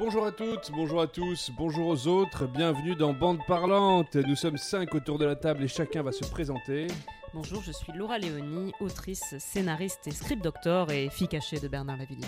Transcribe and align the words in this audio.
Bonjour 0.00 0.24
à 0.24 0.32
toutes, 0.32 0.70
bonjour 0.72 1.02
à 1.02 1.06
tous, 1.06 1.50
bonjour 1.58 1.88
aux 1.88 2.06
autres, 2.06 2.46
bienvenue 2.46 2.96
dans 2.96 3.12
Bande 3.12 3.40
Parlante. 3.46 4.16
Nous 4.16 4.34
sommes 4.34 4.56
cinq 4.56 4.94
autour 4.94 5.18
de 5.18 5.26
la 5.26 5.36
table 5.36 5.62
et 5.62 5.68
chacun 5.68 6.02
va 6.02 6.10
se 6.10 6.24
présenter. 6.24 6.86
Bonjour, 7.34 7.60
je 7.62 7.70
suis 7.70 7.92
Laura 7.92 8.16
Léonie, 8.16 8.72
autrice, 8.80 9.34
scénariste 9.38 10.06
et 10.06 10.12
script 10.12 10.42
doctor 10.42 10.90
et 10.90 11.10
fille 11.10 11.28
cachée 11.28 11.60
de 11.60 11.68
Bernard 11.68 11.98
Lavillier. 11.98 12.24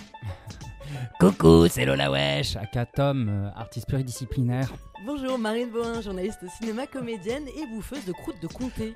Coucou, 1.19 1.67
c'est 1.67 1.85
Lola 1.85 2.11
Wesh, 2.11 2.57
aka 2.57 2.85
Tom, 2.85 3.27
euh, 3.27 3.49
artiste 3.55 3.87
pluridisciplinaire. 3.87 4.71
Bonjour, 5.03 5.39
Marine 5.39 5.71
Bohin, 5.71 5.99
journaliste 5.99 6.47
cinéma, 6.59 6.85
comédienne 6.85 7.47
et 7.57 7.65
bouffeuse 7.65 8.05
de 8.05 8.11
croûte 8.11 8.39
de 8.39 8.47
comté. 8.49 8.93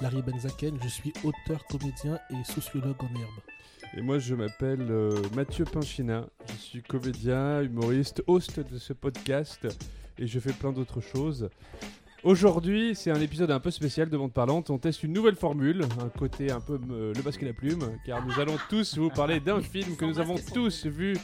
Larry 0.00 0.22
Benzaken, 0.22 0.80
je 0.82 0.88
suis 0.88 1.12
auteur, 1.22 1.64
comédien 1.70 2.18
et 2.30 2.42
sociologue 2.42 3.00
en 3.04 3.20
herbe. 3.20 3.40
Et 3.98 4.02
moi 4.02 4.18
je 4.18 4.34
m'appelle 4.34 4.86
euh, 4.90 5.10
Mathieu 5.34 5.64
Pinchina, 5.64 6.26
je 6.48 6.52
suis 6.60 6.82
comédien, 6.82 7.62
humoriste, 7.62 8.22
host 8.26 8.60
de 8.60 8.76
ce 8.76 8.92
podcast 8.92 9.66
et 10.18 10.26
je 10.26 10.38
fais 10.38 10.52
plein 10.52 10.70
d'autres 10.70 11.00
choses. 11.00 11.48
Aujourd'hui, 12.22 12.94
c'est 12.94 13.10
un 13.10 13.20
épisode 13.22 13.50
un 13.50 13.60
peu 13.60 13.70
spécial 13.70 14.10
de 14.10 14.16
Bande 14.18 14.34
Parlante. 14.34 14.68
On 14.68 14.76
teste 14.76 15.02
une 15.02 15.14
nouvelle 15.14 15.36
formule, 15.36 15.84
un 16.00 16.10
côté 16.10 16.50
un 16.50 16.60
peu 16.60 16.78
euh, 16.90 17.14
le 17.14 17.22
basque 17.22 17.42
et 17.42 17.46
la 17.46 17.54
plume, 17.54 17.90
car 18.04 18.26
nous 18.26 18.38
allons 18.38 18.58
tous 18.68 18.98
vous 18.98 19.08
parler 19.08 19.40
d'un 19.40 19.62
film 19.62 19.96
que 19.96 20.04
nous 20.04 20.18
avons 20.18 20.36
tous 20.52 20.84
vu 20.84 21.16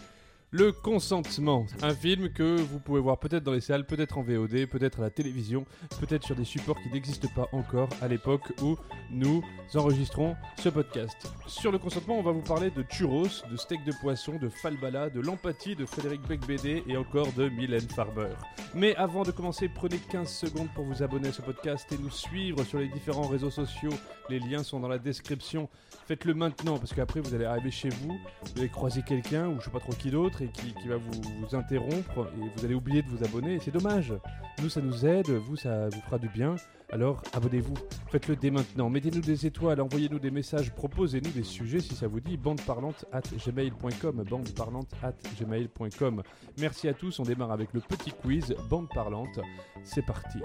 le 0.53 0.71
consentement, 0.71 1.65
un 1.81 1.95
film 1.95 2.31
que 2.31 2.61
vous 2.61 2.79
pouvez 2.79 3.01
voir 3.01 3.19
peut-être 3.19 3.43
dans 3.43 3.53
les 3.53 3.63
salles, 3.63 3.87
peut-être 3.87 4.19
en 4.19 4.23
VOD, 4.23 4.67
peut-être 4.67 5.01
à 5.01 5.03
la 5.03 5.11
télévision, 5.11 5.65
peut-être 5.99 6.25
sur 6.25 6.37
des 6.37 6.45
supports 6.45 6.79
qui 6.83 6.91
n'existent 6.91 7.29
pas 7.35 7.49
encore 7.53 7.89
à 8.03 8.09
l'époque 8.09 8.53
où 8.63 8.77
nous 9.11 9.43
enregistrons 9.75 10.37
ce 10.59 10.69
podcast. 10.69 11.17
Sur 11.47 11.73
le 11.73 11.79
consentement, 11.79 12.19
on 12.19 12.23
va 12.23 12.33
vous 12.33 12.43
parler 12.43 12.71
de 12.71 12.85
churros, 12.91 13.29
de 13.51 13.57
steak 13.57 13.83
de 13.85 13.93
poisson, 14.03 14.39
de 14.39 14.51
falbala, 14.51 15.09
de 15.09 15.21
l'empathie 15.21 15.75
de 15.75 15.87
Frédéric 15.87 16.21
Becbédé 16.29 16.85
et 16.87 16.99
encore 16.99 17.33
de 17.33 17.49
Mylène 17.49 17.89
Farmer. 17.89 18.35
Mais 18.75 18.95
avant 18.97 19.23
de 19.23 19.31
commencer, 19.31 19.71
prenez 19.75 19.97
15 19.97 20.29
secondes 20.29 20.69
pour 20.75 20.85
vous 20.85 21.03
abonner 21.03 21.29
à 21.29 21.33
ce 21.33 21.41
podcast 21.41 21.91
et 21.93 21.97
nous 21.97 22.11
suivre 22.11 22.63
sur 22.65 22.79
les 22.79 22.89
différents 22.89 23.27
réseaux 23.27 23.51
sociaux. 23.51 23.95
Les 24.29 24.39
liens 24.39 24.63
sont 24.63 24.81
dans 24.81 24.89
la 24.89 24.99
description. 24.99 25.71
Faites-le 26.13 26.35
maintenant 26.35 26.77
parce 26.77 26.93
qu'après 26.93 27.21
vous 27.21 27.35
allez 27.35 27.47
arriver 27.47 27.71
chez 27.71 27.89
vous, 27.89 28.11
vous 28.43 28.59
allez 28.59 28.69
croiser 28.69 29.01
quelqu'un 29.01 29.49
ou 29.49 29.59
je 29.61 29.65
sais 29.65 29.71
pas 29.71 29.81
trop 29.81 29.95
qui 29.95 30.11
d'autre 30.11 30.43
et 30.43 30.49
qui, 30.49 30.75
qui 30.75 30.87
va 30.87 30.99
vous, 30.99 31.57
interrompre 31.57 32.29
et 32.37 32.51
vous 32.55 32.65
allez 32.67 32.75
oublier 32.75 33.01
de 33.01 33.09
vous 33.09 33.25
abonner. 33.25 33.59
C'est 33.61 33.71
dommage. 33.71 34.13
Nous 34.61 34.69
ça 34.69 34.83
nous 34.83 35.07
aide, 35.07 35.31
vous 35.31 35.57
ça 35.57 35.89
vous 35.89 36.01
fera 36.03 36.19
du 36.19 36.29
bien. 36.29 36.57
Alors 36.91 37.23
abonnez-vous, 37.33 37.73
faites-le 38.11 38.37
dès 38.37 38.51
maintenant. 38.51 38.91
Mettez-nous 38.91 39.23
des 39.23 39.47
étoiles, 39.47 39.81
envoyez-nous 39.81 40.19
des 40.19 40.31
messages, 40.31 40.71
proposez-nous 40.75 41.31
des 41.31 41.45
sujets 41.45 41.81
si 41.81 41.95
ça 41.95 42.09
vous 42.09 42.21
dit. 42.21 42.37
Bandeparlante 42.37 43.07
at 43.11 43.23
gmail.com. 43.47 44.23
Bandeparlante 44.29 44.93
at 45.03 45.15
gmail.com. 45.41 46.23
Merci 46.59 46.89
à 46.89 46.93
tous. 46.93 47.21
On 47.21 47.23
démarre 47.23 47.53
avec 47.53 47.73
le 47.73 47.81
petit 47.81 48.13
quiz 48.13 48.55
Bande 48.69 48.91
Parlante. 48.91 49.41
C'est 49.83 50.05
parti. 50.05 50.41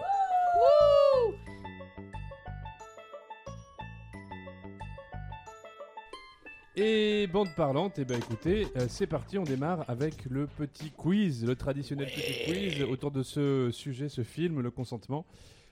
Et 6.80 7.26
bande 7.26 7.50
parlante, 7.56 7.98
et 7.98 8.06
ben 8.06 8.20
écoutez, 8.20 8.68
euh, 8.78 8.86
c'est 8.88 9.08
parti, 9.08 9.40
on 9.40 9.44
démarre 9.44 9.84
avec 9.90 10.26
le 10.30 10.46
petit 10.46 10.92
quiz, 10.92 11.44
le 11.44 11.56
traditionnel 11.56 12.08
petit 12.08 12.46
quiz 12.46 12.84
autour 12.84 13.10
de 13.10 13.24
ce 13.24 13.72
sujet, 13.72 14.10
ce 14.10 14.22
film, 14.22 14.62
le 14.62 14.70
consentement. 14.70 15.26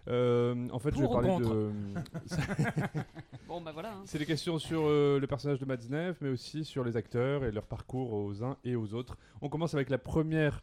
Euh, 0.08 0.68
en 0.72 0.80
fait, 0.80 0.96
je 0.96 1.02
vais 1.02 1.06
Pour 1.06 1.12
ou 1.12 1.22
parler 1.22 1.46
de. 1.46 1.70
Bon 3.48 3.62
bah 3.62 3.70
voilà. 3.72 3.92
hein. 3.94 4.02
C'est 4.06 4.18
des 4.18 4.26
questions 4.26 4.58
sur 4.58 4.82
euh, 4.86 5.20
le 5.20 5.28
personnage 5.28 5.60
de 5.60 5.66
Matzneff, 5.66 6.18
mais 6.22 6.30
aussi 6.30 6.66
sur 6.66 6.84
les 6.84 6.98
acteurs 6.98 7.46
et 7.46 7.52
leur 7.52 7.66
parcours 7.68 8.14
aux 8.14 8.44
uns 8.44 8.58
et 8.64 8.76
aux 8.76 8.96
autres. 8.96 9.16
On 9.42 9.50
commence 9.50 9.76
avec 9.76 9.92
la 9.92 10.00
première 10.00 10.62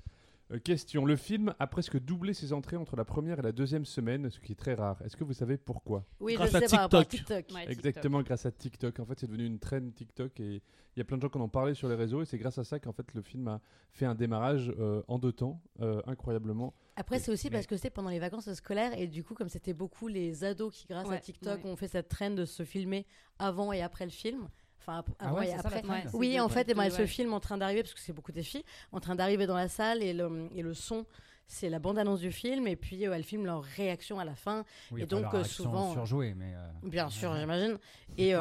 euh, 0.53 0.59
question. 0.59 1.05
Le 1.05 1.17
film 1.17 1.55
a 1.59 1.67
presque 1.67 1.99
doublé 1.99 2.35
ses 2.35 2.53
entrées 2.53 2.77
entre 2.77 2.97
la 2.97 3.05
première 3.05 3.39
et 3.39 3.43
la 3.43 3.53
deuxième 3.53 3.85
semaine, 3.85 4.31
ce 4.31 4.39
qui 4.41 4.53
est 4.53 4.57
très 4.57 4.75
rare. 4.75 5.01
Est-ce 5.05 5.17
que 5.17 5.25
vous 5.25 5.33
savez 5.33 5.57
pourquoi 5.57 6.05
Oui, 6.21 6.35
Grâce 6.35 6.51
je 6.53 6.57
à 6.57 6.61
sais 6.61 6.67
TikTok. 6.67 7.09
TikTok. 7.09 7.45
Ouais, 7.55 7.71
Exactement 7.71 8.23
grâce 8.23 8.47
à 8.47 8.51
TikTok. 8.53 8.99
En 9.01 9.07
fait, 9.07 9.19
c'est 9.21 9.27
devenu 9.27 9.45
une 9.47 9.59
trend 9.59 9.91
TikTok 9.95 10.39
et 10.41 10.63
il 10.95 10.99
y 10.99 11.01
a 11.01 11.05
plein 11.05 11.17
de 11.17 11.23
gens 11.23 11.29
qui 11.31 11.39
en 11.39 11.43
ont 11.43 11.49
parlé 11.49 11.75
sur 11.75 11.89
les 11.89 11.95
réseaux 11.95 12.21
et 12.23 12.27
c'est 12.27 12.39
grâce 12.39 12.59
à 12.59 12.65
ça 12.65 12.79
qu'en 12.79 12.93
fait 12.93 13.15
le 13.15 13.23
film 13.23 13.49
a 13.49 13.61
fait 13.91 14.05
un 14.05 14.15
démarrage 14.15 14.73
euh, 14.79 15.03
en 15.09 15.19
deux 15.19 15.33
temps, 15.33 15.61
euh, 15.81 16.03
incroyablement. 16.07 16.75
Après, 16.97 17.19
c'est 17.19 17.33
aussi 17.33 17.47
Mais- 17.47 17.53
parce 17.57 17.67
que 17.67 17.77
c'était 17.77 17.89
pendant 17.89 18.11
les 18.11 18.19
vacances 18.19 18.53
scolaires 18.53 18.93
et 18.99 19.07
du 19.07 19.25
coup, 19.25 19.35
comme 19.35 19.49
c'était 19.49 19.73
beaucoup 19.73 20.09
les 20.09 20.45
ados 20.45 20.75
qui, 20.75 20.87
grâce 20.87 21.11
à 21.11 21.17
TikTok, 21.19 21.65
ouais. 21.65 21.71
ont 21.71 21.77
fait 21.77 21.89
cette 21.89 22.09
trend 22.09 22.31
de 22.31 22.45
se 22.45 22.65
filmer 22.65 23.07
avant 23.39 23.73
et 23.73 23.81
après 23.81 24.05
le 24.05 24.11
film. 24.11 24.49
Enfin, 24.87 25.05
Ah 25.19 25.33
ouais, 25.35 25.49
et 25.49 25.51
ça, 25.53 25.61
après. 25.65 25.83
Oui, 26.13 26.39
en 26.41 26.49
fait, 26.49 26.69
et 26.69 26.75
ben, 26.75 26.85
ouais. 26.85 26.91
ce 26.91 27.07
film 27.07 27.33
en 27.33 27.41
train 27.41 27.57
d'arriver, 27.59 27.83
parce 27.83 27.95
que 27.95 28.01
c'est 28.01 28.13
beaucoup 28.13 28.33
des 28.33 28.43
filles, 28.43 28.65
en 28.93 29.01
train 29.01 29.15
d'arriver 29.15 29.47
dans 29.47 29.57
la 29.57 29.69
salle 29.69 30.03
et 30.03 30.13
le, 30.13 30.49
et 30.55 30.63
le 30.63 30.75
son, 30.75 31.07
c'est 31.47 31.69
la 31.69 31.79
bande-annonce 31.79 32.21
du 32.21 32.33
film 32.33 32.67
et 32.67 32.77
puis 32.77 33.07
euh, 33.07 33.13
elles 33.13 33.25
filment 33.25 33.45
leur 33.47 33.63
réaction 33.63 34.19
à 34.19 34.25
la 34.25 34.35
fin. 34.35 34.65
Oui, 34.91 35.03
Et 35.03 35.07
donc, 35.07 35.23
leur 35.23 35.35
euh, 35.37 35.45
souvent- 35.45 35.93
surjouée, 35.93 36.35
mais. 36.35 36.55
euh, 36.55 36.69
Bien 36.89 37.11
sûr, 37.11 37.35
j'imagine. 37.37 37.79
Et 38.17 38.35
euh, 38.35 38.41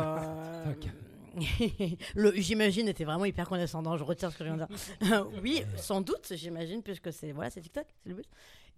le 2.16 2.34
j'imagine 2.36 2.88
était 2.88 3.04
vraiment 3.06 3.26
hyper 3.26 3.48
condescendant. 3.48 3.98
Je 3.98 4.04
retire 4.04 4.32
ce 4.32 4.38
que 4.38 4.44
je 4.46 4.50
viens 4.54 4.66
de 4.68 4.74
dire. 5.06 5.28
oui, 5.44 5.64
sans 5.78 6.02
doute, 6.02 6.34
j'imagine, 6.36 6.82
puisque 6.84 7.12
c'est 7.14 7.32
voilà, 7.32 7.50
c'est 7.50 7.62
TikTok, 7.62 7.86
c'est 8.04 8.10
le 8.10 8.16
but. 8.16 8.26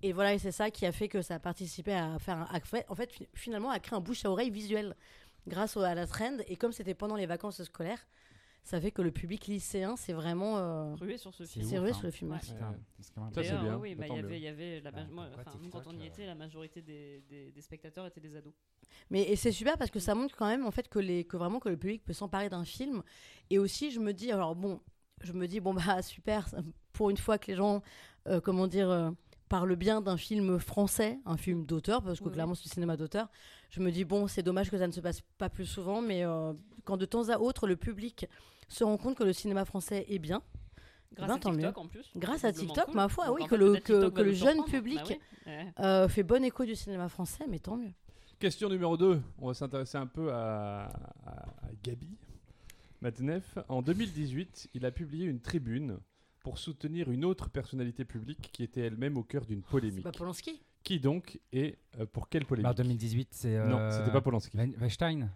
Et 0.01 0.11
voilà, 0.11 0.33
et 0.33 0.39
c'est 0.39 0.51
ça 0.51 0.69
qui 0.69 0.85
a 0.85 0.91
fait 0.91 1.07
que 1.07 1.21
ça 1.21 1.35
a 1.35 1.39
participé 1.39 1.93
à 1.93 2.19
faire, 2.19 2.37
un, 2.37 2.47
à 2.53 2.59
en 2.89 2.95
fait, 2.95 3.11
fi- 3.11 3.27
finalement, 3.33 3.69
à 3.71 3.79
créer 3.79 3.97
un 3.97 4.01
bouche 4.01 4.25
à 4.25 4.29
oreille 4.31 4.49
visuel 4.51 4.95
grâce 5.47 5.77
au- 5.77 5.81
à 5.81 5.95
la 5.95 6.07
trend. 6.07 6.37
Et 6.47 6.55
comme 6.55 6.71
c'était 6.71 6.93
pendant 6.93 7.15
les 7.15 7.25
vacances 7.25 7.61
scolaires, 7.63 8.05
ça 8.63 8.79
fait 8.79 8.91
que 8.91 9.01
le 9.01 9.11
public 9.11 9.47
lycéen, 9.47 9.95
c'est 9.97 10.13
vraiment 10.13 10.57
euh, 10.57 10.95
Rué 10.95 11.17
sur 11.17 11.33
ce 11.33 11.43
film. 11.45 11.65
c'est 11.65 11.79
rué 11.79 11.89
hein. 11.89 11.93
sur 11.93 12.05
le 12.05 12.11
film. 12.11 12.31
Ouais. 12.31 12.39
Ça, 12.41 13.41
bien, 13.41 13.77
Oui, 13.77 13.93
bah, 13.93 14.07
y 14.07 14.17
avait, 14.17 14.37
il 14.37 14.43
y 14.43 14.47
avait 14.47 14.79
la 14.79 14.91
moi, 15.11 15.27
quand 15.73 15.83
on 15.87 15.97
y 15.99 16.03
euh, 16.03 16.05
était, 16.05 16.25
la 16.25 16.35
majorité 16.35 16.81
des, 16.81 17.21
des, 17.29 17.51
des 17.51 17.61
spectateurs 17.61 18.05
étaient 18.05 18.21
des 18.21 18.35
ados. 18.35 18.53
Mais 19.09 19.23
et 19.23 19.35
c'est 19.35 19.51
super 19.51 19.77
parce 19.77 19.91
que 19.91 19.99
ça 19.99 20.15
montre 20.15 20.35
quand 20.37 20.47
même 20.47 20.65
en 20.65 20.71
fait 20.71 20.87
que 20.87 20.99
les 20.99 21.25
que 21.25 21.35
vraiment 21.35 21.59
que 21.59 21.67
le 21.69 21.77
public 21.77 22.03
peut 22.05 22.13
s'emparer 22.13 22.49
d'un 22.49 22.63
film 22.63 23.01
et 23.49 23.57
aussi 23.57 23.91
je 23.91 23.99
me 23.99 24.13
dis 24.13 24.31
alors 24.31 24.55
bon 24.55 24.79
je 25.23 25.33
me 25.33 25.47
dis 25.47 25.59
bon 25.59 25.73
bah 25.73 26.01
super 26.01 26.47
pour 26.93 27.09
une 27.09 27.17
fois 27.17 27.37
que 27.37 27.47
les 27.47 27.55
gens 27.57 27.81
euh, 28.27 28.39
comment 28.39 28.67
dire 28.67 29.11
parlent 29.53 29.75
bien 29.75 30.01
d'un 30.01 30.17
film 30.17 30.57
français 30.59 31.19
un 31.27 31.37
film 31.37 31.65
d'auteur 31.65 32.01
parce 32.01 32.19
que 32.19 32.25
Oui, 32.25 32.31
clairement 32.33 32.55
c'est 32.55 32.63
du 32.63 32.69
cinéma 32.69 32.97
d'auteur 32.97 33.27
je 33.69 33.79
me 33.81 33.91
dis 33.91 34.03
bon 34.03 34.27
c'est 34.27 34.41
dommage 34.41 34.71
que 34.71 34.77
ça 34.79 34.87
ne 34.87 34.91
se 34.91 34.99
passe 34.99 35.21
pas 35.37 35.47
plus 35.49 35.67
souvent 35.67 36.01
mais 36.01 36.25
euh, 36.25 36.53
quand 36.85 36.97
de 36.97 37.05
temps 37.05 37.29
à 37.29 37.37
autre 37.37 37.67
le 37.67 37.75
public 37.75 38.25
se 38.67 38.83
rend 38.83 38.97
compte 38.97 39.15
que 39.15 39.23
le 39.23 39.31
cinéma 39.33 39.63
français 39.65 40.05
est 40.09 40.17
bien 40.19 40.41
Grâce 41.15 41.27
Ben, 41.29 41.35
à 41.35 41.39
tant 41.39 41.51
mieux. 41.51 41.57
TikTok 41.57 41.77
en 41.77 41.87
plus. 41.87 42.09
Grâce 42.15 42.43
à 42.43 42.51
TikTok, 42.51 42.85
cool. 42.85 42.95
ma 42.95 43.07
foi, 43.07 43.27
Donc, 43.27 43.35
oui, 43.37 43.43
que 43.43 43.49
fait, 43.49 43.57
le- 43.57 43.73
que- 43.73 43.79
TikTok 43.79 44.13
que 44.15 44.31
jeune 44.33 44.63
public- 44.65 45.19
Bah 45.45 45.51
oui. 45.51 45.53
Euh, 45.81 46.07
fait 46.07 46.23
bon 46.23 46.43
écho 46.43 46.65
du 46.65 46.75
cinéma 46.75 47.07
français 47.07 47.45
mais 47.47 47.59
tant 47.59 47.77
mieux 47.77 47.93
Question 48.39 48.67
numéro 48.67 48.97
2. 48.97 49.21
On 49.37 49.47
va 49.49 49.53
s'intéresser 49.53 49.99
un 49.99 50.07
peu 50.07 50.33
à, 50.33 50.85
à- 51.27 51.45
à 51.67 51.69
Gabi. 51.83 52.17
En 53.69 53.81
2018, 53.83 54.69
il 54.73 54.85
a 54.87 54.91
publié 54.91 55.25
une 55.27 55.39
tribune 55.39 55.99
pour 56.43 56.57
soutenir 56.59 57.09
une 57.09 57.25
autre 57.25 57.49
personnalité 57.49 58.05
publique 58.05 58.49
qui 58.51 58.63
était 58.63 58.81
elle-même 58.81 59.17
au 59.17 59.23
cœur 59.23 59.45
d'une 59.45 59.61
polémique. 59.61 60.03
bah 60.03 60.11
Polanski 60.15 60.61
Qui 60.83 60.99
donc 60.99 61.39
et 61.53 61.77
euh, 61.99 62.05
pour 62.05 62.29
quelle 62.29 62.45
polémique 62.45 62.69
Bah, 62.69 62.73
2018, 62.75 63.29
c'est. 63.31 63.57
Non, 63.65 63.77
euh, 63.77 63.97
c'était 63.97 64.11
pas 64.11 64.21
Polanski. 64.21 64.55
Wein- 64.57 64.75
Weinstein. 64.79 65.29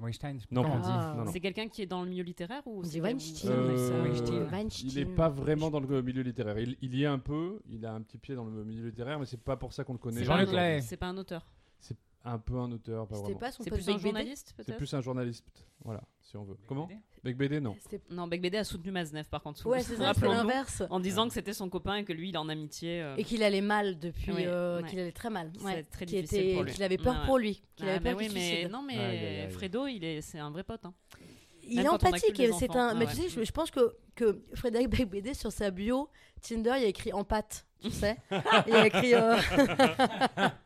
Weinstein, 0.00 0.38
pas 0.38 0.46
Non. 0.50 0.64
Ah. 0.66 1.14
Non, 1.16 1.24
non. 1.26 1.30
C'est 1.30 1.38
quelqu'un 1.38 1.68
qui 1.68 1.82
est 1.82 1.86
dans 1.86 2.02
le 2.02 2.08
milieu 2.08 2.24
littéraire 2.24 2.66
ou 2.66 2.82
c'est 2.82 2.94
quelqu'un- 2.94 3.08
Weinstein 3.10 3.50
Euh, 3.52 4.50
Weinstein. 4.50 4.88
Il 4.88 4.94
n'est 4.96 5.14
pas 5.14 5.28
vraiment 5.28 5.70
dans 5.70 5.78
le 5.80 6.02
milieu 6.02 6.22
littéraire. 6.22 6.58
Il, 6.58 6.76
il 6.82 6.96
y 6.96 7.04
est 7.04 7.06
un 7.06 7.18
peu, 7.20 7.60
il 7.68 7.84
a 7.86 7.92
un 7.94 8.00
petit 8.00 8.18
pied 8.18 8.34
dans 8.34 8.44
le 8.46 8.64
milieu 8.64 8.86
littéraire, 8.88 9.20
mais 9.20 9.26
c'est 9.26 9.40
pas 9.40 9.56
pour 9.56 9.72
ça 9.72 9.84
qu'on 9.84 9.92
le 9.92 9.98
connaît. 9.98 10.20
C'est 10.22 10.26
pas 10.26 10.44
Jean-Luc. 10.44 10.82
C'est 10.82 10.96
pas 10.96 11.06
un 11.08 11.16
auteur. 11.18 11.46
Un 12.26 12.38
peu 12.38 12.56
un 12.58 12.72
auteur, 12.72 13.06
pas 13.06 13.16
c'était 13.16 13.24
vraiment. 13.32 13.38
pas 13.40 13.52
son 13.52 13.62
C'est 13.64 13.70
pote 13.70 13.78
plus 13.80 13.88
un 13.88 13.92
Bec 13.92 14.02
BD? 14.02 14.08
journaliste 14.08 14.46
C'est 14.56 14.64
peut-être 14.64 14.78
plus 14.78 14.94
un 14.94 15.00
journaliste, 15.02 15.44
voilà, 15.84 16.02
si 16.22 16.36
on 16.38 16.44
veut. 16.44 16.56
Comment 16.66 16.86
BD? 16.86 16.98
Bec 17.22 17.36
BD, 17.36 17.60
non. 17.60 17.76
C'était- 17.80 18.00
Non, 18.10 18.26
Bec 18.26 18.40
BD 18.40 18.56
a 18.56 18.64
soutenu 18.64 18.90
Maznev 18.92 19.28
par 19.28 19.42
contre. 19.42 19.66
Ouais, 19.66 19.82
c'est 19.82 19.92
ça, 19.92 19.98
c'est 19.98 20.04
Rappelons-nous. 20.06 20.36
l'inverse. 20.38 20.82
En 20.88 21.00
disant 21.00 21.28
que 21.28 21.34
c'était 21.34 21.52
son 21.52 21.68
copain 21.68 21.96
et 21.96 22.04
que 22.04 22.12
lui 22.14 22.30
il 22.30 22.34
est 22.34 22.38
en 22.38 22.48
amitié. 22.48 23.02
euh, 23.02 23.16
Et 23.16 23.24
qu'il 23.24 23.42
allait 23.42 23.60
mal 23.60 23.98
depuis, 23.98 24.32
Ouais, 24.32 24.46
euh, 24.46 24.80
ouais. 24.80 24.88
qu'il 24.88 24.98
allait 25.00 25.12
très 25.12 25.28
mal. 25.30 25.50
C'est 25.58 25.64
Ouais. 25.64 25.82
très 25.82 26.06
Qu'il 26.06 26.22
difficile 26.22 26.38
était- 26.46 26.54
pour 26.54 26.62
lui. 26.64 26.72
Qu'il 26.72 26.82
avait 26.82 26.96
peur 26.96 27.12
Ouais, 27.14 27.20
ouais. 27.20 27.26
pour 27.26 27.38
lui. 27.38 27.62
Qu'il 27.76 27.86
ah, 27.88 27.90
avait 27.92 28.00
mais 28.00 28.10
peur 28.10 28.18
oui, 28.18 28.24
qu'il 28.24 28.32
se 28.32 28.38
mais 28.38 28.48
suicide. 28.52 28.70
non, 28.70 28.82
mais 28.82 28.98
Aïe, 28.98 29.18
aïe, 29.18 29.40
aïe. 29.42 29.50
Fredo, 29.50 29.86
il 29.86 30.02
est, 30.04 30.20
c'est 30.22 30.38
un 30.38 30.50
vrai 30.50 30.64
pote. 30.64 30.84
hein. 30.86 30.94
Il 31.66 31.76
Même 31.76 31.84
est 31.86 31.88
quand 31.88 31.94
on 32.02 32.06
a 32.06 32.08
empathique. 32.08 32.36
C'est 32.36 32.70
enfants. 32.70 32.78
un. 32.80 32.88
Ah 32.88 32.94
mais 32.94 33.06
ouais. 33.06 33.10
tu 33.14 33.22
sais, 33.22 33.28
je, 33.28 33.44
je 33.44 33.52
pense 33.52 33.70
que, 33.70 33.96
que 34.14 34.42
Frédéric 34.54 34.88
Becbédé, 34.90 35.32
sur 35.34 35.50
sa 35.52 35.70
bio 35.70 36.08
Tinder, 36.42 36.74
il 36.76 36.82
y 36.82 36.84
a 36.84 36.88
écrit 36.88 37.12
empathe. 37.12 37.66
Tu 37.80 37.90
sais 37.90 38.16
Il 38.66 38.74
a 38.74 38.86
écrit. 38.86 39.14
euh, 39.14 39.36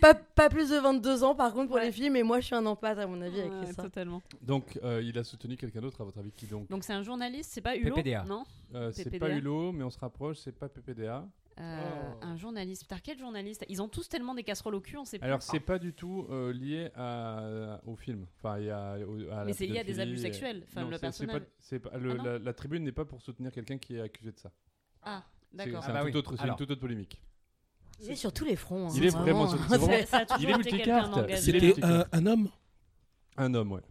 pas, 0.00 0.14
pas 0.14 0.48
plus 0.48 0.70
de 0.70 0.76
22 0.76 1.24
ans, 1.24 1.34
par 1.34 1.52
contre, 1.52 1.66
pour 1.68 1.76
Ouais. 1.76 1.86
les 1.86 1.92
filles, 1.92 2.10
mais 2.10 2.22
moi, 2.22 2.40
je 2.40 2.46
suis 2.46 2.54
un 2.54 2.66
empathe, 2.66 2.98
à 2.98 3.06
mon 3.06 3.20
avis, 3.20 3.40
avec 3.40 3.52
Ouais, 3.52 3.72
ça. 3.72 3.82
totalement. 3.82 4.22
Donc, 4.42 4.78
euh, 4.82 5.02
il 5.02 5.18
a 5.18 5.24
soutenu 5.24 5.56
quelqu'un 5.56 5.80
d'autre, 5.80 6.00
à 6.00 6.04
votre 6.04 6.18
avis, 6.18 6.32
qui 6.32 6.46
donc 6.46 6.68
Donc 6.70 6.84
c'est 6.84 6.92
un 6.92 7.02
journaliste, 7.02 7.50
c'est 7.52 7.60
pas 7.60 7.76
Hulot 7.76 7.94
PPDA. 7.94 8.24
Non? 8.24 8.44
Euh, 8.74 8.90
C'est 8.92 9.18
pas 9.18 9.30
Hulot, 9.30 9.72
mais 9.72 9.84
on 9.84 9.90
se 9.90 9.98
rapproche, 9.98 10.38
c'est 10.38 10.52
pas 10.58 10.68
PPDA. 10.68 11.26
Euh, 11.60 11.80
Oh. 11.90 12.18
Un 12.22 12.36
journaliste. 12.36 12.82
Putain, 12.82 12.98
quel 13.02 13.18
journaliste? 13.18 13.64
Ils 13.68 13.82
ont 13.82 13.88
tous 13.88 14.08
tellement 14.08 14.32
des 14.32 14.44
casseroles 14.44 14.76
au 14.76 14.80
cul, 14.80 14.96
on 14.96 15.04
sait 15.04 15.18
plus. 15.18 15.26
Alors, 15.26 15.42
c'est 15.42 15.58
pas 15.58 15.80
du 15.80 15.92
tout 15.92 16.24
euh, 16.30 16.52
lié 16.52 16.90
à, 16.94 17.80
au 17.84 17.96
film. 17.96 18.26
Enfin, 18.36 18.60
il 18.60 18.66
y 18.66 18.70
a, 18.70 18.96
au- 19.04 19.28
à 19.32 19.38
la 19.38 19.44
Mais 19.46 19.52
c'est 19.54 19.66
lié 19.66 19.80
à 19.80 19.84
des 19.84 19.98
abus 19.98 20.14
et- 20.14 20.18
sexuels. 20.18 20.62
Enfin, 20.68 20.82
Non, 20.82 20.86
le 20.86 20.92
c'est- 20.92 20.98
c'est 20.98 21.26
personnage. 21.26 21.40
pas- 21.40 21.46
c'est 21.58 21.78
pas- 21.80 21.98
le- 21.98 22.12
Ah 22.12 22.14
non 22.14 22.22
la, 22.22 22.38
la 22.38 22.52
tribune 22.52 22.84
n'est 22.84 22.92
pas 22.92 23.04
pour 23.04 23.20
soutenir 23.20 23.50
quelqu'un 23.50 23.76
qui 23.76 23.96
est 23.96 24.00
accusé 24.00 24.30
de 24.30 24.38
ça. 24.38 24.52
Ah, 25.02 25.24
D'accord. 25.52 25.82
c'est 25.82 25.90
Ah 25.90 25.94
bah 25.94 26.00
un 26.02 26.04
oui. 26.04 26.12
tout 26.12 26.18
autre- 26.18 26.36
c'est 26.36 26.46
une 26.46 26.54
toute 26.54 26.70
autre 26.70 26.80
polémique. 26.80 27.20
Il 28.00 28.10
est 28.10 28.16
sur 28.16 28.32
tous 28.32 28.44
les 28.44 28.56
fronts. 28.56 28.88
hein, 28.88 28.92
Il 28.96 29.04
est 29.04 29.10
vraiment 29.10 29.48
sur- 29.48 29.58
Ça 30.06 30.18
a 30.18 30.26
toujours 30.26 30.40
Il 30.42 30.50
est 30.50 30.56
multicarte. 30.56 31.30
C'était 31.36 31.58
les 31.58 31.74
un, 31.84 32.04
un 32.12 32.26
homme 32.26 32.48
Un 33.36 33.54
homme, 33.54 33.72
ouais. 33.72 33.82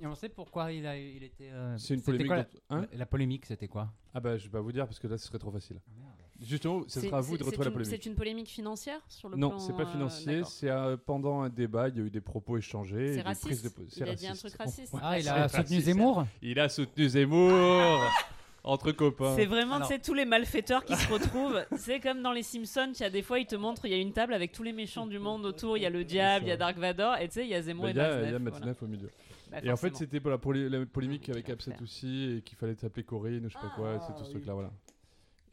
Et 0.00 0.06
on 0.06 0.14
sait 0.14 0.28
pourquoi 0.28 0.72
il, 0.72 0.84
a, 0.86 0.98
il 0.98 1.22
était. 1.22 1.50
euh, 1.50 1.76
C'est 1.78 1.94
une 1.94 2.02
polémique. 2.02 2.26
quoi 2.26 2.36
la- 2.36 2.46
Hein 2.70 2.86
la, 2.92 2.98
la 2.98 3.06
polémique, 3.06 3.46
c'était 3.46 3.68
quoi 3.68 3.92
ah 4.16 4.20
bah 4.20 4.36
je 4.38 4.44
vais 4.44 4.50
pas 4.50 4.60
vous 4.60 4.70
dire 4.70 4.86
parce 4.86 5.00
que 5.00 5.08
là 5.08 5.18
ce 5.18 5.26
serait 5.26 5.38
trop 5.40 5.50
facile. 5.50 5.80
Ah, 5.88 5.90
merde. 5.98 6.14
Justement, 6.40 6.82
ce 6.86 7.00
C'est- 7.00 7.06
sera 7.08 7.18
à 7.18 7.20
vous 7.20 7.36
de 7.36 7.42
retrouver 7.42 7.64
la 7.64 7.70
polémique. 7.72 7.90
C'est 8.00 8.06
une 8.08 8.14
polémique 8.14 8.48
financière 8.48 9.00
sur 9.08 9.28
le 9.28 9.36
Non, 9.36 9.58
c'est 9.58 9.72
pas 9.72 9.82
euh, 9.82 9.86
financier. 9.86 10.42
C'est 10.44 10.70
euh, 10.70 10.96
pendant 10.96 11.40
un 11.42 11.48
débat, 11.48 11.88
il 11.88 11.96
y 11.96 12.00
a 12.00 12.04
eu 12.04 12.10
des 12.10 12.20
propos 12.20 12.56
échangés. 12.56 13.14
C'est 13.14 13.16
des 13.16 13.22
prises 13.22 13.44
raciste. 13.62 13.64
de 13.78 13.86
Il 13.96 14.02
a 14.08 14.14
dit 14.14 14.26
un 14.26 14.30
raciste. 14.30 14.46
truc 14.48 14.60
raciste. 14.60 14.94
Ah, 15.02 15.18
il 15.18 15.28
a 15.28 15.48
soutenu. 15.48 15.80
Zemmour 15.80 16.26
Il 16.42 16.60
a 16.60 16.68
soutenu 16.68 17.08
Zemmour 17.08 18.00
entre 18.64 18.90
copains. 18.92 19.34
C'est 19.36 19.46
vraiment, 19.46 19.80
tu 19.80 19.86
sais, 19.86 19.98
tous 19.98 20.14
les 20.14 20.24
malfaiteurs 20.24 20.84
qui 20.84 20.96
se 20.96 21.12
retrouvent. 21.12 21.64
C'est 21.76 22.00
comme 22.00 22.22
dans 22.22 22.32
les 22.32 22.42
Simpsons, 22.42 22.92
il 22.94 23.00
y 23.02 23.04
a 23.04 23.10
des 23.10 23.22
fois, 23.22 23.38
ils 23.38 23.46
te 23.46 23.56
montrent, 23.56 23.84
il 23.84 23.92
y 23.92 23.94
a 23.94 23.98
une 23.98 24.12
table 24.12 24.32
avec 24.34 24.52
tous 24.52 24.62
les 24.62 24.72
méchants 24.72 25.06
du 25.06 25.18
monde 25.18 25.44
autour. 25.44 25.76
Il 25.76 25.82
y 25.82 25.86
a 25.86 25.90
le 25.90 26.02
diable, 26.04 26.46
il 26.46 26.48
y 26.48 26.52
a 26.52 26.56
Dark 26.56 26.76
Vador, 26.78 27.16
et 27.18 27.28
tu 27.28 27.34
sais, 27.34 27.44
il 27.44 27.50
y 27.50 27.54
a 27.54 27.62
Zemmour 27.62 27.84
Bah, 27.84 27.90
et 27.90 27.94
Il 27.94 27.96
y 27.96 28.00
a, 28.00 28.08
Maznev, 28.08 28.20
il 28.20 28.24
y 28.24 28.26
a 28.26 28.38
voilà. 28.38 28.50
Matzneff 28.50 28.82
au 28.82 28.86
milieu. 28.86 29.10
Bah, 29.50 29.58
Et 29.62 29.70
en 29.70 29.76
fait, 29.76 29.94
c'était 29.96 30.18
pour 30.20 30.30
la, 30.30 30.38
polé- 30.38 30.68
la 30.68 30.84
polémique 30.86 31.28
avec 31.28 31.44
Quel 31.46 31.52
Absent 31.54 31.70
enfer. 31.72 31.82
aussi 31.82 32.36
et 32.38 32.42
qu'il 32.42 32.56
fallait 32.56 32.74
s'appeler 32.74 33.04
Corinne 33.04 33.44
ou 33.46 33.48
je 33.50 33.54
sais 33.54 33.60
pas 33.60 33.68
Ah, 33.72 33.76
quoi, 33.76 34.00
c'est 34.06 34.12
tout 34.14 34.20
ce 34.20 34.24
oui. 34.28 34.30
truc-là, 34.36 34.54
voilà. 34.54 34.70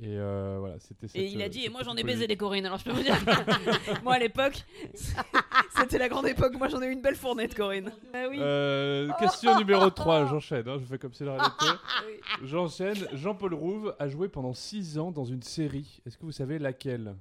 Et 0.03 0.17
euh, 0.17 0.57
voilà, 0.59 0.79
c'était 0.79 1.05
Et 1.13 1.27
il 1.27 1.39
a 1.43 1.45
euh, 1.45 1.49
dit, 1.49 1.63
et 1.63 1.69
moi 1.69 1.83
j'en 1.83 1.95
ai 1.95 2.03
baisé 2.03 2.25
des 2.25 2.35
Corinne, 2.35 2.65
alors 2.65 2.79
je 2.79 2.85
peux 2.85 2.91
vous 2.91 3.03
dire. 3.03 3.15
moi 4.03 4.15
à 4.15 4.19
l'époque, 4.19 4.65
c'était 5.77 5.99
la 5.99 6.09
grande 6.09 6.25
époque, 6.25 6.55
moi 6.55 6.69
j'en 6.69 6.81
ai 6.81 6.87
eu 6.87 6.91
une 6.91 7.03
belle 7.03 7.15
fournée 7.15 7.47
de 7.47 7.53
Corinne. 7.53 7.91
Ah 8.11 8.25
oui. 8.27 8.37
Euh, 8.39 9.11
question 9.19 9.55
numéro 9.59 9.87
3, 9.91 10.25
j'enchaîne, 10.25 10.67
hein, 10.67 10.77
je 10.79 10.85
fais 10.85 10.97
comme 10.97 11.13
c'est 11.13 11.25
la 11.25 11.33
réalité. 11.33 11.65
Oui. 12.07 12.47
J'enchaîne. 12.47 12.97
Jean-Paul 13.13 13.53
Rouve 13.53 13.95
a 13.99 14.07
joué 14.07 14.27
pendant 14.27 14.55
6 14.55 14.97
ans 14.97 15.11
dans 15.11 15.25
une 15.25 15.43
série. 15.43 16.01
Est-ce 16.07 16.17
que 16.17 16.25
vous 16.25 16.31
savez 16.31 16.57
laquelle? 16.57 17.15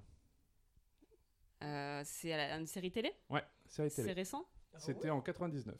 Euh, 1.62 2.00
c'est 2.06 2.32
une 2.32 2.66
série 2.66 2.90
télé? 2.90 3.12
Ouais, 3.28 3.44
série 3.66 3.90
C'est 3.90 4.02
télé. 4.02 4.14
récent? 4.14 4.46
C'était 4.78 5.10
en 5.10 5.20
99. 5.20 5.74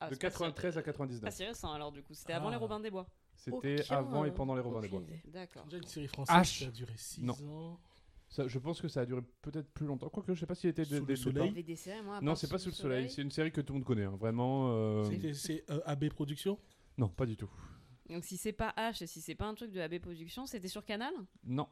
Ah, 0.00 0.10
de 0.10 0.14
c'est 0.14 0.20
pas 0.20 0.28
si- 0.28 0.32
93 0.34 0.76
à 0.76 0.80
Pas 0.82 0.84
99. 0.84 1.34
si 1.34 1.44
récent 1.44 1.72
alors 1.72 1.90
du 1.90 2.02
coup, 2.02 2.12
c'était 2.12 2.34
avant 2.34 2.48
Ah. 2.48 2.50
les 2.50 2.56
Robins 2.58 2.80
des 2.80 2.90
Bois. 2.90 3.06
C'était 3.36 3.80
Aucun, 3.82 3.96
avant 3.96 4.24
et 4.24 4.28
euh, 4.28 4.32
pendant 4.32 4.54
les 4.54 4.60
Robins 4.60 4.80
des 4.80 4.88
Bois. 4.88 5.00
aucune 5.00 5.14
idée. 5.14 5.22
D'accord. 5.30 5.64
Déjà 5.64 5.76
une 5.78 5.86
série 5.86 6.06
française 6.08 6.36
H. 6.36 6.58
qui 6.58 6.64
a 6.64 6.70
duré 6.70 6.92
6 6.96 7.22
Non. 7.22 7.34
ans. 7.48 7.80
Ça, 8.28 8.48
je 8.48 8.58
pense 8.58 8.80
que 8.80 8.88
ça 8.88 9.00
a 9.02 9.06
duré 9.06 9.20
peut-être 9.42 9.68
plus 9.72 9.86
longtemps. 9.86 10.08
Quoique, 10.08 10.34
je 10.34 10.40
sais 10.40 10.46
pas 10.46 10.54
s'il 10.54 10.70
était 10.70 10.82
dès 10.84 10.88
Sous 10.96 11.00
le 11.00 11.06
dès 11.06 11.12
le 11.12 11.16
soleil. 11.16 11.52
départ. 11.62 12.02
Moi, 12.04 12.16
à 12.16 12.20
Non, 12.20 12.26
part 12.32 12.38
c'est 12.38 12.48
pas 12.50 12.58
sous 12.58 12.70
le 12.70 12.74
soleil. 12.74 13.10
C'est 13.10 13.22
une 13.22 13.30
série 13.30 13.52
que 13.52 13.60
tout 13.60 13.72
le 13.74 13.78
monde 13.80 13.86
connaît. 13.86 14.04
hein. 14.04 14.16
Vraiment. 14.18 14.70
euh, 14.72 15.04
C'était- 15.04 15.34
C'est 15.34 15.64
euh, 15.70 15.80
AB 15.84 16.08
Productions? 16.08 16.58
Non, 16.98 17.08
pas 17.08 17.26
du 17.26 17.36
tout. 17.36 17.50
Donc 18.10 18.24
si 18.24 18.36
c'est 18.36 18.52
pas 18.52 18.72
H 18.76 19.02
et 19.02 19.06
si 19.06 19.20
c'est 19.20 19.34
pas 19.34 19.46
un 19.46 19.54
truc 19.54 19.70
de 19.70 19.80
AB 19.80 19.98
Productions, 20.00 20.46
c'était 20.46 20.68
sur 20.68 20.84
Canal? 20.84 21.12
Non. 21.44 21.66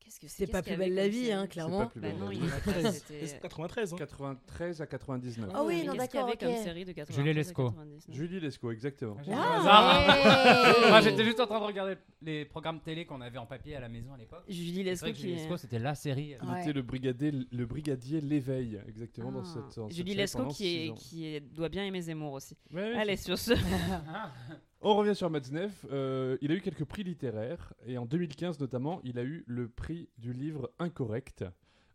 Qu'est-ce 0.00 0.18
que 0.18 0.26
C'est 0.28 0.46
pas 0.46 0.62
plus 0.62 0.76
belle 0.76 0.94
la 0.94 1.08
vie, 1.08 1.30
hein, 1.32 1.42
C'est 1.42 1.48
clairement. 1.52 1.78
pas 1.80 1.86
plus 1.86 2.00
Bah 2.00 2.08
belle 2.08 2.18
non, 2.18 2.26
la 2.28 2.32
il 2.34 2.40
vie. 2.40 2.46
est 2.46 2.64
pas 2.82 2.92
C'est 2.92 3.26
c'était- 3.26 3.40
93. 3.42 3.92
Hein. 3.92 3.96
93 3.98 4.80
à 4.82 4.86
99. 4.86 5.50
Ah 5.54 5.62
oui, 5.62 5.84
non, 5.84 5.94
d'accord, 5.94 6.26
comme 6.38 6.56
série 6.56 6.84
de 6.84 6.92
93 6.92 7.16
Julie 7.16 7.30
à 7.30 7.32
Lescaut. 7.32 7.70
99? 7.70 8.04
Julie 8.16 8.40
Lescaut, 8.40 8.70
exactement. 8.72 9.16
Ah. 9.30 10.74
Moi, 10.88 11.00
j'étais 11.02 11.24
juste 11.24 11.38
en 11.40 11.46
train 11.46 11.60
de 11.60 11.64
regarder 11.64 11.94
les 12.22 12.44
programmes 12.44 12.80
télé 12.80 13.04
qu'on 13.04 13.20
avait 13.20 13.38
en 13.38 13.46
papier 13.46 13.76
à 13.76 13.80
la 13.80 13.88
maison 13.88 14.12
à 14.14 14.16
l'époque. 14.16 14.42
Julie 14.48 14.78
C'est 14.78 14.82
Lescaut 14.84 15.14
Julie 15.14 15.38
c'était 15.58 15.78
la 15.78 15.94
série. 15.94 16.34
euh, 16.34 16.38
Il 16.42 16.48
Ouais. 16.50 16.62
était 16.62 16.72
le 16.72 16.82
brigadier, 16.82 17.32
le 17.50 17.66
brigadier 17.66 18.20
l'éveil, 18.20 18.80
exactement 18.88 19.30
dans 19.32 19.42
Ah. 19.42 19.44
cette. 19.44 19.76
dans 19.78 19.88
cette 19.88 19.96
Julie 19.96 20.14
Lescaut 20.14 20.46
qui, 20.48 20.86
est, 20.88 20.94
qui 20.94 21.26
est- 21.26 21.40
doit 21.40 21.68
bien 21.68 21.84
aimer 21.84 22.00
Zemmour 22.02 22.32
aussi. 22.32 22.56
Allez, 22.74 23.16
sur 23.16 23.38
ce. 23.38 23.52
On 24.82 24.94
revient 24.94 25.14
sur 25.14 25.28
Matzneff. 25.28 25.84
Euh, 25.90 26.38
il 26.40 26.50
a 26.52 26.54
eu 26.54 26.62
quelques 26.62 26.84
prix 26.84 27.02
littéraires 27.02 27.74
et 27.86 27.98
en 27.98 28.06
2015 28.06 28.60
notamment, 28.60 29.00
il 29.04 29.18
a 29.18 29.22
eu 29.22 29.44
le 29.46 29.68
prix 29.68 30.08
du 30.16 30.32
livre 30.32 30.70
incorrect. 30.78 31.44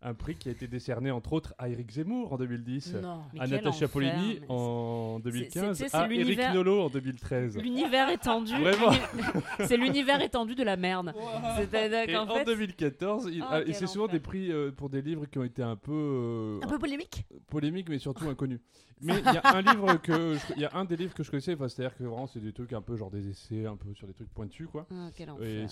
Un 0.07 0.13
prix 0.13 0.35
qui 0.35 0.49
a 0.49 0.51
été 0.51 0.67
décerné 0.67 1.09
entre 1.09 1.33
autres 1.33 1.55
à 1.57 1.67
Eric 1.67 1.89
Zemmour 1.91 2.31
en 2.31 2.37
2010, 2.37 2.93
Non. 3.01 3.23
Mais 3.33 3.39
à 3.41 3.47
Natacha 3.47 3.87
mais 3.95 4.39
en 4.49 5.17
c'est- 5.17 5.23
2015, 5.23 5.77
c'est- 5.79 5.89
c'est 5.89 5.97
à 5.97 6.07
Eric 6.11 6.39
Nolot 6.53 6.81
en 6.83 6.89
2013. 6.89 7.57
L'univers 7.57 8.09
étendu. 8.09 8.51
Vraiment. 8.51 8.91
c'est 9.67 9.77
l'univers 9.77 10.21
étendu 10.21 10.53
de 10.53 10.61
la 10.61 10.77
merde. 10.77 11.11
C'est-à-dire 11.57 12.07
Et 12.07 12.15
en 12.17 12.27
fait. 12.27 12.45
2014, 12.45 13.29
il- 13.33 13.41
Oh, 13.41 13.45
ah, 13.49 13.61
et 13.63 13.73
c'est 13.73 13.87
souvent 13.87 14.05
enfer. 14.05 14.13
des 14.13 14.19
prix 14.19 14.51
euh, 14.51 14.71
pour 14.71 14.89
des 14.89 15.01
livres 15.01 15.25
qui 15.25 15.39
ont 15.39 15.43
été 15.43 15.63
un 15.63 15.75
peu 15.75 15.91
euh, 15.91 16.59
Un 16.63 16.67
peu 16.67 16.77
polémique 16.77 17.25
polémiques, 17.49 17.89
mais 17.89 17.97
surtout 17.97 18.29
inconnus. 18.29 18.59
Mais 19.01 19.15
il 19.19 19.25
y 19.33 19.37
a 19.37 19.55
un 19.55 19.61
livre 19.61 19.95
que, 20.01 20.37
il 20.55 20.61
y 20.61 20.65
a 20.65 20.71
un 20.75 20.85
des 20.85 20.95
livres 20.95 21.13
que 21.13 21.21
je 21.23 21.29
connaissais, 21.29 21.55
c'est-à-dire 21.57 21.97
que 21.97 22.03
vraiment 22.03 22.27
c'est 22.27 22.39
des 22.39 22.53
trucs 22.53 22.71
un 22.73 22.81
peu 22.81 22.95
genre 22.95 23.11
des 23.11 23.27
essais, 23.27 23.65
un 23.65 23.75
peu 23.75 23.93
sur 23.93 24.07
des 24.07 24.13
trucs 24.13 24.29
pointus 24.33 24.67
quoi. 24.71 24.87
Ah, 24.91 25.09
quel 25.15 25.27
et 25.27 25.31
enfer. 25.31 25.69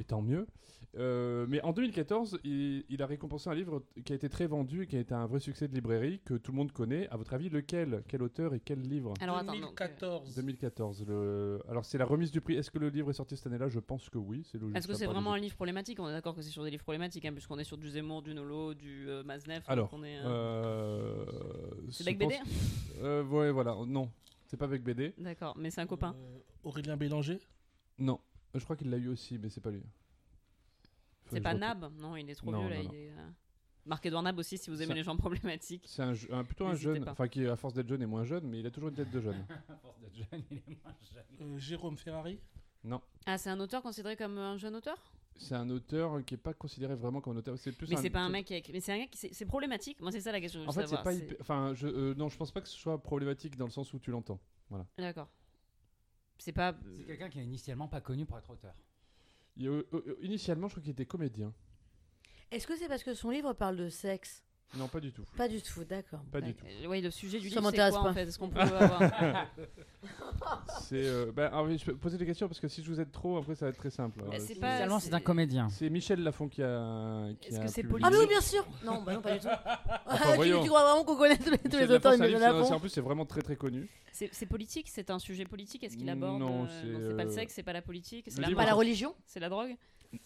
Et 0.00 0.04
tant 0.04 0.22
mieux. 0.22 0.46
Euh, 0.98 1.44
mais 1.48 1.60
en 1.62 1.72
2014, 1.72 2.38
il, 2.42 2.84
il 2.88 3.02
a 3.02 3.06
récompensé 3.06 3.50
un 3.50 3.54
livre 3.54 3.82
qui 4.06 4.12
a 4.14 4.16
été 4.16 4.30
très 4.30 4.46
vendu 4.46 4.82
et 4.84 4.86
qui 4.86 4.96
a 4.96 5.00
été 5.00 5.12
un 5.12 5.26
vrai 5.26 5.40
succès 5.40 5.68
de 5.68 5.74
librairie 5.74 6.20
que 6.24 6.32
tout 6.34 6.52
le 6.52 6.56
monde 6.56 6.72
connaît. 6.72 7.06
À 7.10 7.18
votre 7.18 7.34
avis, 7.34 7.50
lequel? 7.50 8.02
Quel 8.08 8.22
auteur 8.22 8.54
et 8.54 8.60
quel 8.60 8.80
livre? 8.80 9.12
Alors 9.20 9.36
attends, 9.36 9.52
donc, 9.58 9.78
euh, 9.82 9.86
2014. 9.88 10.34
2014. 10.36 11.04
Le... 11.06 11.60
Alors 11.68 11.84
c'est 11.84 11.98
la 11.98 12.06
remise 12.06 12.30
du 12.30 12.40
prix. 12.40 12.54
Est-ce 12.54 12.70
que 12.70 12.78
le 12.78 12.88
livre 12.88 13.10
est 13.10 13.14
sorti 13.14 13.36
cette 13.36 13.46
année-là? 13.48 13.68
Je 13.68 13.78
pense 13.80 14.08
que 14.08 14.16
oui. 14.16 14.42
C'est 14.50 14.56
logique. 14.58 14.76
Est-ce 14.78 14.88
que 14.88 14.94
c'est 14.94 15.04
vraiment 15.06 15.34
un 15.34 15.38
livre 15.38 15.54
problématique? 15.56 16.00
On 16.00 16.08
est 16.08 16.12
d'accord 16.12 16.34
que 16.34 16.40
c'est 16.40 16.48
sur 16.50 16.64
des 16.64 16.70
livres 16.70 16.84
problématiques, 16.84 17.26
hein, 17.26 17.32
puisqu'on 17.32 17.58
est 17.58 17.64
sur 17.64 17.76
du 17.76 17.90
Zemmour, 17.90 18.22
du 18.22 18.32
Nolo, 18.32 18.72
du 18.72 19.06
euh, 19.10 19.22
Maznev. 19.22 19.64
Alors, 19.68 19.90
on 19.92 20.02
est, 20.02 20.16
euh, 20.18 20.24
euh, 20.24 21.24
c'est 21.90 22.04
Bec 22.04 22.18
pense- 22.20 22.28
BD 22.32 22.40
Euh, 23.02 23.22
Ouais, 23.24 23.50
voilà. 23.50 23.76
Non, 23.86 24.10
c'est 24.46 24.56
pas 24.56 24.64
avec 24.64 24.82
BD. 24.82 25.12
D'accord, 25.18 25.54
mais 25.58 25.70
c'est 25.70 25.82
un 25.82 25.86
copain. 25.86 26.14
Euh, 26.16 26.38
Aurélien 26.64 26.96
Bélanger? 26.96 27.38
Non, 27.98 28.18
je 28.58 28.64
crois 28.64 28.76
qu'il 28.76 28.90
l'a 28.90 28.96
eu 28.98 29.08
aussi, 29.08 29.38
mais 29.38 29.48
c'est 29.48 29.60
pas 29.60 29.70
lui. 29.70 29.82
C'est 31.30 31.40
pas. 31.40 31.54
Nab 31.54 31.90
Non, 31.98 32.16
il 32.16 32.28
est 32.30 32.34
trop 32.34 32.50
Non, 32.50 32.60
vieux 32.60 32.68
là. 32.70 32.76
non, 32.76 32.82
il 32.82 32.88
non. 32.88 32.94
est, 32.94 33.10
euh, 33.10 33.28
Marc-Edouard 33.84 34.22
Nab 34.22 34.38
aussi, 34.38 34.58
si 34.58 34.70
vous 34.70 34.80
aimez 34.82 34.94
les 34.94 35.02
gens 35.02 35.16
problématiques. 35.16 35.84
C'est 35.86 36.02
un, 36.02 36.12
je- 36.14 36.30
un- 36.32 36.44
plutôt 36.44 36.66
un 36.66 36.74
jeune, 36.74 37.08
enfin 37.08 37.28
qui 37.28 37.46
à 37.46 37.56
force 37.56 37.74
d'être 37.74 37.88
jeune 37.88 38.02
est 38.02 38.06
moins 38.06 38.24
jeune, 38.24 38.46
mais 38.48 38.60
il 38.60 38.66
a 38.66 38.70
toujours 38.70 38.88
une 38.90 38.94
tête 38.96 39.10
de 39.10 39.20
jeune. 39.20 39.44
À 39.68 39.76
force 39.76 39.98
d'être 40.00 40.14
jeune, 40.16 40.42
il 40.50 40.56
est 40.58 40.82
moins 40.84 40.94
jeune. 41.02 41.24
Euh, 41.54 41.58
Jérôme 41.58 41.96
Ferrari 41.96 42.38
Non, 42.84 43.00
Ah, 43.26 43.38
c'est 43.38 43.50
un 43.50 43.58
auteur 43.60 43.82
considéré 43.82 44.16
comme 44.16 44.38
un 44.38 44.56
jeune 44.56 44.74
auteur? 44.76 44.96
C'est 45.38 45.54
un 45.54 45.68
auteur 45.68 46.24
qui 46.24 46.32
est 46.34 46.38
pas 46.38 46.54
considéré 46.54 46.94
vraiment 46.94 47.20
comme 47.20 47.34
un 47.34 47.38
auteur. 47.40 47.58
C'est 47.58 47.70
plus 47.72 47.88
Mais 47.90 47.96
c'est 47.96 48.08
pas 48.08 48.20
un 48.20 48.30
mec 48.30 48.46
qui 48.46 48.54
a 48.54 48.56
écrit. 48.56 48.72
Mais 48.72 48.80
c'est 48.80 48.92
un 48.92 48.98
gars 49.00 49.06
qui. 49.06 49.28
C'est 49.34 49.44
problématique. 49.44 50.00
Moi, 50.00 50.10
c'est 50.10 50.22
ça 50.22 50.32
la 50.32 50.40
question. 50.40 50.60
que 50.60 50.64
je 50.64 50.70
En 50.70 50.72
fait, 50.72 50.86
c'est 50.86 51.02
pas 51.02 51.12
hyper- 51.12 51.36
Enfin, 51.40 51.74
je, 51.74 51.86
euh, 51.88 52.14
non, 52.14 52.30
je 52.30 52.36
pense 52.38 52.50
pas 52.50 52.62
que 52.62 52.68
ce 52.68 52.76
soit 52.76 53.02
problématique 53.02 53.54
dans 53.56 53.66
le 53.66 53.70
sens 53.70 53.92
où 53.92 53.98
tu 53.98 54.10
l'entends. 54.10 54.40
D'accord. 54.96 55.28
C'est 56.46 56.52
pas. 56.52 56.76
C'est 56.96 57.02
quelqu'un 57.04 57.28
qui 57.28 57.40
est 57.40 57.44
initialement 57.44 57.88
pas 57.88 58.00
connu 58.00 58.24
pour 58.24 58.38
être 58.38 58.48
auteur. 58.50 58.72
Il- 59.56 59.66
euh, 59.66 59.82
euh, 59.92 60.16
initialement, 60.22 60.68
je 60.68 60.74
crois 60.74 60.82
qu'il 60.84 60.92
était 60.92 61.04
comédien. 61.04 61.52
Est-ce 62.52 62.68
que 62.68 62.76
c'est 62.76 62.86
parce 62.86 63.02
que 63.02 63.14
son 63.14 63.30
livre 63.30 63.52
parle 63.52 63.76
de 63.76 63.88
sexe? 63.88 64.44
Non, 64.76 64.88
pas 64.88 65.00
du 65.00 65.10
tout. 65.12 65.22
Pas 65.36 65.48
du 65.48 65.62
tout, 65.62 65.84
d'accord. 65.84 66.20
Pas 66.30 66.40
du 66.40 66.52
tout. 66.54 66.64
Euh, 66.66 66.86
ouais, 66.88 67.00
le 67.00 67.10
sujet 67.10 67.38
du 67.38 67.48
Ça 67.48 67.60
livre, 67.60 67.60
c'est 67.60 67.64
m'intéresse 67.66 67.94
quoi 67.94 68.02
pas. 68.04 68.10
en 68.10 68.14
fait 68.14 68.22
Est-ce 68.28 68.38
qu'on 68.38 68.48
peut 68.50 68.60
avoir? 68.60 69.00
C'est. 70.82 71.06
euh, 71.06 71.32
bah, 71.34 71.50
ah 71.52 71.62
oui, 71.62 71.78
je 71.78 71.84
peux 71.84 71.96
poser 71.96 72.18
des 72.18 72.26
questions 72.26 72.46
parce 72.48 72.60
que 72.60 72.68
si 72.68 72.82
je 72.82 72.90
vous 72.90 73.00
aide 73.00 73.10
trop, 73.10 73.38
après, 73.38 73.54
ça 73.54 73.66
va 73.66 73.70
être 73.70 73.78
très 73.78 73.90
simple. 73.90 74.20
Euh, 74.22 74.28
c'est 74.32 74.54
c'est- 74.54 74.54
pas- 74.60 75.00
c'est 75.00 75.14
un 75.14 75.20
comédien. 75.20 75.68
C'est 75.70 75.88
Michel 75.90 76.22
Lafon 76.22 76.48
qui 76.48 76.62
a. 76.62 77.28
qui 77.40 77.48
Est-ce 77.48 77.60
a 77.60 77.62
que 77.64 77.68
c'est 77.68 77.82
publié- 77.82 78.00
Ah, 78.04 78.10
mais 78.10 78.16
oui, 78.18 78.26
politique 78.26 78.28
bien 78.28 78.40
sûr 78.62 78.66
Non, 78.84 79.02
bah 79.02 79.14
non, 79.14 79.20
pas 79.22 79.32
du 79.34 79.40
tout. 79.40 79.48
Ah, 79.48 80.18
tu, 80.30 80.34
voyons. 80.36 80.62
tu 80.62 80.68
crois 80.68 80.82
vraiment 80.82 81.04
qu'on 81.04 81.16
connaît 81.16 81.38
tous 81.38 81.50
les, 81.50 81.58
tous 81.58 81.64
Michel 81.64 81.80
les 81.80 81.86
Lafon, 81.86 81.96
auteurs 81.96 82.12
c'est 82.14 82.22
un 82.22 82.26
livre- 82.26 82.64
c'est- 82.66 82.72
En 82.74 82.80
plus, 82.80 82.88
c'est 82.90 83.00
vraiment 83.00 83.24
très 83.26 83.40
très 83.42 83.56
connu. 83.56 83.88
C'est 84.12 84.28
c'est 84.32 84.46
politique? 84.46 84.88
C'est 84.90 85.10
un 85.10 85.18
sujet 85.18 85.44
politique? 85.44 85.84
Est-ce 85.84 85.96
qu'il 85.96 86.08
aborde 86.10 86.40
Non, 86.40 86.64
euh, 86.64 86.66
c'est, 86.68 87.08
c'est 87.08 87.16
pas 87.16 87.24
le 87.24 87.30
euh, 87.30 87.32
sexe, 87.34 87.54
c'est 87.54 87.62
pas 87.62 87.72
la 87.72 87.82
politique, 87.82 88.26
c'est 88.28 88.36
le 88.36 88.42
la 88.42 88.48
livre- 88.48 88.58
Pas 88.58 88.64
la 88.64 88.70
mort, 88.72 88.78
religion? 88.80 89.14
C'est 89.26 89.40
la 89.40 89.48
drogue? 89.48 89.74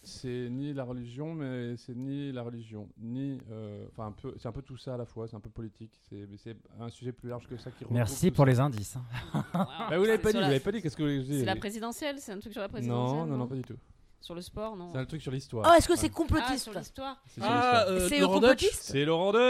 C'est 0.03 0.47
ni 0.49 0.73
la 0.73 0.83
religion, 0.83 1.33
mais 1.33 1.75
c'est 1.77 1.95
ni 1.95 2.31
la 2.31 2.43
religion, 2.43 2.87
ni. 2.99 3.37
euh, 3.51 3.85
Enfin, 3.91 4.07
un 4.07 4.11
peu. 4.11 4.33
C'est 4.37 4.47
un 4.47 4.51
peu 4.51 4.61
tout 4.61 4.77
ça 4.77 4.93
à 4.95 4.97
la 4.97 5.05
fois. 5.05 5.27
C'est 5.27 5.35
un 5.35 5.39
peu 5.39 5.49
politique. 5.49 5.99
C'est 6.09 6.27
mais 6.29 6.37
c'est 6.37 6.55
un 6.79 6.89
sujet 6.89 7.11
plus 7.11 7.29
large 7.29 7.47
que 7.47 7.57
ça 7.57 7.71
qui 7.71 7.85
Merci 7.91 8.31
pour 8.31 8.45
ça. 8.45 8.51
les 8.51 8.59
indices. 8.59 8.95
hein. 8.95 9.43
Bah, 9.53 9.97
vous 9.97 10.03
l'avez 10.05 10.17
C'est 10.17 10.17
pas 10.19 10.31
dit, 10.31 10.37
vous 10.37 10.41
la- 10.41 10.47
l'avez 10.47 10.59
pas 10.59 10.71
dit. 10.71 10.81
Qu'est-ce 10.81 10.95
que 10.95 11.03
vous 11.03 11.09
voulez 11.09 11.19
que 11.19 11.25
je 11.25 11.31
dise 11.31 11.39
C'est 11.39 11.45
la 11.45 11.55
présidentielle 11.55 12.15
C'est 12.19 12.31
un 12.33 12.39
truc 12.39 12.53
sur 12.53 12.61
la 12.61 12.69
présidentielle 12.69 13.19
Non, 13.19 13.25
non, 13.25 13.37
non, 13.37 13.47
pas 13.47 13.55
du 13.55 13.61
tout. 13.63 13.77
Sur 14.19 14.35
le 14.35 14.41
sport, 14.41 14.75
non 14.75 14.89
C'est 14.91 14.99
un 14.99 15.05
truc 15.05 15.21
sur 15.21 15.31
l'histoire. 15.31 15.67
Oh, 15.69 15.75
est-ce 15.77 15.87
que 15.87 15.95
c'est. 15.95 16.07
Ah, 16.07 16.09
complotiste 16.09 16.63
sur 16.63 16.73
l'histoire 16.77 17.21
C'est 17.27 17.41
sur 17.41 17.49
Ah, 17.49 17.55
l'histoire. 17.85 17.87
euh, 17.87 18.07
C'est 18.09 18.19
Laurent 18.19 18.33
complotiste 18.35 18.83
C'est 18.83 19.05
Laurent 19.05 19.31
Deutsch 19.31 19.41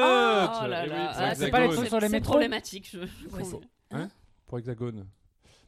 Oh 0.63 0.67
là 0.67 0.83
Eh 0.85 0.89
oui, 0.89 0.95
là, 0.95 1.07
pour 1.07 1.17
ah, 1.17 1.35
c'est 1.35 1.51
pas 1.51 1.59
les 1.59 1.65
Hexagone. 1.65 1.75
trucs 1.75 1.87
sur 1.89 1.99
les 1.99 2.07
c'est 2.07 2.11
métros 2.13 2.31
problématique. 2.31 2.89
Je... 2.91 2.99
Ouais, 3.35 3.43
c'est- 3.43 4.07
Pour 4.47 4.59
Hexagone. 4.59 5.05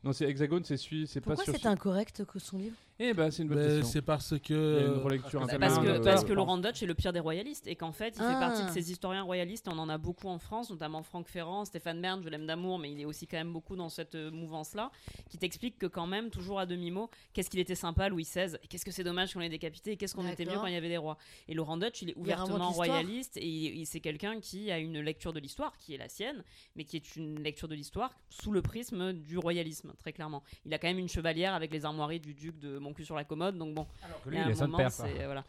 Non, 0.05 0.11
c'est 0.11 0.25
Hexagone, 0.25 0.63
c'est 0.65 0.75
celui, 0.77 1.07
c'est 1.07 1.21
pas 1.21 1.27
Pourquoi 1.35 1.45
sur. 1.45 1.53
c'est 1.53 1.65
incorrect 1.67 2.25
que 2.25 2.37
son 2.39 2.57
livre? 2.57 2.75
Eh 2.99 3.13
ben, 3.13 3.31
c'est 3.31 3.41
une 3.43 3.49
bonne 3.49 3.57
Mais 3.57 3.65
question. 3.67 3.85
C'est 3.87 4.01
parce 4.03 4.29
Il 4.31 4.33
y 4.33 4.37
a 4.37 4.39
que. 4.39 4.85
une 4.85 5.01
relecture 5.03 5.39
Bah, 5.39 5.45
internet. 5.45 5.69
parce, 5.69 5.79
que, 5.85 6.03
parce 6.03 6.27
Laurent 6.29 6.57
Deutsch 6.57 6.83
est 6.83 6.85
le 6.85 6.93
pire 6.93 7.11
des 7.11 7.19
royalistes 7.19 7.65
et 7.67 7.75
qu'en 7.75 7.91
fait 7.91 8.09
il 8.15 8.19
fait 8.19 8.23
Ah. 8.23 8.39
partie 8.39 8.63
de 8.63 8.69
ces 8.69 8.91
historiens 8.91 9.23
royalistes 9.23 9.67
et 9.67 9.71
on 9.71 9.79
en 9.79 9.89
a 9.89 9.97
beaucoup 9.97 10.27
en 10.27 10.37
France 10.37 10.69
notamment 10.69 11.01
Franck 11.03 11.27
Ferrand, 11.27 11.65
Stéphane 11.65 12.01
Bern, 12.01 12.21
je 12.23 12.29
l'aime 12.29 12.45
d'amour 12.45 12.77
mais 12.79 12.91
il 12.91 13.01
est 13.01 13.05
aussi 13.05 13.25
quand 13.27 13.37
même 13.37 13.51
beaucoup 13.51 13.75
dans 13.75 13.89
cette 13.89 14.15
euh, 14.15 14.29
mouvance 14.31 14.75
là 14.75 14.91
qui 15.29 15.37
t'explique 15.37 15.77
que 15.79 15.87
quand 15.87 16.05
même 16.07 16.29
toujours 16.29 16.59
à 16.59 16.65
demi-mot 16.65 17.09
qu'est-ce 17.33 17.49
qu'il 17.49 17.59
était 17.59 17.75
sympa 17.75 18.09
Louis 18.09 18.23
XVI 18.23 18.55
et 18.63 18.67
qu'est-ce 18.67 18.85
que 18.85 18.91
c'est 18.91 19.03
dommage 19.03 19.33
qu'on 19.33 19.39
l'ait 19.39 19.49
décapité 19.49 19.93
et 19.93 19.97
qu'est-ce 19.97 20.13
qu'on 20.15 20.27
était 20.27 20.43
mieux 20.43 20.49
D'accord. 20.51 20.61
quand 20.63 20.67
il 20.67 20.73
y 20.73 20.77
avait 20.77 20.89
des 20.89 20.97
rois 20.97 21.17
et 21.47 21.53
Laurent 21.55 21.77
Deutsch 21.77 22.01
il 22.03 22.11
est 22.11 22.17
ouvertement 22.17 22.67
l'histoire. 22.67 22.75
royaliste 22.75 23.37
et 23.37 23.45
il- 23.47 23.79
il- 23.79 23.85
c'est 23.87 24.01
quelqu'un 24.01 24.39
qui 24.39 24.71
a 24.71 24.77
une 24.79 24.99
lecture 24.99 25.33
de 25.33 25.39
l'histoire 25.39 25.77
qui 25.77 25.93
est 25.95 25.97
la 25.97 26.09
sienne 26.09 26.43
mais 26.75 26.83
qui 26.83 26.95
est 26.97 27.15
une 27.15 27.41
lecture 27.41 27.67
de 27.67 27.75
l'histoire 27.75 28.11
sous 28.29 28.51
le 28.51 28.61
prisme 28.61 29.13
du 29.13 29.37
royalisme 29.39 29.93
très 29.97 30.13
clairement 30.13 30.43
il 30.65 30.73
a 30.73 30.77
quand 30.77 30.87
même 30.87 30.99
une 30.99 31.09
chevalière 31.09 31.53
avec 31.55 31.71
les 31.73 31.85
armoiries 31.85 32.19
du 32.19 32.33
duc 32.35 32.59
de 32.59 32.77
mon 32.83 32.93
cul 32.93 33.05
sur 33.05 33.15
la 33.15 33.23
commode. 33.23 33.57
Donc 33.57 33.73
bon, 33.73 33.87
Lui, 34.27 34.37
il 34.37 34.39
y 34.39 34.43
a 34.43 34.45
il 34.49 34.51
est 34.51 34.61
moment, 34.61 34.77
père. 34.77 34.95
quoi. 34.95 35.05
c'est- 35.07 35.25
voilà. 35.25 35.43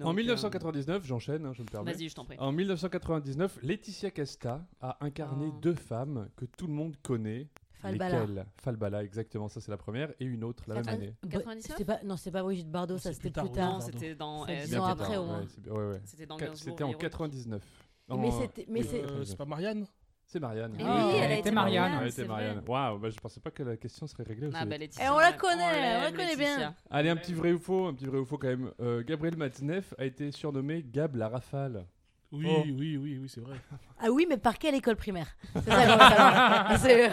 En 0.00 0.06
Donc, 0.06 0.16
1999, 0.16 1.04
j'enchaîne, 1.06 1.46
hein, 1.46 1.52
je 1.54 1.62
me 1.62 1.68
euh, 1.68 1.70
permets. 1.70 1.92
Vas-y, 1.92 2.08
je 2.08 2.14
t'en 2.16 2.24
prie. 2.24 2.36
En 2.40 2.50
1999, 2.50 3.58
Laetitia 3.62 4.10
Casta 4.10 4.66
a 4.80 4.96
incarné 5.00 5.46
Oh. 5.54 5.58
deux 5.60 5.74
femmes 5.74 6.28
que 6.36 6.46
tout 6.46 6.66
le 6.66 6.72
monde 6.72 6.96
connaît. 7.02 7.48
Falbala. 7.80 8.20
Lesquelles 8.24 8.46
Falbala, 8.62 9.04
exactement, 9.04 9.46
ça 9.48 9.60
c'est 9.60 9.70
la 9.70 9.76
première, 9.76 10.10
et 10.18 10.24
une 10.24 10.42
autre 10.42 10.64
la 10.66 10.76
même 10.76 10.88
année. 10.88 11.14
En 11.24 11.28
99 11.28 11.62
C'était 11.76 11.84
pas, 11.84 12.00
non, 12.02 12.16
c'était 12.16 12.30
pas 12.32 12.42
Brigitte 12.42 12.70
Bardot, 12.70 12.96
ça 12.98 13.12
c'était 13.12 13.30
plus 13.30 13.52
tard, 13.52 13.82
c'était 13.82 14.14
dans. 14.14 14.48
Euh, 14.48 14.78
ans 14.78 14.84
après, 14.86 15.16
au 15.18 15.26
moins. 15.26 15.42
Ouais, 15.66 15.70
ouais, 15.70 15.86
ouais. 15.92 16.00
C'était 16.04 16.32
en 16.32 16.38
Heroes. 16.38 16.98
99. 16.98 17.62
Mais 18.08 18.14
En- 18.14 18.40
c'était, 18.40 18.66
mais 18.68 18.80
oui, 18.80 18.86
c'est, 18.90 18.96
Euh, 18.98 19.02
99. 19.02 19.28
c'est 19.28 19.36
pas 19.36 19.44
Marianne 19.44 19.86
C'est 20.26 20.40
Marianne. 20.40 20.74
Eh 20.78 20.82
oui, 20.82 20.88
Ah, 20.90 21.08
elle 21.10 21.14
elle 21.16 21.22
a 21.22 21.24
était 21.32 21.40
été 21.40 21.50
Marianne. 21.52 21.82
Marianne. 21.82 22.02
Elle 22.06 22.12
c'est 22.12 22.22
était 22.22 22.28
vrai. 22.30 22.42
Marianne. 22.46 22.62
Waouh, 22.66 22.98
bah, 22.98 23.10
je 23.10 23.16
pensais 23.20 23.40
pas 23.40 23.50
que 23.50 23.62
la 23.62 23.76
question 23.76 24.06
serait 24.06 24.24
réglée 24.24 24.48
aussi. 24.48 24.56
Ah, 24.58 24.64
bah, 24.64 24.78
Laetitia, 24.78 25.04
Et 25.06 25.08
on 25.10 25.18
la 25.18 25.32
connaît, 25.32 25.98
on 25.98 26.02
la 26.02 26.10
connaît 26.12 26.36
bien. 26.36 26.74
Allez, 26.90 27.10
un 27.10 27.16
petit 27.16 27.34
vrai 27.34 27.52
ou 27.52 27.58
faux, 27.58 27.86
un 27.86 27.94
petit 27.94 28.06
vrai 28.06 28.18
ou 28.18 28.24
faux 28.24 28.38
quand 28.38 28.48
même. 28.48 28.72
Euh, 28.80 29.02
Gabriel 29.04 29.36
Matzneff 29.36 29.94
a 29.98 30.04
été 30.04 30.32
surnommé 30.32 30.82
Gab 30.84 31.14
la 31.14 31.28
rafale. 31.28 31.84
Oui, 32.32 32.46
Oh. 32.50 32.62
oui, 32.64 32.96
oui, 32.96 33.16
oui, 33.18 33.28
c'est 33.28 33.40
vrai. 33.40 33.54
Ah 34.00 34.10
oui, 34.10 34.26
mais 34.28 34.36
par 34.36 34.58
quelle 34.58 34.74
école 34.74 34.96
primaire? 34.96 35.28
C'est 35.54 35.70
ça. 35.70 36.76
C'est- 36.78 37.10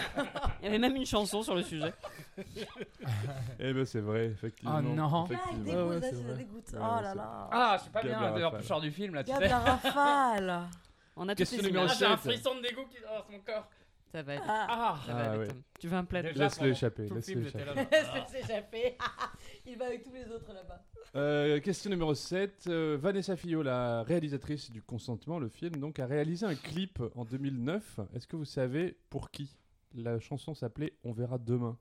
Il 0.60 0.64
y 0.64 0.68
avait 0.68 0.78
même 0.80 0.96
une 0.96 1.06
chanson 1.06 1.42
sur 1.42 1.54
le 1.54 1.62
sujet. 1.62 1.92
Eh 3.60 3.72
ben 3.72 3.84
c'est 3.84 4.00
vrai, 4.00 4.26
effectivement. 4.26 4.78
Oh 4.78 4.82
non. 4.82 5.24
Effectivement. 5.26 5.86
Ouais, 5.86 5.98
c'est 6.02 6.12
vrai. 6.14 6.34
dégoûte. 6.38 6.72
Ouais, 6.72 6.78
Oh 6.80 7.00
là 7.00 7.10
c'est- 7.12 7.16
là. 7.16 7.48
Ah, 7.52 7.74
je 7.78 7.82
suis 7.82 7.90
pas 7.92 8.02
Gab 8.02 8.34
bien. 8.36 8.46
En 8.48 8.50
plus, 8.50 8.64
sors 8.64 8.80
du 8.80 8.90
film 8.90 9.14
là, 9.14 9.22
tu 9.22 9.30
Gab 9.30 9.42
sais. 9.42 9.48
la 9.48 9.58
rafale. 9.60 10.60
On 11.16 11.28
a 11.28 11.34
Question 11.34 11.56
toutes 11.58 11.66
les 11.66 11.70
numéro 11.72 11.86
images. 11.86 11.98
j'ai 11.98 12.06
un 12.06 12.16
sept. 12.16 12.32
frisson 12.32 12.54
de 12.56 12.62
dégoût 12.62 12.86
qui 12.90 13.00
traverse 13.00 13.28
mon 13.30 13.40
corps. 13.40 13.68
Ça 14.10 14.22
va 14.22 14.32
aller. 14.32 14.42
Ah. 14.46 14.66
Ah, 14.68 15.00
Ça 15.06 15.12
va 15.14 15.18
Ah, 15.20 15.30
aller, 15.30 15.38
ouais. 15.38 15.48
Tom. 15.48 15.62
Tu 15.80 15.88
veux 15.88 15.96
un 15.96 16.04
plaid 16.04 16.24
Déjà, 16.26 16.44
Laisse-le 16.44 16.58
pendant 16.60 16.70
échapper, 16.72 17.06
tout 17.06 17.14
le 17.14 17.20
laisse-le 17.20 17.34
film, 17.34 17.44
j'étais 17.46 17.62
échapper. 17.62 17.80
là. 17.80 17.88
Laisse-le 17.90 18.40
s'échapper. 18.40 18.98
Il 19.66 19.78
va 19.78 19.86
avec 19.86 20.02
tous 20.02 20.12
les 20.12 20.30
autres 20.30 20.52
là-bas. 20.52 20.84
Euh, 21.16 21.60
question 21.60 21.90
numéro 21.90 22.14
7. 22.14 22.64
euh, 22.68 22.98
Vanessa 23.00 23.36
Fillot, 23.36 23.62
la 23.62 24.02
réalisatrice 24.02 24.70
du 24.70 24.82
Consentement, 24.82 25.38
le 25.38 25.48
film, 25.48 25.76
donc, 25.76 25.98
a 25.98 26.06
réalisé 26.06 26.44
un 26.46 26.54
clip 26.54 27.02
en 27.14 27.24
2009. 27.24 28.00
Est-ce 28.14 28.26
que 28.26 28.36
vous 28.36 28.44
savez 28.44 28.98
pour 29.08 29.30
qui? 29.30 29.56
La 29.94 30.18
chanson 30.20 30.54
s'appelait 30.54 30.94
On 31.04 31.12
verra 31.12 31.38
demain. 31.38 31.78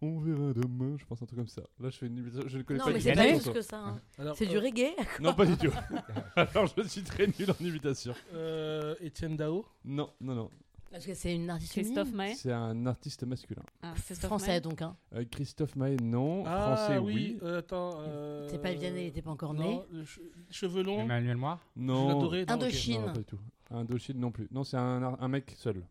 On 0.00 0.18
verra 0.20 0.52
demain, 0.52 0.96
je 0.96 1.04
pense 1.04 1.20
un 1.22 1.26
truc 1.26 1.38
comme 1.38 1.48
ça. 1.48 1.62
Là, 1.80 1.90
je 1.90 1.96
fais 1.98 2.06
une 2.06 2.18
imitation, 2.18 2.48
je 2.48 2.58
ne 2.58 2.62
connais 2.62 2.78
Non, 2.78 2.84
pas 2.84 2.90
mais 2.92 2.98
du 2.98 3.02
c'est 3.04 3.12
tout 3.12 3.18
pas 3.18 3.40
plus 3.42 3.50
que 3.52 3.62
ça. 3.62 3.78
hein. 3.80 4.00
Alors, 4.18 4.36
C'est 4.36 4.46
du 4.46 4.56
euh, 4.56 4.60
reggae. 4.60 4.94
Non, 5.20 5.34
pas 5.34 5.44
du 5.44 5.56
tout. 5.56 5.72
Alors, 6.36 6.72
je 6.76 6.82
suis 6.86 7.02
très 7.02 7.26
nul 7.26 7.50
en 7.50 7.64
imitation. 7.64 8.14
euh, 8.32 8.94
Étienne 9.00 9.36
Dao. 9.36 9.64
Non, 9.84 10.10
non, 10.20 10.34
non. 10.36 10.50
Parce 10.90 11.04
que 11.04 11.12
c'est 11.14 11.34
une 11.34 11.50
artiste 11.50 11.72
Christophe. 11.72 12.12
Maé 12.12 12.34
C'est 12.34 12.52
un 12.52 12.86
artiste 12.86 13.24
masculin. 13.24 13.62
Ah, 13.82 13.92
Français 13.96 14.52
Maé 14.52 14.60
donc. 14.60 14.80
Hein. 14.82 14.96
Euh, 15.14 15.24
Christophe 15.30 15.74
Maé, 15.76 15.96
non. 16.00 16.44
Ah 16.46 16.76
Français, 16.76 16.98
oui, 16.98 17.14
oui. 17.14 17.38
euh, 17.42 17.58
attends. 17.58 17.96
euh, 17.98 18.46
C'est 18.48 18.62
pas 18.62 18.72
Vianney, 18.72 19.02
il 19.02 19.06
était 19.08 19.20
pas 19.20 19.30
encore 19.32 19.52
né. 19.52 19.64
Non, 19.92 20.02
che- 20.04 20.20
cheveux 20.50 20.82
longs. 20.84 21.00
Emmanuel 21.00 21.36
Moir. 21.36 21.58
Non. 21.76 22.20
Non. 22.22 22.32
Indochine. 22.48 23.00
Non, 23.00 23.06
pas 23.08 23.18
du 23.18 23.24
tout. 23.24 23.38
Indochine 23.70 24.18
non 24.20 24.30
plus. 24.30 24.48
Non, 24.50 24.62
c'est 24.64 24.78
un, 24.78 25.28
mec 25.28 25.52
seul. 25.58 25.84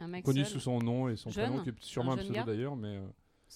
Un 0.00 0.08
mec 0.08 0.24
Connu 0.24 0.40
seul. 0.44 0.52
sous 0.54 0.60
son 0.60 0.78
nom 0.80 1.08
et 1.08 1.16
son 1.16 1.30
Jeune 1.30 1.46
prénom, 1.50 1.62
qui 1.62 1.70
est 1.70 1.74
sûrement 1.80 2.12
Un 2.12 2.18
un 2.18 2.18
pseudo 2.18 2.42
d'ailleurs, 2.44 2.76
mais. 2.76 3.00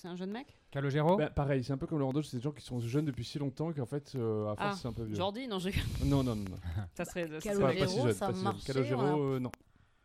C'est 0.00 0.06
un 0.06 0.14
jeune 0.14 0.30
mec? 0.30 0.46
Calogero? 0.70 1.16
bah, 1.16 1.28
pareil, 1.28 1.64
c'est 1.64 1.72
un 1.72 1.76
peu 1.76 1.88
comme 1.88 1.98
Laurent 1.98 2.12
Dodge, 2.12 2.26
c'est 2.26 2.36
des 2.36 2.42
gens 2.44 2.52
qui 2.52 2.64
sont 2.64 2.78
jeunes 2.78 3.04
depuis 3.06 3.24
si 3.24 3.36
longtemps 3.40 3.72
qu'en 3.72 3.84
fait, 3.84 4.12
euh, 4.14 4.46
à 4.46 4.54
Ah, 4.56 4.72
c'est 4.72 4.86
un 4.86 4.92
peu 4.92 5.02
vieux. 5.02 5.16
Jordi? 5.16 5.48
Non, 5.48 5.58
je... 5.58 5.70
Non, 6.04 6.22
non, 6.22 6.36
non. 6.36 6.44
non. 6.50 6.56
ça 6.94 7.04
serait. 7.04 7.26
ça 7.26 7.40
Calogero, 7.40 7.72
serait- 7.72 7.74
Pas, 7.80 7.86
pas 7.86 7.88
si 7.88 8.00
jeune. 8.00 8.12
ça 8.12 8.26
pas 8.28 8.54
si 8.60 8.64
Calogero, 8.64 9.00
voilà. 9.00 9.16
euh, 9.16 9.40
non. 9.40 9.50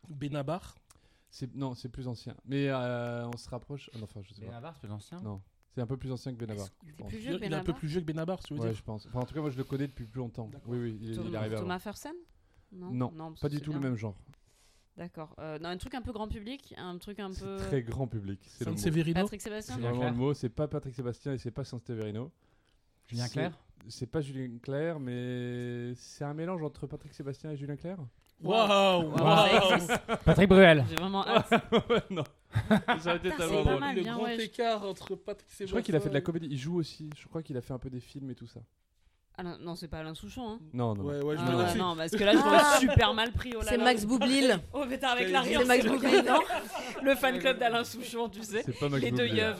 Benabar? 0.09 0.73
Non, 1.53 1.75
c'est 1.75 1.89
plus 1.89 2.07
ancien. 2.07 2.35
Mais 2.45 2.69
euh, 2.69 3.27
on 3.27 3.37
se 3.37 3.47
rapproche. 3.49 3.91
ah 3.93 3.99
non, 3.99 4.05
enfin, 4.05 4.21
je 4.23 4.33
sais 4.33 4.41
pas. 4.41 4.47
Benabar, 4.47 4.73
c'est 4.73 4.79
plus 4.87 4.91
ancien? 4.91 5.21
Non. 5.21 5.41
C'est 5.75 5.81
un 5.81 5.87
peu 5.87 5.97
plus 5.97 6.11
ancien 6.11 6.33
que 6.33 6.37
Benabar. 6.39 6.67
pense. 6.97 7.07
plus 7.09 7.17
Il 7.19 7.21
vieux 7.21 7.37
que 7.37 7.43
est 7.43 7.45
un 7.45 7.49
peu 7.49 7.49
Benabar? 7.49 7.75
plus 7.75 7.87
vieux 7.87 8.01
que 8.01 8.05
Benabar, 8.05 8.39
tu 8.43 8.53
veux 8.55 8.59
Ouais, 8.61 8.69
dire? 8.69 8.75
je 8.77 8.83
pense. 8.83 9.05
Enfin, 9.05 9.19
en 9.19 9.25
tout 9.25 9.35
cas, 9.35 9.41
moi, 9.41 9.51
je 9.51 9.57
le 9.57 9.63
connais 9.63 9.85
depuis 9.85 10.05
plus 10.05 10.19
longtemps. 10.19 10.49
Oui, 10.65 10.79
oui, 10.79 10.97
il, 11.01 11.09
il 11.09 11.11
est 11.11 11.15
Thomas, 11.17 11.37
arrivé. 11.39 11.55
Thomas 11.57 11.77
Fersen? 11.79 12.13
Non, 12.71 13.13
Pas 13.39 13.49
du 13.49 13.61
tout 13.61 13.73
le 13.73 13.79
même 13.79 13.95
genre. 13.95 14.15
D'accord. 14.97 15.35
Euh, 15.39 15.57
non, 15.59 15.69
un 15.69 15.77
truc 15.77 15.95
un 15.95 16.01
peu 16.01 16.11
grand 16.11 16.27
public, 16.27 16.73
un 16.77 16.97
truc 16.99 17.19
un 17.19 17.31
C'est 17.33 17.43
peu. 17.43 17.57
très 17.57 17.81
grand 17.81 18.07
public. 18.07 18.39
C'est 18.45 18.65
le. 18.65 18.77
Severino. 18.77 19.21
Patrick 19.21 19.41
Sébastien 19.41 19.75
C'est 19.75 19.81
Julien 19.81 19.93
vraiment 19.93 20.11
le 20.11 20.15
mot. 20.17 20.33
C'est 20.35 20.49
pas 20.49 20.67
Patrick 20.67 20.93
Sébastien 20.93 21.33
et 21.33 21.37
c'est 21.39 21.51
pas 21.51 21.63
Saint-Stéverino. 21.63 22.31
Julien 23.07 23.27
Clerc. 23.27 23.51
C'est 23.89 24.05
pas 24.05 24.21
Julien 24.21 24.57
Clerc, 24.61 24.99
mais 24.99 25.93
c'est 25.95 26.23
un 26.23 26.33
mélange 26.33 26.61
entre 26.63 26.85
Patrick 26.87 27.13
Sébastien 27.13 27.51
et 27.51 27.57
Julien 27.57 27.75
Clerc. 27.75 27.97
Waouh 28.41 29.11
Wow, 29.11 29.73
existe. 29.73 29.97
Patrick 30.25 30.49
Bruel. 30.49 30.85
J'ai 30.89 30.95
vraiment 30.95 31.25
hâte. 31.27 31.51
non. 32.09 32.23
Ça 32.99 33.15
été 33.15 33.29
tellement 33.31 33.63
drôle. 33.63 33.79
mal, 33.79 33.95
Le 33.95 34.01
bien, 34.03 34.15
grand 34.15 34.23
ouais, 34.25 34.35
je- 34.37 34.41
écart 34.41 34.83
entre 34.85 35.15
Patrick 35.15 35.49
Je 35.49 35.55
Sébastien. 35.55 35.67
crois 35.73 35.81
qu'il 35.81 35.95
a 35.95 35.99
fait 35.99 36.09
de 36.09 36.13
la 36.13 36.21
comédie. 36.21 36.47
Il 36.51 36.57
joue 36.57 36.75
aussi. 36.77 37.09
Je 37.17 37.27
crois 37.27 37.41
qu'il 37.41 37.57
a 37.57 37.61
fait 37.61 37.73
un 37.73 37.79
peu 37.79 37.89
des 37.89 37.99
films 37.99 38.29
et 38.31 38.35
tout 38.35 38.47
ça. 38.47 38.61
Alain- 39.37 39.57
non, 39.59 39.75
c'est 39.75 39.87
pas 39.87 39.99
Alain 39.99 40.13
Souchon. 40.13 40.47
Hein. 40.47 40.59
Non, 40.73 40.93
non. 40.93 41.03
non. 41.03 41.09
Ouais, 41.09 41.23
ouais, 41.23 41.35
je 41.37 41.41
Ah 41.45 41.51
me 41.51 41.57
ouais, 41.63 41.75
non, 41.75 41.95
parce 41.95 42.11
que 42.11 42.23
là, 42.23 42.33
je 42.33 42.37
l'aurais 42.37 42.79
super 42.79 43.13
mal 43.15 43.31
pris. 43.31 43.51
Oh 43.55 43.59
là 43.61 43.65
C'est 43.69 43.77
là. 43.77 43.83
Max 43.83 44.05
Boublil. 44.05 44.59
Oh, 44.73 44.83
mais 44.87 44.99
t'as 44.99 45.09
avec 45.09 45.29
la 45.31 45.43
C'est 45.43 45.65
Max 45.65 45.85
Boublil, 45.85 46.23
non 46.27 46.39
Le 47.01 47.15
fan 47.15 47.39
club 47.39 47.57
d'Alain 47.57 47.83
Souchon, 47.83 48.29
tu 48.29 48.43
sais. 48.43 48.61
C'est 48.63 48.77
pas 48.79 48.89
Max 48.89 49.01
Les 49.03 49.09
deux 49.11 49.25
Boublil. 49.25 49.37
yeux. 49.37 49.53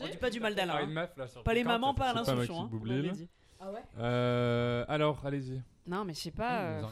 On 0.00 0.06
dit 0.08 0.16
pas 0.16 0.30
du 0.30 0.40
mal 0.40 0.54
d'Alain. 0.54 0.88
hein. 0.96 1.06
Pas 1.44 1.54
les 1.54 1.64
mamans, 1.64 1.92
pas 1.94 2.06
Alain 2.10 2.24
C'est 2.24 2.30
pas 2.30 2.36
Maxime 2.36 2.54
Souchon. 2.54 2.62
hein, 2.64 2.68
on 2.72 2.76
Boublil. 2.76 2.96
l'avait 3.02 3.10
dit. 3.16 3.28
Ah 3.60 3.70
ouais 3.72 3.80
Euh, 3.98 4.84
alors, 4.88 5.20
allez-y. 5.26 5.60
Non, 5.86 6.04
mais 6.04 6.14
je 6.14 6.18
sais 6.20 6.30
pas. 6.30 6.60
euh, 6.60 6.82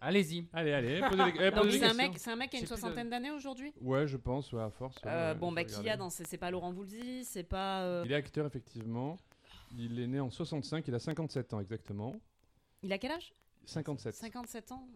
Allez-y. 0.00 0.46
Allez, 0.52 0.72
allez. 0.72 1.00
Posez 1.10 1.16
des, 1.32 1.38
eh, 1.40 1.50
Donc 1.50 1.64
posez 1.64 1.70
des 1.70 1.78
c'est 1.78 1.84
un 1.84 1.88
questions. 1.88 1.94
mec, 2.08 2.18
c'est 2.18 2.30
un 2.30 2.36
mec 2.36 2.50
qui 2.50 2.56
a 2.56 2.60
une 2.60 2.66
plus 2.66 2.76
soixantaine 2.76 3.10
d'années 3.10 3.30
aujourd'hui? 3.32 3.72
Ouais, 3.80 4.06
je 4.06 4.16
pense, 4.16 4.52
ouais, 4.52 4.62
à 4.62 4.70
force. 4.70 4.94
ouais, 5.04 5.10
Euh, 5.10 5.32
ouais, 5.32 5.38
bon, 5.38 5.50
je 5.50 5.54
bah 5.56 5.60
vais 5.62 5.66
qui 5.66 5.72
y 5.72 5.74
a 5.76 5.78
regarder. 5.80 5.98
dans 5.98 6.10
c'est 6.10 6.24
c'est 6.26 6.38
pas 6.38 6.50
Laurent 6.52 6.70
Voulzy, 6.70 7.24
c'est 7.24 7.42
pas. 7.42 7.80
euh, 7.82 8.02
Il 8.06 8.12
est 8.12 8.14
acteur, 8.14 8.46
effectivement. 8.46 9.16
Il 9.76 10.00
est 10.00 10.06
né 10.06 10.20
en 10.20 10.30
65, 10.30 10.86
il 10.88 10.94
a 10.94 10.98
57 10.98 11.54
ans 11.54 11.60
exactement. 11.60 12.14
Il 12.82 12.92
a 12.92 12.98
quel 12.98 13.12
âge? 13.12 13.32
57. 13.66 14.14
57 14.14 14.72
ans. 14.72 14.88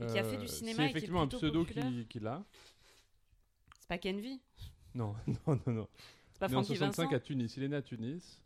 Et 0.00 0.06
qui 0.06 0.18
a 0.18 0.24
fait 0.24 0.36
du 0.36 0.44
Euh, 0.44 0.48
cinéma 0.48 0.76
C'est 0.76 0.82
et 0.82 0.86
qui 0.86 0.88
est 0.88 0.90
effectivement 0.90 1.22
un 1.22 1.28
pseudo 1.28 1.64
qui- 1.64 2.06
qu'il 2.08 2.26
a. 2.26 2.42
C'est 3.80 3.88
pas 3.88 3.98
Kenvi. 3.98 4.40
Non, 4.94 5.14
non, 5.26 5.60
non, 5.66 5.72
non. 5.72 5.88
C'est 6.32 6.38
pas 6.40 6.48
né 6.48 6.56
en 6.56 6.62
Francky 6.62 6.76
65 6.78 7.02
Vincent. 7.04 7.16
à 7.16 7.20
Tunis. 7.20 7.56
Il 7.56 7.62
est 7.64 7.68
né 7.68 7.76
à 7.76 7.82
Tunis. 7.82 8.40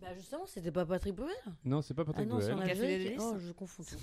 Bah 0.00 0.14
justement, 0.14 0.46
c'était 0.46 0.72
pas 0.72 0.84
Patrick 0.84 1.14
Bruel? 1.14 1.34
Non, 1.64 1.80
c'est 1.80 1.94
pas 1.94 2.02
Ah 2.02 2.06
Patrick 2.06 2.28
non, 2.28 2.40
c'est 2.40 2.52
Bruel. 2.52 2.62
un 2.64 2.66
Café 2.68 2.80
des 2.86 2.94
Algérien. 2.94 3.10
Délices 3.10 3.22
Oh, 3.34 3.38
je 3.38 3.52
confonds 3.52 3.84
tout. 3.84 3.96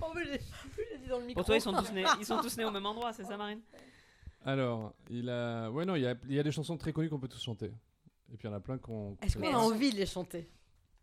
Oh, 0.00 0.12
mais 0.14 0.24
j'ai 0.24 0.40
j'ai 0.90 0.98
dit 0.98 1.08
dans 1.08 1.18
le 1.18 1.24
micro. 1.26 1.40
Pour 1.40 1.46
toi, 1.46 1.56
ils 1.56 1.60
sont 1.60 1.72
tous 1.72 1.92
nés, 1.92 2.04
ils 2.20 2.26
sont 2.26 2.40
tous 2.40 2.56
nés 2.56 2.64
au 2.64 2.70
même 2.72 2.86
endroit, 2.86 3.12
c'est 3.12 3.24
ça, 3.24 3.36
Marine? 3.36 3.60
Alors, 4.44 4.94
il 5.10 5.28
a. 5.28 5.70
Ouais, 5.70 5.84
non, 5.84 5.94
il 5.96 6.02
y 6.02 6.06
a, 6.06 6.14
il 6.28 6.34
y 6.34 6.38
a 6.38 6.42
des 6.42 6.52
chansons 6.52 6.76
très 6.76 6.92
connues 6.92 7.08
qu'on 7.08 7.18
peut 7.18 7.28
tous 7.28 7.42
chanter. 7.42 7.66
Et 8.32 8.36
puis 8.36 8.46
il 8.46 8.50
y 8.50 8.54
en 8.54 8.56
a 8.56 8.60
plein 8.60 8.78
qu'on. 8.78 9.16
Est-ce 9.22 9.36
qu'on 9.38 9.52
a 9.52 9.56
envie 9.58 9.90
de 9.90 9.96
les 9.96 10.06
chanter? 10.06 10.50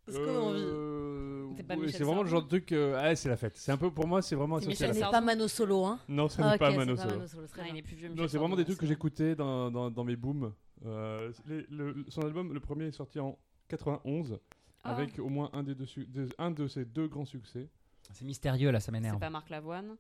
Est-ce 0.08 0.18
qu'on 0.18 0.36
a 0.36 0.40
envie? 0.40 1.56
C'est 1.58 1.64
pas 1.64 1.74
oui, 1.76 1.82
Michel 1.86 1.98
C'est 1.98 2.04
vraiment 2.04 2.22
le 2.24 2.30
genre 2.30 2.44
de 2.44 2.48
truc. 2.48 2.72
euh, 2.72 3.00
Ah, 3.02 3.16
c'est 3.16 3.30
la 3.30 3.38
fête. 3.38 3.58
C'est 3.58 3.72
un 3.72 3.78
peu 3.78 3.90
pour 3.92 4.08
moi, 4.08 4.22
c'est 4.22 4.36
vraiment 4.36 4.60
C'est 4.60 4.68
associé 4.68 4.86
à 4.86 4.90
Michel 4.90 4.90
la 4.90 4.94
Ce 4.94 5.00
fête. 5.00 5.22
n'est 5.22 5.28
pas 5.28 5.34
Mano 5.36 5.48
Solo, 5.48 5.86
hein? 5.86 6.00
Non, 6.08 6.28
ce 6.30 6.42
Ah, 6.42 6.52
n'est 6.52 6.58
pas 6.58 6.70
ok, 6.72 6.78
Mano 6.78 6.96
c'est 6.96 7.02
pas 7.04 7.08
Solo. 7.10 7.16
Mano 7.18 7.28
Solo, 7.28 7.48
très 7.48 7.62
Ah, 7.62 7.64
bien. 7.66 7.74
il 7.74 7.78
est 7.78 7.82
plus 7.82 7.96
vieux. 7.96 8.08
Non, 8.10 8.14
Michel 8.16 8.30
c'est 8.30 8.38
vraiment 8.38 8.50
Sardou, 8.56 8.62
des 8.62 8.66
trucs 8.66 8.78
que 8.80 8.86
c'est- 8.86 8.92
j'écoutais 8.94 9.36
dans, 9.36 9.72
dans, 9.72 9.90
dans 9.92 10.04
mes 10.04 10.16
booms. 10.16 10.54
Euh, 10.86 11.32
les- 11.48 11.66
le- 11.70 11.92
le- 11.94 12.06
son 12.10 12.22
album, 12.22 12.54
le 12.54 12.60
premier 12.60 12.86
est 12.86 12.92
sorti 12.92 13.20
en 13.20 13.38
91, 13.68 14.38
Ah. 14.84 14.92
avec 14.96 15.18
au 15.18 15.30
moins 15.30 15.50
un, 15.54 15.64
des 15.64 15.74
deux 15.76 15.86
su- 15.86 16.08
un 16.38 16.52
de 16.52 16.68
ses 16.68 16.86
deux 16.86 17.08
grands 17.08 17.26
succès. 17.26 17.70
C'est 18.14 18.26
mystérieux 18.26 18.70
là, 18.70 18.80
ça 18.80 18.88
C'est 18.88 18.92
m'énerve. 18.92 19.20
pas 19.20 19.32
Marc 19.32 19.50
Lavoine, 19.50 19.96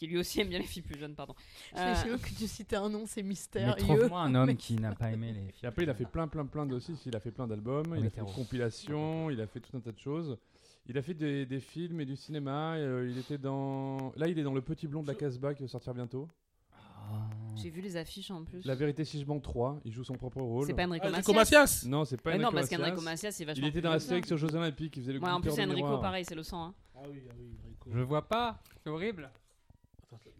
qui 0.00 0.06
lui 0.06 0.16
aussi 0.18 0.40
aime 0.40 0.48
bien 0.48 0.58
les 0.58 0.64
filles 0.64 0.80
plus 0.82 0.98
jeunes, 0.98 1.14
pardon. 1.14 1.34
Je 1.76 1.78
Euh, 1.78 1.94
sais 1.94 2.08
que 2.08 2.28
tu 2.34 2.46
citais 2.48 2.76
un 2.76 2.88
nom, 2.88 3.04
c'est 3.06 3.22
Mais 3.22 3.28
mystérieux. 3.28 3.74
trouve-moi 3.76 4.22
un 4.22 4.34
homme 4.34 4.56
qui 4.56 4.74
n'a 4.76 4.94
pas 4.94 5.10
aimé 5.12 5.32
les 5.32 5.40
Et 5.48 5.52
films. 5.52 5.68
après, 5.68 5.82
il 5.82 5.90
a 5.90 5.94
fait 5.94 6.06
plein, 6.06 6.26
plein, 6.26 6.46
plein 6.46 6.64
de 6.64 6.74
aussi. 6.74 6.94
Il 7.04 7.14
a 7.14 7.20
fait 7.20 7.30
plein 7.30 7.46
d'albums, 7.46 7.94
il 7.98 8.06
a 8.06 8.10
fait 8.10 8.22
des 8.22 8.32
compilations, 8.32 9.28
il 9.30 9.40
a 9.42 9.46
fait 9.46 9.60
tout 9.60 9.76
un 9.76 9.80
tas 9.80 9.92
de 9.92 9.98
choses. 9.98 10.38
Il 10.86 10.96
a 10.96 11.02
fait 11.02 11.12
des, 11.14 11.44
des 11.44 11.60
films 11.60 12.00
et 12.00 12.06
du 12.06 12.16
cinéma. 12.16 12.74
euh, 12.76 13.06
il 13.10 13.18
était 13.18 13.36
dans. 13.36 14.12
Là, 14.16 14.26
il 14.26 14.38
est 14.38 14.42
dans 14.42 14.54
Le 14.54 14.62
Petit 14.62 14.86
Blond 14.88 15.02
de 15.02 15.08
la 15.08 15.14
Casbah 15.14 15.52
qui 15.54 15.62
va 15.62 15.68
sortir 15.68 15.92
bientôt. 15.92 16.26
Ah. 16.72 17.28
J'ai 17.56 17.68
vu 17.68 17.82
les 17.82 17.96
affiches 17.98 18.30
en 18.30 18.42
plus. 18.44 18.64
La 18.64 18.74
vérité 18.74 19.04
si 19.04 19.20
je 19.20 19.26
mens 19.26 19.38
3. 19.40 19.80
Il 19.84 19.92
joue 19.92 20.02
son 20.04 20.14
propre 20.14 20.40
rôle. 20.40 20.66
C'est 20.66 20.72
pas 20.74 20.86
Enrico 20.86 21.04
Ah, 21.06 21.10
Macias. 21.10 21.18
Enrico 21.30 21.32
Macias 21.34 21.84
Non, 21.86 22.04
c'est 22.06 22.16
pas 22.16 22.30
Ouais, 22.30 22.38
non, 22.38 22.44
Enrico 22.44 22.56
parce 22.56 22.68
qu'Enrico 22.70 23.00
Macias. 23.02 23.32
C'est 23.32 23.42
Il 23.44 23.46
vachement 23.48 23.66
était 23.66 23.72
plus 23.72 23.82
dans. 23.82 23.90
Astérix 23.92 24.32
aux 24.32 24.36
Jeux 24.38 24.54
Olympiques. 24.54 24.96
Il 24.96 25.02
faisait 25.02 25.12
le 25.12 25.20
Ouais, 25.20 25.28
en 25.28 25.40
plus, 25.42 25.54
de 25.54 25.60
Enrico, 25.62 25.98
pareil, 25.98 26.24
c'est 26.24 26.34
le 26.34 26.42
sang. 26.42 26.64
hein. 26.68 26.74
Ah 26.96 27.00
oui, 27.10 27.20
ah 27.28 27.34
oui, 27.38 27.50
Enrico. 27.64 27.90
Je 27.92 28.00
vois 28.00 28.26
pas, 28.26 28.58
c'est 28.82 28.90
horrible. 28.90 29.30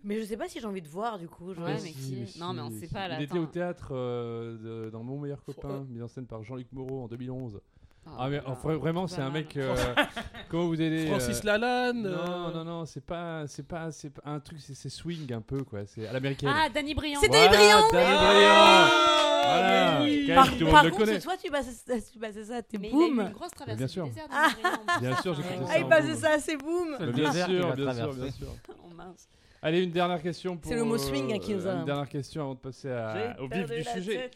Mais 0.03 0.19
je 0.21 0.25
sais 0.25 0.37
pas 0.37 0.49
si 0.49 0.59
j'ai 0.61 0.67
envie 0.67 0.83
de 0.83 0.89
voir 0.89 1.19
du 1.19 1.29
coup. 1.29 1.53
je- 1.55 1.61
Ouais, 1.61 1.67
Mais 1.69 1.73
mais 1.75 1.79
si, 1.81 1.93
qui 1.95 2.13
mais 2.17 2.23
est 2.23 2.39
Non, 2.41 2.53
mais 2.55 2.63
on 2.63 2.71
sait 2.71 2.87
si. 2.87 2.93
pas, 2.95 3.07
là, 3.09 3.17
Il 3.19 3.25
était 3.25 3.39
au 3.39 3.47
théâtre 3.47 3.89
euh, 3.93 4.87
de- 4.87 4.91
dans 4.91 5.03
Mon 5.03 5.19
meilleur 5.19 5.43
copain, 5.45 5.85
mis 5.89 6.01
en 6.03 6.09
scène 6.09 6.27
par 6.27 6.43
Jean-Luc 6.43 6.69
Moreau 6.73 7.05
en 7.05 7.09
2011. 7.09 7.61
Ah, 8.07 8.11
Ah, 8.21 8.31
mais 8.31 8.41
enfin, 8.47 8.77
vraiment, 8.77 9.07
c'est 9.07 9.21
un 9.21 9.29
mec. 9.31 9.57
euh, 9.59 9.75
comment 10.49 10.67
vous 10.69 10.81
allez. 10.81 11.07
Francis 11.07 11.41
euh, 11.45 11.47
Lalanne. 11.47 12.03
Non, 12.03 12.09
euh, 12.49 12.53
non, 12.55 12.65
non, 12.65 12.85
c'est 12.87 13.05
pas, 13.05 13.47
c'est 13.47 13.63
pas, 13.67 13.93
c'est 13.93 14.11
un 14.25 14.41
truc, 14.41 14.59
c'est 14.61 14.75
c'est 14.75 14.89
swing 14.89 15.31
un 15.35 15.43
peu 15.43 15.63
quoi. 15.65 15.85
C'est 15.85 16.07
à 16.09 16.13
l'américaine. 16.15 16.51
Ah, 16.53 16.69
Danny 16.71 16.95
Briand. 16.95 17.21
C'est 17.21 17.29
Voilà, 17.29 17.49
Danny 17.49 17.57
Briand 17.59 17.91
Danny 17.93 18.07
Ah, 18.09 18.89
Briand. 18.89 19.21
Voilà. 19.43 20.03
oui. 20.03 20.31
Par, 20.35 20.57
tout 20.59 20.67
par 20.71 20.85
le 20.85 20.91
contre, 20.91 21.05
connaît. 21.05 21.21
toi, 21.21 21.35
tu 21.37 21.51
passais, 21.51 22.03
tu 22.13 22.19
passais 22.19 22.45
ça 22.45 22.57
à 22.57 22.63
tes 22.63 22.79
Mais 22.79 22.89
il 22.89 22.95
a 22.95 22.97
eu 23.07 23.11
boum. 23.11 23.21
une 23.21 23.29
grosse 23.33 23.51
traversée 23.51 23.77
bien 23.77 23.87
du 23.87 23.93
sûr. 23.93 24.05
désert, 24.07 24.29
Danny 24.29 24.55
Briand. 24.63 25.01
Bien 25.01 25.17
sûr, 25.23 25.35
j'ai 25.35 25.43
Ah, 25.43 25.53
écouté 25.55 25.67
Ah, 25.69 25.73
ça. 25.73 25.79
il 25.79 25.87
passait 25.89 26.15
ça 26.17 26.31
à 26.33 26.39
ses 26.39 26.57
boum. 26.57 26.95
C'est 26.99 27.07
le 27.07 27.13
Bien 27.13 27.29
désert 27.31 27.47
sûr, 27.47 27.77
bien 27.77 27.95
sûr, 27.95 28.15
bien 28.15 28.31
sûr. 28.31 28.47
Oh 28.83 28.95
mince. 28.97 29.29
Allez, 29.63 29.83
une 29.83 29.91
dernière 29.91 30.23
question 30.23 30.57
pour. 30.57 30.71
C'est 30.71 30.77
le 30.77 30.85
mot 30.85 30.97
swing, 30.97 31.33
hein, 31.35 31.39
qui 31.39 31.55
nous 31.55 31.67
a- 31.67 31.73
Une 31.75 31.85
dernière 31.85 32.09
question 32.09 32.43
avant 32.43 32.55
de 32.55 32.61
passer 32.61 32.91
à- 32.91 33.37
au 33.41 33.47
vif 33.49 33.67
du 33.67 33.85
sujet. 33.85 34.31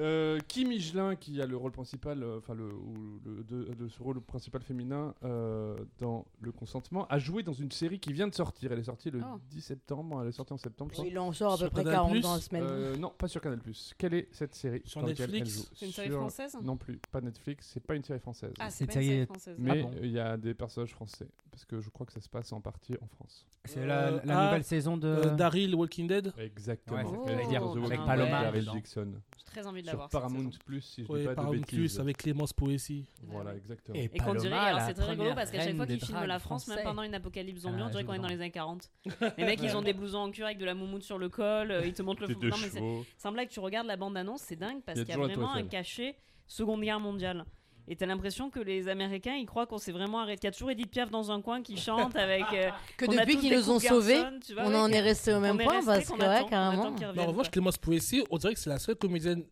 Euh, 0.00 0.38
Kim 0.48 0.68
Michelin, 0.68 1.14
qui 1.16 1.40
a 1.40 1.46
le 1.46 1.56
rôle 1.56 1.70
principal, 1.72 2.22
euh, 2.22 2.38
enfin 2.38 2.54
le, 2.54 2.64
ou 2.72 3.20
le, 3.24 3.44
de, 3.44 3.74
de 3.74 3.88
ce 3.88 4.02
rôle 4.02 4.20
principal 4.20 4.62
féminin 4.62 5.14
euh, 5.24 5.76
dans 6.00 6.26
Le 6.40 6.50
Consentement, 6.52 7.06
a 7.08 7.18
joué 7.18 7.42
dans 7.42 7.52
une 7.52 7.70
série 7.70 8.00
qui 8.00 8.12
vient 8.12 8.26
de 8.28 8.34
sortir. 8.34 8.72
Elle 8.72 8.78
est 8.80 8.84
sortie 8.84 9.10
le 9.10 9.20
Oh. 9.24 9.38
10 9.50 9.60
septembre. 9.60 10.20
Elle 10.22 10.28
est 10.28 10.32
sortie 10.32 10.52
en 10.52 10.56
septembre. 10.58 10.92
Il 11.06 11.18
en 11.18 11.32
sort 11.32 11.54
à 11.54 11.58
peu 11.58 11.70
près 11.70 11.84
Canal+, 11.84 11.96
40 11.96 12.20
dans 12.20 12.34
la 12.34 12.40
semaine. 12.40 12.64
Euh, 12.64 12.96
non, 12.96 13.12
pas 13.16 13.28
sur 13.28 13.40
Canal+. 13.40 13.60
Quelle 13.96 14.14
est 14.14 14.28
cette 14.32 14.54
série 14.54 14.82
Sur 14.84 15.00
dans 15.00 15.06
Netflix 15.06 15.70
C'est 15.74 15.86
une 15.86 15.92
série 15.92 16.08
Sur- 16.08 16.18
française 16.18 16.56
Non 16.62 16.76
plus, 16.76 17.00
pas 17.12 17.20
Netflix. 17.20 17.70
C'est 17.72 17.84
pas 17.84 17.94
une 17.94 18.02
série 18.04 18.20
française. 18.20 18.52
Ah, 18.58 18.70
C'est 18.70 18.84
une 18.86 18.90
série- 18.90 19.26
française. 19.26 19.56
Mais 19.58 19.82
bon 19.82 19.90
il 20.02 20.10
y 20.10 20.18
a 20.18 20.36
des 20.36 20.54
personnages 20.54 20.92
français 20.92 21.28
parce 21.50 21.64
que 21.64 21.80
je 21.80 21.88
crois 21.90 22.04
que 22.04 22.12
ça 22.12 22.20
se 22.20 22.28
passe 22.28 22.52
en 22.52 22.60
partie 22.60 22.94
en 23.00 23.06
France. 23.06 23.46
C'est 23.64 23.86
la, 23.86 24.08
Euh, 24.08 24.20
la 24.24 24.38
ah, 24.40 24.44
nouvelle 24.46 24.64
saison 24.64 24.96
de. 24.96 25.06
Euh, 25.06 25.34
Daryl 25.36 25.74
Walking 25.74 26.08
Dead 26.08 26.32
Exactement. 26.36 27.24
Ouais, 27.24 27.46
The 27.46 27.54
avec 27.84 28.04
Paloma. 28.04 28.50
Dixon. 28.74 29.12
J'ai 29.38 29.44
très 29.44 29.66
envie 29.66 29.82
de 29.84 29.90
Sur 29.90 30.08
Paramount. 30.08 30.50
Plus, 30.64 30.80
si 30.80 31.04
je 31.04 31.12
Ouais, 31.12 31.20
dis 31.20 31.24
pas 31.26 31.30
de 31.32 31.36
Paramount. 31.36 31.60
Plus 31.62 32.00
avec 32.00 32.16
Clémence 32.16 32.52
Poésie. 32.52 33.06
Voilà, 33.22 33.54
exactement. 33.54 33.96
Et 33.98 34.04
Et 34.12 34.18
qu'on 34.18 34.34
dirait, 34.34 34.54
alors 34.54 34.80
c'est 34.86 34.94
très 34.94 35.10
rigolo 35.10 35.30
parce 35.34 35.50
qu'à 35.50 35.60
chaque 35.60 35.76
fois 35.76 35.86
qu'ils 35.86 36.00
filment 36.04 36.24
la 36.26 36.38
France, 36.38 36.66
même 36.68 36.82
pendant 36.82 37.02
une 37.02 37.14
apocalypse 37.14 37.60
zombie, 37.62 37.76
Ah, 37.80 37.86
on 37.86 37.90
dirait 37.90 38.02
je 38.02 38.06
qu'on 38.06 38.14
est 38.14 38.18
dans 38.18 38.28
les 38.28 38.34
années 38.36 38.50
40. 38.50 38.90
Les 39.38 39.44
mecs, 39.44 39.62
ils 39.62 39.76
ont 39.76 39.82
des 39.82 39.92
blousons 39.92 40.18
en 40.20 40.30
cuir 40.30 40.46
avec 40.46 40.58
de 40.58 40.64
la 40.64 40.74
moumoute 40.74 41.02
sur 41.02 41.18
le 41.18 41.28
col, 41.28 41.70
euh, 41.70 41.86
ils 41.86 41.92
te 41.92 42.02
montrent 42.02 42.22
le 42.26 42.28
fond. 42.34 42.40
Non, 42.42 42.56
mais 42.60 42.68
c'est 43.16 43.28
un 43.28 43.32
blague, 43.32 43.48
tu 43.48 43.60
regardes 43.60 43.86
la 43.86 43.96
bande-annonce, 43.96 44.42
c'est 44.42 44.56
dingue 44.56 44.80
parce 44.84 45.00
qu'il 45.00 45.08
y 45.08 45.12
a 45.12 45.16
vraiment 45.18 45.52
un 45.52 45.64
cachet 45.64 46.16
Seconde 46.46 46.82
Guerre 46.82 47.00
mondiale. 47.00 47.44
Et 47.86 47.96
t'as 47.96 48.06
l'impression 48.06 48.48
que 48.48 48.60
les 48.60 48.88
Américains, 48.88 49.34
ils 49.34 49.44
croient 49.44 49.66
qu'on 49.66 49.76
s'est 49.76 49.92
vraiment 49.92 50.20
arrêté. 50.20 50.40
Qu'il 50.40 50.46
y 50.46 50.48
a 50.48 50.52
toujours 50.52 50.70
Edith 50.70 50.90
Piaf 50.90 51.10
dans 51.10 51.30
un 51.30 51.42
coin 51.42 51.60
qui 51.62 51.76
chante 51.76 52.16
avec. 52.16 52.44
euh, 52.54 52.70
que 52.96 53.04
depuis 53.04 53.36
qu'ils 53.36 53.54
nous 53.54 53.70
ont 53.70 53.78
sauvés, 53.78 54.22
on 54.56 54.74
en 54.74 54.90
est 54.90 55.02
resté 55.02 55.34
au 55.34 55.40
même 55.40 55.58
point 55.58 55.84
parce 55.84 56.08
que, 56.08 56.12
ouais, 56.14 56.48
carrément. 56.48 56.94
en 57.18 57.26
revanche. 57.26 57.50
Clémence 57.50 57.76
Poésie, 57.76 58.24
on 58.30 58.38
dirait 58.38 58.54
que 58.54 58.60
c'est 58.60 58.70
la 58.70 58.78
seule 58.78 58.96
comédienne 58.96 59.44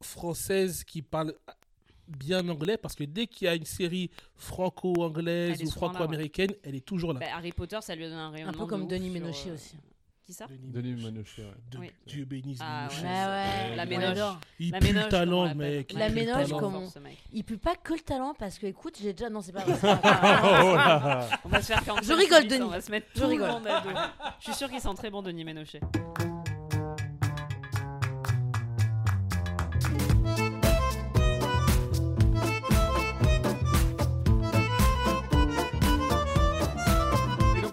française 0.00 0.84
qui 0.84 1.02
parle 1.02 1.34
bien 2.06 2.48
anglais 2.48 2.76
parce 2.78 2.94
que 2.94 3.04
dès 3.04 3.26
qu'il 3.26 3.46
y 3.46 3.48
a 3.48 3.54
une 3.54 3.64
série 3.66 4.10
franco-anglaise 4.36 5.62
ou 5.62 5.70
franco-américaine, 5.70 6.52
elle 6.62 6.74
est 6.74 6.84
toujours 6.84 7.12
là. 7.12 7.20
Bah, 7.20 7.26
Harry 7.34 7.52
Potter, 7.52 7.78
ça 7.82 7.94
lui 7.94 8.04
a 8.04 8.08
donné 8.08 8.20
un 8.20 8.30
rayonnement. 8.30 8.54
Un 8.54 8.56
peu 8.58 8.66
comme 8.66 8.86
Denis 8.86 9.10
Ménochet 9.10 9.50
euh, 9.50 9.54
aussi. 9.54 9.76
Qui 10.24 10.32
ça 10.34 10.46
Denis 10.50 10.92
Ménochet, 11.02 11.42
ouais. 11.42 11.54
De- 11.70 11.78
Oui. 11.78 11.90
Dieu 12.06 12.24
bénisse 12.26 12.58
Ah, 12.62 12.88
Ménochet. 12.90 13.06
ouais. 13.06 13.76
La 13.76 13.86
ménoche. 13.86 14.18
Il 14.58 14.70
La 14.72 14.78
pue 14.78 14.86
le 14.88 14.92
ménoche, 14.94 15.08
talent, 15.10 15.54
mec. 15.54 15.92
il 15.92 15.98
La 15.98 16.08
ménoche, 16.10 16.34
talent. 16.48 16.58
comme- 16.60 16.72
Fort, 16.74 16.90
ce 16.90 16.98
mec. 16.98 17.16
Il 17.32 17.44
pue 17.44 17.56
pas 17.58 17.76
que 17.76 17.94
le 17.94 18.00
talent 18.00 18.34
parce 18.38 18.58
que, 18.58 18.66
écoute, 18.66 18.98
j'ai 19.02 19.12
déjà. 19.14 19.30
Non, 19.30 19.40
c'est 19.40 19.52
pas 19.52 19.64
vrai. 19.64 19.78
On 21.44 21.48
va 21.48 21.62
se 21.62 21.66
faire 21.72 21.82
Je 22.02 22.12
rigole, 22.12 22.46
Denis. 22.46 22.62
On 22.62 22.68
va 22.68 22.80
se 22.82 22.90
mettre 22.90 23.06
Je 23.14 23.20
tout 23.20 23.26
le 23.26 23.32
rigole. 23.32 23.50
monde 23.50 23.66
à 23.66 23.80
dos. 23.80 23.88
Je 24.40 24.44
suis 24.44 24.54
sûr 24.54 24.68
qu'il 24.70 24.80
sent 24.80 24.94
très 24.96 25.10
bon, 25.10 25.22
Denis 25.22 25.44
Ménochet. 25.44 25.80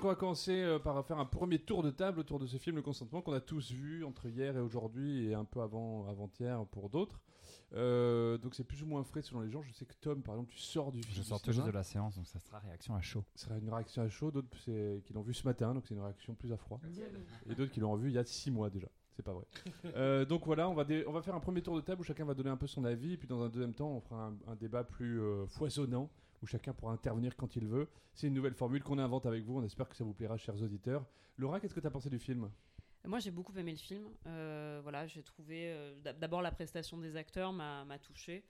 Et 0.06 0.08
donc 0.08 0.12
on 0.12 0.14
va 0.14 0.16
commencer 0.16 0.62
euh, 0.62 0.78
par 0.78 1.04
faire 1.04 1.18
un 1.18 1.26
premier 1.26 1.58
tour 1.58 1.82
de 1.82 1.90
table 1.90 2.20
autour 2.20 2.38
de 2.38 2.46
ce 2.46 2.58
film 2.58 2.76
Le 2.76 2.84
Consentement 2.84 3.24
qu'on 3.24 3.34
a 3.34 3.42
tous 3.42 3.72
vu 3.72 4.06
entre 4.06 4.28
hier 4.28 4.56
et 4.56 4.60
aujourd'hui 4.60 5.26
et 5.26 5.34
un 5.34 5.46
peu 5.46 5.62
avant 5.62 6.08
avant-hier 6.08 6.64
pour 6.68 6.92
d'autres. 6.92 7.20
Euh, 7.74 8.38
donc 8.38 8.54
c'est 8.54 8.64
plus 8.64 8.84
ou 8.84 8.86
moins 8.86 9.04
frais 9.04 9.24
selon 9.24 9.42
les 9.42 9.50
gens. 9.50 9.64
Je 9.64 9.74
sais 9.74 9.86
que 9.86 9.96
Tom, 10.00 10.22
par 10.22 10.36
exemple, 10.36 10.52
tu 10.52 10.60
sors 10.60 10.92
du 10.92 11.02
film. 11.02 11.16
Je 11.16 11.24
sors 11.24 11.40
cinéma. 11.40 11.66
de 11.66 11.72
la 11.72 11.82
séance, 11.82 12.18
donc 12.18 12.28
ça 12.28 12.38
sera 12.38 12.60
réaction 12.60 12.94
à 12.94 13.02
chaud. 13.02 13.24
Ce 13.34 13.46
sera 13.46 13.58
une 13.58 13.68
réaction 13.68 14.04
à 14.04 14.08
chaud, 14.08 14.30
d'autres 14.30 14.56
qui 14.60 15.14
l'ont 15.14 15.24
vu 15.24 15.34
ce 15.34 15.48
matin, 15.48 15.74
donc 15.74 15.88
c'est 15.88 15.96
une 15.96 16.02
réaction 16.02 16.36
plus 16.36 16.54
à 16.54 16.58
froid. 16.58 16.80
Et 17.50 17.56
d'autres 17.56 17.72
qui 17.72 17.80
l'ont 17.80 17.96
vu 17.96 18.10
il 18.10 18.14
y 18.14 18.20
a 18.20 18.26
six 18.26 18.52
mois 18.52 18.70
déjà. 18.70 18.90
C'est 19.16 19.24
pas 19.24 19.34
vrai. 19.34 19.46
Euh, 19.96 20.24
donc 20.24 20.46
voilà, 20.46 20.70
on 20.70 20.76
va, 20.76 20.86
on 21.08 21.14
va 21.14 21.24
faire 21.24 21.34
un 21.34 21.40
premier 21.40 21.64
tour 21.64 21.76
de 21.76 21.82
table 21.82 22.02
où 22.02 22.04
chacun 22.04 22.26
va 22.26 22.36
donner 22.36 22.52
un 22.52 22.58
peu 22.58 22.68
son 22.68 22.86
avis, 22.86 23.14
et 23.14 23.18
puis 23.18 23.28
dans 23.28 23.42
un 23.42 23.50
deuxième 23.50 23.74
temps, 23.74 23.90
on 23.90 24.02
fera 24.02 24.28
un, 24.28 24.52
un 24.52 24.56
débat 24.56 24.84
plus 24.84 25.20
euh, 25.20 25.48
foisonnant 25.48 26.12
où 26.46 26.48
chacun 26.48 26.74
pourra 26.74 26.94
intervenir 26.94 27.36
quand 27.36 27.56
il 27.56 27.66
veut. 27.66 27.90
C'est 28.14 28.28
une 28.28 28.36
nouvelle 28.36 28.54
formule 28.54 28.84
qu'on 28.84 29.00
invente 29.00 29.26
avec 29.26 29.44
vous. 29.44 29.58
On 29.58 29.64
espère 29.64 29.90
que 29.90 29.96
ça 29.96 30.04
vous 30.04 30.14
plaira, 30.14 30.38
chers 30.38 30.62
auditeurs. 30.62 31.04
Laura, 31.38 31.60
qu'est-ce 31.60 31.74
que 31.74 31.80
tu 31.80 31.88
as 31.88 31.92
pensé 31.92 32.08
du 32.10 32.20
film? 32.20 32.52
Moi, 33.04 33.20
j'ai 33.20 33.32
beaucoup 33.32 33.54
aimé 33.58 33.72
le 33.72 33.78
film. 33.78 34.06
Euh, 34.28 34.80
voilà, 34.84 35.08
j'ai 35.08 35.24
trouvé. 35.24 35.72
euh, 35.74 35.96
d'ab- 36.04 36.20
D'abord, 36.20 36.44
la 36.44 36.52
prestation 36.52 36.98
des 37.00 37.16
acteurs 37.16 37.52
m'a 37.52 38.00
touchée. 38.00 38.46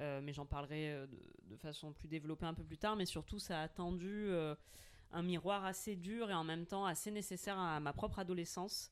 Euh, 0.00 0.20
mais 0.22 0.32
j'en 0.32 0.46
parlerai 0.46 1.06
de, 1.50 1.56
façon 1.56 1.92
plus 1.92 2.08
développée 2.08 2.46
un 2.46 2.54
peu 2.54 2.64
plus 2.64 2.78
tard. 2.78 2.96
Mais 2.96 3.06
surtout, 3.06 3.38
ça 3.38 3.62
a 3.62 3.68
tendu 3.68 4.30
un 5.10 5.22
miroir 5.22 5.64
assez 5.66 5.96
dur 5.96 6.30
et 6.30 6.34
en 6.34 6.44
même 6.44 6.64
temps 6.66 6.86
assez 6.86 7.10
nécessaire 7.10 7.58
à 7.58 7.78
ma 7.80 7.92
propre 7.92 8.18
adolescence 8.18 8.90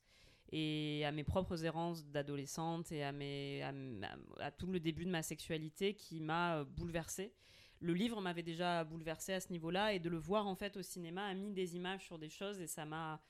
et 0.52 1.04
à 1.06 1.12
mes 1.12 1.24
propres 1.24 1.64
errances 1.64 2.04
d'adolescente 2.06 2.92
et 2.92 3.02
à, 3.02 4.50
tout 4.52 4.66
le 4.66 4.78
début 4.78 5.04
de 5.06 5.10
ma 5.10 5.22
sexualité 5.22 5.94
qui 5.94 6.20
m'a 6.20 6.64
bouleversée. 6.64 7.32
Le 7.80 7.94
livre 7.94 8.20
m'avait 8.20 8.42
déjà 8.42 8.84
bouleversée 8.84 9.34
à 9.34 9.40
ce 9.40 9.52
niveau-là 9.52 9.92
et 9.92 9.98
de 9.98 10.08
le 10.08 10.18
voir 10.18 10.46
en 10.46 10.54
fait 10.54 10.76
au 10.76 10.82
cinéma 10.82 11.26
a 11.26 11.34
mis 11.34 11.52
des 11.52 11.76
images 11.76 12.04
sur 12.04 12.18
des 12.18 12.30
choses 12.30 12.60
et 12.60 12.66
ça 12.66 12.84
m'a 12.84 13.20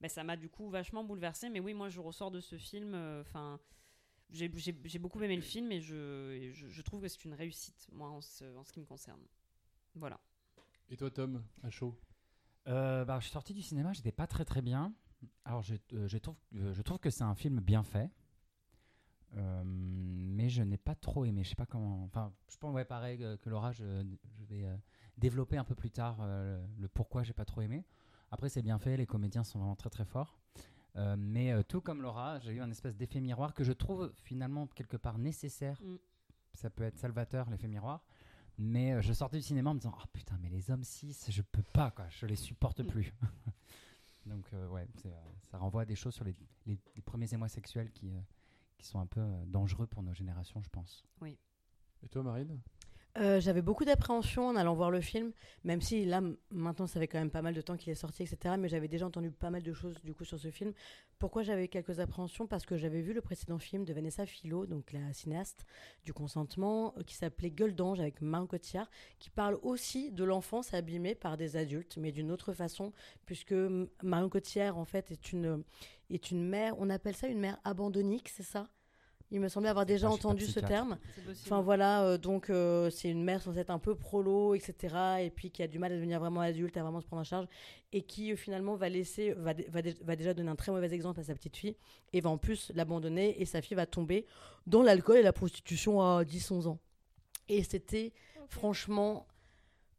ben, 0.00 0.08
ça 0.08 0.24
m'a 0.24 0.36
du 0.36 0.48
coup 0.48 0.68
vachement 0.68 1.04
bouleversée. 1.04 1.48
Mais 1.48 1.60
oui, 1.60 1.74
moi 1.74 1.88
je 1.88 2.00
ressors 2.00 2.30
de 2.32 2.40
ce 2.40 2.58
film. 2.58 2.94
Enfin, 3.20 3.60
j'ai 4.30 4.98
beaucoup 4.98 5.22
aimé 5.22 5.36
le 5.36 5.42
film 5.42 5.70
et 5.72 5.80
je, 5.80 6.32
et 6.32 6.52
je, 6.52 6.68
je 6.68 6.82
trouve 6.82 7.02
que 7.02 7.08
c'est 7.08 7.24
une 7.24 7.34
réussite, 7.34 7.88
moi, 7.92 8.08
en 8.08 8.20
ce, 8.20 8.44
en 8.56 8.64
ce 8.64 8.72
qui 8.72 8.80
me 8.80 8.86
concerne. 8.86 9.20
Voilà. 9.94 10.18
Et 10.88 10.96
toi, 10.96 11.10
Tom, 11.10 11.44
à 11.62 11.70
chaud? 11.70 11.96
Euh, 12.68 13.04
bah, 13.04 13.18
je 13.18 13.24
suis 13.24 13.32
sorti 13.32 13.54
du 13.54 13.62
cinéma, 13.62 13.92
j'étais 13.92 14.12
pas 14.12 14.26
très 14.26 14.44
très 14.44 14.62
bien. 14.62 14.94
Alors 15.44 15.62
je, 15.62 15.74
euh, 15.92 16.08
je 16.08 16.18
trouve, 16.18 16.36
euh, 16.56 16.72
je 16.72 16.82
trouve 16.82 16.98
que 16.98 17.10
c'est 17.10 17.22
un 17.24 17.34
film 17.34 17.60
bien 17.60 17.82
fait, 17.82 18.10
Euh, 19.36 19.62
mais 19.64 20.48
je 20.50 20.62
n'ai 20.62 20.76
pas 20.76 20.94
trop 20.94 21.24
aimé. 21.24 21.42
Je 21.44 21.50
sais 21.50 21.54
pas 21.54 21.66
comment. 21.66 22.04
Enfin, 22.04 22.32
je 22.48 22.56
pense 22.58 22.74
ouais 22.74 22.84
pareil 22.84 23.18
que, 23.18 23.36
que 23.36 23.48
Laura, 23.50 23.72
je, 23.72 24.04
je 24.38 24.44
vais 24.44 24.64
euh, 24.64 24.76
développer 25.16 25.56
un 25.56 25.64
peu 25.64 25.74
plus 25.74 25.90
tard 25.90 26.18
euh, 26.20 26.60
le, 26.76 26.82
le 26.82 26.88
pourquoi 26.88 27.22
j'ai 27.22 27.32
pas 27.32 27.44
trop 27.46 27.62
aimé. 27.62 27.84
Après 28.30 28.48
c'est 28.48 28.62
bien 28.62 28.78
fait, 28.78 28.96
les 28.96 29.06
comédiens 29.06 29.44
sont 29.44 29.58
vraiment 29.58 29.76
très 29.76 29.90
très 29.90 30.04
forts. 30.04 30.38
Euh, 30.96 31.16
mais 31.18 31.52
euh, 31.52 31.62
tout 31.62 31.80
comme 31.80 32.02
Laura, 32.02 32.38
j'ai 32.40 32.52
eu 32.52 32.60
un 32.60 32.70
espèce 32.70 32.94
d'effet 32.96 33.20
miroir 33.20 33.54
que 33.54 33.64
je 33.64 33.72
trouve 33.72 34.12
finalement 34.16 34.66
quelque 34.66 34.98
part 34.98 35.16
nécessaire. 35.18 35.80
Mm. 35.82 35.96
Ça 36.54 36.68
peut 36.68 36.84
être 36.84 36.98
salvateur 36.98 37.48
l'effet 37.48 37.68
miroir. 37.68 38.04
Mais 38.58 38.92
euh, 38.92 39.00
je 39.00 39.14
sortais 39.14 39.38
du 39.38 39.42
cinéma 39.42 39.70
en 39.70 39.74
me 39.74 39.78
disant 39.78 39.94
Oh 39.98 40.06
putain, 40.12 40.36
mais 40.42 40.50
les 40.50 40.70
hommes 40.70 40.84
6, 40.84 41.30
je 41.30 41.40
peux 41.40 41.62
pas, 41.72 41.90
quoi, 41.90 42.04
je 42.10 42.26
les 42.26 42.36
supporte 42.36 42.80
Mm. 42.80 42.86
plus. 42.86 43.14
Donc, 44.26 44.44
euh, 44.52 44.68
ouais, 44.68 44.86
euh, 45.06 45.10
ça 45.50 45.56
renvoie 45.58 45.82
à 45.82 45.84
des 45.86 45.96
choses 45.96 46.14
sur 46.14 46.24
les, 46.24 46.36
les- 46.66 46.78
les 46.94 47.02
premiers 47.02 47.32
émois 47.32 47.48
sexuels 47.48 47.90
qui, 47.90 48.10
euh, 48.10 48.20
qui 48.78 48.86
sont 48.86 49.00
un 49.00 49.06
peu 49.06 49.20
euh, 49.20 49.44
dangereux 49.46 49.86
pour 49.86 50.02
nos 50.02 50.14
générations, 50.14 50.62
je 50.62 50.68
pense. 50.68 51.04
Et 52.02 52.08
toi, 52.08 52.22
Marine? 52.22 52.60
Euh, 53.18 53.40
J'avais 53.40 53.60
beaucoup 53.60 53.84
d'appréhension 53.84 54.46
en 54.48 54.56
allant 54.56 54.74
voir 54.74 54.90
le 54.90 55.02
film, 55.02 55.32
même 55.64 55.82
si 55.82 56.06
là, 56.06 56.22
maintenant, 56.50 56.86
ça 56.86 56.98
fait 56.98 57.06
quand 57.06 57.18
même 57.18 57.30
pas 57.30 57.42
mal 57.42 57.52
de 57.52 57.60
temps 57.60 57.76
qu'il 57.76 57.92
est 57.92 57.94
sorti, 57.94 58.22
etc. 58.22 58.54
Mais 58.58 58.70
j'avais 58.70 58.88
déjà 58.88 59.06
entendu 59.06 59.30
pas 59.30 59.50
mal 59.50 59.62
de 59.62 59.72
choses 59.74 60.00
du 60.02 60.14
coup 60.14 60.24
sur 60.24 60.38
ce 60.38 60.50
film. 60.50 60.72
Pourquoi 61.18 61.42
j'avais 61.42 61.68
quelques 61.68 62.00
appréhensions? 62.00 62.46
Parce 62.46 62.64
que 62.64 62.78
j'avais 62.78 63.02
vu 63.02 63.12
le 63.12 63.20
précédent 63.20 63.58
film 63.58 63.84
de 63.84 63.92
Vanessa 63.92 64.24
Philo, 64.24 64.64
donc 64.64 64.92
la 64.92 65.12
cinéaste 65.12 65.66
du 66.04 66.14
consentement, 66.14 66.94
euh, 66.96 67.02
qui 67.02 67.14
s'appelait 67.14 67.50
Gueule 67.50 67.74
d'ange 67.74 68.00
avec 68.00 68.22
Marion 68.22 68.46
Cotillard, 68.46 68.90
qui 69.18 69.28
parle 69.28 69.58
aussi 69.62 70.10
de 70.10 70.24
l'enfance 70.24 70.72
abîmée 70.72 71.14
par 71.14 71.36
des 71.36 71.56
adultes, 71.56 71.98
mais 71.98 72.12
d'une 72.12 72.30
autre 72.30 72.54
façon, 72.54 72.92
puisque 73.26 73.54
Marion 74.02 74.30
Cotillard, 74.30 74.78
en 74.78 74.86
fait, 74.86 75.10
est 75.10 75.32
une, 75.32 75.62
est 76.08 76.30
une 76.30 76.48
mère, 76.48 76.76
on 76.78 76.88
appelle 76.88 77.14
ça 77.16 77.28
une 77.28 77.40
mère 77.40 77.58
abandonnique, 77.64 78.30
c'est 78.30 78.42
ça? 78.42 78.68
Il 79.32 79.40
me 79.40 79.48
semblait 79.48 79.70
avoir 79.70 79.86
déjà 79.86 80.08
Ah, 80.08 80.12
entendu 80.12 80.46
ce 80.46 80.60
terme. 80.60 80.98
C'est 81.14 81.24
possible. 81.24 81.46
Enfin 81.46 81.62
voilà, 81.62 82.04
euh, 82.04 82.18
donc 82.18 82.50
euh, 82.50 82.90
c'est 82.90 83.08
une 83.08 83.24
mère 83.24 83.40
censée 83.40 83.60
être 83.60 83.70
un 83.70 83.78
peu 83.78 83.94
prolo, 83.94 84.54
etc. 84.54 84.94
Et 85.22 85.30
puis 85.30 85.50
qui 85.50 85.62
a 85.62 85.66
du 85.66 85.78
mal 85.78 85.90
à 85.90 85.96
devenir 85.96 86.20
vraiment 86.20 86.42
adulte, 86.42 86.76
à 86.76 86.82
vraiment 86.82 87.00
se 87.00 87.06
prendre 87.06 87.22
en 87.22 87.24
charge, 87.24 87.46
et 87.92 88.02
qui 88.02 88.30
euh, 88.30 88.36
finalement 88.36 88.76
va 88.76 88.90
laisser, 88.90 89.32
va, 89.32 89.54
va, 89.68 89.80
va 90.02 90.16
déjà 90.16 90.34
donner 90.34 90.50
un 90.50 90.54
très 90.56 90.70
mauvais 90.70 90.92
exemple 90.92 91.18
à 91.18 91.24
sa 91.24 91.34
petite 91.34 91.56
fille, 91.56 91.76
et 92.12 92.20
va 92.20 92.28
en 92.28 92.36
plus 92.38 92.70
l'abandonner, 92.74 93.40
et 93.40 93.46
sa 93.46 93.62
fille 93.62 93.74
va 93.76 93.86
tomber 93.86 94.26
dans 94.66 94.82
l'alcool 94.82 95.16
et 95.16 95.22
la 95.22 95.32
prostitution 95.32 96.02
à 96.02 96.22
10-11 96.24 96.68
ans. 96.68 96.78
Et 97.48 97.64
c'était 97.64 98.12
franchement 98.48 99.26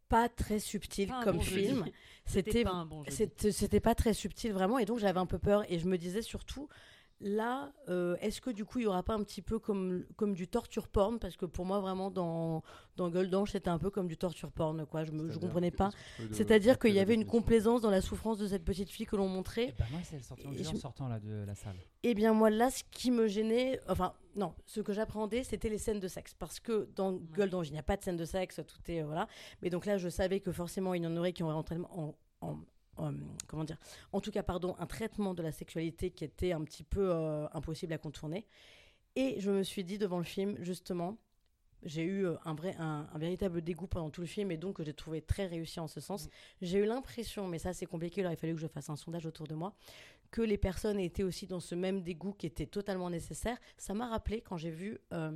pas 0.09 0.29
très 0.29 0.59
subtil 0.59 1.07
Pas 1.09 1.23
comme 1.23 1.37
bon 1.37 1.41
film. 1.43 1.85
C'était 2.25 2.63
pas 2.63 2.85
bon 2.85 3.03
c'était 3.09 3.79
pas 3.79 3.95
très 3.95 4.13
subtil 4.13 4.53
vraiment 4.53 4.77
et 4.77 4.85
donc 4.85 4.99
j'avais 4.99 5.19
un 5.19 5.25
peu 5.25 5.39
peur 5.39 5.65
et 5.71 5.79
je 5.79 5.87
me 5.87 5.97
disais 5.97 6.21
surtout 6.21 6.69
là 7.23 7.71
euh, 7.89 8.15
est-ce 8.21 8.41
que 8.41 8.49
du 8.49 8.65
coup 8.65 8.79
il 8.79 8.83
y 8.83 8.87
aura 8.87 9.01
pas 9.01 9.13
un 9.15 9.23
petit 9.23 9.41
peu 9.41 9.57
comme 9.57 10.05
comme 10.17 10.33
du 10.33 10.47
torture 10.47 10.87
porn? 10.87 11.17
Parce 11.19 11.37
que 11.37 11.45
pour 11.45 11.65
moi 11.65 11.79
vraiment 11.79 12.11
dans 12.11 12.61
dans 12.97 13.09
Gueule 13.09 13.29
d'ange 13.29 13.51
c'était 13.51 13.69
un 13.69 13.79
peu 13.79 13.89
comme 13.89 14.07
du 14.07 14.17
torture 14.17 14.51
porn 14.51 14.85
quoi. 14.85 15.03
Je 15.05 15.11
C'est-à-dire 15.11 15.39
comprenais 15.39 15.71
pas. 15.71 15.89
c'est-à-dire 16.31 16.77
qu'il 16.79 16.93
y 16.93 16.99
avait 16.99 17.15
une 17.15 17.25
complaisance 17.25 17.81
dans 17.81 17.89
la 17.89 18.01
souffrance 18.01 18.37
de 18.37 18.47
cette 18.47 18.63
petite 18.63 18.89
fille 18.89 19.05
que 19.05 19.15
l'on 19.15 19.25
Et 19.25 19.29
montrait 19.29 19.73
bah, 19.79 19.85
moi, 19.91 20.01
c'est 20.03 20.17
le 20.17 20.21
sentiment 20.21 20.51
que 20.51 20.57
Et 20.59 20.63
j'ai 20.63 20.69
en 20.69 20.75
sortant 20.75 21.07
là, 21.07 21.19
de 21.19 21.43
la 21.45 21.55
salle. 21.55 21.75
et 22.03 22.13
bien 22.13 22.33
moi 22.33 22.49
là 22.49 22.69
ce 22.69 22.83
qui 22.91 23.09
me 23.11 23.27
gênait 23.27 23.79
enfin 23.87 24.13
non 24.35 24.53
ce 24.65 24.81
que 24.81 24.93
j'appréhendais 24.93 25.43
c'était 25.43 25.69
les 25.69 25.77
scènes 25.77 25.99
de 25.99 26.07
sexe. 26.07 26.33
Parce 26.33 26.59
que 26.59 26.89
dans 26.95 27.13
Gueule 27.13 27.49
d'ange 27.49 27.69
il 27.69 27.73
n'y 27.73 27.79
a 27.79 27.83
pas 27.83 27.97
de 27.97 28.03
scène 28.03 28.17
de 28.17 28.25
sexe 28.25 28.59
tout 28.67 28.91
est 28.91 29.01
euh, 29.01 29.05
voilà. 29.05 29.27
Mais 29.61 29.69
donc 29.69 29.85
là 29.85 29.97
je 29.97 30.09
savais 30.09 30.39
que 30.39 30.51
forcément 30.51 30.93
il 30.93 31.03
y 31.03 31.07
en 31.07 31.15
aurait 31.17 31.33
qui 31.33 31.43
auraient 31.43 31.53
en- 31.53 32.15
en- 32.41 32.59
comment 33.47 33.63
dire 33.63 33.77
en 34.11 34.21
tout 34.21 34.31
cas 34.31 34.43
pardon 34.43 34.75
un 34.79 34.85
traitement 34.85 35.33
de 35.33 35.41
la 35.41 35.51
sexualité 35.51 36.11
qui 36.11 36.23
était 36.23 36.51
un 36.51 36.63
petit 36.63 36.83
peu 36.83 37.09
euh, 37.11 37.47
impossible 37.53 37.93
à 37.93 37.97
contourner 37.97 38.45
Et 39.15 39.39
je 39.39 39.51
me 39.51 39.63
suis 39.63 39.83
dit 39.83 39.97
devant 39.97 40.17
le 40.17 40.23
film, 40.23 40.55
justement, 40.59 41.17
j'ai 41.83 42.03
eu 42.03 42.25
euh, 42.25 42.35
un, 42.45 42.55
vrai, 42.55 42.75
un, 42.79 43.07
un 43.13 43.17
véritable 43.17 43.61
dégoût 43.61 43.87
pendant 43.87 44.09
tout 44.09 44.21
le 44.21 44.27
film 44.27 44.51
et 44.51 44.57
donc 44.57 44.77
que 44.77 44.83
j'ai 44.83 44.93
trouvé 44.93 45.21
très 45.21 45.47
réussi 45.47 45.79
en 45.79 45.87
ce 45.87 45.99
sens. 45.99 46.29
J'ai 46.61 46.79
eu 46.79 46.85
l'impression, 46.85 47.47
mais 47.47 47.59
ça 47.59 47.73
c'est 47.73 47.85
compliqué, 47.85 48.21
il 48.21 48.25
aurait 48.25 48.35
fallu 48.35 48.53
que 48.53 48.59
je 48.59 48.67
fasse 48.67 48.89
un 48.89 48.95
sondage 48.95 49.25
autour 49.25 49.47
de 49.47 49.55
moi, 49.55 49.75
que 50.31 50.41
les 50.41 50.57
personnes 50.57 50.99
étaient 50.99 51.23
aussi 51.23 51.45
dans 51.45 51.59
ce 51.59 51.75
même 51.75 52.01
dégoût 52.01 52.33
qui 52.33 52.47
était 52.47 52.65
totalement 52.65 53.09
nécessaire. 53.09 53.57
Ça 53.77 53.93
m'a 53.93 54.07
rappelé 54.07 54.41
quand 54.41 54.57
j'ai 54.57 54.71
vu 54.71 54.97
euh, 55.13 55.31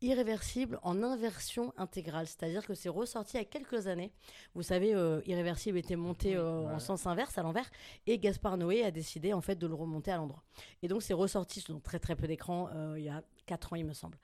Irréversible 0.00 0.78
en 0.82 1.02
inversion 1.02 1.72
intégrale, 1.76 2.26
c'est-à-dire 2.26 2.64
que 2.64 2.74
c'est 2.74 2.88
ressorti 2.88 3.36
il 3.36 3.40
y 3.40 3.42
a 3.42 3.44
quelques 3.44 3.88
années. 3.88 4.12
Vous 4.54 4.62
savez, 4.62 4.94
euh, 4.94 5.20
Irréversible 5.26 5.76
était 5.78 5.96
monté 5.96 6.36
euh, 6.36 6.66
en 6.68 6.78
sens 6.78 7.06
inverse, 7.06 7.36
à 7.36 7.42
l'envers, 7.42 7.68
et 8.06 8.18
Gaspard 8.18 8.56
Noé 8.58 8.84
a 8.84 8.90
décidé 8.92 9.32
en 9.32 9.40
fait 9.40 9.56
de 9.56 9.66
le 9.66 9.74
remonter 9.74 10.12
à 10.12 10.16
l'endroit. 10.18 10.44
Et 10.82 10.88
donc 10.88 11.02
c'est 11.02 11.14
ressorti 11.14 11.60
sur 11.60 11.80
très 11.82 11.98
très 11.98 12.14
peu 12.14 12.28
d'écran 12.28 12.68
euh, 12.74 12.94
il 12.96 13.04
y 13.04 13.08
a 13.08 13.22
4 13.46 13.72
ans, 13.72 13.76
il 13.76 13.84
me 13.86 13.92
semble. 13.92 14.18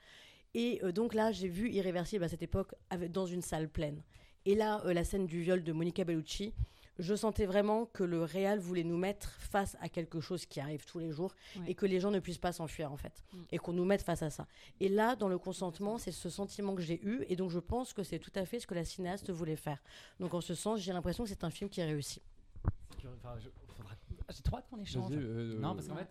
Et 0.53 0.79
donc 0.93 1.13
là, 1.13 1.33
j'ai 1.33 1.49
vu 1.49 1.69
Irréversible 1.69 2.23
à 2.23 2.29
cette 2.29 2.41
époque 2.41 2.73
avec- 2.89 3.11
dans 3.11 3.25
une 3.25 3.41
salle 3.41 3.67
pleine. 3.67 4.01
Et 4.45 4.55
là, 4.55 4.81
la 4.85 5.03
scène 5.03 5.25
du 5.25 5.41
viol 5.41 5.61
de 5.63 5.73
Monica 5.73 6.05
Bellucci, 6.05 6.53
je 6.97 7.13
sentais 7.15 7.45
vraiment 7.45 7.85
que 7.87 8.03
le 8.03 8.23
réal 8.23 8.59
voulait 8.59 8.83
nous 8.83 8.97
mettre 8.97 9.29
face 9.39 9.75
à 9.81 9.89
quelque 9.89 10.21
chose 10.21 10.45
qui 10.45 10.59
arrive 10.59 10.85
tous 10.85 10.99
les 10.99 11.11
jours 11.11 11.35
Ouais. 11.57 11.71
et 11.71 11.75
que 11.75 11.85
les 11.85 11.99
gens 11.99 12.11
ne 12.11 12.19
puissent 12.19 12.37
pas 12.37 12.51
s'enfuir 12.53 12.91
en 12.91 12.97
fait. 12.97 13.23
Mm. 13.33 13.37
Et 13.51 13.57
qu'on 13.57 13.73
nous 13.73 13.85
mette 13.85 14.01
face 14.03 14.21
à 14.23 14.29
ça. 14.29 14.47
Et 14.79 14.87
là, 14.89 15.15
dans 15.15 15.27
le 15.27 15.37
consentement, 15.37 15.97
c'est 15.97 16.11
ce 16.11 16.29
sentiment 16.29 16.73
que 16.75 16.81
j'ai 16.81 17.03
eu 17.05 17.25
et 17.27 17.35
donc 17.35 17.51
je 17.51 17.59
pense 17.59 17.93
que 17.93 18.03
c'est 18.03 18.19
tout 18.19 18.31
à 18.35 18.45
fait 18.45 18.59
ce 18.59 18.67
que 18.67 18.75
la 18.75 18.85
cinéaste 18.85 19.29
voulait 19.31 19.55
faire. 19.55 19.81
Donc 20.19 20.33
en 20.33 20.41
ce 20.41 20.55
sens, 20.55 20.79
j'ai 20.79 20.93
l'impression 20.93 21.23
que 21.23 21.29
c'est 21.29 21.43
un 21.43 21.49
film 21.51 21.69
qui 21.69 21.81
réussit. 21.83 22.23
Enfin, 23.17 23.35
je- 23.39 23.49
faudra- 23.75 23.95
J'ai 24.33 24.41
trop 24.41 24.57
hâte 24.57 24.67
qu'on 24.69 24.79
échange. 24.81 25.11
Vas-y, 25.11 25.23
euh, 25.23 25.59
Non, 25.59 25.75
parce 25.75 25.87
qu'en 25.87 25.95
Ouais. 25.95 26.01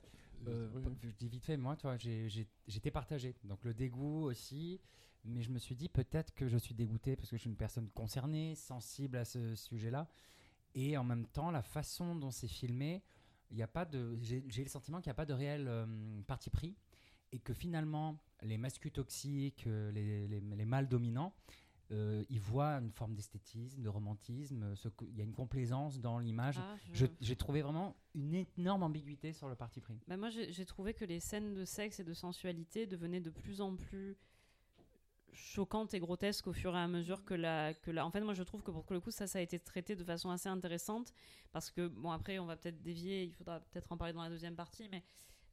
fait, 0.45 0.49
euh, 0.51 0.69
oui. 0.75 0.83
je 1.03 1.09
dis 1.19 1.29
vite 1.29 1.45
fait, 1.45 1.57
moi, 1.57 1.75
toi, 1.77 1.97
j'ai- 1.97 2.29
j'ai- 2.29 2.47
j'étais 2.69 2.91
partagé. 2.93 3.35
Donc 3.45 3.65
le 3.65 3.75
dégoût 3.75 4.25
aussi, 4.25 4.81
mais 5.25 5.43
je 5.43 5.51
me 5.51 5.59
suis 5.59 5.75
dit 5.75 5.89
peut-être 5.89 6.33
que 6.35 6.47
je 6.47 6.57
suis 6.59 6.75
dégoûté 6.75 7.17
parce 7.17 7.31
que 7.31 7.37
je 7.37 7.41
suis 7.41 7.51
une 7.51 7.57
personne 7.57 7.89
concernée, 7.91 8.55
sensible 8.55 9.17
à 9.17 9.25
ce 9.25 9.55
sujet-là, 9.57 10.07
et 10.75 10.97
en 10.97 11.05
même 11.05 11.27
temps, 11.27 11.51
la 11.51 11.63
façon 11.63 12.15
dont 12.17 12.31
c'est 12.31 12.49
filmé, 12.49 13.03
il 13.51 13.57
y 13.57 13.63
a 13.63 13.69
pas 13.69 13.85
de, 13.85 14.17
j'ai 14.21 14.41
le 14.41 14.69
sentiment 14.69 15.01
qu'il 15.01 15.09
n'y 15.09 15.13
a 15.13 15.15
pas 15.15 15.27
de 15.27 15.35
réel 15.35 15.67
euh, 15.69 15.87
parti 16.27 16.51
pris, 16.51 16.75
et 17.33 17.39
que 17.39 17.53
finalement, 17.55 18.19
les 18.43 18.59
masculins 18.59 18.93
toxiques, 18.93 19.67
euh, 19.67 19.91
les, 19.93 20.27
les, 20.29 20.41
les 20.41 20.65
mâles 20.65 20.89
dominants. 20.89 21.33
euh, 21.91 22.25
ils 22.31 22.41
voient 22.41 22.75
une 22.79 22.91
forme 22.91 23.15
d'esthétisme, 23.15 23.83
de 23.83 23.89
romantisme, 23.89 24.75
ce 24.75 24.89
il 25.03 25.17
y 25.17 25.21
a 25.21 25.25
une 25.25 25.35
complaisance 25.35 26.01
dans 26.01 26.19
l'image. 26.19 26.57
Ah, 26.59 26.77
J'ai 27.21 27.37
trouvé 27.37 27.61
vraiment 27.63 27.95
une 28.15 28.47
énorme 28.57 28.83
ambiguïté 28.85 29.33
sur 29.33 29.49
le 29.49 29.55
parti 29.55 29.81
pris. 29.81 30.01
Bah, 30.09 30.17
moi, 30.17 30.31
j'ai 30.31 30.65
trouvé 30.65 30.95
que 30.95 31.05
les 31.05 31.21
scènes 31.21 31.53
de 31.55 31.65
sexe 31.65 32.01
et 32.01 32.05
de 32.05 32.15
sensualité 32.15 32.87
devenaient 32.87 33.21
de 33.21 33.31
plus 33.31 33.61
en 33.61 33.77
plus 33.77 34.17
choquantes 35.35 35.95
et 35.95 35.99
grotesques 35.99 36.47
au 36.47 36.53
fur 36.53 36.75
et 36.75 36.79
à 36.79 36.89
mesure 36.89 37.25
que 37.25 37.35
la, 37.35 37.75
que 37.75 37.91
la... 37.91 38.07
En 38.07 38.11
fait, 38.11 38.21
moi, 38.21 38.35
je 38.35 38.43
trouve 38.43 38.63
que 38.63 38.71
pour 38.71 38.85
le 38.91 39.01
coup, 39.01 39.11
ça, 39.11 39.27
ça 39.27 39.39
a 39.39 39.43
été 39.43 39.59
traité 39.59 39.97
de 39.97 40.05
façon 40.05 40.31
assez 40.31 40.49
intéressante 40.49 41.13
parce 41.53 41.71
que, 41.71 41.89
bon, 41.89 42.11
après, 42.11 42.39
on 42.39 42.47
va 42.47 42.57
peut-être 42.57 42.83
dévier, 42.83 43.25
il 43.25 43.33
faudra 43.33 43.61
peut-être 43.61 43.91
en 43.93 43.97
parler 43.97 44.13
dans 44.15 44.23
la 44.23 44.31
deuxième 44.31 44.57
partie, 44.57 44.89
mais 44.91 45.03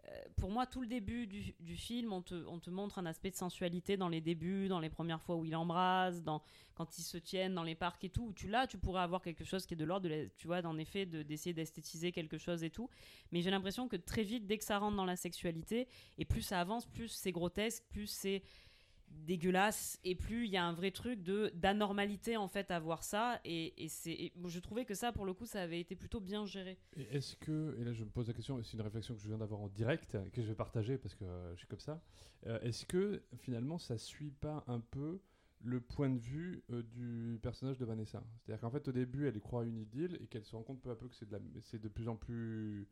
euh, 0.07 0.23
pour 0.35 0.49
moi, 0.49 0.65
tout 0.65 0.81
le 0.81 0.87
début 0.87 1.27
du, 1.27 1.53
du 1.59 1.75
film, 1.75 2.11
on 2.11 2.23
te, 2.23 2.33
on 2.47 2.59
te 2.59 2.71
montre 2.71 2.97
un 2.97 3.05
aspect 3.05 3.29
de 3.29 3.35
sensualité 3.35 3.97
dans 3.97 4.09
les 4.09 4.19
débuts, 4.19 4.67
dans 4.67 4.79
les 4.79 4.89
premières 4.89 5.21
fois 5.21 5.35
où 5.35 5.45
il 5.45 5.55
embrasse, 5.55 6.23
dans, 6.23 6.41
quand 6.73 6.97
ils 6.97 7.03
se 7.03 7.17
tiennent 7.17 7.53
dans 7.53 7.63
les 7.63 7.75
parcs 7.75 8.03
et 8.03 8.09
tout, 8.09 8.23
où 8.25 8.33
tu 8.33 8.47
là, 8.47 8.65
tu 8.65 8.79
pourrais 8.79 9.03
avoir 9.03 9.21
quelque 9.21 9.43
chose 9.43 9.67
qui 9.67 9.75
est 9.75 9.77
de 9.77 9.85
l'ordre, 9.85 10.09
tu 10.37 10.47
vois, 10.47 10.63
d'en 10.63 10.77
effet, 10.79 11.05
de- 11.05 11.21
d'essayer 11.21 11.53
d'esthétiser 11.53 12.11
quelque 12.11 12.39
chose 12.39 12.63
et 12.63 12.71
tout. 12.71 12.89
Mais 13.31 13.43
j'ai 13.43 13.51
l'impression 13.51 13.87
que 13.87 13.95
très 13.95 14.23
vite, 14.23 14.47
dès 14.47 14.57
que 14.57 14.63
ça 14.63 14.79
rentre 14.79 14.97
dans 14.97 15.05
la 15.05 15.15
sexualité, 15.15 15.87
et 16.17 16.25
plus 16.25 16.41
ça 16.41 16.59
avance, 16.59 16.87
plus 16.87 17.09
c'est 17.09 17.31
grotesque, 17.31 17.83
plus 17.91 18.07
c'est 18.07 18.41
dégueulasse, 19.11 19.99
et 20.03 20.15
plus 20.15 20.45
il 20.45 20.51
y 20.51 20.57
a 20.57 20.65
un 20.65 20.73
vrai 20.73 20.91
truc 20.91 21.21
de 21.23 21.51
d'anormalité 21.55 22.37
en 22.37 22.47
fait 22.47 22.71
à 22.71 22.79
voir 22.79 23.03
ça. 23.03 23.39
Et, 23.45 23.73
c'est, 23.87 24.31
je 24.47 24.59
trouvais 24.59 24.85
que 24.85 24.93
ça, 24.95 25.11
pour 25.11 25.25
le 25.25 25.33
coup, 25.33 25.45
ça 25.45 25.61
avait 25.61 25.79
été 25.79 25.95
plutôt 25.95 26.19
bien 26.19 26.45
géré. 26.45 26.77
Et 26.95 27.03
Est-ce 27.15 27.35
que, 27.35 27.75
et 27.79 27.83
là 27.83 27.93
je 27.93 28.03
me 28.03 28.09
pose 28.09 28.27
la 28.27 28.33
question, 28.33 28.61
c'est 28.63 28.73
une 28.73 28.81
réflexion 28.81 29.13
que 29.15 29.21
je 29.21 29.27
viens 29.27 29.37
d'avoir 29.37 29.61
en 29.61 29.67
direct, 29.69 30.17
que 30.33 30.41
je 30.41 30.47
vais 30.47 30.55
partager 30.55 30.97
parce 30.97 31.15
que 31.15 31.23
euh, 31.25 31.53
je 31.53 31.59
suis 31.59 31.67
comme 31.67 31.79
ça, 31.79 32.01
Euh, 32.47 32.59
est-ce 32.61 32.85
que 32.87 33.21
finalement 33.37 33.77
ça 33.77 33.97
suit 33.99 34.31
pas 34.31 34.63
un 34.67 34.79
peu 34.79 35.19
le 35.63 35.79
point 35.79 36.09
de 36.09 36.17
vue 36.17 36.63
euh, 36.71 36.81
du 36.81 37.39
personnage 37.41 37.77
de 37.77 37.85
Vanessa? 37.85 38.23
C'est-à-dire 38.39 38.61
qu'en 38.61 38.71
fait 38.71 38.87
au 38.87 38.91
début 38.91 39.27
elle 39.27 39.37
y 39.37 39.41
croit 39.41 39.61
à 39.61 39.65
une 39.65 39.77
idylle 39.77 40.17
et 40.21 40.27
qu'elle 40.27 40.43
se 40.43 40.55
rend 40.55 40.63
compte 40.63 40.81
peu 40.81 40.89
à 40.89 40.95
peu 40.95 41.07
que 41.07 41.15
c'est 41.15 41.79
de 41.81 41.87
plus 41.87 42.07
en 42.07 42.15
plus 42.15 42.87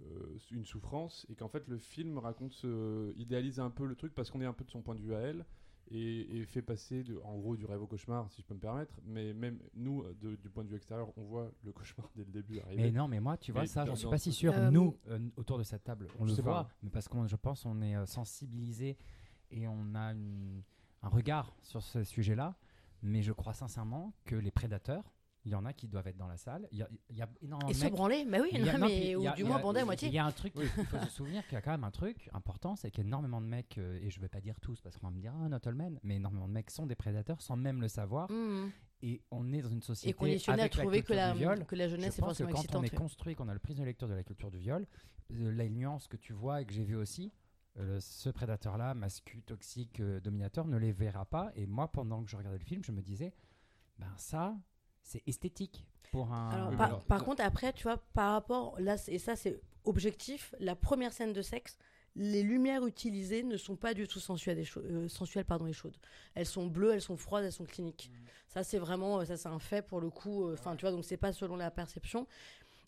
euh, 0.00 0.38
une 0.50 0.64
souffrance 0.64 1.26
et 1.28 1.34
qu'en 1.34 1.48
fait 1.48 1.66
le 1.68 1.78
film 1.78 2.18
raconte, 2.18 2.52
ce- 2.52 3.12
idéalise 3.16 3.60
un 3.60 3.70
peu 3.70 3.84
le 3.86 3.94
truc 3.94 4.14
parce 4.14 4.30
qu'on 4.30 4.40
est 4.40 4.46
un 4.46 4.52
peu 4.52 4.64
de 4.64 4.70
son 4.70 4.82
point 4.82 4.94
de 4.94 5.00
vue 5.00 5.14
à 5.14 5.20
elle. 5.20 5.44
Et, 5.90 6.38
et 6.38 6.44
fait 6.46 6.62
passer 6.62 7.02
de, 7.02 7.18
en 7.24 7.36
gros 7.36 7.54
du 7.56 7.66
rêve 7.66 7.82
au 7.82 7.86
cauchemar 7.88 8.30
si 8.30 8.40
je 8.40 8.46
peux 8.46 8.54
me 8.54 8.60
permettre 8.60 8.94
mais 9.04 9.34
même 9.34 9.58
nous 9.74 10.02
euh, 10.04 10.14
de- 10.22 10.36
du 10.36 10.48
point 10.48 10.62
de 10.64 10.68
vue 10.68 10.76
extérieur 10.76 11.12
on 11.18 11.24
voit 11.24 11.50
le 11.64 11.72
cauchemar 11.72 12.08
dès 12.14 12.24
le 12.24 12.30
début 12.30 12.60
arriver 12.60 12.84
Mais 12.84 12.90
non, 12.92 13.08
mais 13.08 13.18
moi, 13.20 13.36
tu 13.36 13.50
vois, 13.52 13.62
Mais 13.62 13.66
ça, 13.66 13.84
j'en 13.84 13.96
suis 13.96 14.08
pas 14.08 14.16
si 14.16 14.32
sûr. 14.32 14.54
Euh, 14.54 14.70
Nous, 14.70 14.96
euh, 15.08 15.18
autour 15.36 15.58
de 15.58 15.64
cette 15.64 15.82
table, 15.84 16.06
on 16.20 16.24
le 16.24 16.32
voit, 16.34 16.42
pas. 16.64 16.68
mais 16.82 16.88
parce 16.88 17.08
qu'on, 17.08 17.26
je 17.26 17.36
pense, 17.36 17.66
on 17.66 17.82
est 17.82 17.96
euh, 17.96 18.06
sensibilisé 18.06 18.96
et 19.50 19.66
on 19.68 19.94
a 19.96 20.12
une- 20.14 20.62
un 21.02 21.08
regard 21.08 21.54
sur 21.62 21.82
ce 21.82 22.04
sujet-là. 22.04 22.56
Mais 23.02 23.20
je 23.20 23.32
crois 23.32 23.52
sincèrement 23.52 24.14
que 24.24 24.36
les 24.36 24.52
prédateurs, 24.52 25.12
il 25.44 25.50
y 25.52 25.54
en 25.54 25.64
a 25.64 25.72
qui 25.72 25.88
doivent 25.88 26.06
être 26.06 26.16
dans 26.16 26.28
la 26.28 26.36
salle. 26.36 26.68
Il 26.70 26.78
y 26.78 26.82
a, 26.82 26.88
il 27.10 27.16
y 27.16 27.22
a 27.22 27.28
énormément 27.40 27.68
Et 27.68 27.72
de 27.72 27.78
se 27.78 27.84
mecs- 27.84 27.92
branler 27.92 28.24
Bah 28.24 28.38
oui, 28.42 28.48
il 28.52 28.64
y 28.64 28.68
a- 28.68 28.72
non, 28.74 28.78
non, 28.80 28.86
puis 28.86 28.94
mais, 29.00 29.10
il 29.10 29.16
ou 29.16 29.26
a- 29.28 29.32
du 29.32 29.42
il 29.42 29.44
y 29.44 29.48
moins 29.48 29.58
a- 29.58 29.62
bandé 29.62 29.78
à 29.80 29.82
Il 29.82 29.86
moitié. 29.86 30.08
y 30.10 30.18
a 30.18 30.24
un 30.24 30.30
truc, 30.32 30.52
il 30.56 30.66
faut 30.68 30.98
se 30.98 31.10
souvenir 31.10 31.42
qu'il 31.44 31.54
y 31.54 31.56
a 31.56 31.62
quand 31.62 31.72
même 31.72 31.84
un 31.84 31.90
truc 31.90 32.28
important, 32.32 32.76
c'est 32.76 32.90
qu'énormément 32.90 33.40
de 33.40 33.46
mecs, 33.46 33.76
euh, 33.78 33.98
et 34.02 34.10
je 34.10 34.20
vais 34.20 34.28
pas 34.28 34.40
dire 34.40 34.58
tous 34.60 34.80
parce 34.80 34.96
qu'on 34.98 35.08
va 35.08 35.12
me 35.12 35.20
dire, 35.20 35.32
ah, 35.42 35.48
not 35.48 35.58
all 35.66 35.74
men, 35.74 35.98
mais 36.04 36.16
énormément 36.16 36.46
de 36.46 36.52
mecs 36.52 36.70
sont 36.70 36.86
des 36.86 36.94
prédateurs 36.94 37.42
sans 37.42 37.56
même 37.56 37.80
le 37.80 37.88
savoir. 37.88 38.30
Mhm. 38.30 38.70
Et 39.04 39.20
on 39.32 39.52
est 39.52 39.62
dans 39.62 39.68
une 39.70 39.82
société 39.82 40.10
Et 40.10 40.12
conditionné 40.14 40.60
à 40.60 40.62
avec 40.62 40.72
trouver 40.74 41.00
que 41.02 41.06
culture 41.08 41.16
la, 41.16 41.32
du 41.32 41.38
viol. 41.40 41.66
que 41.66 41.74
la 41.74 41.88
jeunesse 41.88 42.14
je 42.14 42.18
est 42.18 42.20
pense 42.20 42.38
que 42.38 42.44
forcément 42.44 42.50
quand 42.50 42.56
on 42.56 42.82
excitante. 42.82 42.84
est 42.84 42.96
construit, 42.96 43.34
qu'on 43.34 43.48
a 43.48 43.52
le 43.54 43.58
prise 43.58 43.76
de 43.78 43.82
lecture 43.84 44.06
de 44.06 44.14
la 44.14 44.22
culture 44.22 44.50
du 44.52 44.58
viol, 44.58 44.86
euh, 45.32 45.50
les 45.50 45.70
nuances 45.70 46.06
que 46.06 46.16
tu 46.16 46.32
vois 46.32 46.60
et 46.62 46.66
que 46.66 46.72
j'ai 46.72 46.84
vu 46.84 46.94
aussi, 46.94 47.32
euh, 47.78 47.98
ce 47.98 48.28
prédateur-là, 48.30 48.94
mascu, 48.94 49.42
toxique, 49.42 49.98
euh, 49.98 50.20
dominateur, 50.20 50.66
ne 50.68 50.76
les 50.76 50.92
verra 50.92 51.24
pas. 51.24 51.50
Et 51.56 51.66
moi, 51.66 51.90
pendant 51.90 52.22
que 52.22 52.30
je 52.30 52.36
regardais 52.36 52.58
le 52.58 52.64
film, 52.64 52.84
je 52.84 52.92
me 52.92 53.02
disais, 53.02 53.32
ben 53.98 54.12
ça, 54.16 54.56
c'est 55.02 55.22
esthétique 55.26 55.84
pour 56.10 56.32
un. 56.32 56.50
Alors, 56.50 56.70
Oui, 56.70 56.76
par, 56.76 56.86
mais 56.88 56.92
alors- 56.94 57.04
par 57.04 57.24
contre, 57.24 57.42
après, 57.42 57.72
tu 57.72 57.84
vois, 57.84 57.98
par 58.14 58.32
rapport, 58.32 58.78
là, 58.80 58.96
et 59.08 59.18
ça 59.18 59.36
c'est 59.36 59.60
objectif, 59.84 60.54
la 60.60 60.76
première 60.76 61.12
scène 61.12 61.32
de 61.32 61.42
sexe, 61.42 61.76
les 62.14 62.42
lumières 62.42 62.86
utilisées 62.86 63.42
ne 63.42 63.56
sont 63.56 63.74
pas 63.74 63.94
du 63.94 64.06
tout 64.06 64.20
sensuelles, 64.20 64.58
et 64.58 64.66
euh, 64.76 65.08
sensuelles 65.08 65.46
pardon, 65.46 65.66
et 65.66 65.72
chaudes. 65.72 65.96
Elles 66.34 66.46
sont 66.46 66.66
bleues, 66.66 66.92
elles 66.92 67.00
sont 67.00 67.16
froides, 67.16 67.44
elles 67.44 67.52
sont 67.52 67.64
cliniques. 67.64 68.10
Ça, 68.48 68.62
c'est 68.62 68.78
vraiment, 68.78 69.20
euh, 69.20 69.24
ça 69.24 69.36
c'est 69.38 69.48
un 69.48 69.58
fait 69.58 69.80
pour 69.80 70.00
le 70.00 70.10
coup. 70.10 70.44
euh, 70.46 70.52
Enfin, 70.54 70.76
tu 70.76 70.82
vois, 70.82 70.90
donc 70.92 71.04
c'est 71.06 71.16
pas 71.16 71.32
selon 71.32 71.56
la 71.56 71.70
perception. 71.70 72.26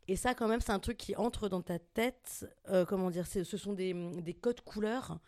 Et 0.08 0.16
ça, 0.16 0.34
quand 0.34 0.46
même, 0.46 0.60
c'est 0.60 0.72
un 0.72 0.78
truc 0.78 0.98
qui 0.98 1.16
entre 1.16 1.48
dans 1.48 1.62
ta 1.62 1.78
tête. 1.78 2.46
euh, 2.68 2.84
comment 2.84 3.10
dire 3.10 3.26
c'est- 3.26 3.44
Ce 3.44 3.56
sont 3.56 3.72
des, 3.72 3.94
des 4.20 4.34
codes 4.34 4.60
couleurs 4.60 5.18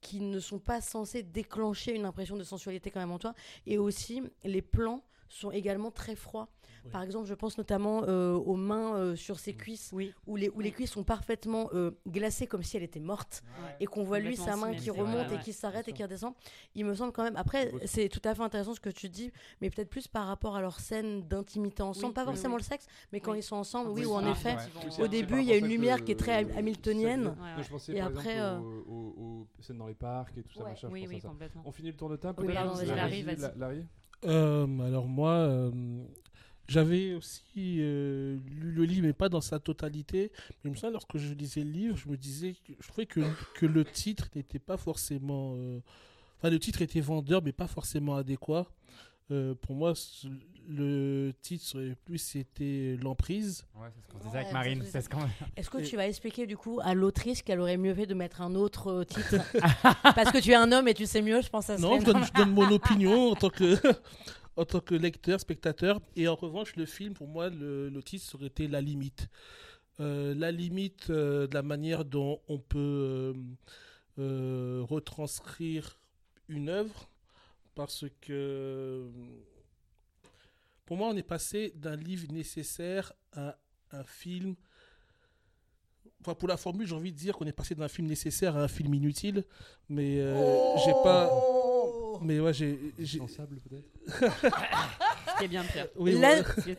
qui 0.00 0.20
ne 0.20 0.40
sont 0.40 0.58
pas 0.58 0.80
censés 0.80 1.22
déclencher 1.22 1.94
une 1.94 2.06
impression 2.06 2.36
de 2.38 2.42
sensualité 2.44 2.90
quand 2.90 3.00
même 3.00 3.12
en 3.12 3.18
toi. 3.18 3.34
Et 3.66 3.76
aussi, 3.76 4.22
les 4.44 4.62
plans 4.62 5.04
sont 5.34 5.50
également 5.50 5.90
très 5.90 6.14
froids. 6.14 6.48
Oui. 6.84 6.90
Par 6.90 7.02
exemple, 7.02 7.26
je 7.28 7.34
pense 7.34 7.58
notamment 7.58 8.02
euh, 8.08 8.32
aux 8.34 8.56
mains 8.56 8.96
euh, 8.96 9.14
sur 9.16 9.38
ses 9.38 9.54
cuisses, 9.54 9.90
Oui. 9.92 10.12
où 10.26 10.34
les, 10.36 10.48
où 10.50 10.58
les 10.60 10.72
cuisses 10.72 10.90
sont 10.90 11.04
parfaitement 11.04 11.70
euh, 11.74 11.92
glacées 12.08 12.46
comme 12.48 12.62
si 12.64 12.76
elle 12.76 12.82
était 12.82 12.98
morte, 13.00 13.42
et 13.78 13.86
qu'on 13.86 14.02
voit 14.02 14.18
lui 14.18 14.36
sa 14.36 14.56
main 14.56 14.74
qui 14.74 14.90
remonte 14.90 15.28
ouais, 15.28 15.34
et 15.34 15.36
ouais. 15.36 15.42
qui 15.42 15.52
s'arrête 15.52 15.86
et 15.88 15.92
qui 15.92 16.02
redescend. 16.02 16.34
Il 16.74 16.84
me 16.84 16.94
semble 16.94 17.12
quand 17.12 17.22
même. 17.22 17.36
Après, 17.36 17.72
c'est 17.84 18.08
tout 18.08 18.20
à 18.24 18.34
fait 18.34 18.42
intéressant 18.42 18.74
ce 18.74 18.80
que 18.80 18.90
tu 18.90 19.08
dis, 19.08 19.30
mais 19.60 19.70
peut-être 19.70 19.90
plus 19.90 20.08
par 20.08 20.26
rapport 20.26 20.56
à 20.56 20.60
leur 20.60 20.80
scène 20.80 21.22
d'intimité 21.28 21.82
ensemble, 21.82 22.08
Oui, 22.08 22.14
pas 22.14 22.24
forcément 22.24 22.56
oui. 22.56 22.62
le 22.62 22.66
sexe, 22.66 22.86
mais 23.12 23.20
quand 23.20 23.32
Oui. 23.32 23.38
ils 23.38 23.42
sont 23.44 23.56
ensemble, 23.56 23.90
oui, 23.90 24.02
sont 24.04 24.14
en 24.14 24.26
effet, 24.32 24.56
au 24.98 25.06
début, 25.06 25.38
il 25.40 25.46
y 25.46 25.52
a 25.52 25.56
une 25.56 25.68
lumière 25.68 25.98
que- 25.98 26.04
qui 26.04 26.12
est 26.12 26.16
très 26.16 26.44
euh, 26.44 26.48
hamiltonienne. 26.56 27.24
ça 27.24 27.30
Ouais, 27.30 27.34
vient- 27.36 27.44
ouais. 27.44 27.54
Moi, 27.54 27.62
je 27.62 27.68
pensais 27.70 27.92
Et 27.92 27.98
par 27.98 28.08
après, 28.08 28.40
aux, 28.88 29.46
scènes 29.60 29.78
dans 29.78 29.86
les 29.86 29.94
parcs 29.94 30.36
et 30.36 30.42
tout 30.42 30.54
ça. 30.54 30.64
On 31.64 31.70
finit 31.72 31.90
le 31.90 31.96
tour 31.96 32.08
de 32.08 32.16
table 32.16 32.44
Larry, 32.52 33.86
Euh, 34.24 34.80
alors 34.80 35.06
moi, 35.06 35.32
euh, 35.32 35.70
j'avais 36.68 37.14
aussi 37.14 37.78
euh, 37.80 38.38
lu 38.48 38.72
le 38.72 38.84
livre, 38.84 39.06
mais 39.06 39.12
pas 39.12 39.28
dans 39.28 39.40
sa 39.40 39.58
totalité. 39.58 40.32
Mais 40.64 40.70
me 40.70 40.76
semble, 40.76 40.94
lorsque 40.94 41.16
je 41.16 41.34
lisais 41.34 41.64
le 41.64 41.70
livre, 41.70 41.96
je 41.96 42.08
me 42.08 42.16
disais, 42.16 42.56
je 42.80 42.88
trouvais 42.88 43.06
que, 43.06 43.20
le 43.62 43.84
titre 43.84 44.28
n'était 44.34 44.58
pas 44.58 44.76
forcément... 44.76 45.56
Enfin, 46.38 46.50
le 46.50 46.58
titre 46.58 46.82
était 46.82 47.00
vendeur, 47.00 47.42
mais 47.42 47.52
pas 47.52 47.68
forcément 47.68 48.16
adéquat. 48.16 48.66
Euh, 49.32 49.54
pour 49.54 49.74
moi, 49.74 49.94
le 50.68 51.32
titre 51.40 51.76
aurait 51.76 51.96
plus 52.04 52.18
c'était 52.18 52.96
l'emprise. 53.02 53.64
Ouais, 53.74 53.88
c'est 53.94 54.02
ce 54.02 54.08
qu'on 54.08 54.18
Ouais, 54.18 54.24
disait 54.26 54.38
avec 54.38 54.52
Marine. 54.52 54.82
Est-ce 55.56 55.70
que 55.70 55.78
Et- 55.78 55.82
tu 55.82 55.96
vas 55.96 56.06
expliquer 56.06 56.46
du 56.46 56.56
coup 56.56 56.80
à 56.82 56.94
l'autrice 56.94 57.42
qu'elle 57.42 57.60
aurait 57.60 57.78
mieux 57.78 57.94
fait 57.94 58.06
de 58.06 58.14
mettre 58.14 58.42
un 58.42 58.54
autre 58.54 58.88
euh, 58.88 59.04
titre? 59.04 59.36
Parce 60.14 60.30
que 60.32 60.38
tu 60.38 60.50
es 60.50 60.54
un 60.54 60.70
homme 60.70 60.86
et 60.88 60.94
tu 60.94 61.06
sais 61.06 61.22
mieux, 61.22 61.40
je 61.40 61.48
pense 61.48 61.70
à 61.70 61.78
Non, 61.78 61.98
je 61.98 62.04
donne, 62.04 62.24
je 62.24 62.32
donne 62.32 62.52
mon 62.52 62.70
opinion 62.72 63.30
en 63.30 63.34
tant 63.34 63.50
que 63.50 63.74
en 64.56 64.64
tant 64.66 64.80
que 64.80 64.94
lecteur, 64.94 65.40
spectateur. 65.40 66.00
Et 66.14 66.28
en 66.28 66.34
revanche, 66.34 66.76
le 66.76 66.84
film, 66.84 67.14
pour 67.14 67.26
moi, 67.26 67.48
le, 67.48 67.88
le 67.88 68.02
titre 68.02 68.34
aurait 68.34 68.48
été 68.48 68.68
La 68.68 68.80
limite. 68.82 69.28
Euh, 70.00 70.34
la 70.34 70.50
limite 70.52 71.08
euh, 71.10 71.46
de 71.46 71.54
la 71.54 71.62
manière 71.62 72.04
dont 72.04 72.40
on 72.48 72.58
peut 72.58 72.78
euh, 72.78 73.34
euh, 74.18 74.82
retranscrire 74.88 75.98
une 76.48 76.68
œuvre 76.68 77.08
parce 77.74 78.04
que 78.20 79.08
pour 80.86 80.96
moi, 80.96 81.08
on 81.08 81.16
est 81.16 81.22
passé 81.22 81.72
d'un 81.76 81.96
livre 81.96 82.30
nécessaire 82.32 83.12
à 83.32 83.56
un 83.92 84.04
film. 84.04 84.54
Enfin, 86.20 86.34
pour 86.34 86.48
la 86.48 86.56
formule, 86.56 86.86
j'ai 86.86 86.94
envie 86.94 87.12
de 87.12 87.16
dire 87.16 87.36
qu'on 87.36 87.46
est 87.46 87.52
passé 87.52 87.74
d'un 87.74 87.88
film 87.88 88.06
nécessaire 88.06 88.56
à 88.56 88.62
un 88.62 88.68
film 88.68 88.94
inutile, 88.94 89.44
mais 89.88 90.20
euh, 90.20 90.76
j'ai 90.84 90.92
pas. 91.02 91.28
Oh 91.32 92.18
Mais 92.22 92.38
ouais, 92.40 92.52
j'ai. 92.54 92.94
j'ai- 92.98 93.18
Bien 95.48 95.62
pire. 95.64 95.86
oui, 95.96 96.18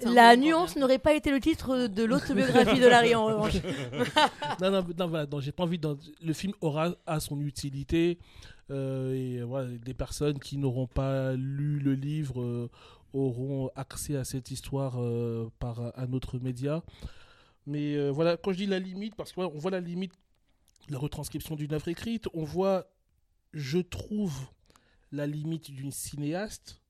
La, 0.06 0.36
nuance 0.36 0.74
bien. 0.74 0.82
n'aurait 0.82 1.00
pas 1.00 1.14
été 1.14 1.32
le 1.32 1.40
titre 1.40 1.88
de 1.88 2.04
l'autobiographie 2.04 2.80
de 2.80 2.88
Larry 2.88 3.16
en 3.16 3.26
revanche. 3.26 3.56
non, 4.62 4.72
non, 4.72 4.86
non, 4.98 5.08
voilà, 5.08 5.26
donc 5.26 5.42
j'ai 5.42 5.52
pas 5.52 5.64
envie. 5.64 5.80
Le 6.22 6.34
film 6.34 6.54
aura 6.62 6.96
à 7.06 7.20
son 7.20 7.40
utilité. 7.42 8.18
euh, 8.72 9.14
et 9.14 9.42
voilà, 9.44 9.68
des 9.70 9.94
personnes 9.94 10.40
qui 10.40 10.58
n'auront 10.58 10.88
pas 10.88 11.34
lu 11.34 11.80
le 11.80 11.94
livre 11.96 12.42
euh, 12.42 12.70
auront 13.14 13.70
accès 13.76 14.16
à 14.18 14.24
cette 14.24 14.52
histoire 14.52 14.96
euh, 15.02 15.50
par 15.60 15.80
un- 15.98 16.14
autre 16.14 16.40
média. 16.40 16.82
Mais 17.68 17.96
euh, 17.96 18.10
voilà, 18.10 18.38
quand 18.38 18.52
je 18.52 18.58
dis 18.58 18.66
la 18.66 18.80
limite, 18.80 19.16
parce 19.16 19.32
qu'on 19.34 19.48
voit 19.50 19.72
la 19.72 19.80
limite 19.82 20.14
de 20.88 20.94
la 20.94 21.00
retranscription 21.00 21.56
d'une 21.56 21.74
œuvre 21.74 21.88
écrite, 21.88 22.28
on 22.34 22.44
voit, 22.44 22.86
je 23.54 23.80
trouve, 23.80 24.34
la 25.12 25.28
limite 25.28 25.72
d'une 25.72 25.92
cinéaste, 25.92 26.82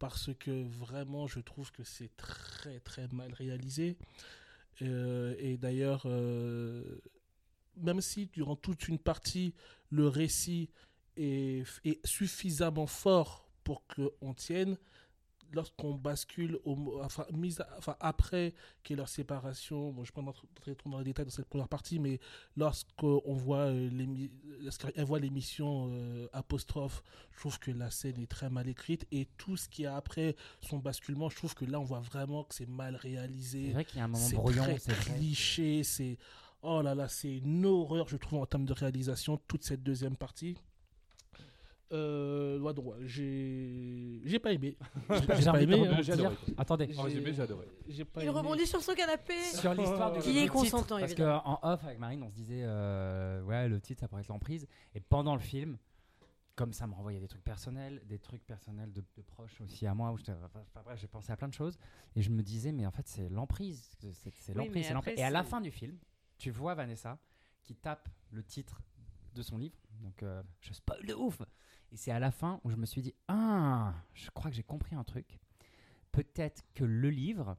parce 0.00 0.30
que 0.40 0.64
vraiment, 0.64 1.28
je 1.28 1.40
trouve 1.40 1.70
que 1.70 1.84
c'est 1.84 2.10
très 2.16 2.80
très 2.80 3.06
mal 3.12 3.32
réalisé. 3.34 3.96
Euh, 4.82 5.36
et 5.38 5.58
d'ailleurs, 5.58 6.02
euh, 6.06 6.82
même 7.76 8.00
si 8.00 8.26
durant 8.26 8.56
toute 8.56 8.88
une 8.88 8.98
partie, 8.98 9.54
le 9.90 10.08
récit 10.08 10.70
est, 11.16 11.64
est 11.84 12.04
suffisamment 12.04 12.86
fort 12.86 13.46
pour 13.62 13.84
qu'on 13.86 14.32
tienne, 14.32 14.78
lorsqu'on 15.52 15.94
bascule, 15.94 16.58
au, 16.64 17.00
enfin, 17.02 17.26
mise 17.32 17.62
enfin, 17.78 17.96
après 18.00 18.54
qu'il 18.82 18.94
y 18.94 18.96
ait 18.96 18.98
leur 18.98 19.08
séparation, 19.08 19.90
bon, 19.90 20.04
je 20.04 20.12
ne 20.12 20.16
vais 20.16 20.32
pas 20.32 20.38
entrer 20.56 20.74
trop 20.74 20.90
dans 20.90 20.98
les 20.98 21.04
détails 21.04 21.24
dans 21.24 21.30
cette 21.30 21.48
première 21.48 21.68
partie, 21.68 21.98
mais 21.98 22.20
lorsqu'on 22.56 23.34
voit 23.34 23.68
euh, 23.68 23.90
lorsqu'elle 24.60 25.04
voit 25.04 25.18
l'émission 25.18 25.90
euh, 25.92 26.28
apostrophe, 26.32 27.02
je 27.32 27.40
trouve 27.40 27.58
que 27.58 27.70
la 27.70 27.90
scène 27.90 28.20
est 28.20 28.30
très 28.30 28.50
mal 28.50 28.68
écrite 28.68 29.06
et 29.12 29.28
tout 29.36 29.56
ce 29.56 29.68
qui 29.68 29.84
est 29.84 29.86
après 29.86 30.36
son 30.60 30.78
basculement, 30.78 31.28
je 31.30 31.36
trouve 31.36 31.54
que 31.54 31.64
là 31.64 31.80
on 31.80 31.84
voit 31.84 32.00
vraiment 32.00 32.44
que 32.44 32.54
c'est 32.54 32.68
mal 32.68 32.96
réalisé 32.96 33.66
C'est 33.68 33.72
vrai 33.72 33.84
qu'il 33.84 33.98
y 33.98 34.00
a 34.00 34.04
un 34.04 34.08
moment 34.08 34.50
très 34.52 34.78
c'est 34.78 34.98
cliché, 35.00 35.84
c'est 35.84 36.18
oh 36.62 36.82
là 36.82 36.94
là, 36.94 37.08
c'est 37.08 37.38
une 37.38 37.64
horreur, 37.66 38.08
je 38.08 38.16
trouve 38.16 38.40
en 38.40 38.46
termes 38.46 38.66
de 38.66 38.72
réalisation 38.72 39.38
toute 39.48 39.64
cette 39.64 39.82
deuxième 39.82 40.16
partie. 40.16 40.56
Euh, 41.92 42.58
ouais, 42.60 42.72
donc, 42.72 42.86
ouais, 42.86 42.96
j'ai 43.06 44.20
j'ai 44.24 44.38
pas 44.38 44.52
aimé. 44.52 44.76
J'ai 45.10 45.26
pas, 45.50 45.60
aimé. 45.60 45.88
hein. 45.88 46.02
J'ai 46.02 46.12
adoré. 46.12 46.36
Attendez, 46.56 46.88
En 46.96 47.02
résumé, 47.02 47.32
j'ai 47.32 47.42
adoré. 47.42 47.66
J'ai 47.88 48.04
pas 48.04 48.20
Il 48.22 48.28
aimé. 48.28 48.38
rebondit 48.38 48.66
sur 48.66 48.80
son 48.80 48.94
canapé. 48.94 49.34
sur 49.42 49.74
l'histoire 49.74 50.12
du 50.12 50.20
Qui 50.20 50.32
du 50.32 50.38
est 50.38 50.42
titre, 50.42 50.52
consentant, 50.52 50.98
Parce 51.00 51.10
évidemment. 51.12 51.40
qu'en 51.60 51.72
off, 51.72 51.84
avec 51.84 51.98
Marine, 51.98 52.22
on 52.22 52.28
se 52.28 52.34
disait, 52.34 52.62
euh, 52.62 53.42
ouais, 53.42 53.68
le 53.68 53.80
titre, 53.80 54.00
ça 54.00 54.08
pourrait 54.08 54.20
être 54.22 54.28
l'emprise. 54.28 54.66
Et 54.94 55.00
pendant 55.00 55.34
le 55.34 55.40
film, 55.40 55.78
comme 56.54 56.72
ça 56.72 56.86
me 56.86 56.94
renvoyait 56.94 57.18
des 57.20 57.26
trucs 57.28 57.42
personnels, 57.42 58.00
des 58.06 58.18
trucs 58.20 58.46
personnels 58.46 58.92
de, 58.92 59.00
de 59.16 59.22
proches 59.22 59.60
aussi 59.60 59.84
à 59.86 59.94
moi, 59.94 60.12
où 60.12 60.16
j'étais- 60.18 60.32
enfin, 60.44 60.60
enfin, 60.60 60.82
bref, 60.84 60.98
j'ai 61.00 61.08
pensé 61.08 61.32
à 61.32 61.36
plein 61.36 61.48
de 61.48 61.54
choses. 61.54 61.76
Et 62.14 62.22
je 62.22 62.30
me 62.30 62.42
disais, 62.42 62.70
mais 62.70 62.86
en 62.86 62.92
fait, 62.92 63.08
c'est 63.08 63.28
l'emprise. 63.30 63.90
C'est 63.98 64.12
c'est 64.12 64.52
Oui, 64.52 64.58
l'emprise, 64.58 64.74
mais 64.74 64.82
c'est 64.84 64.94
l'emprise. 64.94 65.12
après, 65.14 65.22
Et 65.22 65.24
à 65.26 65.30
la 65.30 65.42
c'est- 65.42 65.48
fin 65.50 65.60
du 65.60 65.72
film, 65.72 65.96
tu 66.38 66.50
vois 66.52 66.74
Vanessa 66.74 67.18
qui 67.64 67.74
tape 67.74 68.08
le 68.30 68.44
titre 68.44 68.80
de 69.34 69.42
son 69.42 69.58
livre. 69.58 69.76
Donc, 70.02 70.22
euh, 70.22 70.42
je 70.60 70.72
spoil 70.72 71.04
de 71.04 71.14
ouf. 71.14 71.40
Et 71.92 71.96
c'est 71.96 72.10
à 72.10 72.18
la 72.18 72.30
fin 72.30 72.60
où 72.64 72.70
je 72.70 72.76
me 72.76 72.86
suis 72.86 73.02
dit, 73.02 73.14
ah, 73.28 73.94
je 74.14 74.30
crois 74.30 74.50
que 74.50 74.56
j'ai 74.56 74.62
compris 74.62 74.94
un 74.94 75.04
truc. 75.04 75.38
Peut-être 76.12 76.64
que 76.74 76.84
le 76.84 77.10
livre, 77.10 77.56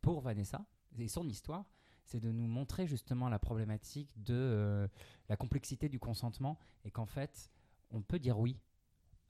pour 0.00 0.20
Vanessa 0.20 0.64
et 0.98 1.08
son 1.08 1.28
histoire, 1.28 1.64
c'est 2.04 2.20
de 2.20 2.30
nous 2.30 2.46
montrer 2.46 2.86
justement 2.86 3.28
la 3.28 3.38
problématique 3.38 4.10
de 4.22 4.34
euh, 4.34 4.88
la 5.28 5.36
complexité 5.36 5.88
du 5.88 5.98
consentement 5.98 6.58
et 6.84 6.90
qu'en 6.90 7.06
fait, 7.06 7.50
on 7.90 8.00
peut 8.02 8.18
dire 8.18 8.38
oui 8.38 8.56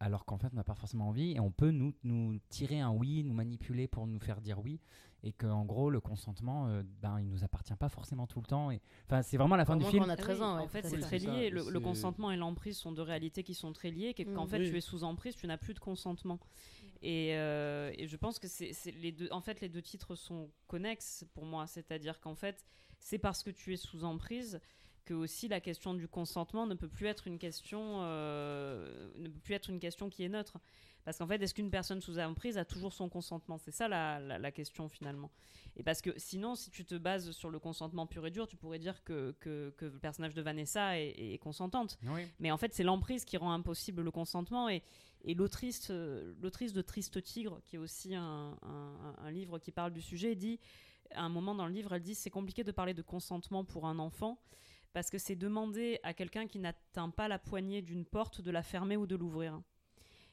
alors 0.00 0.24
qu'en 0.24 0.38
fait, 0.38 0.48
on 0.52 0.56
n'a 0.56 0.64
pas 0.64 0.74
forcément 0.74 1.09
envie 1.09 1.32
et 1.32 1.40
on 1.40 1.50
peut 1.50 1.70
nous, 1.70 1.94
nous 2.04 2.38
tirer 2.48 2.80
un 2.80 2.90
oui, 2.90 3.24
nous 3.24 3.35
manipuler 3.35 3.88
pour 3.88 4.06
nous 4.06 4.20
faire 4.20 4.40
dire 4.40 4.59
oui 4.61 4.80
et 5.22 5.32
qu'en 5.32 5.64
gros, 5.64 5.90
le 5.90 6.00
consentement, 6.00 6.68
euh, 6.68 6.82
ben, 7.02 7.18
il 7.18 7.26
nous 7.28 7.42
appartient 7.42 7.74
pas 7.74 7.88
forcément 7.88 8.26
tout 8.26 8.40
le 8.40 8.46
temps. 8.46 8.70
Et... 8.70 8.80
Enfin, 9.06 9.22
c'est 9.22 9.37
vraiment 9.37 9.56
la 9.56 9.64
fin 9.64 9.76
du 9.76 9.85
film. 9.85 10.04
qu'on 10.04 10.09
a 10.11 10.16
13 10.16 10.42
ans, 10.42 10.56
ouais, 10.56 10.62
en 10.62 10.68
fait, 10.68 10.87
c'est 10.87 11.00
très 11.00 11.18
lié. 11.18 11.50
Le, 11.50 11.80
consentement 11.80 12.30
et 12.30 12.37
l'emprise 12.37 12.76
sont 12.76 12.92
deux 12.92 13.02
réalités 13.02 13.42
qui 13.42 13.54
sont 13.54 13.72
très 13.72 13.90
liées. 13.90 14.14
Qu'en 14.14 14.44
Mm. 14.44 14.48
fait, 14.48 14.59
Oui. 14.59 14.70
tu 14.70 14.76
es 14.76 14.80
sous 14.80 15.02
emprise, 15.02 15.35
tu 15.35 15.46
n'as 15.46 15.56
plus 15.56 15.74
de 15.74 15.80
consentement. 15.80 16.38
Et, 17.02 17.35
euh, 17.35 17.92
et 17.96 18.06
je 18.06 18.16
pense 18.16 18.38
que 18.38 18.46
c'est 18.46 18.72
les 19.00 19.12
deux. 19.12 19.28
En 19.32 19.40
fait, 19.40 19.61
les 19.61 19.68
deux 19.68 19.82
titres 19.82 20.14
sont 20.14 20.50
connexes 20.68 21.24
pour 21.35 21.44
moi. 21.44 21.66
C'est-à-dire 21.66 22.20
qu'en 22.20 22.35
fait, 22.35 22.64
c'est 23.00 23.18
parce 23.18 23.42
que 23.42 23.50
tu 23.50 23.72
es 23.72 23.76
sous 23.76 24.04
emprise 24.04 24.61
que 25.06 25.14
aussi 25.14 25.48
la 25.48 25.60
question 25.60 25.94
du 25.94 26.06
consentement 26.08 26.66
ne 26.66 26.74
peut 26.74 26.88
plus 26.88 27.06
être 27.06 27.26
une 27.26 27.38
question, 27.38 28.00
euh, 28.02 29.08
ne 29.16 29.28
peut 29.28 29.40
plus 29.40 29.54
être 29.54 29.70
une 29.70 29.78
question 29.80 30.10
qui 30.10 30.22
est 30.24 30.28
neutre. 30.28 30.58
Parce 31.04 31.18
qu'en 31.18 31.26
fait, 31.28 31.40
est-ce 31.40 31.54
qu'une 31.54 31.70
personne 31.70 32.00
sous 32.00 32.18
emprise 32.18 32.58
a 32.58 32.64
toujours 32.64 32.92
son 32.92 33.08
consentement? 33.08 33.58
C'est 33.58 33.70
ça 33.70 33.86
la, 33.86 34.18
la- 34.18 34.38
la 34.38 34.50
question 34.50 34.88
finalement. 34.88 35.30
Et 35.76 35.84
parce 35.84 36.02
que 36.02 36.10
sinon, 36.16 36.56
si 36.56 36.70
tu 36.70 36.84
te 36.84 36.96
bases 36.96 37.30
sur 37.30 37.48
le 37.48 37.60
consentement 37.60 38.06
pur 38.08 38.26
et 38.26 38.30
dur, 38.32 38.48
tu 38.48 38.56
pourrais 38.56 38.80
dire 38.80 39.04
que, 39.04 39.32
que, 39.38 39.72
que 39.78 39.84
le 39.84 39.98
personnage 40.00 40.34
de 40.34 40.42
Vanessa 40.42 40.98
est, 40.98 41.14
est 41.34 41.38
consentante. 41.38 41.96
Oui. 42.08 42.22
Mais 42.40 42.50
en 42.50 42.56
fait, 42.56 42.74
c'est 42.74 42.82
l'emprise 42.82 43.24
qui 43.24 43.36
rend 43.36 43.52
impossible 43.52 44.02
le 44.02 44.10
consentement. 44.10 44.68
Et, 44.68 44.82
et 45.22 45.34
l'autrice, 45.34 45.88
euh, 45.90 46.34
de 46.40 46.82
Triste 46.82 47.22
Tigre, 47.22 47.60
qui 47.64 47.76
est 47.76 47.78
aussi 47.78 48.14
un, 48.16 48.56
un- 48.62 49.14
un 49.18 49.30
livre 49.30 49.60
qui 49.60 49.70
parle 49.70 49.92
du 49.92 50.02
sujet, 50.02 50.34
dit, 50.34 50.58
à 51.14 51.22
un 51.22 51.28
moment 51.28 51.54
dans 51.54 51.66
le 51.66 51.72
livre, 51.72 51.94
elle 51.94 52.02
dit 52.02 52.16
c'est 52.16 52.30
compliqué 52.30 52.64
de 52.64 52.72
parler 52.72 52.94
de 52.94 53.02
consentement 53.02 53.64
pour 53.64 53.86
un 53.86 54.00
enfant 54.00 54.40
parce 54.96 55.11
que 55.11 55.18
c'est 55.18 55.37
demander 55.37 56.00
à 56.04 56.14
quelqu'un 56.14 56.46
qui 56.46 56.59
n'atteint 56.59 57.11
pas 57.11 57.28
la 57.28 57.38
poignée 57.38 57.82
d'une 57.82 58.06
porte 58.06 58.40
de 58.40 58.50
la 58.50 58.62
fermer 58.62 58.96
ou 58.96 59.06
de 59.06 59.14
l'ouvrir. 59.14 59.61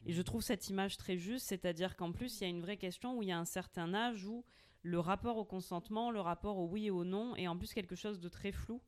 Et 0.06 0.14
je 0.14 0.22
trouve 0.22 0.42
cette 0.42 0.70
image 0.70 0.96
très 0.96 1.18
juste, 1.18 1.48
c'est-à-dire 1.48 1.98
qu'en 1.98 2.14
plus, 2.14 2.40
il 2.40 2.44
y 2.46 2.48
a 2.48 2.50
une 2.50 2.62
vraie 2.62 2.78
question 2.78 3.18
où 3.18 3.24
il 3.24 3.28
y 3.28 3.34
a 3.34 3.38
un 3.38 3.44
certain 3.44 3.94
âge 3.94 4.26
où 4.26 4.46
le 4.82 5.02
rapport 5.02 5.36
au 5.36 5.44
consentement, 5.44 6.12
le 6.12 6.22
rapport 6.22 6.60
au 6.60 6.68
oui 6.70 6.86
et 6.86 6.92
au 6.92 7.04
non 7.04 7.36
est 7.36 7.50
en 7.50 7.58
plus 7.58 7.74
quelque 7.74 7.98
chose 7.98 8.22
de 8.22 8.30
très 8.30 8.54
flou. 8.54 8.82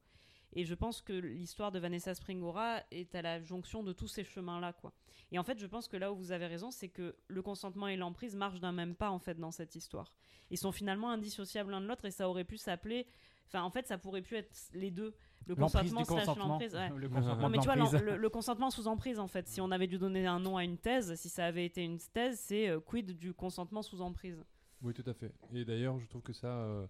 Et 0.54 0.64
je 0.64 0.74
pense 0.74 1.02
que 1.02 1.12
l'histoire 1.12 1.74
de 1.74 1.80
Vanessa 1.80 2.16
Springora 2.16 2.82
est 2.92 3.14
à 3.14 3.22
la 3.22 3.42
jonction 3.42 3.84
de 3.84 3.92
tous 3.92 4.08
ces 4.08 4.24
chemins-là, 4.24 4.72
quoi. 4.72 4.94
Et 5.34 5.40
en 5.40 5.44
fait, 5.44 5.60
je 5.60 5.68
pense 5.68 5.90
que 5.90 5.98
là 5.98 6.14
où 6.14 6.16
vous 6.16 6.32
avez 6.32 6.48
raison, 6.48 6.72
c'est 6.72 6.88
que 6.88 7.18
le 7.28 7.42
consentement 7.42 7.90
et 7.90 7.98
l'emprise 7.98 8.38
marchent 8.38 8.62
d'un 8.62 8.72
même 8.72 8.96
pas, 8.96 9.10
en 9.10 9.20
fait, 9.20 9.38
dans 9.38 9.52
cette 9.52 9.76
histoire. 9.76 10.14
Ils 10.52 10.58
sont 10.58 10.72
finalement 10.72 11.10
indissociables 11.10 11.72
l'un 11.72 11.82
de 11.82 11.88
l'autre 11.88 12.06
et 12.06 12.12
ça 12.12 12.30
aurait 12.30 12.46
pu 12.46 12.56
s'appeler. 12.56 13.08
Enfin, 13.48 13.64
en 13.64 13.70
fait, 13.70 13.88
ça 13.88 13.98
pourrait 13.98 14.22
pu 14.22 14.36
être 14.36 14.56
les 14.74 14.92
deux. 14.92 15.14
Le 15.48 15.56
consentement 15.56 16.00
du 16.02 16.06
slash 16.06 16.26
consentement. 16.26 16.48
l'emprise. 16.48 16.76
ouais. 16.76 16.90
Le 16.96 17.10
consentement 17.10 17.42
Non, 17.42 17.50
mais 17.50 17.60
tu 17.60 17.66
vois, 17.66 17.76
le 17.76 18.30
consentement 18.30 18.72
sous 18.72 18.88
emprise, 18.88 19.20
en 19.20 19.28
fait, 19.28 19.48
si 19.48 19.62
on 19.62 19.72
avait 19.72 19.88
dû 19.88 19.98
donner 19.98 20.26
un 20.26 20.40
nom 20.40 20.58
à 20.58 20.64
une 20.64 20.78
thèse, 20.78 21.14
si 21.16 21.30
ça 21.30 21.46
avait 21.46 21.66
été 21.66 21.84
une 21.84 22.00
thèse, 22.00 22.40
c'est 22.40 22.70
euh, 22.70 22.80
quid 22.80 23.18
du 23.18 23.34
consentement 23.34 23.82
sous 23.82 24.02
emprise? 24.02 24.44
Oui, 24.82 24.94
tout 24.94 25.08
à 25.10 25.14
fait. 25.14 25.32
Et 25.54 25.66
d'ailleurs, 25.66 26.00
je 26.00 26.08
trouve 26.08 26.22
que 26.22 26.34
ça, 26.34 26.48
euh, 26.48 26.88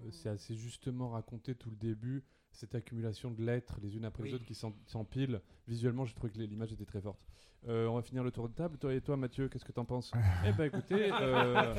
euh, 0.00 0.10
c'est 0.10 0.28
assez 0.28 0.54
justement 0.54 1.10
raconté 1.10 1.54
tout 1.54 1.70
le 1.70 1.76
début, 1.76 2.24
cette 2.56 2.74
accumulation 2.74 3.30
de 3.30 3.42
lettres 3.44 3.78
les 3.82 3.96
unes 3.96 4.04
après 4.04 4.24
les 4.24 4.34
autres 4.34 4.44
qui 4.46 4.54
s'empilent. 4.86 5.40
Visuellement, 5.68 6.04
j'ai 6.04 6.14
trouvé 6.14 6.32
que 6.32 6.38
l'image 6.38 6.72
était 6.72 6.84
très 6.84 7.00
forte. 7.00 7.20
Euh, 7.68 7.86
on 7.88 7.96
va 7.96 8.02
finir 8.02 8.22
le 8.22 8.30
tour 8.30 8.48
de 8.48 8.54
table. 8.54 8.78
Toi 8.78 8.94
et 8.94 9.00
toi, 9.00 9.16
Mathieu, 9.16 9.48
qu'est-ce 9.48 9.64
que 9.64 9.72
t'en 9.72 9.84
penses? 9.84 10.12
Eh 10.46 10.52
ben, 10.52 10.64
écoutez, 10.64 11.10
euh, 11.12 11.74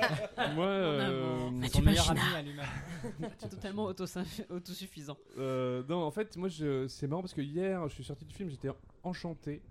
moi, 0.54 0.66
euh. 0.66 1.50
Son 1.72 1.82
meilleur 1.82 2.10
ami 2.10 2.20
à 2.36 2.42
lui-même. 2.42 3.30
Totalement 3.50 3.90
autosuffi- 3.90 4.46
autosuffisant. 4.50 5.16
Euh, 5.38 5.82
non, 5.88 6.02
en 6.04 6.10
fait, 6.10 6.36
moi, 6.36 6.48
je- 6.48 6.86
c'est 6.86 7.06
marrant 7.08 7.22
parce 7.22 7.34
que 7.34 7.40
hier, 7.40 7.88
je 7.88 7.94
suis 7.94 8.04
sorti 8.04 8.24
du 8.24 8.34
film, 8.34 8.48
j'étais 8.50 8.68
enchanté, 9.02 9.62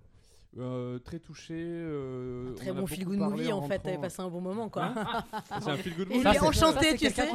euh, 0.57 0.99
très 0.99 1.19
touché. 1.19 1.53
euh, 1.57 2.53
Très 2.55 2.71
en 2.71 2.75
bon 2.75 2.87
feel 2.87 3.05
good 3.05 3.17
movie 3.17 3.51
en 3.53 3.61
fait, 3.61 3.75
rentrant. 3.77 3.83
t'avais 3.83 3.97
passé 3.97 4.21
un 4.21 4.29
bon 4.29 4.41
moment 4.41 4.69
quoi. 4.69 4.85
Hein 4.95 5.23
C'est 5.61 5.69
un 5.69 5.77
feel 5.77 5.95
good 5.95 6.07
Il 6.11 6.27
est 6.27 6.39
enchanté, 6.39 6.95
tu 6.97 7.09
sais. 7.09 7.29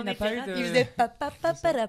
Il 0.57 0.65
faisait 0.65 0.85
papa 0.85 1.31
papa 1.41 1.89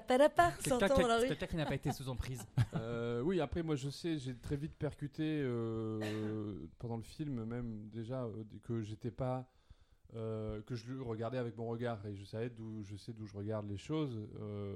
Quelqu'un 0.62 1.46
qui- 1.46 1.56
n'a 1.56 1.66
pas 1.66 1.74
été 1.74 1.92
sous 1.92 2.08
emprise. 2.08 2.44
Euh, 2.74 3.20
oui, 3.22 3.40
après, 3.40 3.62
moi, 3.62 3.74
je 3.76 3.90
sais, 3.90 4.18
j'ai 4.18 4.34
très 4.36 4.56
vite 4.56 4.74
percuté 4.78 5.42
pendant 6.78 6.96
le 6.96 7.02
film, 7.02 7.44
même 7.44 7.88
déjà, 7.92 8.26
que 8.62 8.82
j'étais 8.82 9.10
pas. 9.10 9.50
euh, 10.16 10.62
que 10.62 10.74
je 10.74 10.86
le 10.90 11.02
regardais 11.02 11.36
avec 11.36 11.54
mon 11.58 11.66
regard 11.68 11.98
et 12.06 12.14
je 12.16 12.24
savais 12.24 12.48
d'où 12.48 12.82
je 12.82 12.96
sais 12.96 13.12
d'où 13.12 13.26
je 13.26 13.36
regarde 13.36 13.68
les 13.68 13.76
choses. 13.76 14.18
Euh, 14.40 14.74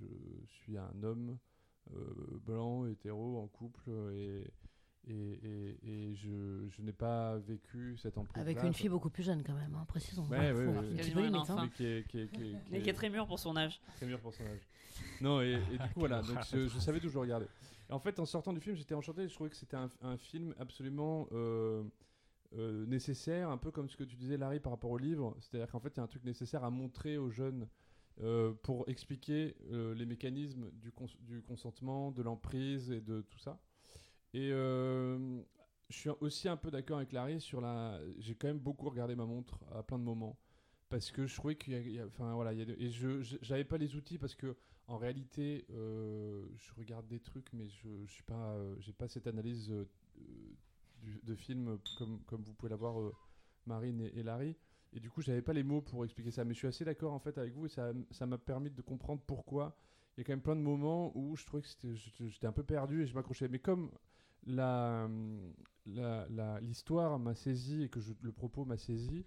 je 0.00 0.06
suis 0.46 0.76
un 0.76 1.02
homme 1.04 1.38
euh, 1.94 2.00
blanc, 2.44 2.86
hétéro, 2.86 3.38
en 3.38 3.46
couple 3.46 3.88
et 4.14 4.42
et, 5.08 5.12
et, 5.12 5.78
et 6.10 6.14
je, 6.14 6.66
je 6.68 6.82
n'ai 6.82 6.92
pas 6.92 7.36
vécu 7.38 7.96
cette 7.96 8.16
emprise. 8.18 8.40
Avec 8.42 8.62
une 8.62 8.72
fille 8.74 8.88
beaucoup 8.88 9.10
plus 9.10 9.22
jeune 9.24 9.42
quand 9.42 9.54
même, 9.54 9.74
hein, 9.74 9.84
précisons. 9.88 10.26
Ouais, 10.28 10.52
ouais, 10.52 10.66
ouais. 10.66 10.96
Quasiment 10.96 11.40
enfant. 11.40 11.58
hein. 11.58 11.62
mais 11.64 11.70
qui 11.70 11.84
est, 11.86 12.06
qui 12.08 12.18
est- 12.20 12.28
qui 12.28 12.42
est- 12.42 12.50
qui 12.52 12.56
Mais 12.70 12.80
qui 12.82 12.90
est 12.90 12.92
très 12.94 13.10
mûr 13.10 13.26
pour 13.26 13.38
son 13.38 13.56
âge. 13.56 13.80
très 13.96 14.06
mûr 14.06 14.20
pour 14.20 14.32
son 14.32 14.44
âge. 14.44 14.60
Non, 15.20 15.40
et, 15.40 15.52
et 15.72 15.78
du 15.78 15.88
coup, 15.92 16.00
voilà, 16.00 16.22
donc 16.22 16.38
je, 16.50 16.68
je 16.68 16.78
savais 16.78 17.00
d'où 17.00 17.08
je 17.08 17.18
regardais. 17.18 17.48
En 17.90 17.98
fait, 17.98 18.18
en 18.20 18.26
sortant 18.26 18.52
du 18.52 18.60
film, 18.60 18.76
j'étais 18.76 18.94
enchanté. 18.94 19.26
Je 19.28 19.34
trouvais 19.34 19.50
que 19.50 19.56
c'était 19.56 19.76
un, 19.76 19.88
un 20.02 20.16
film 20.16 20.54
absolument 20.58 21.26
euh, 21.32 21.82
euh, 22.54 22.86
nécessaire, 22.86 23.50
un 23.50 23.58
peu 23.58 23.70
comme 23.70 23.88
ce 23.88 23.96
que 23.96 24.04
tu 24.04 24.16
disais, 24.16 24.36
Larry, 24.36 24.60
par 24.60 24.72
rapport 24.72 24.90
au 24.90 24.98
livre. 24.98 25.36
C'est-à-dire 25.40 25.70
qu'en 25.70 25.80
fait, 25.80 25.90
il 25.94 25.96
y 25.96 26.00
a 26.00 26.04
un 26.04 26.06
truc 26.08 26.24
nécessaire 26.24 26.62
à 26.64 26.70
montrer 26.70 27.18
aux 27.18 27.30
jeunes 27.30 27.66
euh, 28.20 28.52
pour 28.62 28.88
expliquer 28.88 29.56
euh, 29.72 29.94
les 29.94 30.04
mécanismes 30.06 30.70
du, 30.72 30.92
cons- 30.92 31.06
du 31.20 31.42
consentement, 31.42 32.10
de 32.12 32.22
l'emprise 32.22 32.90
et 32.90 33.00
de 33.00 33.22
tout 33.22 33.38
ça. 33.38 33.58
Et 34.34 34.50
euh, 34.52 35.42
je 35.90 35.96
suis 35.96 36.10
aussi 36.20 36.48
un 36.48 36.56
peu 36.56 36.70
d'accord 36.70 36.98
avec 36.98 37.12
Larry 37.12 37.40
sur 37.40 37.60
la. 37.60 38.00
J'ai 38.18 38.34
quand 38.34 38.48
même 38.48 38.58
beaucoup 38.58 38.88
regardé 38.88 39.14
ma 39.14 39.26
montre 39.26 39.60
à 39.74 39.82
plein 39.82 39.98
de 39.98 40.04
moments 40.04 40.38
parce 40.88 41.10
que 41.10 41.26
je 41.26 41.34
trouvais 41.34 41.56
qu'il 41.56 41.74
y 41.90 41.98
a, 41.98 42.06
enfin 42.06 42.34
voilà, 42.34 42.52
il 42.52 42.58
y 42.58 42.62
a 42.62 42.74
et 42.78 42.90
je 42.90 43.22
j'avais 43.42 43.64
pas 43.64 43.78
les 43.78 43.94
outils 43.96 44.18
parce 44.18 44.34
que 44.34 44.56
en 44.88 44.96
réalité, 44.98 45.66
euh, 45.70 46.46
je 46.56 46.72
regarde 46.74 47.06
des 47.06 47.20
trucs, 47.20 47.52
mais 47.52 47.68
je, 47.68 47.88
je 48.04 48.12
suis 48.12 48.24
pas, 48.24 48.54
euh, 48.54 48.74
pas 48.98 49.08
cette 49.08 49.26
analyse 49.26 49.72
de 51.22 51.34
film 51.34 51.78
comme 51.98 52.20
comme 52.26 52.42
vous 52.42 52.54
pouvez 52.54 52.70
l'avoir 52.70 53.12
Marine 53.66 54.00
et, 54.00 54.18
et 54.18 54.22
Larry. 54.22 54.56
Et 54.94 55.00
du 55.00 55.08
coup, 55.08 55.22
j'avais 55.22 55.40
pas 55.42 55.54
les 55.54 55.62
mots 55.62 55.80
pour 55.80 56.04
expliquer 56.04 56.30
ça, 56.30 56.44
mais 56.44 56.52
je 56.52 56.58
suis 56.58 56.68
assez 56.68 56.84
d'accord 56.84 57.12
en 57.12 57.18
fait 57.18 57.38
avec 57.38 57.54
vous 57.54 57.66
et 57.66 57.68
ça 57.68 57.92
ça 58.10 58.26
m'a 58.26 58.38
permis 58.38 58.70
de 58.70 58.82
comprendre 58.82 59.22
pourquoi. 59.26 59.76
Il 60.16 60.20
y 60.20 60.22
a 60.22 60.24
quand 60.24 60.32
même 60.32 60.42
plein 60.42 60.56
de 60.56 60.60
moments 60.60 61.16
où 61.16 61.36
je 61.36 61.46
trouvais 61.46 61.62
que 61.62 61.94
j'étais 61.94 62.46
un 62.46 62.52
peu 62.52 62.62
perdu 62.62 63.02
et 63.02 63.06
je 63.06 63.14
m'accrochais. 63.14 63.48
Mais 63.48 63.58
comme 63.58 63.90
la 64.46 65.08
la- 65.86 66.26
la- 66.28 66.60
l'histoire 66.60 67.18
m'a 67.18 67.34
saisi 67.34 67.82
et 67.82 67.88
que 67.88 68.00
le 68.22 68.32
propos 68.32 68.64
m'a 68.64 68.76
saisi 68.76 69.24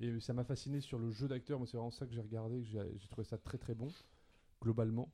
et 0.00 0.20
ça 0.20 0.32
m'a 0.32 0.44
fasciné 0.44 0.80
sur 0.80 0.98
le 0.98 1.10
jeu 1.10 1.26
d'acteur. 1.28 1.58
Moi, 1.58 1.66
c'est 1.66 1.76
vraiment 1.76 1.90
ça 1.90 2.06
que 2.06 2.12
j'ai 2.12 2.20
regardé, 2.20 2.62
j'ai 2.64 3.08
trouvé 3.10 3.24
ça 3.24 3.38
très 3.38 3.58
très 3.58 3.74
bon 3.74 3.88
globalement. 4.62 5.10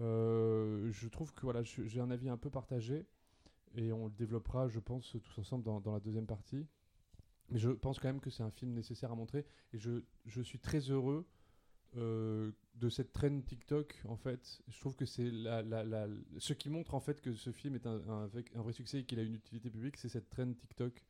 Euh, 0.00 0.90
je 0.92 1.08
trouve 1.08 1.32
que 1.34 1.42
voilà, 1.42 1.62
j'ai 1.62 2.00
un 2.00 2.10
avis 2.10 2.28
un 2.28 2.36
peu 2.38 2.50
partagé 2.50 3.06
et 3.74 3.92
on 3.92 4.06
le 4.06 4.12
développera, 4.12 4.68
je 4.68 4.78
pense, 4.80 5.16
tous 5.22 5.38
ensemble 5.38 5.64
dans, 5.64 5.80
dans 5.80 5.92
la 5.92 6.00
deuxième 6.00 6.26
partie. 6.26 6.66
Mais 7.50 7.58
je 7.58 7.70
pense 7.70 7.98
quand 8.00 8.08
même 8.08 8.20
que 8.20 8.30
c'est 8.30 8.42
un 8.42 8.50
film 8.50 8.72
nécessaire 8.72 9.12
à 9.12 9.14
montrer 9.14 9.44
et 9.72 9.78
je, 9.78 10.02
je 10.26 10.40
suis 10.42 10.58
très 10.58 10.80
heureux 10.90 11.26
euh, 11.96 12.52
de 12.82 12.88
cette 12.90 13.12
trend 13.12 13.40
TikTok 13.42 14.02
en 14.08 14.16
fait. 14.16 14.60
Je 14.68 14.80
trouve 14.80 14.96
que 14.96 15.06
c'est 15.06 15.30
la, 15.30 15.62
ce 16.38 16.52
qui 16.52 16.68
montre 16.68 16.94
en 16.94 17.00
fait 17.00 17.20
que 17.20 17.32
ce 17.34 17.52
film 17.52 17.76
est 17.76 17.86
un, 17.86 18.00
un, 18.08 18.26
vrai- 18.26 18.44
succès 18.72 19.00
et 19.00 19.04
qu'il 19.04 19.20
a 19.20 19.22
une 19.22 19.34
utilité 19.36 19.70
publique, 19.70 19.96
c'est 19.96 20.08
cette 20.08 20.28
trend 20.30 20.52
TikTok. 20.52 21.04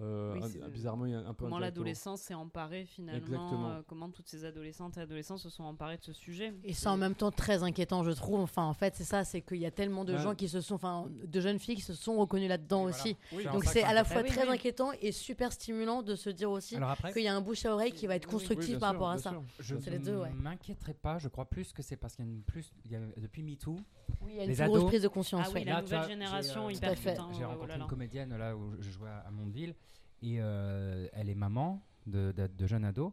Euh, 0.00 0.34
Oui, 0.34 0.40
un- 0.44 0.48
c'est- 0.48 0.68
bizarrement, 0.70 1.06
il 1.06 1.12
y 1.12 1.14
a 1.14 1.18
un 1.18 1.34
peu 1.34 1.44
Comment 1.44 1.58
l'adolescence 1.58 2.20
s'est 2.20 2.34
emparée 2.34 2.84
finalement, 2.84 3.18
Exactement. 3.18 3.70
euh, 3.70 3.82
comment 3.86 4.08
toutes 4.10 4.28
ces 4.28 4.44
adolescentes 4.44 4.96
et 4.96 5.00
adolescents 5.00 5.36
se 5.38 5.50
sont 5.50 5.64
emparés 5.64 5.96
de 5.96 6.02
ce 6.04 6.12
sujet? 6.12 6.54
Et 6.64 6.72
c'est 6.72 6.88
en 6.88 6.96
même 6.96 7.14
temps 7.14 7.30
très 7.32 7.62
inquiétant, 7.62 8.04
je 8.04 8.10
trouve. 8.12 8.40
Enfin, 8.40 8.64
en 8.64 8.74
fait, 8.74 8.94
c'est 8.96 9.04
ça, 9.04 9.24
c'est 9.24 9.40
qu'il 9.40 9.56
y 9.58 9.66
a 9.66 9.70
tellement 9.70 10.04
de 10.04 10.12
Ouais. 10.14 10.18
gens 10.22 10.34
qui 10.34 10.48
se 10.48 10.60
sont, 10.60 10.74
enfin, 10.76 11.06
de 11.24 11.40
jeunes 11.40 11.58
filles 11.58 11.74
qui 11.76 11.82
se 11.82 11.94
sont 11.94 12.16
reconnues 12.16 12.48
là-dedans 12.48 12.84
aussi. 12.84 13.16
voilà. 13.32 13.52
Donc 13.52 13.64
c'est 13.64 13.82
à 13.82 13.92
la 13.92 14.04
fois 14.04 14.18
Ah 14.20 14.22
oui, 14.24 14.28
très 14.30 14.44
oui. 14.46 14.54
inquiétant 14.54 14.90
et 15.02 15.10
super 15.12 15.52
stimulant 15.52 16.02
de 16.02 16.14
se 16.14 16.30
dire 16.30 16.50
aussi 16.50 16.76
qu'il 17.12 17.22
y 17.22 17.28
a 17.28 17.34
un 17.34 17.40
bouche 17.40 17.64
à 17.66 17.72
oreille 17.74 17.92
qui 17.92 18.06
va 18.06 18.14
être 18.16 18.26
constructif 18.28 18.78
par 18.78 18.90
sûr, 18.90 19.00
rapport 19.00 19.10
à 19.10 19.14
bien 19.14 19.22
ça. 19.22 19.30
sûr. 19.30 19.42
je 19.60 19.74
ne 19.74 20.32
m'inquiéterai 20.42 20.94
pas. 20.94 21.18
Je 21.18 21.28
crois 21.28 21.44
plus 21.46 21.72
que 21.72 21.82
c'est 21.82 21.96
parce 21.96 22.14
qu'il 22.14 22.24
y 22.24 22.28
a 22.28 22.30
une 22.30 22.42
plus, 22.42 22.70
il 22.84 22.92
y 22.92 22.96
a- 22.96 23.00
depuis 23.16 23.42
MeToo, 23.42 23.76
Oui, 24.22 24.30
il 24.30 24.36
y 24.36 24.40
a 24.40 24.44
une 24.44 24.54
plus 24.54 24.64
grosse 24.66 24.78
ados- 24.82 24.86
prise 24.86 25.02
de 25.02 25.08
conscience. 25.08 25.46
Ah 25.46 25.50
oui, 25.52 25.60
ouais. 25.60 25.64
la 25.64 25.82
nouvelle 25.82 26.04
génération 26.06 26.66
euh, 26.68 26.72
hyper 26.72 26.94
J'ai 26.94 27.10
ouais, 27.10 27.16
rencontré 27.44 27.44
oh 27.62 27.66
là 27.66 27.76
là. 27.76 27.82
une 27.84 27.90
comédienne 27.90 28.36
là 28.36 28.56
où 28.56 28.74
je 28.80 28.90
jouais 28.90 29.08
à 29.08 29.30
Mondeville 29.30 29.74
et 30.22 30.36
euh, 30.40 31.08
elle 31.12 31.28
est 31.28 31.34
maman 31.34 31.82
de, 32.06 32.32
de, 32.32 32.46
de 32.46 32.66
jeunes 32.66 32.84
ados 32.84 33.12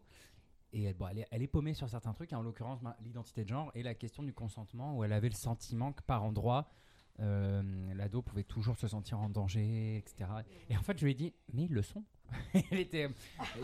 et 0.73 0.83
elle, 0.83 0.93
bon, 0.95 1.07
elle, 1.07 1.19
est, 1.19 1.27
elle 1.31 1.41
est 1.41 1.47
paumée 1.47 1.73
sur 1.73 1.89
certains 1.89 2.11
trucs, 2.13 2.33
et 2.33 2.35
en 2.35 2.41
l'occurrence 2.41 2.81
ma- 2.81 2.97
l'identité 3.03 3.43
de 3.43 3.49
genre 3.49 3.71
et 3.75 3.83
la 3.83 3.93
question 3.93 4.23
du 4.23 4.33
consentement 4.33 4.97
où 4.97 5.03
elle 5.03 5.13
avait 5.13 5.29
le 5.29 5.35
sentiment 5.35 5.93
que 5.93 6.01
par 6.03 6.23
endroit 6.23 6.69
euh, 7.21 7.93
l'ado 7.93 8.21
pouvait 8.21 8.43
toujours 8.43 8.77
se 8.77 8.87
sentir 8.89 9.19
en 9.19 9.29
danger, 9.29 9.97
etc. 9.97 10.29
Et 10.69 10.75
en 10.77 10.81
fait 10.81 10.97
je 10.97 11.05
lui 11.05 11.11
ai 11.11 11.15
dit 11.15 11.33
mais 11.53 11.63
ils 11.63 11.71
le 11.73 11.81
sont. 11.81 12.03
elle 12.71 12.79
était, 12.79 13.07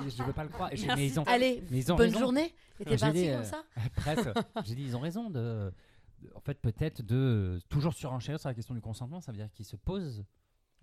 je 0.08 0.24
veux 0.24 0.34
pas 0.34 0.44
le 0.44 0.50
croire. 0.50 0.70
Mais 0.96 1.08
ils 1.08 1.20
ont, 1.20 1.24
Allez, 1.24 1.64
mais 1.72 1.80
ils 1.80 1.92
ont 1.92 1.96
bonne 1.96 2.08
raison. 2.08 2.20
journée. 2.20 2.54
Et 2.80 2.86
t'es 2.86 2.92
J'ai 2.92 2.98
parti 2.98 3.22
dit, 3.24 3.26
comme 3.32 3.40
euh, 3.40 3.44
ça 3.44 3.64
Presque. 3.96 4.30
J'ai 4.66 4.76
dit, 4.76 4.84
ils 4.84 4.96
ont 4.96 5.00
raison 5.00 5.30
de. 5.32 5.74
de- 6.22 6.32
En 6.36 6.40
fait, 6.42 6.62
peut-être 6.62 7.02
de 7.02 7.60
toujours 7.70 7.94
surenchérir 7.96 8.40
sur 8.40 8.50
la 8.50 8.54
question 8.54 8.76
du 8.76 8.80
consentement. 8.82 9.20
Ça 9.20 9.32
veut 9.32 9.38
dire 9.40 9.52
qu'ils 9.52 9.66
se 9.66 9.76
posent 9.76 10.24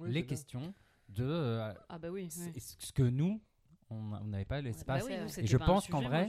Oui, 0.01 0.11
les 0.11 0.27
c'est 0.29 0.47
bien. 0.59 0.75
De 1.09 1.25
euh, 1.25 1.73
Ah 1.89 1.99
bah 1.99 2.11
oui. 2.11 2.29
c'est- 2.31 2.51
oui. 2.55 2.61
ce 2.61 2.93
que 2.93 3.03
nous, 3.03 3.41
on 3.91 4.03
n'avait 4.25 4.45
pas 4.45 4.57
Bah 4.57 4.63
l'espace. 4.63 5.05
oui, 5.07 5.15
nous, 5.21 5.39
Et 5.41 5.47
je 5.47 5.57
pense 5.57 5.87
qu'en 5.89 5.99
sujet, 5.99 6.09
vrai, 6.09 6.29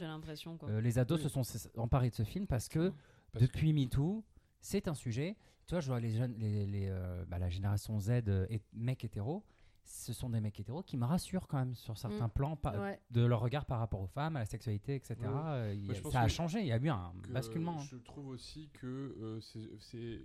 quoi. 0.57 0.69
Euh, 0.69 0.81
les 0.81 0.97
ados 0.99 1.17
Oui. 1.19 1.23
se 1.23 1.29
sont 1.29 1.41
s- 1.41 1.69
emparés 1.77 2.09
de 2.09 2.15
ce 2.15 2.23
film 2.23 2.47
parce 2.47 2.67
que 2.69 2.89
Parce 3.31 3.45
que- 3.45 3.51
depuis 3.51 3.73
MeToo, 3.73 4.23
c'est 4.61 4.87
un 4.87 4.93
sujet. 4.93 5.35
Tu 5.67 5.75
vois, 5.75 5.81
je 5.81 5.87
vois 5.87 5.99
les 5.99 6.11
jeunes, 6.11 6.33
les, 6.37 6.65
les, 6.65 6.87
euh, 6.89 7.25
bah, 7.27 7.37
la 7.37 7.49
génération 7.49 7.99
Z 7.99 8.09
et 8.49 8.61
mecs 8.73 9.03
hétéros. 9.03 9.43
Ce 9.83 10.13
sont 10.13 10.29
des 10.29 10.39
mecs 10.39 10.59
hétéros 10.59 10.83
qui 10.83 10.97
me 10.97 11.05
rassurent 11.05 11.47
quand 11.47 11.57
même 11.57 11.73
sur 11.75 11.97
certains 11.97 12.27
Mm. 12.27 12.31
plans 12.31 12.57
Ouais. 12.63 12.99
de 13.09 13.25
leur 13.25 13.39
regard 13.39 13.65
par 13.65 13.79
rapport 13.79 14.01
aux 14.01 14.07
femmes, 14.07 14.35
à 14.35 14.39
la 14.39 14.45
sexualité, 14.45 14.95
etc. 14.95 15.15
Ouais. 15.21 15.27
Euh, 15.27 15.75
a- 16.05 16.11
ça 16.11 16.21
a 16.21 16.27
changé. 16.27 16.59
Il 16.61 16.67
y 16.67 16.71
a 16.71 16.77
eu 16.77 16.89
un 16.89 17.11
basculement. 17.29 17.79
hein. 17.79 17.83
Je 17.89 17.97
trouve 17.97 18.27
aussi 18.27 18.69
que 18.73 18.85
euh, 18.87 19.39
c'est 19.41 20.21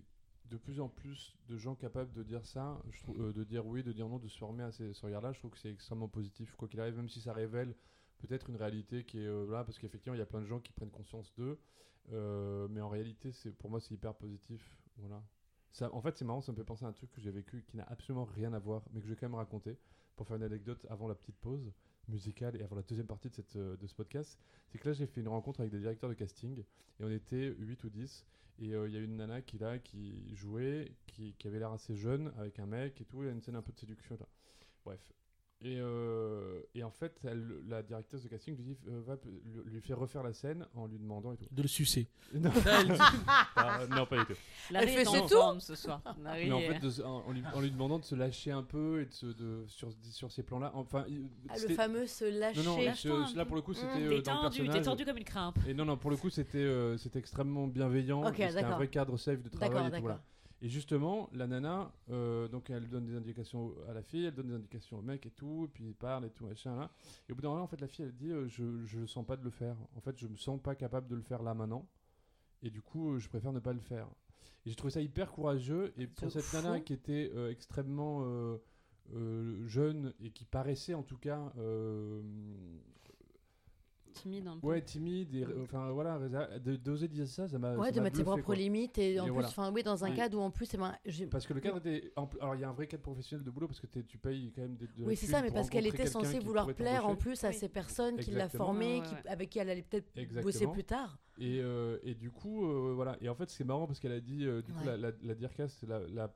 de 0.51 0.57
plus 0.57 0.81
en 0.81 0.89
plus 0.89 1.37
de 1.49 1.57
gens 1.57 1.75
capables 1.75 2.13
de 2.13 2.23
dire 2.23 2.45
ça, 2.45 2.81
euh, 3.19 3.33
de 3.33 3.45
dire 3.45 3.67
oui, 3.67 3.83
de 3.83 3.93
dire 3.93 4.09
non, 4.09 4.19
de 4.19 4.29
se 4.29 4.39
former 4.39 4.65
à 4.65 4.73
ces, 4.73 4.93
ce 4.93 5.05
regard-là. 5.05 5.33
Je 5.33 5.39
trouve 5.39 5.51
que 5.51 5.59
c'est 5.59 5.71
extrêmement 5.71 6.09
positif, 6.09 6.55
quoi 6.57 6.69
qu'il 6.69 6.81
arrive, 6.81 6.97
même 6.97 7.09
si 7.09 7.21
ça 7.21 7.33
révèle 7.33 7.75
peut-être 8.19 8.51
une 8.51 8.57
réalité 8.57 9.05
qui 9.05 9.19
est 9.19 9.27
euh, 9.27 9.51
là, 9.51 9.65
parce 9.65 9.79
qu'effectivement, 9.79 10.15
il 10.15 10.19
y 10.19 10.23
a 10.23 10.27
plein 10.27 10.41
de 10.41 10.47
gens 10.47 10.61
qui 10.61 10.73
prennent 10.73 10.91
conscience 10.91 11.33
d'eux. 11.37 11.59
Euh, 12.13 12.69
mais 12.71 12.81
en 12.81 12.89
réalité, 12.89 13.33
c'est 13.33 13.53
pour 13.53 13.71
moi, 13.71 13.81
c'est 13.81 13.95
hyper 13.95 14.15
positif. 14.15 14.79
Voilà. 14.99 15.23
En 15.93 16.01
fait, 16.01 16.17
c'est 16.17 16.25
marrant, 16.25 16.41
ça 16.41 16.53
me 16.53 16.57
fait 16.57 16.65
penser 16.65 16.85
à 16.85 16.89
un 16.89 16.93
truc 16.93 17.11
que 17.11 17.21
j'ai 17.21 17.33
vécu 17.33 17.65
qui 17.67 17.77
n'a 17.77 17.85
absolument 17.85 18.25
rien 18.25 18.53
à 18.53 18.59
voir, 18.59 18.83
mais 18.93 19.01
que 19.01 19.07
je 19.07 19.11
vais 19.11 19.17
quand 19.19 19.27
même 19.27 19.35
raconter 19.35 19.77
pour 20.15 20.27
faire 20.27 20.37
une 20.37 20.45
anecdote 20.45 20.87
avant 20.89 21.09
la 21.09 21.17
petite 21.17 21.37
pause 21.37 21.73
musicale 22.07 22.55
et 22.57 22.63
avant 22.63 22.77
la 22.77 22.83
deuxième 22.83 23.07
partie 23.07 23.29
de, 23.29 23.77
de 23.77 23.87
ce 23.87 23.95
podcast. 23.95 24.39
C'est 24.69 24.79
que 24.79 24.89
là, 24.89 24.93
j'ai 24.93 25.07
fait 25.07 25.21
une 25.21 25.29
rencontre 25.29 25.61
avec 25.61 25.73
des 25.73 25.81
directeurs 25.81 26.11
de 26.11 26.15
casting 26.15 26.63
et 27.01 27.05
on 27.05 27.11
était 27.11 27.55
8 27.59 27.83
ou 27.85 27.91
10. 27.91 28.25
Et 28.59 28.75
euh, 28.75 28.89
il 28.89 28.95
y 28.95 28.97
a 28.97 29.01
une 29.01 29.17
nana 29.17 29.43
qui, 29.43 29.59
là, 29.59 29.79
qui 29.79 30.35
jouait, 30.35 30.93
qui, 31.07 31.35
qui 31.35 31.49
avait 31.49 31.59
l'air 31.59 31.73
assez 31.73 31.97
jeune, 31.97 32.33
avec 32.39 32.59
un 32.59 32.67
mec 32.67 33.01
et 33.01 33.05
tout. 33.05 33.23
Il 33.23 33.27
y 33.27 33.29
a 33.29 33.33
une 33.33 33.43
scène 33.43 33.57
un 33.57 33.63
peu 33.63 33.73
de 33.73 33.79
séduction. 33.79 34.17
Là. 34.19 34.27
Bref. 34.85 35.01
Et, 35.63 35.79
euh, 35.81 36.61
et 36.75 36.83
en 36.85 36.91
fait, 36.91 37.19
elle- 37.25 37.63
la 37.69 37.83
directrice 37.83 38.23
de 38.23 38.29
casting 38.29 38.55
lui, 38.55 38.65
dit, 38.65 38.77
euh, 38.89 39.01
va, 39.07 39.17
lui, 39.65 39.81
fait 39.81 39.95
refaire 39.95 40.23
la 40.23 40.35
scène 40.35 40.67
en 40.75 40.87
lui 40.87 40.99
demandant 40.99 41.33
et 41.33 41.37
tout. 41.39 41.47
De 41.51 41.63
le 41.63 41.69
sucer. 41.69 42.07
non, 42.35 42.51
Ah, 43.57 43.81
non, 43.89 44.05
pas 44.05 44.19
du 44.19 44.27
tout. 44.27 44.41
Elle 44.75 44.89
fait 44.89 45.05
c'est 45.07 45.21
tout 45.23 45.61
ce 45.61 45.75
soir. 45.75 46.03
Mais 46.23 46.53
en 46.53 46.61
fait, 46.61 46.79
de 46.81 47.03
en, 47.03 47.25
en 47.27 47.33
lui, 47.33 47.43
en 47.55 47.61
lui 47.61 47.71
demandant 47.71 47.99
de 47.99 48.05
se 48.05 48.15
lâcher 48.15 48.51
un 48.51 48.63
peu 48.63 49.01
et 49.01 49.07
de 49.07 49.13
se, 49.13 49.27
de, 49.27 49.65
sur, 49.67 49.91
sur 50.03 50.31
ces 50.31 50.43
plans-là. 50.43 50.71
Enfin, 50.75 51.07
Ah, 51.49 51.55
le 51.59 51.75
fameux 51.75 52.07
se 52.07 52.25
lâcher. 52.27 52.63
non, 52.63 52.77
non, 52.77 53.27
je- 53.27 53.37
là 53.37 53.45
peu. 53.45 53.49
pour 53.49 53.57
le 53.57 53.63
coup, 53.63 53.73
c'était 53.73 53.87
Mmh. 54.01 54.03
euh, 54.03 54.17
T'es 54.17 54.23
dans 54.23 54.35
le 54.43 54.51
tendu, 54.51 54.69
t'es 54.69 54.83
tendu 54.83 55.05
comme 55.07 55.17
une 55.17 55.25
crimpe. 55.25 55.59
Et 55.67 55.73
non, 55.73 55.85
non, 55.87 55.97
pour 55.97 56.11
le 56.11 56.17
coup, 56.19 56.29
c'était 56.31 56.59
euh, 56.59 56.99
c'était 56.99 57.21
extrêmement 57.21 57.67
bienveillant. 57.69 58.27
Ok, 58.27 58.39
et 58.41 58.49
c'était 58.49 58.65
un 58.65 58.77
vrai 58.77 58.89
cadre 58.89 59.17
safe 59.17 59.43
de 59.43 59.49
travail 59.49 59.87
et 59.87 59.91
tout. 59.93 60.01
Voilà. 60.03 60.23
Et 60.65 60.69
justement, 60.71 61.29
la 61.35 61.47
nana, 61.47 61.93
euh, 62.09 62.49
donc 62.49 62.71
elle 62.71 62.89
donne 62.89 63.05
des 63.05 63.15
indications 63.15 63.75
à 63.87 63.93
la 63.93 64.03
fille, 64.03 64.25
elle 64.25 64.35
donne 64.35 64.47
des 64.47 64.55
indications 64.55 64.99
au 64.99 65.03
mec 65.03 65.27
et 65.27 65.31
tout, 65.31 65.67
et 65.67 65.69
puis 65.69 65.89
il 65.89 65.95
parle 65.95 66.25
et 66.25 66.31
tout, 66.31 66.47
machin 66.47 66.75
là. 66.75 66.91
Et 67.29 67.33
au 67.33 67.35
bout 67.35 67.43
d'un 67.43 67.51
moment, 67.51 67.65
en 67.65 67.67
fait, 67.67 67.83
la 67.83 67.87
fille, 67.87 68.07
elle 68.07 68.15
dit 68.15 68.31
euh, 68.31 68.49
je, 68.49 68.83
je 68.87 69.05
sens 69.05 69.27
pas 69.27 69.37
de 69.37 69.45
le 69.45 69.51
faire. 69.51 69.77
En 69.95 70.01
fait, 70.01 70.17
je 70.17 70.27
me 70.27 70.39
sens 70.39 70.59
pas 70.59 70.75
capable 70.75 71.07
de 71.07 71.17
le 71.17 71.21
faire 71.21 71.43
là 71.43 71.53
maintenant. 71.53 71.87
Et 72.63 72.71
du 72.71 72.81
coup, 72.81 73.13
euh, 73.13 73.19
je 73.19 73.29
préfère 73.29 73.53
ne 73.53 73.61
pas 73.61 73.75
le 73.75 73.79
faire. 73.79 74.07
Et 74.65 74.71
j'ai 74.71 74.75
trouvé 74.75 74.91
ça 74.91 75.03
hyper 75.03 75.33
courageux. 75.33 75.93
Et 75.99 76.07
pour 76.07 76.33
cette 76.33 76.51
nana 76.55 76.81
qui 76.81 76.95
était 76.95 77.31
extrêmement 77.51 78.25
jeune 79.67 80.15
et 80.19 80.31
qui 80.31 80.47
paraissait 80.47 80.95
en 80.95 81.03
tout 81.03 81.19
cas 81.19 81.53
Timide 84.15 84.47
un 84.47 84.57
peu. 84.59 84.67
Ouais, 84.69 84.81
timide, 84.81 85.35
et, 85.35 85.45
enfin 85.63 85.91
voilà, 85.91 86.19
d'oser 86.59 87.09
dire 87.09 87.27
ça, 87.27 87.49
ça 87.49 87.59
m'a. 87.59 87.75
Ouais, 87.77 87.87
ça 87.89 87.93
de 87.93 88.01
mettre 88.01 88.17
ses 88.17 88.23
propres 88.23 88.43
quoi. 88.43 88.55
limites 88.55 88.97
et 88.99 89.19
en 89.21 89.25
Et 89.25 89.27
plus, 89.27 89.33
voilà. 89.35 89.49
enfin 89.49 89.73
oui, 89.73 89.83
dans 89.83 90.05
un 90.05 90.13
Et- 90.13 90.15
cadre 90.15 90.39
où 90.39 90.41
en 90.41 90.51
plus, 90.51 90.73
ben, 90.77 90.95
Parce 91.31 91.47
que 91.47 91.53
le 91.53 91.61
cadre 91.61 91.79
était. 91.79 92.13
Alors 92.41 92.55
il 92.55 92.61
y 92.61 92.65
a 92.65 92.69
un 92.69 92.73
vrai 92.73 92.87
cadre 92.87 93.03
professionnel 93.03 93.45
de 93.45 93.51
boulot 93.51 93.67
parce 93.67 93.81
que 93.81 93.87
tu 94.01 94.17
payes 94.19 94.53
quand 94.55 94.63
même 94.63 94.77
des. 94.77 94.87
de 94.87 94.93
Oui, 95.05 95.17
c'est 95.17 95.27
ça, 95.27 95.43
mais 95.43 95.51
parce 95.51 95.69
qu'elle 95.69 95.87
était 95.87 96.07
censée 96.07 96.39
vouloir 96.39 96.73
plaire 96.75 97.07
en 97.07 97.17
plus 97.17 97.43
à 97.45 97.49
Oui. 97.49 97.55
ces 97.55 97.69
personnes 97.69 98.17
qui 98.19 98.31
l'a 98.31 98.49
formée, 98.49 99.01
ouais, 99.01 99.07
ouais. 99.09 99.29
avec 99.29 99.51
qui 99.51 99.59
elle 99.59 99.71
allait 99.71 99.83
peut-être 99.83 100.43
bosser 100.43 100.67
plus 100.69 100.85
tard. 100.85 101.19
Et, 101.39 101.61
euh, 101.61 101.99
et 102.05 102.15
du 102.15 102.31
coup, 102.31 102.65
euh, 102.67 102.93
voilà. 102.95 103.17
Et 103.21 103.29
en 103.29 103.35
fait, 103.35 103.51
c'est 103.51 103.65
marrant 103.65 103.87
parce 103.89 103.99
qu'elle 103.99 104.13
a 104.13 104.21
dit, 104.21 104.45
euh, 104.47 104.63
du 104.63 104.73
coup, 104.73 104.85
la, 104.87 104.97
la, 104.97 105.11
la 105.21 105.35
DIRCAS 105.35 105.81
l'a 105.89 105.99
l'a 106.07 106.33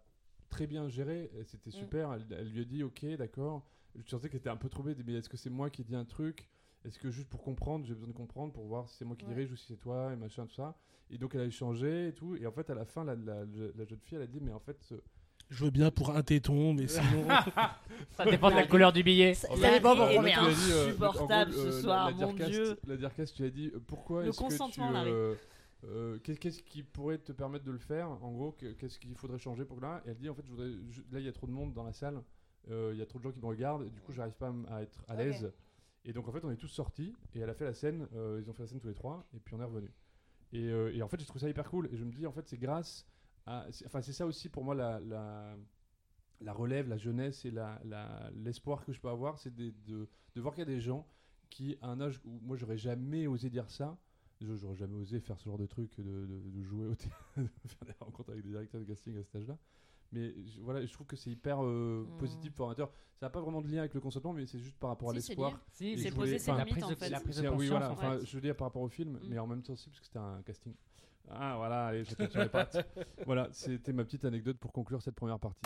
très 0.51 0.67
bien 0.67 0.89
géré. 0.89 1.31
et 1.39 1.45
C'était 1.45 1.71
Mm. 1.71 1.73
super. 1.73 2.13
Elle, 2.15 2.27
elle 2.37 2.49
lui 2.51 2.63
a 2.63 2.65
dit, 2.65 2.83
ok, 2.83 3.07
d'accord. 3.17 3.65
Je 3.95 4.09
sentais 4.11 4.29
qu'elle 4.29 4.41
était 4.41 4.49
un 4.51 4.57
peu 4.57 4.69
troublée. 4.69 4.97
Mais 5.07 5.15
est-ce 5.15 5.29
que 5.29 5.37
c'est 5.37 5.51
moi 5.51 5.71
qui 5.71 5.83
ai 5.83 5.85
dit 5.85 5.95
un 5.95 6.05
truc? 6.05 6.49
Est-ce 6.85 6.99
que 6.99 7.11
juste 7.11 7.29
pour 7.29 7.43
comprendre, 7.43 7.85
j'ai 7.87 7.95
besoin 7.95 8.09
de 8.09 8.13
comprendre 8.17 8.53
pour 8.53 8.65
voir 8.67 8.89
si 8.89 8.97
c'est 8.97 9.05
moi 9.05 9.17
qui 9.17 9.25
Ouais. 9.27 9.35
dirige 9.35 9.53
ou 9.53 9.57
si 9.57 9.67
c'est 9.67 9.77
toi 9.79 10.13
et 10.13 10.17
machin, 10.17 10.47
tout 10.47 10.55
ça. 10.55 10.77
Et 11.11 11.19
donc 11.19 11.35
elle 11.35 11.41
a 11.43 11.45
échangé 11.45 12.09
et 12.09 12.13
tout. 12.13 12.37
Et 12.37 12.47
en 12.47 12.53
fait, 12.53 12.69
à 12.71 12.75
la 12.75 12.85
fin, 12.85 13.05
la, 13.05 13.15
la, 13.17 13.45
la 13.45 13.85
jeune 13.85 13.99
fille, 14.01 14.17
elle 14.17 14.23
a 14.23 14.27
dit, 14.27 14.41
mais 14.41 14.53
en 14.53 14.61
fait, 14.61 14.77
ce- 14.83 14.95
Je 15.51 15.65
veux 15.65 15.71
bien 15.71 15.91
pour 15.91 16.15
un 16.15 16.23
téton, 16.23 16.75
mais 16.75 16.87
sinon. 16.89 17.27
Ça 18.17 18.25
dépend 18.27 18.51
de 18.51 18.57
la 18.57 18.67
couleur 18.67 18.93
du 18.93 19.03
billet. 19.03 19.35
Ça, 19.35 19.49
dépend 19.57 19.97
pour 19.97 20.09
combien. 20.15 20.45
euh, 20.45 20.87
Insupportable 20.89 21.53
ce 21.53 21.59
euh, 21.59 21.81
soir, 21.83 22.11
la, 22.11 22.27
mon 22.27 22.33
Dieu. 22.33 22.77
La 22.87 22.97
Dircast, 22.97 23.35
tu 23.35 23.45
as 23.45 23.51
dit 23.51 23.71
euh, 23.75 23.81
pourquoi 23.87 24.23
Le 24.23 24.29
est-ce 24.29 24.39
que 24.39 24.45
tu, 24.45 24.51
consentement, 24.51 24.93
euh, 25.85 26.19
qu'est- 26.25 26.37
qu'est-ce 26.37 26.63
qui 26.63 26.83
pourrait 26.83 27.19
te 27.19 27.33
permettre 27.33 27.65
de 27.65 27.71
le 27.73 27.79
faire 27.79 28.09
En 28.23 28.31
gros, 28.33 28.53
que- 28.53 28.73
qu'est-ce 28.73 28.99
qu'il 28.99 29.15
faudrait 29.17 29.39
changer 29.39 29.65
pour 29.65 29.81
là? 29.81 30.03
Et 30.07 30.11
elle 30.11 30.17
dit 30.19 30.29
en 30.29 30.35
fait, 30.35 30.43
je 30.45 30.51
voudrais, 30.51 30.71
je- 30.91 31.01
là 31.13 31.19
il 31.21 31.25
y 31.25 31.29
a 31.29 31.33
trop 31.33 31.47
de 31.47 31.53
monde 31.53 31.73
dans 31.73 31.85
la 31.85 31.93
salle, 31.93 32.21
euh, 32.71 32.91
il 32.93 32.99
y 32.99 33.03
a 33.03 33.07
trop 33.07 33.19
de 33.19 33.25
gens 33.25 33.31
qui 33.33 33.41
me 33.41 33.47
regardent, 33.47 33.85
et 33.85 33.91
du 33.91 34.01
coup 34.01 34.13
j'arrive 34.13 34.35
pas 34.35 34.53
à, 34.71 34.83
être 34.83 35.03
à 35.09 35.15
l'aise. 35.17 35.51
Et 36.09 36.13
donc 36.15 36.27
en 36.27 36.33
fait, 36.33 36.43
on 36.45 36.51
est 36.51 36.57
tous 36.57 36.69
sortis 36.69 37.15
et 37.35 37.41
elle 37.41 37.51
a 37.51 37.55
fait 37.55 37.67
la 37.67 37.75
scène, 37.75 38.09
euh, 38.15 38.41
ils 38.43 38.51
ont 38.51 38.55
fait 38.55 38.63
la 38.63 38.67
scène 38.69 38.81
tous 38.81 38.89
les 38.89 38.95
trois, 38.95 39.29
et 39.35 39.39
puis 39.39 39.55
on 39.55 39.61
est 39.61 39.65
revenu. 39.65 39.93
Et, 40.53 40.71
euh, 40.71 40.91
et 40.95 41.03
en 41.03 41.09
fait, 41.09 41.21
j'ai 41.21 41.27
trouvé 41.27 41.41
ça 41.41 41.51
hyper 41.51 41.69
cool. 41.69 41.87
Et 41.93 41.97
je 41.99 42.05
me 42.05 42.11
dis 42.11 42.27
en 42.27 42.33
fait, 42.33 42.49
c'est 42.49 42.57
grâce 42.59 43.07
à, 43.47 43.67
enfin 43.87 44.01
c'est 44.01 44.15
ça 44.15 44.27
aussi 44.27 44.49
pour 44.49 44.65
moi 44.65 44.75
la, 44.75 44.99
la 46.41 46.53
relève, 46.53 46.89
la 46.89 46.97
jeunesse 46.97 47.45
et 47.45 47.53
l'espoir 48.35 48.85
que 48.85 48.93
je 48.93 49.01
peux 49.01 49.09
avoir, 49.09 49.39
c'est 49.39 49.55
de, 49.55 49.75
de, 49.87 50.09
voir 50.41 50.55
qu'il 50.55 50.63
y 50.63 50.71
a 50.71 50.75
des 50.75 50.81
gens 50.81 51.07
qui, 51.51 51.77
à 51.83 51.89
un 51.89 52.01
âge 52.01 52.21
où 52.25 52.41
moi 52.43 52.57
j'aurais 52.57 52.79
jamais 52.79 53.27
osé 53.27 53.51
dire 53.51 53.71
ça, 53.71 53.99
j'aurais 54.41 54.77
jamais 54.77 54.95
osé 54.95 55.21
faire 55.21 55.39
ce 55.39 55.47
genre 55.47 55.59
de 55.59 55.67
truc, 55.67 55.95
de- 55.99 56.27
de 56.27 56.63
jouer 56.63 56.87
au 56.87 56.95
théâtre, 56.95 57.17
de 57.37 57.69
faire 57.69 57.87
des 57.87 57.95
rencontres 58.01 58.31
avec 58.31 58.45
des 58.45 58.51
directeurs 58.51 58.81
de 58.81 58.87
casting 58.87 59.19
à 59.19 59.23
cet 59.25 59.37
âge-là. 59.37 59.59
Mais 60.13 60.35
je, 60.47 60.61
voilà, 60.61 60.85
je 60.85 60.93
trouve 60.93 61.07
que 61.07 61.17
c'est 61.17 61.31
hyper 61.31 61.63
euh, 61.63 62.07
Mm. 62.09 62.19
positif, 62.19 62.55
formateur. 62.55 62.91
Ça 63.21 63.27
n'a 63.27 63.31
pas 63.31 63.41
vraiment 63.41 63.61
de 63.61 63.69
lien 63.69 63.81
avec 63.81 63.95
le 63.95 64.01
consentement, 64.01 64.33
mais 64.33 64.47
c'est 64.47 64.59
juste 64.61 64.77
par 64.79 64.91
rapport 64.91 65.11
à 65.11 65.13
Si, 65.13 65.29
l'espoir. 65.29 65.59
Si, 65.73 65.99
C'est 65.99 66.11
poser 66.13 66.39
ses 66.39 66.53
limites 66.53 66.69
prise 66.71 66.85
en 66.85 66.91
de, 66.91 66.95
fait. 66.95 67.11
la 67.11 67.21
prise 67.21 67.43
de 67.43 67.49
oui, 67.49 67.69
voilà, 67.69 67.91
enfin, 67.91 68.19
je 68.25 68.35
veux 68.35 68.41
dire 68.41 68.57
par 68.57 68.69
rapport 68.69 68.83
au 68.83 68.89
film, 68.89 69.15
Mm. 69.15 69.21
mais 69.29 69.39
en 69.39 69.47
même 69.47 69.63
temps 69.63 69.73
aussi, 69.75 69.89
parce 69.91 70.01
que 70.01 70.07
c'était 70.07 70.19
un 70.19 70.41
casting. 70.43 70.75
Ah 71.31 71.57
voilà, 71.59 71.87
allez, 71.89 72.05
je 72.05 72.15
sur 72.29 72.41
les 72.43 72.49
pattes. 72.49 72.79
voilà, 73.27 73.49
c'était 73.53 73.93
ma 73.93 74.05
petite 74.05 74.25
anecdote 74.25 74.57
pour 74.59 74.73
conclure 74.73 75.03
cette 75.03 75.15
première 75.17 75.39
partie. 75.39 75.61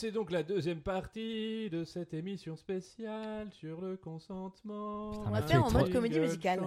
C'est 0.00 0.12
donc 0.12 0.30
la 0.30 0.42
deuxième 0.42 0.80
partie 0.80 1.68
de 1.68 1.84
cette 1.84 2.14
émission 2.14 2.56
spéciale 2.56 3.50
sur 3.52 3.82
le 3.82 3.98
consentement. 3.98 5.10
Putain, 5.10 5.20
On 5.20 5.24
va 5.24 5.30
Mathieu 5.30 5.48
faire 5.48 5.56
est 5.58 5.62
en 5.62 5.68
trop- 5.68 5.78
mode 5.80 5.92
comédie 5.92 6.20
musicale. 6.20 6.60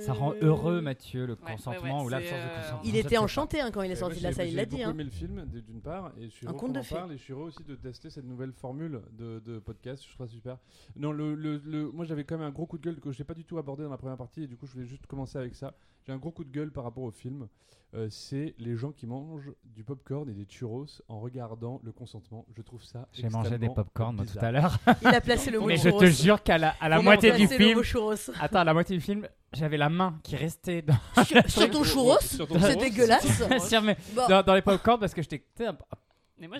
Ça 0.00 0.12
rend 0.14 0.32
heureux, 0.40 0.80
Mathieu, 0.80 1.26
le 1.26 1.34
ouais, 1.34 1.38
consentement 1.52 1.98
ouais, 2.00 2.04
ou 2.06 2.08
c'est, 2.08 2.14
l'absence 2.14 2.32
de 2.38 2.44
euh, 2.44 2.56
consentement. 2.56 2.80
Il 2.84 2.92
Je 2.94 2.96
était 2.98 3.16
pas. 3.16 3.20
enchanté 3.22 3.60
hein, 3.60 3.70
quand 3.70 3.82
il 3.82 3.90
est 3.90 3.96
sorti 3.96 4.18
de 4.18 4.22
la 4.22 4.32
salle, 4.32 4.46
j'ai- 4.46 4.52
il 4.52 4.56
l'a 4.56 4.62
J'ai 4.62 4.66
dit. 4.66 4.76
beaucoup 4.76 4.88
hein. 4.88 4.92
aimé 4.92 5.04
le 5.04 5.10
film 5.10 5.44
d- 5.46 5.60
d'une 5.60 5.80
part 5.82 6.12
et 6.18 6.24
je 6.24 6.28
suis 6.30 6.46
Un 6.46 6.50
heureux 6.50 6.58
conte 6.58 6.68
qu'on 6.68 6.74
de 6.74 6.78
en 6.78 6.82
fées. 6.82 6.94
parle 6.94 7.12
et 7.12 7.18
je 7.18 7.22
suis 7.22 7.32
heureux 7.34 7.46
aussi 7.48 7.62
de 7.64 7.74
tester 7.74 8.08
cette 8.08 8.24
nouvelle 8.24 8.52
formule 8.52 9.02
de, 9.12 9.40
de 9.40 9.58
podcast. 9.58 10.02
Je 10.08 10.14
trouve 10.14 10.26
ça 10.26 10.32
super. 10.32 10.56
Non, 10.96 11.12
le, 11.12 11.34
le- 11.34 11.58
le- 11.64 11.90
moi 11.90 12.06
j'avais 12.06 12.24
quand 12.24 12.38
même 12.38 12.46
un 12.46 12.50
gros 12.52 12.64
coup 12.66 12.78
de 12.78 12.82
gueule 12.84 13.00
que 13.00 13.12
je 13.12 13.18
n'ai 13.18 13.24
pas 13.24 13.34
du 13.34 13.44
tout 13.44 13.58
abordé 13.58 13.82
dans 13.84 13.90
la 13.90 13.98
première 13.98 14.16
partie 14.16 14.44
et 14.44 14.46
du 14.46 14.56
coup 14.56 14.66
je 14.66 14.72
voulais 14.72 14.86
juste 14.86 15.06
commencer 15.06 15.36
avec 15.38 15.54
ça. 15.54 15.74
J'ai 16.06 16.12
un 16.12 16.18
gros 16.18 16.30
coup 16.30 16.44
de 16.44 16.50
gueule 16.50 16.70
par 16.72 16.84
rapport 16.84 17.04
au 17.04 17.10
film. 17.10 17.48
Euh, 17.92 18.06
c'est 18.08 18.54
les 18.58 18.76
gens 18.76 18.92
qui 18.92 19.04
mangent 19.04 19.50
du 19.64 19.82
popcorn 19.82 20.28
et 20.30 20.32
des 20.32 20.44
churros 20.48 20.86
en 21.08 21.18
regardant 21.18 21.80
le 21.82 21.90
consentement. 21.90 22.46
Je 22.56 22.62
trouve 22.62 22.82
ça. 22.84 23.08
J'ai 23.12 23.28
mangé 23.28 23.58
des 23.58 23.68
popcorn 23.68 24.14
moi, 24.14 24.24
tout 24.24 24.38
à 24.40 24.52
l'heure. 24.52 24.78
Il 25.02 25.08
a 25.08 25.20
placé 25.20 25.50
le 25.50 25.58
mot 25.60 25.66
Mais 25.66 25.76
je 25.76 25.90
te 25.90 26.04
jure 26.06 26.40
qu'à 26.42 26.56
la, 26.56 26.76
à 26.80 26.88
moitié 27.02 27.32
du 27.32 27.48
placé 27.48 27.58
le 27.58 27.64
film, 27.64 27.78
attends, 28.40 28.60
à 28.60 28.64
la 28.64 28.72
moitié 28.74 28.96
du 28.96 29.02
film, 29.02 29.26
j'avais 29.52 29.76
la 29.76 29.88
main 29.88 30.20
qui 30.22 30.36
restait 30.36 30.82
dans, 30.82 30.94
Sur, 31.24 31.50
sur 31.50 31.70
ton 31.70 31.82
churros 31.82 32.16
C'est 32.20 32.76
dégueulasse. 32.76 33.26
sur 33.68 33.82
mes- 33.82 33.96
Bon. 34.14 34.28
dans, 34.28 34.42
dans 34.44 34.54
les 34.54 34.62
popcorn 34.62 35.00
parce 35.00 35.12
que 35.12 35.22
j'étais 35.22 35.44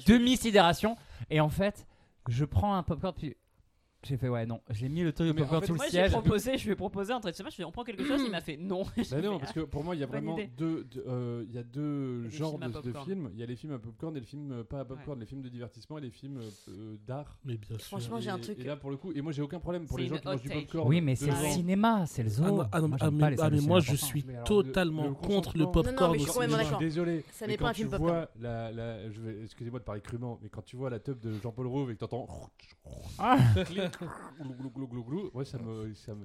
demi-sidération. 0.06 0.96
Et 1.30 1.40
en 1.40 1.48
fait, 1.48 1.86
je 2.28 2.44
prends 2.44 2.74
un 2.74 2.82
popcorn 2.82 3.14
puis 3.16 3.36
j'ai 4.02 4.16
fait 4.16 4.28
ouais 4.30 4.46
non, 4.46 4.60
j'ai 4.70 4.88
mis 4.88 5.02
le 5.02 5.12
truc 5.12 5.28
de 5.28 5.32
en 5.32 5.36
popcorn 5.36 5.60
fait, 5.62 5.68
le 5.68 5.74
Moi, 5.74 5.84
j'ai 5.86 5.90
siège. 5.90 6.12
proposé, 6.12 6.56
je 6.56 6.64
lui 6.64 6.72
ai 6.72 6.76
proposé 6.76 7.12
un 7.12 7.20
trait 7.20 7.32
de 7.32 7.36
semence, 7.36 7.52
je 7.52 7.56
lui 7.58 7.62
ai 7.62 7.64
dit, 7.64 7.68
on 7.68 7.72
prend 7.72 7.84
quelque 7.84 8.04
chose, 8.04 8.22
il 8.24 8.30
m'a 8.30 8.40
fait 8.40 8.56
non. 8.56 8.84
Bah 9.10 9.20
non, 9.20 9.38
parce 9.38 9.52
que 9.52 9.60
pour 9.60 9.84
moi, 9.84 9.94
il 9.94 10.00
y 10.00 10.02
a 10.02 10.06
Bonne 10.06 10.24
vraiment 10.24 10.38
deux, 10.56 10.84
deux, 10.84 11.04
euh, 11.06 11.44
il 11.48 11.54
y 11.54 11.58
a 11.58 11.62
deux 11.62 12.28
genres 12.30 12.58
films 12.58 12.72
de, 12.82 12.92
films. 13.04 13.30
Il 13.34 13.40
y 13.40 13.42
a 13.42 13.46
les 13.46 13.56
films 13.56 13.74
à 13.74 13.78
popcorn 13.78 14.16
et 14.16 14.20
les 14.20 14.26
films 14.26 14.52
euh, 14.52 14.64
pas 14.64 14.80
à 14.80 14.84
popcorn, 14.86 15.20
les 15.20 15.26
films 15.26 15.42
de 15.42 15.48
divertissement 15.50 15.98
et 15.98 16.00
les 16.00 16.10
films 16.10 16.40
euh, 16.68 16.96
d'art. 17.06 17.36
Mais 17.44 17.56
bien 17.58 17.76
sûr. 17.78 17.86
Franchement, 17.86 18.20
j'ai 18.20 18.28
Et- 18.28 18.32
un 18.32 18.38
truc- 18.38 18.58
Et 18.58 18.64
là, 18.64 18.76
pour 18.76 18.90
le 18.90 18.96
coup, 18.96 19.12
et 19.14 19.20
moi, 19.20 19.32
j'ai 19.32 19.42
aucun 19.42 19.60
problème 19.60 19.86
pour 19.86 19.98
les 19.98 20.06
gens 20.08 20.16
qui 20.16 20.26
mangent 20.26 20.42
du 20.42 20.48
popcorn. 20.48 20.88
Oui, 20.88 21.00
mais 21.02 21.14
c'est 21.14 21.26
le 21.30 21.50
cinéma, 21.52 22.04
c'est 22.06 22.22
le 22.22 22.30
zoo. 22.30 22.44
Ah, 22.44 22.50
non, 22.50 22.68
ah 22.72 22.80
non, 22.80 22.88
Moi, 22.88 22.96
ah, 23.00 23.10
mais, 23.10 23.36
ah, 23.38 23.50
moi 23.62 23.80
je 23.80 23.94
suis 23.96 24.24
totalement 24.46 25.02
le- 25.04 25.08
le 25.10 25.14
contre 25.14 25.56
le 25.58 25.66
popcorn 25.70 26.16
désolé. 26.80 27.24
Ça 27.32 27.46
mais 27.46 27.52
n'est 27.52 27.56
pas 27.58 27.64
quand 27.64 27.70
un 27.70 27.74
film 27.74 27.90
tu 27.90 27.96
popcorn. 27.98 28.26
excusez-moi 29.44 29.78
de 29.80 29.84
parler 29.84 30.00
crûment, 30.00 30.38
mais 30.42 30.48
quand 30.48 30.62
tu 30.62 30.76
vois 30.76 30.90
la 30.90 30.98
teub 31.00 31.20
de 31.20 31.32
Jean-Paul 31.42 31.66
Rouve 31.66 31.90
et 31.90 31.94
que 31.94 32.00
t'entends 32.00 32.26
Ah. 34.00 35.34
ouais, 35.34 35.44
ça 35.44 35.58
me, 35.58 35.94
ça 35.94 36.14
me, 36.14 36.24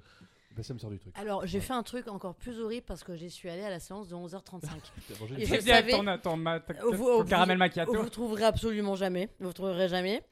bah, 0.55 0.63
ça 0.63 0.73
me 0.73 0.79
sort 0.79 0.89
du 0.89 0.99
truc. 0.99 1.13
Alors, 1.17 1.45
j'ai 1.45 1.59
fait 1.59 1.73
un 1.73 1.83
truc 1.83 2.07
encore 2.07 2.35
plus 2.35 2.59
horrible 2.59 2.85
parce 2.85 3.03
que 3.03 3.15
j'y 3.15 3.29
suis 3.29 3.49
allée 3.49 3.63
à 3.63 3.69
la 3.69 3.79
séance 3.79 4.07
de 4.07 4.15
11h35. 4.15 4.61
T'as 5.07 5.19
mangé 5.19 5.35
Et 5.41 5.45
je 5.45 5.59
savais- 5.59 5.91
ton, 5.91 6.17
ton, 6.17 6.37
ma- 6.37 6.59
ton- 6.59 6.73
Vous- 6.91 7.05
ton 7.05 7.17
vous- 7.19 7.23
caramel 7.25 7.57
macchiato. 7.57 7.93
Vous 7.93 8.09
trouverez 8.09 8.45
absolument 8.45 8.95
jamais. 8.95 9.29
Vous 9.39 9.53
trouverez 9.53 9.89
jamais. 9.89 10.23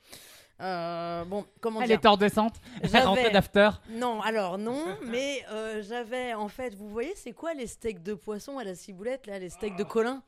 Euh, 0.62 1.26
bon, 1.26 1.46
comment 1.60 1.82
Elle 1.82 1.88
dire 1.88 2.00
est 2.02 2.06
en 2.06 2.16
descente. 2.16 2.56
J'avais. 2.84 3.32
d'after. 3.32 3.70
Non, 3.90 4.22
alors 4.22 4.58
non, 4.60 4.82
mais 5.08 5.44
euh, 5.52 5.82
j'avais 5.82 6.36
en 6.36 6.48
fait, 6.48 6.76
vous 6.76 6.88
voyez, 6.90 7.12
c'est 7.16 7.34
quoi 7.34 7.54
les 7.56 7.66
steaks 7.68 8.04
de 8.04 8.14
poisson 8.14 8.60
à 8.60 8.64
la 8.64 8.76
ciboulette 8.76 9.26
là, 9.26 9.40
les 9.40 9.50
steaks 9.50 9.76
de 9.76 9.84
Colin? 9.84 10.22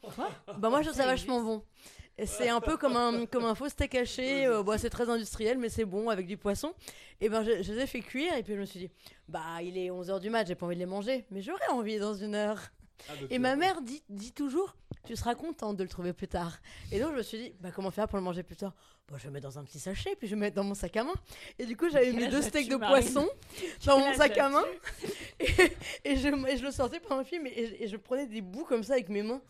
Bah 0.57 0.69
moi 0.69 0.81
je 0.81 0.87
trouve 0.89 0.97
ça 0.97 1.05
vachement 1.05 1.41
bon. 1.41 1.63
C'est 2.23 2.47
un 2.47 2.61
peu 2.61 2.77
comme 2.77 2.95
un, 2.95 3.25
comme 3.25 3.43
un 3.43 3.55
faux 3.55 3.67
steak 3.67 3.93
haché, 3.95 4.45
euh, 4.45 4.63
bon, 4.63 4.77
c'est 4.79 4.89
très 4.89 5.09
industriel, 5.09 5.57
mais 5.57 5.67
c'est 5.67 5.83
bon 5.83 6.09
avec 6.09 6.27
du 6.27 6.37
poisson. 6.37 6.73
Et 7.19 7.27
ben 7.27 7.43
je, 7.43 7.61
je 7.61 7.73
les 7.73 7.81
ai 7.83 7.87
fait 7.87 7.99
cuire, 7.99 8.33
et 8.35 8.43
puis 8.43 8.53
je 8.55 8.59
me 8.59 8.65
suis 8.65 8.79
dit, 8.79 8.89
bah 9.27 9.61
il 9.61 9.77
est 9.77 9.89
11h 9.89 10.21
du 10.21 10.29
mat, 10.29 10.47
j'ai 10.47 10.55
pas 10.55 10.65
envie 10.65 10.75
de 10.75 10.79
les 10.79 10.85
manger, 10.85 11.25
mais 11.29 11.41
j'aurais 11.41 11.67
envie 11.71 11.99
dans 11.99 12.13
une 12.13 12.35
heure. 12.35 12.59
Ah, 13.09 13.15
donc, 13.19 13.31
Et 13.31 13.39
ma 13.39 13.57
mère 13.57 13.81
dit, 13.81 14.01
dit 14.07 14.31
toujours, 14.31 14.77
tu 15.05 15.15
seras 15.17 15.35
contente 15.35 15.75
de 15.75 15.83
le 15.83 15.89
trouver 15.89 16.13
plus 16.13 16.29
tard. 16.29 16.57
Et 16.91 16.99
donc 16.99 17.11
je 17.11 17.17
me 17.17 17.21
suis 17.23 17.37
dit, 17.37 17.53
bah 17.59 17.71
comment 17.71 17.91
faire 17.91 18.07
pour 18.07 18.17
le 18.17 18.23
manger 18.23 18.43
plus 18.43 18.55
tard? 18.55 18.73
Je 19.17 19.23
vais 19.25 19.29
mettre 19.29 19.47
dans 19.47 19.59
un 19.59 19.63
petit 19.63 19.79
sachet, 19.79 20.15
puis 20.17 20.27
je 20.27 20.33
vais 20.33 20.41
mettre 20.41 20.55
dans 20.55 20.63
mon 20.63 20.73
sac 20.73 20.97
à 20.97 21.03
main. 21.03 21.13
Et 21.59 21.65
du 21.65 21.77
coup 21.77 21.85
j'avais 21.91 22.11
mis 22.11 22.27
deux 22.27 22.41
steaks 22.41 22.67
de 22.69 22.75
Marine 22.75 23.03
poisson 23.03 23.29
dans 23.85 23.99
mon 23.99 24.13
sac 24.15 24.35
à 24.37 24.49
main. 24.49 24.63
Et, 25.39 26.11
et 26.11 26.15
je, 26.17 26.27
et 26.49 26.57
je 26.57 26.63
le 26.63 26.71
sortais 26.71 26.99
pendant 26.99 27.19
le 27.19 27.25
film, 27.25 27.45
et, 27.45 27.83
et 27.83 27.87
je- 27.87 27.97
prenais 27.97 28.25
des 28.25 28.41
bouts 28.41 28.63
comme 28.65 28.83
ça 28.83 28.93
avec 28.93 29.09
mes 29.09 29.21
mains. 29.21 29.41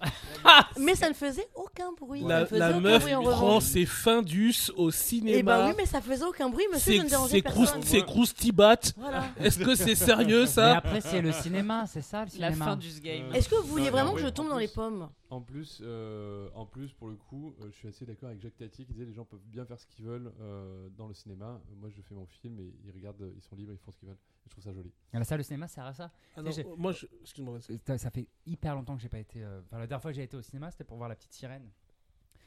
mais 0.78 0.94
ça 0.94 1.08
ne 1.08 1.14
faisait 1.14 1.48
aucun 1.54 1.92
bruit. 1.92 2.22
La, 2.26 2.40
la 2.50 2.68
aucun 2.70 2.80
meuf 2.80 3.02
bruit 3.02 3.14
en 3.14 3.22
prend 3.22 3.32
revanche. 3.32 3.64
ses 3.64 3.84
Findus 3.86 4.70
au 4.76 4.90
Et 4.90 4.92
cinéma. 4.92 5.42
bah 5.58 5.66
oui, 5.68 5.74
mais 5.76 5.86
ça 5.86 6.00
faisait 6.00 6.24
aucun 6.24 6.48
bruit, 6.48 6.64
monsieur, 6.72 7.02
c'est 7.02 7.08
c'est 7.28 7.42
personne. 7.42 7.82
c'est 7.82 8.02
croustibat. 8.02 8.76
Voilà. 8.96 9.24
Est-ce 9.40 9.58
que 9.58 9.74
c'est 9.74 9.94
sérieux 9.94 10.42
Mais 10.42 10.46
ça? 10.46 10.76
après, 10.76 11.00
c'est 11.00 11.20
le 11.20 11.32
cinéma, 11.32 11.84
c'est 11.86 12.02
ça 12.02 12.20
le 12.24 12.30
La 12.38 12.48
cinéma. 12.52 12.64
fin 12.64 12.76
du 12.76 12.88
game. 13.00 13.30
Euh, 13.30 13.32
Est-ce 13.34 13.48
que 13.48 13.56
vous 13.56 13.66
vouliez 13.68 13.90
vraiment 13.90 14.12
en 14.12 14.14
que 14.14 14.20
je 14.20 14.28
tombe 14.28 14.48
dans 14.48 14.58
les 14.58 14.68
pommes? 14.68 15.08
En 15.30 15.40
plus, 15.40 15.80
euh, 15.82 16.50
en 16.54 16.66
plus, 16.66 16.92
pour 16.92 17.06
le 17.08 17.14
coup, 17.14 17.54
euh, 17.60 17.66
je 17.70 17.76
suis 17.76 17.86
assez 17.88 18.04
d'accord 18.04 18.28
avec 18.30 18.40
Jacques 18.40 18.56
Tati 18.56 18.84
qui 18.84 18.92
disait 18.92 19.04
les 19.04 19.12
gens 19.12 19.24
peuvent 19.24 19.44
bien 19.46 19.64
faire 19.64 19.78
ce 19.78 19.86
qu'ils 19.86 20.04
veulent 20.04 20.32
euh, 20.40 20.88
dans 20.96 21.06
le 21.06 21.14
cinéma. 21.14 21.60
Moi, 21.80 21.88
je 21.88 22.02
fais 22.02 22.14
mon 22.16 22.26
film 22.26 22.58
et 22.58 22.74
ils 22.84 22.90
regardent, 22.90 23.32
ils 23.36 23.40
sont 23.42 23.54
libres, 23.54 23.72
ils 23.72 23.78
font 23.78 23.92
ce 23.92 23.96
qu'ils 23.98 24.08
veulent. 24.08 24.18
Je 24.46 24.50
trouve 24.50 24.64
ça 24.64 24.72
joli. 24.72 24.90
À 25.12 25.18
la 25.20 25.24
salle 25.24 25.38
de 25.38 25.44
cinéma, 25.44 25.68
ça 25.68 25.74
sert 25.76 25.84
à 25.86 25.94
ça. 25.94 26.10
Ah 26.36 26.42
non, 26.42 26.50
Moi, 26.76 26.90
je... 26.92 27.06
excuse-moi. 27.22 27.58
Ça, 27.86 27.96
ça 27.98 28.10
fait 28.10 28.26
hyper 28.44 28.74
longtemps 28.74 28.96
que 28.96 29.02
j'ai 29.02 29.08
pas 29.08 29.20
été. 29.20 29.42
euh, 29.44 29.60
Enfin, 29.66 29.78
la 29.78 29.86
dernière 29.86 30.02
fois 30.02 30.10
que 30.10 30.16
j'ai 30.16 30.24
été 30.24 30.36
au 30.36 30.42
cinéma, 30.42 30.70
c'était 30.72 30.82
pour 30.84 30.96
voir 30.96 31.08
La 31.08 31.14
Petite 31.14 31.32
Sirène. 31.32 31.70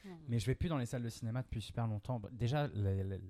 Hmm. 0.04 0.10
Mais 0.28 0.38
je 0.40 0.46
vais 0.46 0.56
plus 0.56 0.68
dans 0.68 0.78
les 0.78 0.86
salles 0.86 1.04
de 1.04 1.10
cinéma 1.10 1.42
depuis 1.42 1.62
super 1.62 1.88
longtemps. 1.88 2.22
Déjà, 2.34 2.68
le- 2.68 3.04
le- 3.04 3.22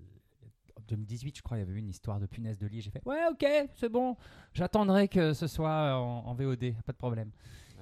en 0.76 0.82
2018, 0.88 1.38
je 1.38 1.44
crois, 1.44 1.58
il 1.58 1.60
y 1.60 1.64
avait 1.64 1.74
eu 1.74 1.78
une 1.78 1.90
histoire 1.90 2.20
de 2.20 2.26
punaise 2.26 2.58
de 2.58 2.66
lit. 2.66 2.82
J'ai 2.82 2.90
fait 2.90 3.02
Ouais, 3.06 3.22
ok, 3.32 3.46
c'est 3.76 3.90
bon. 3.90 4.18
J'attendrai 4.56 5.08
que 5.08 5.34
ce 5.34 5.46
soit 5.46 5.96
en, 6.00 6.26
en 6.26 6.34
VOD, 6.34 6.74
pas 6.84 6.94
de 6.94 6.98
problème. 6.98 7.30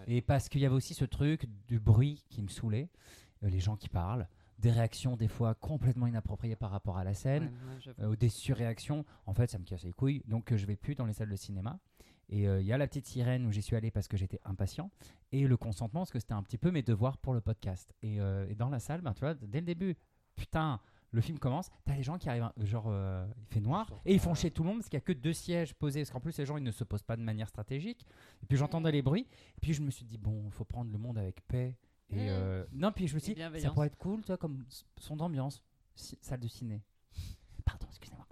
Et 0.08 0.22
parce 0.22 0.50
qu'il 0.50 0.62
y 0.62 0.66
avait 0.66 0.76
aussi 0.76 0.94
ce 0.94 1.06
truc 1.06 1.48
du 1.68 1.80
bruit 1.80 2.24
qui 2.30 2.42
me 2.42 2.48
saoulait, 2.48 2.90
euh, 3.44 3.50
les 3.50 3.60
gens 3.60 3.76
qui 3.76 3.90
parlent, 3.90 4.28
des 4.60 4.72
réactions 4.72 5.16
des 5.18 5.28
fois 5.28 5.56
complètement 5.56 6.08
inappropriées 6.08 6.56
par 6.56 6.70
rapport 6.70 6.98
à 6.98 7.04
la 7.04 7.14
scène. 7.14 7.52
Ouais, 7.86 7.94
euh, 8.00 8.10
ou 8.10 8.16
des 8.16 8.30
surréactions, 8.30 9.06
en 9.26 9.34
fait, 9.34 9.50
ça 9.50 9.58
me 9.58 9.66
casse 9.66 9.84
les 9.84 9.92
couilles. 9.92 10.22
Donc, 10.28 10.52
euh, 10.52 10.58
je 10.58 10.66
vais 10.66 10.76
plus 10.76 10.96
dans 10.96 11.06
les 11.06 11.14
salles 11.14 11.30
de 11.30 11.36
cinéma. 11.36 11.80
Et 12.32 12.48
euh, 12.48 12.62
il 12.62 12.68
y 12.68 12.72
a 12.72 12.78
la 12.78 12.88
petite 12.88 13.06
sirène 13.06 13.46
où 13.46 13.52
j'y 13.52 13.62
suis 13.62 13.76
allé 13.76 13.92
parce 13.92 14.08
que 14.08 14.16
j'étais 14.16 14.40
impatient. 14.46 14.90
Et 15.32 15.48
le 15.48 15.58
consentement, 15.58 16.02
parce 16.02 16.12
que 16.12 16.20
c'était 16.20 16.34
un 16.34 16.44
petit 16.44 16.58
peu 16.58 16.72
mes 16.72 16.82
devoirs 16.82 17.18
pour 17.18 17.34
le 17.34 17.42
podcast. 17.42 17.94
Et, 18.02 18.22
euh, 18.22 18.48
et 18.50 18.56
dans 18.56 18.70
la 18.70 18.80
salle, 18.80 19.02
ben, 19.02 19.14
tu 19.14 19.20
vois, 19.20 19.34
dès 19.34 19.60
le 19.60 19.66
début, 19.66 19.98
putain, 20.36 20.80
le 21.12 21.22
film 21.22 21.40
commence, 21.40 21.70
t'as 21.86 21.96
les 21.96 22.04
gens 22.04 22.18
qui 22.18 22.30
arrivent, 22.30 22.44
hein, 22.44 22.54
genre, 22.64 22.86
euh, 22.88 23.28
il 23.38 23.54
fait 23.54 23.60
noir, 23.60 23.92
et 24.06 24.14
ils 24.14 24.20
font 24.20 24.34
chier 24.34 24.52
tout 24.52 24.64
le 24.64 24.70
monde 24.70 24.78
parce 24.80 24.90
qu'il 24.90 24.98
y 24.98 25.02
a 25.02 25.06
que 25.06 25.12
deux 25.12 25.34
sièges 25.34 25.74
posés. 25.74 26.02
Parce 26.02 26.12
qu'en 26.12 26.20
plus, 26.20 26.38
les 26.38 26.46
gens, 26.46 26.58
ils 26.58 26.64
ne 26.64 26.72
se 26.72 26.84
posent 26.84 27.04
pas 27.04 27.18
de 27.18 27.22
manière 27.22 27.50
stratégique. 27.50 28.06
Et 28.42 28.46
puis, 28.46 28.58
j'entendais 28.58 28.92
les 28.92 29.02
bruits. 29.02 29.28
Et 29.58 29.60
puis, 29.62 29.74
je 29.74 29.82
me 29.82 29.92
suis 29.92 30.06
dit, 30.06 30.18
bon, 30.18 30.44
il 30.46 30.52
faut 30.52 30.66
prendre 30.66 30.92
le 30.92 30.98
monde 30.98 31.18
avec 31.18 31.42
paix. 31.48 31.76
Et 32.10 32.30
euh, 32.30 32.66
non, 32.74 32.92
puis 32.92 33.08
je 33.08 33.16
me 33.16 33.20
suis 33.20 33.34
dit, 33.34 33.42
ça 33.62 33.70
pourrait 33.70 33.88
être 33.88 33.98
cool, 33.98 34.22
tu 34.22 34.28
vois, 34.28 34.38
comme 34.38 34.66
son 34.98 35.16
d'ambiance, 35.16 35.64
salle 35.96 36.40
de 36.40 36.48
ciné. 36.48 36.82
Pardon, 37.64 37.88
excusez-moi. 37.90 38.26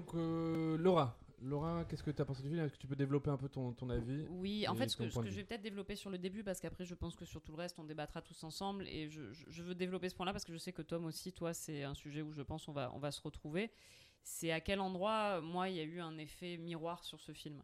Donc, 0.00 0.14
euh, 0.14 0.76
Laura, 0.78 1.18
Laura, 1.42 1.84
qu'est-ce 1.84 2.02
que 2.02 2.10
tu 2.10 2.20
as 2.20 2.24
pensé 2.24 2.42
du 2.42 2.48
film? 2.48 2.60
Est-ce 2.60 2.72
que 2.74 2.78
tu 2.78 2.86
peux 2.86 2.96
développer 2.96 3.30
un 3.30 3.36
peu 3.36 3.48
ton, 3.48 3.72
ton 3.72 3.88
avis 3.90 4.26
Oui, 4.28 4.66
en 4.68 4.74
fait, 4.74 4.88
ce 4.88 4.96
que, 4.96 5.08
ce 5.08 5.24
je 5.24 5.36
vais 5.36 5.44
peut-être 5.44 5.62
développer 5.62 5.96
sur 5.96 6.10
le 6.10 6.18
début, 6.18 6.42
parce 6.44 6.60
qu'après, 6.60 6.84
je 6.84 6.94
pense 6.94 7.16
que 7.16 7.24
sur 7.24 7.42
tout 7.42 7.52
le 7.52 7.58
reste, 7.58 7.78
on 7.78 7.84
débattra 7.84 8.20
tous 8.22 8.42
ensemble. 8.44 8.86
Et 8.88 9.08
je, 9.08 9.32
je- 9.32 9.62
veux 9.62 9.74
développer 9.74 10.08
ce 10.08 10.14
point-là, 10.14 10.32
parce 10.32 10.44
que 10.44 10.52
je 10.52 10.58
sais 10.58 10.72
que 10.72 10.82
Tom 10.82 11.04
aussi, 11.06 11.32
toi, 11.32 11.54
c'est 11.54 11.82
un 11.82 11.94
sujet 11.94 12.22
où 12.22 12.32
je 12.32 12.42
pense 12.42 12.68
on 12.68 12.72
va, 12.72 12.92
on 12.94 12.98
va 12.98 13.10
se 13.10 13.20
retrouver. 13.22 13.70
C'est 14.22 14.52
à 14.52 14.60
quel 14.60 14.80
endroit, 14.80 15.40
moi, 15.40 15.70
il 15.70 15.76
y 15.76 15.80
a 15.80 15.84
eu 15.84 16.00
un 16.00 16.18
effet 16.18 16.56
miroir 16.58 17.04
sur 17.04 17.20
ce 17.20 17.32
film? 17.32 17.62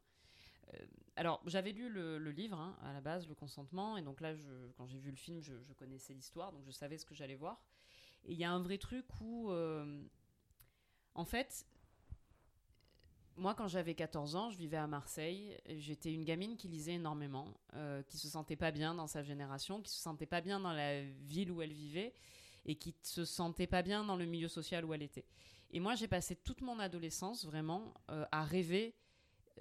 Euh, 0.75 0.79
alors, 1.17 1.41
j'avais 1.47 1.73
lu 1.73 1.89
le, 1.91 2.19
le 2.19 2.31
livre, 2.31 2.59
hein, 2.59 2.77
à 2.83 2.93
la 2.93 3.01
base, 3.01 3.29
Le 3.29 3.35
Consentement, 3.35 3.97
et 3.99 4.03
donc 4.03 4.21
là, 4.21 4.35
je, 4.35 4.71
quand 4.77 4.87
j'ai 4.87 4.99
vu 4.99 5.11
le 5.11 5.17
film, 5.17 5.41
je, 5.41 5.53
je 5.63 5.73
connaissais 5.75 6.15
l'histoire, 6.15 6.51
donc 6.53 6.65
je 6.65 6.71
savais 6.71 6.97
ce 6.99 7.05
que 7.07 7.15
j'allais 7.15 7.35
voir. 7.37 7.61
Et 8.25 8.33
il 8.33 8.39
y 8.39 8.45
a 8.45 8.51
un 8.51 8.61
vrai 8.61 8.79
truc 8.79 9.05
où, 9.21 9.51
euh, 9.51 10.03
en 11.15 11.25
fait, 11.25 11.67
moi, 13.37 13.55
quand 13.55 13.69
j'avais 13.69 13.95
14 13.95 14.37
ans, 14.37 14.51
je 14.51 14.59
vivais 14.59 14.77
à 14.77 14.87
Marseille. 14.87 15.57
J'étais 15.79 16.13
une 16.13 16.25
gamine 16.25 16.57
qui 16.57 16.69
lisait 16.69 16.95
énormément, 16.95 17.55
euh, 17.75 18.03
qui 18.03 18.19
se 18.19 18.29
sentait 18.29 18.57
pas 18.57 18.71
bien 18.71 18.95
dans 18.95 19.07
sa 19.07 19.23
génération, 19.23 19.83
qui 19.83 19.91
se 19.91 20.01
sentait 20.01 20.27
pas 20.27 20.41
bien 20.41 20.61
dans 20.61 20.73
la 20.73 21.03
ville 21.03 21.51
où 21.51 21.63
elle 21.63 21.73
vivait 21.73 22.15
et 22.65 22.75
qui 22.75 22.95
se 23.03 23.25
sentait 23.25 23.67
pas 23.67 23.83
bien 23.83 24.05
dans 24.05 24.17
le 24.17 24.25
milieu 24.27 24.49
social 24.49 24.85
où 24.85 24.93
elle 24.93 25.03
était. 25.03 25.25
Et 25.71 25.81
moi, 25.81 25.95
j'ai 25.95 26.09
passé 26.09 26.37
toute 26.37 26.61
mon 26.61 26.79
adolescence 26.79 27.45
vraiment 27.45 27.95
euh, 28.11 28.25
à 28.33 28.45
rêver 28.45 28.95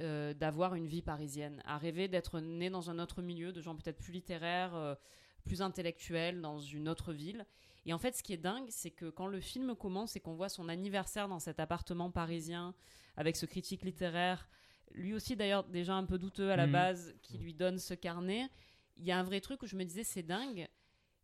euh, 0.02 0.34
d'avoir 0.34 0.76
une 0.76 0.88
vie 0.88 1.02
parisienne, 1.02 1.62
à 1.66 1.78
rêver 1.78 2.08
d'être 2.08 2.40
née 2.40 2.70
dans 2.70 2.90
un 2.90 3.00
autre 3.00 3.22
milieu, 3.22 3.54
de 3.54 3.62
gens 3.62 3.76
peut-être 3.76 3.98
plus 3.98 4.12
littéraires, 4.12 4.76
euh, 4.76 4.96
plus 5.46 5.62
intellectuels, 5.62 6.42
dans 6.42 6.60
une 6.60 6.90
autre 6.90 7.14
ville. 7.14 7.46
Et 7.86 7.94
en 7.94 7.98
fait, 7.98 8.16
ce 8.16 8.22
qui 8.24 8.34
est 8.34 8.38
dingue, 8.38 8.68
c'est 8.70 8.92
que 8.92 9.10
quand 9.10 9.28
le 9.28 9.40
film 9.40 9.76
commence 9.76 10.16
et 10.16 10.20
qu'on 10.20 10.34
voit 10.34 10.50
son 10.50 10.68
anniversaire 10.70 11.28
dans 11.28 11.40
cet 11.40 11.60
appartement 11.60 12.12
parisien, 12.12 12.74
avec 13.18 13.36
ce 13.36 13.46
critique 13.46 13.84
littéraire, 13.84 14.48
lui 14.94 15.14
aussi 15.14 15.36
d'ailleurs 15.36 15.64
déjà 15.66 15.96
un 15.96 16.06
peu 16.06 16.18
douteux 16.18 16.52
à 16.52 16.56
la 16.56 16.66
Mhm. 16.68 16.72
base, 16.72 17.16
qui 17.22 17.38
lui 17.38 17.54
donne 17.54 17.80
ce 17.80 17.94
carnet, 17.94 18.50
il 18.98 19.04
y 19.06 19.12
a 19.12 19.20
un 19.20 19.24
vrai 19.24 19.42
truc 19.42 19.62
où 19.64 19.68
je 19.68 19.76
me 19.76 19.84
disais 19.84 20.04
c'est 20.04 20.24
dingue, 20.24 20.68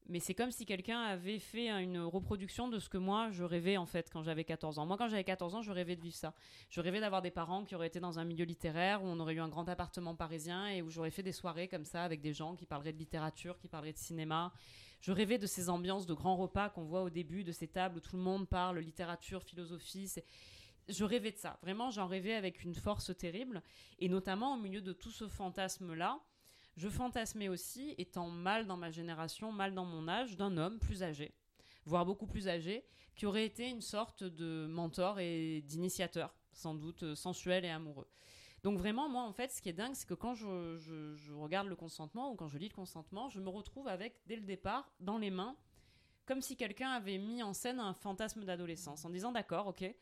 mais 0.07 0.19
c'est 0.19 0.33
comme 0.33 0.51
si 0.51 0.65
quelqu'un 0.65 0.99
avait 0.99 1.39
fait 1.39 1.69
une 1.81 1.99
reproduction 1.99 2.67
de 2.67 2.79
ce 2.79 2.89
que 2.89 2.97
moi 2.97 3.29
je 3.31 3.43
rêvais 3.43 3.77
en 3.77 3.85
fait 3.85 4.09
quand 4.11 4.23
j'avais 4.23 4.43
14 4.43 4.77
ans. 4.79 4.85
Moi 4.85 4.97
quand 4.97 5.07
j'avais 5.07 5.23
14 5.23 5.55
ans, 5.55 5.61
je 5.61 5.71
rêvais 5.71 5.95
de 5.95 6.01
vivre 6.01 6.15
ça. 6.15 6.33
Je 6.69 6.81
rêvais 6.81 6.99
d'avoir 6.99 7.21
des 7.21 7.31
parents 7.31 7.63
qui 7.63 7.75
auraient 7.75 7.87
été 7.87 7.99
dans 7.99 8.19
un 8.19 8.25
milieu 8.25 8.43
littéraire, 8.43 9.03
où 9.03 9.05
on 9.07 9.19
aurait 9.19 9.35
eu 9.35 9.39
un 9.39 9.47
grand 9.47 9.69
appartement 9.69 10.15
parisien 10.15 10.67
et 10.67 10.81
où 10.81 10.89
j'aurais 10.89 11.11
fait 11.11 11.23
des 11.23 11.31
soirées 11.31 11.67
comme 11.67 11.85
ça 11.85 12.03
avec 12.03 12.19
des 12.19 12.33
gens 12.33 12.55
qui 12.55 12.65
parleraient 12.65 12.93
de 12.93 12.97
littérature, 12.97 13.57
qui 13.59 13.67
parleraient 13.69 13.93
de 13.93 13.97
cinéma. 13.97 14.51
Je 15.01 15.11
rêvais 15.11 15.37
de 15.37 15.47
ces 15.47 15.69
ambiances 15.69 16.05
de 16.05 16.13
grands 16.13 16.35
repas 16.35 16.69
qu'on 16.69 16.83
voit 16.83 17.03
au 17.03 17.09
début, 17.09 17.43
de 17.43 17.51
ces 17.51 17.67
tables 17.67 17.97
où 17.97 18.01
tout 18.01 18.15
le 18.17 18.21
monde 18.21 18.47
parle 18.49 18.79
littérature, 18.79 19.43
philosophie. 19.43 20.07
c'est- 20.07 20.25
Je 20.89 21.03
rêvais 21.03 21.31
de 21.31 21.37
ça. 21.37 21.57
Vraiment, 21.61 21.89
j'en 21.91 22.07
rêvais 22.07 22.33
avec 22.33 22.63
une 22.63 22.75
force 22.75 23.15
terrible. 23.17 23.61
Et 23.99 24.09
notamment 24.09 24.55
au 24.55 24.57
milieu 24.57 24.81
de 24.81 24.93
tout 24.93 25.11
ce 25.11 25.27
fantasme-là, 25.27 26.19
je 26.77 26.89
fantasmais 26.89 27.49
aussi, 27.49 27.95
étant 27.97 28.29
mal 28.29 28.65
dans 28.65 28.77
ma 28.77 28.91
génération, 28.91 29.51
mal 29.51 29.73
dans 29.73 29.85
mon 29.85 30.07
âge, 30.07 30.37
d'un 30.37 30.55
homme 30.57 30.79
plus 30.79 31.03
âgé, 31.03 31.33
voire 31.85 32.05
beaucoup 32.05 32.27
plus 32.27 32.47
âgé, 32.47 32.83
qui 33.15 33.25
aurait 33.25 33.45
été 33.45 33.67
une 33.69 33.81
sorte 33.81 34.23
de 34.23 34.67
mentor 34.69 35.19
et 35.19 35.61
d'initiateur, 35.63 36.33
sans 36.53 36.73
doute 36.73 37.03
euh, 37.03 37.15
sensuel 37.15 37.65
et 37.65 37.69
amoureux. 37.69 38.07
Donc 38.63 38.77
vraiment, 38.77 39.09
moi, 39.09 39.23
en 39.23 39.33
fait, 39.33 39.51
ce 39.51 39.61
qui 39.61 39.69
est 39.69 39.73
dingue, 39.73 39.95
c'est 39.95 40.07
que 40.07 40.13
quand 40.13 40.33
je, 40.33 40.77
je- 40.77 41.13
je 41.15 41.33
regarde 41.33 41.67
le 41.67 41.75
consentement 41.75 42.31
ou 42.31 42.35
quand 42.35 42.47
je 42.47 42.57
lis 42.57 42.69
le 42.69 42.73
consentement, 42.75 43.27
je 43.27 43.39
me 43.41 43.49
retrouve 43.49 43.87
avec, 43.87 44.15
dès 44.27 44.35
le 44.37 44.43
départ, 44.43 44.89
dans 44.99 45.17
les 45.17 45.29
mains, 45.31 45.55
comme 46.25 46.41
si 46.41 46.55
quelqu'un 46.55 46.91
avait 46.91 47.17
mis 47.17 47.43
en 47.43 47.53
scène 47.53 47.79
un 47.79 47.93
fantasme 47.93 48.45
d'adolescence, 48.45 49.03
en 49.03 49.09
disant, 49.09 49.31
d'accord, 49.33 49.67
ok, 49.67 49.93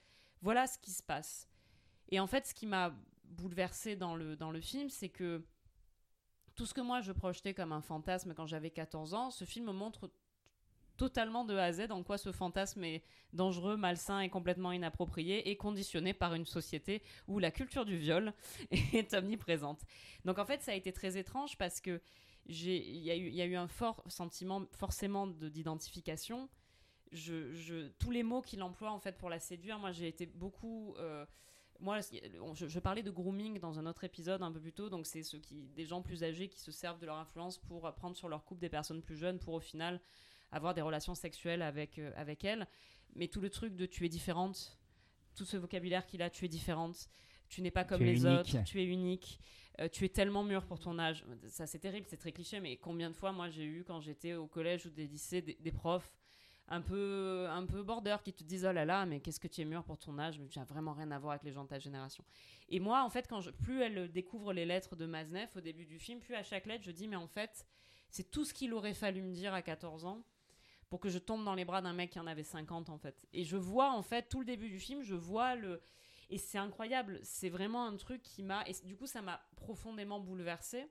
voilà 0.42 0.68
ce 0.68 0.78
qui 0.80 0.92
se 0.92 1.04
passe. 1.04 1.48
Et 2.10 2.20
en 2.20 2.28
fait, 2.28 2.48
ce 2.48 2.54
qui 2.54 2.68
m'a 2.68 2.96
bouleversée 3.26 3.96
dans 3.96 4.16
le, 4.16 4.36
dans 4.36 4.52
le 4.52 4.62
film, 4.62 4.90
c'est 4.90 5.10
que 5.10 5.44
tout 6.56 6.66
ce 6.66 6.74
que 6.74 6.82
moi 6.82 7.02
je 7.02 7.12
projetais 7.12 7.54
comme 7.54 7.72
un 7.72 7.82
fantasme 7.82 8.34
quand 8.34 8.46
j'avais 8.46 8.70
14 8.70 9.14
ans, 9.14 9.32
ce 9.32 9.46
film 9.46 9.72
montre 9.72 10.12
totalement 10.98 11.46
de 11.46 11.56
A 11.56 11.66
à 11.66 11.72
Z 11.74 11.92
en 11.92 12.04
quoi 12.04 12.18
ce 12.18 12.32
fantasme 12.32 12.84
est 12.84 13.04
dangereux, 13.34 13.78
malsain 13.78 14.20
et 14.22 14.30
complètement 14.30 14.74
inapproprié 14.74 15.50
et 15.50 15.58
conditionné 15.58 16.14
par 16.14 16.34
une 16.36 16.46
société 16.46 17.04
où 17.28 17.40
la 17.40 17.52
culture 17.52 17.86
du 17.86 17.98
viol 17.98 18.34
est 18.72 19.14
omniprésente. 19.14 19.82
Donc 20.26 20.40
en 20.40 20.46
fait, 20.46 20.62
ça 20.62 20.72
a 20.72 20.76
été 20.76 20.92
très 20.94 21.18
étrange 21.18 21.58
parce 21.58 21.82
que 21.82 22.02
il 22.48 22.56
y, 22.68 23.10
y 23.12 23.42
a 23.42 23.46
eu 23.46 23.56
un 23.56 23.68
fort 23.68 24.04
sentiment 24.08 24.66
forcément 24.74 25.28
de- 25.28 25.50
d'identification. 25.50 26.50
Je, 27.12 27.52
je- 27.54 27.88
tous 28.00 28.12
les 28.12 28.24
mots 28.24 28.42
qu'il 28.42 28.62
emploie 28.62 28.92
en 28.92 29.00
fait 29.00 29.18
pour 29.18 29.30
la 29.30 29.40
séduire, 29.40 29.80
moi 29.80 29.92
j'ai 29.92 30.08
été 30.08 30.26
beaucoup... 30.26 30.96
euh, 30.98 31.26
moi, 31.82 32.00
je, 32.02 32.68
je 32.68 32.80
parlais 32.80 33.04
de 33.04 33.10
grooming 33.10 33.58
dans 33.60 33.80
un 33.80 33.86
autre 33.86 34.04
épisode 34.04 34.44
un 34.44 34.52
peu 34.52 34.60
plus 34.60 34.74
tôt, 34.74 34.90
donc 34.90 35.06
c'est 35.08 35.24
ceux 35.24 35.40
qui, 35.40 35.70
des 35.70 35.86
gens 35.86 36.02
plus 36.02 36.26
âgés 36.26 36.50
qui 36.50 36.60
se 36.60 36.72
servent 36.74 37.00
de 37.00 37.06
leur 37.06 37.16
influence 37.16 37.58
pour 37.58 37.90
prendre 37.96 38.18
sur 38.18 38.28
leur 38.28 38.44
couple 38.44 38.60
des 38.60 38.68
personnes 38.70 39.02
plus 39.02 39.16
jeunes 39.16 39.40
pour 39.40 39.54
au 39.54 39.62
final 39.62 40.02
avoir 40.52 40.74
des 40.74 40.82
relations 40.82 41.16
sexuelles 41.16 41.62
avec, 41.62 41.98
euh, 41.98 42.12
avec 42.18 42.44
elles. 42.44 42.68
Mais 43.16 43.30
tout 43.30 43.40
le 43.40 43.50
truc 43.50 43.76
de 43.78 43.86
tu 43.86 44.06
es 44.06 44.10
différente, 44.10 44.78
tout 45.36 45.46
ce 45.46 45.56
vocabulaire 45.56 46.06
qu'il 46.06 46.22
a, 46.22 46.30
tu 46.30 46.44
es 46.44 46.48
différente, 46.50 47.08
tu 47.48 47.62
n'es 47.62 47.72
pas 47.72 47.86
comme 47.86 48.02
les 48.04 48.26
unique. 48.26 48.40
autres, 48.40 48.64
tu 48.66 48.82
es 48.82 48.86
unique, 48.86 49.40
euh, 49.80 49.88
tu 49.88 50.04
es 50.04 50.10
tellement 50.10 50.44
mûr 50.44 50.66
pour 50.66 50.80
ton 50.80 51.00
âge. 51.00 51.26
Ça 51.48 51.66
c'est 51.66 51.80
terrible, 51.80 52.06
c'est 52.10 52.18
très 52.18 52.34
cliché, 52.34 52.60
mais 52.60 52.76
combien 52.76 53.10
de 53.10 53.16
fois 53.16 53.32
moi 53.32 53.50
j'ai 53.50 53.64
eu 53.64 53.86
quand 53.86 54.02
j'étais 54.02 54.34
au 54.34 54.48
collège 54.48 54.86
ou 54.86 54.90
des 54.90 55.08
lycées 55.08 55.42
des, 55.42 55.54
des 55.56 55.72
profs 55.72 56.12
un 56.70 56.82
peu, 56.82 57.48
un 57.50 57.66
peu 57.66 57.84
border 57.84 58.18
qui 58.24 58.34
te 58.34 58.44
disent 58.44 58.66
oh 58.66 58.72
là 58.72 58.86
là 58.86 59.06
mais 59.06 59.20
qu'est-ce 59.20 59.40
que 59.40 59.48
tu 59.48 59.62
es 59.62 59.66
mûr 59.66 59.84
pour 59.84 59.98
ton 59.98 60.18
âge 60.20 60.40
mais 60.40 60.48
tu 60.48 60.60
n'as 60.60 60.66
vraiment 60.66 60.94
rien 60.94 61.12
à 61.12 61.20
voir 61.20 61.34
avec 61.34 61.44
les 61.44 61.52
gens 61.52 61.64
de 61.64 61.70
ta 61.70 61.80
génération. 61.80 62.24
Et 62.70 62.80
moi 62.80 63.04
en 63.04 63.10
fait 63.10 63.28
quand 63.28 63.42
je, 63.42 63.52
plus 63.52 63.82
elle 63.82 64.12
découvre 64.12 64.54
les 64.54 64.66
lettres 64.66 64.96
de 64.96 65.06
Maznev 65.06 65.50
au 65.56 65.62
début 65.62 65.86
du 65.86 66.00
film 66.00 66.20
plus 66.20 66.36
à 66.36 66.44
chaque 66.44 66.66
lettre 66.68 66.84
je 66.86 66.92
dis 66.92 67.08
mais 67.08 67.16
en 67.16 67.28
fait 67.28 67.66
c'est 68.10 68.30
tout 68.30 68.46
ce 68.46 68.54
qu'il 68.54 68.74
aurait 68.74 68.94
fallu 68.94 69.22
me 69.22 69.34
dire 69.34 69.54
à 69.54 69.62
14 69.62 70.06
ans 70.06 70.24
pour 70.90 71.00
que 71.00 71.10
je 71.10 71.20
tombe 71.20 71.44
dans 71.44 71.56
les 71.56 71.66
bras 71.66 71.82
d'un 71.82 71.94
mec 71.94 72.12
qui 72.12 72.20
en 72.20 72.28
avait 72.28 72.44
50 72.44 72.90
en 72.90 72.98
fait. 72.98 73.16
Et 73.34 73.44
je 73.44 73.58
vois 73.58 73.92
en 73.92 74.04
fait 74.04 74.30
tout 74.30 74.40
le 74.40 74.46
début 74.46 74.70
du 74.70 74.80
film 74.80 75.02
je 75.04 75.16
vois 75.16 75.56
le 75.56 75.82
et 76.32 76.38
c'est 76.38 76.60
incroyable. 76.60 77.20
C'est 77.24 77.50
vraiment 77.50 77.88
un 77.88 77.96
truc 77.96 78.22
qui 78.22 78.44
m'a 78.44 78.64
et 78.68 78.74
du 78.86 78.96
coup 78.96 79.08
ça 79.08 79.24
m'a 79.24 79.42
profondément 79.56 80.20
bouleversée 80.20 80.88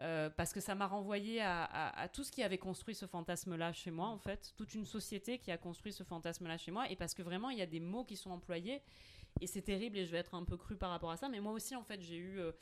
euh, 0.00 0.28
parce 0.28 0.52
que 0.52 0.60
ça 0.60 0.74
m'a 0.74 0.86
renvoyé 0.86 1.40
à, 1.40 2.08
tout 2.12 2.22
ce 2.22 2.30
qui 2.30 2.42
avait 2.42 2.58
construit 2.58 2.94
ce 2.94 3.06
fantasme-là 3.06 3.72
chez 3.72 3.90
moi, 3.90 4.08
en 4.08 4.18
fait, 4.18 4.52
toute 4.56 4.74
une 4.74 4.84
société 4.84 5.38
qui 5.38 5.50
a 5.50 5.56
construit 5.56 5.92
ce 5.92 6.02
fantasme-là 6.02 6.58
chez 6.58 6.70
moi, 6.70 6.90
et 6.90 6.96
parce 6.96 7.14
que 7.14 7.22
vraiment, 7.22 7.48
il 7.50 7.58
y 7.58 7.62
a 7.62 7.66
des 7.66 7.80
mots 7.80 8.04
qui 8.04 8.16
sont 8.16 8.30
employés, 8.30 8.82
et 9.40 9.46
c'est 9.46 9.62
terrible, 9.62 9.96
et 9.96 10.04
je 10.04 10.12
vais 10.12 10.18
être 10.18 10.34
un 10.34 10.44
peu 10.44 10.56
cru 10.56 10.76
par 10.76 10.90
rapport 10.90 11.10
à 11.10 11.16
ça, 11.16 11.28
mais 11.28 11.40
moi 11.40 11.52
aussi, 11.52 11.74
en 11.74 11.82
fait, 11.82 12.02
j'ai 12.02 12.16
eu, 12.16 12.38
euh, 12.40 12.52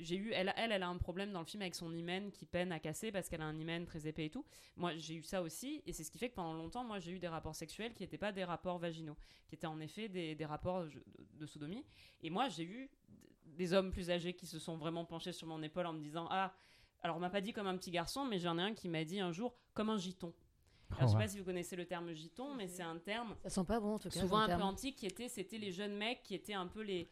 j'ai 0.00 0.16
eu, 0.16 0.32
elle, 0.32 0.52
elle, 0.56 0.72
elle 0.72 0.82
a 0.82 0.88
un 0.88 0.96
problème 0.96 1.30
dans 1.30 1.40
le 1.40 1.46
film 1.46 1.62
avec 1.62 1.76
son 1.76 1.94
hymen 1.94 2.32
qui 2.32 2.44
peine 2.44 2.72
à 2.72 2.80
casser 2.80 3.12
parce 3.12 3.28
qu'elle 3.28 3.42
a 3.42 3.46
un 3.46 3.58
hymen 3.58 3.84
très 3.84 4.06
épais 4.06 4.26
et 4.26 4.30
tout. 4.30 4.44
Moi, 4.76 4.96
j'ai 4.96 5.14
eu 5.14 5.22
ça 5.22 5.42
aussi, 5.42 5.82
et 5.86 5.92
c'est 5.92 6.02
ce 6.02 6.10
qui 6.10 6.18
fait 6.18 6.30
que 6.30 6.34
pendant 6.34 6.54
longtemps, 6.54 6.82
moi, 6.82 6.98
j'ai 6.98 7.12
eu 7.12 7.18
des 7.20 7.28
rapports 7.28 7.54
sexuels 7.54 7.94
qui 7.94 8.02
n'étaient 8.02 8.18
pas 8.18 8.32
des 8.32 8.44
rapports 8.44 8.78
vaginaux, 8.78 9.16
qui 9.48 9.54
étaient 9.54 9.66
en 9.66 9.78
effet 9.80 10.08
des, 10.08 10.44
rapports 10.44 10.84
de 11.34 11.46
sodomie, 11.46 11.84
et 12.22 12.30
moi, 12.30 12.48
j'ai 12.48 12.64
eu 12.64 12.90
des 13.46 13.72
hommes 13.72 13.90
plus 13.90 14.10
âgés 14.10 14.32
qui 14.32 14.46
se 14.46 14.58
sont 14.58 14.76
vraiment 14.76 15.04
penchés 15.04 15.32
sur 15.32 15.46
mon 15.46 15.62
épaule 15.62 15.86
en 15.86 15.92
me 15.92 16.00
disant 16.00 16.26
ah 16.30 16.54
alors, 17.02 17.16
on 17.16 17.20
m'a 17.20 17.30
pas 17.30 17.40
dit 17.40 17.52
comme 17.52 17.66
un 17.66 17.76
petit 17.76 17.90
garçon, 17.90 18.24
mais 18.24 18.38
j'en 18.38 18.58
ai 18.58 18.62
un 18.62 18.74
qui 18.74 18.88
m'a 18.88 19.04
dit 19.04 19.20
un 19.20 19.32
jour 19.32 19.54
comme 19.74 19.90
un 19.90 19.98
giton. 19.98 20.32
Alors, 20.92 21.02
je 21.02 21.06
sais 21.08 21.14
Oh, 21.16 21.18
pas 21.18 21.28
si 21.28 21.38
vous 21.38 21.44
connaissez 21.44 21.76
le 21.76 21.86
terme 21.86 22.12
giton, 22.12 22.54
mais 22.54 22.66
c'est 22.66 22.82
un 22.82 22.98
terme 22.98 23.36
Ça 23.44 23.50
sent 23.50 23.64
pas 23.64 23.78
bon 23.78 23.94
en 23.94 23.98
tout 23.98 24.08
cas. 24.10 24.20
souvent 24.20 24.38
un 24.38 24.48
peu 24.56 24.62
antique 24.62 24.96
qui 24.96 25.06
était 25.06 25.28
c'était 25.28 25.58
les 25.58 25.70
jeunes 25.70 25.96
mecs 25.96 26.22
qui 26.24 26.34
étaient 26.34 26.54
un 26.54 26.66
peu 26.66 26.80
les 26.82 27.08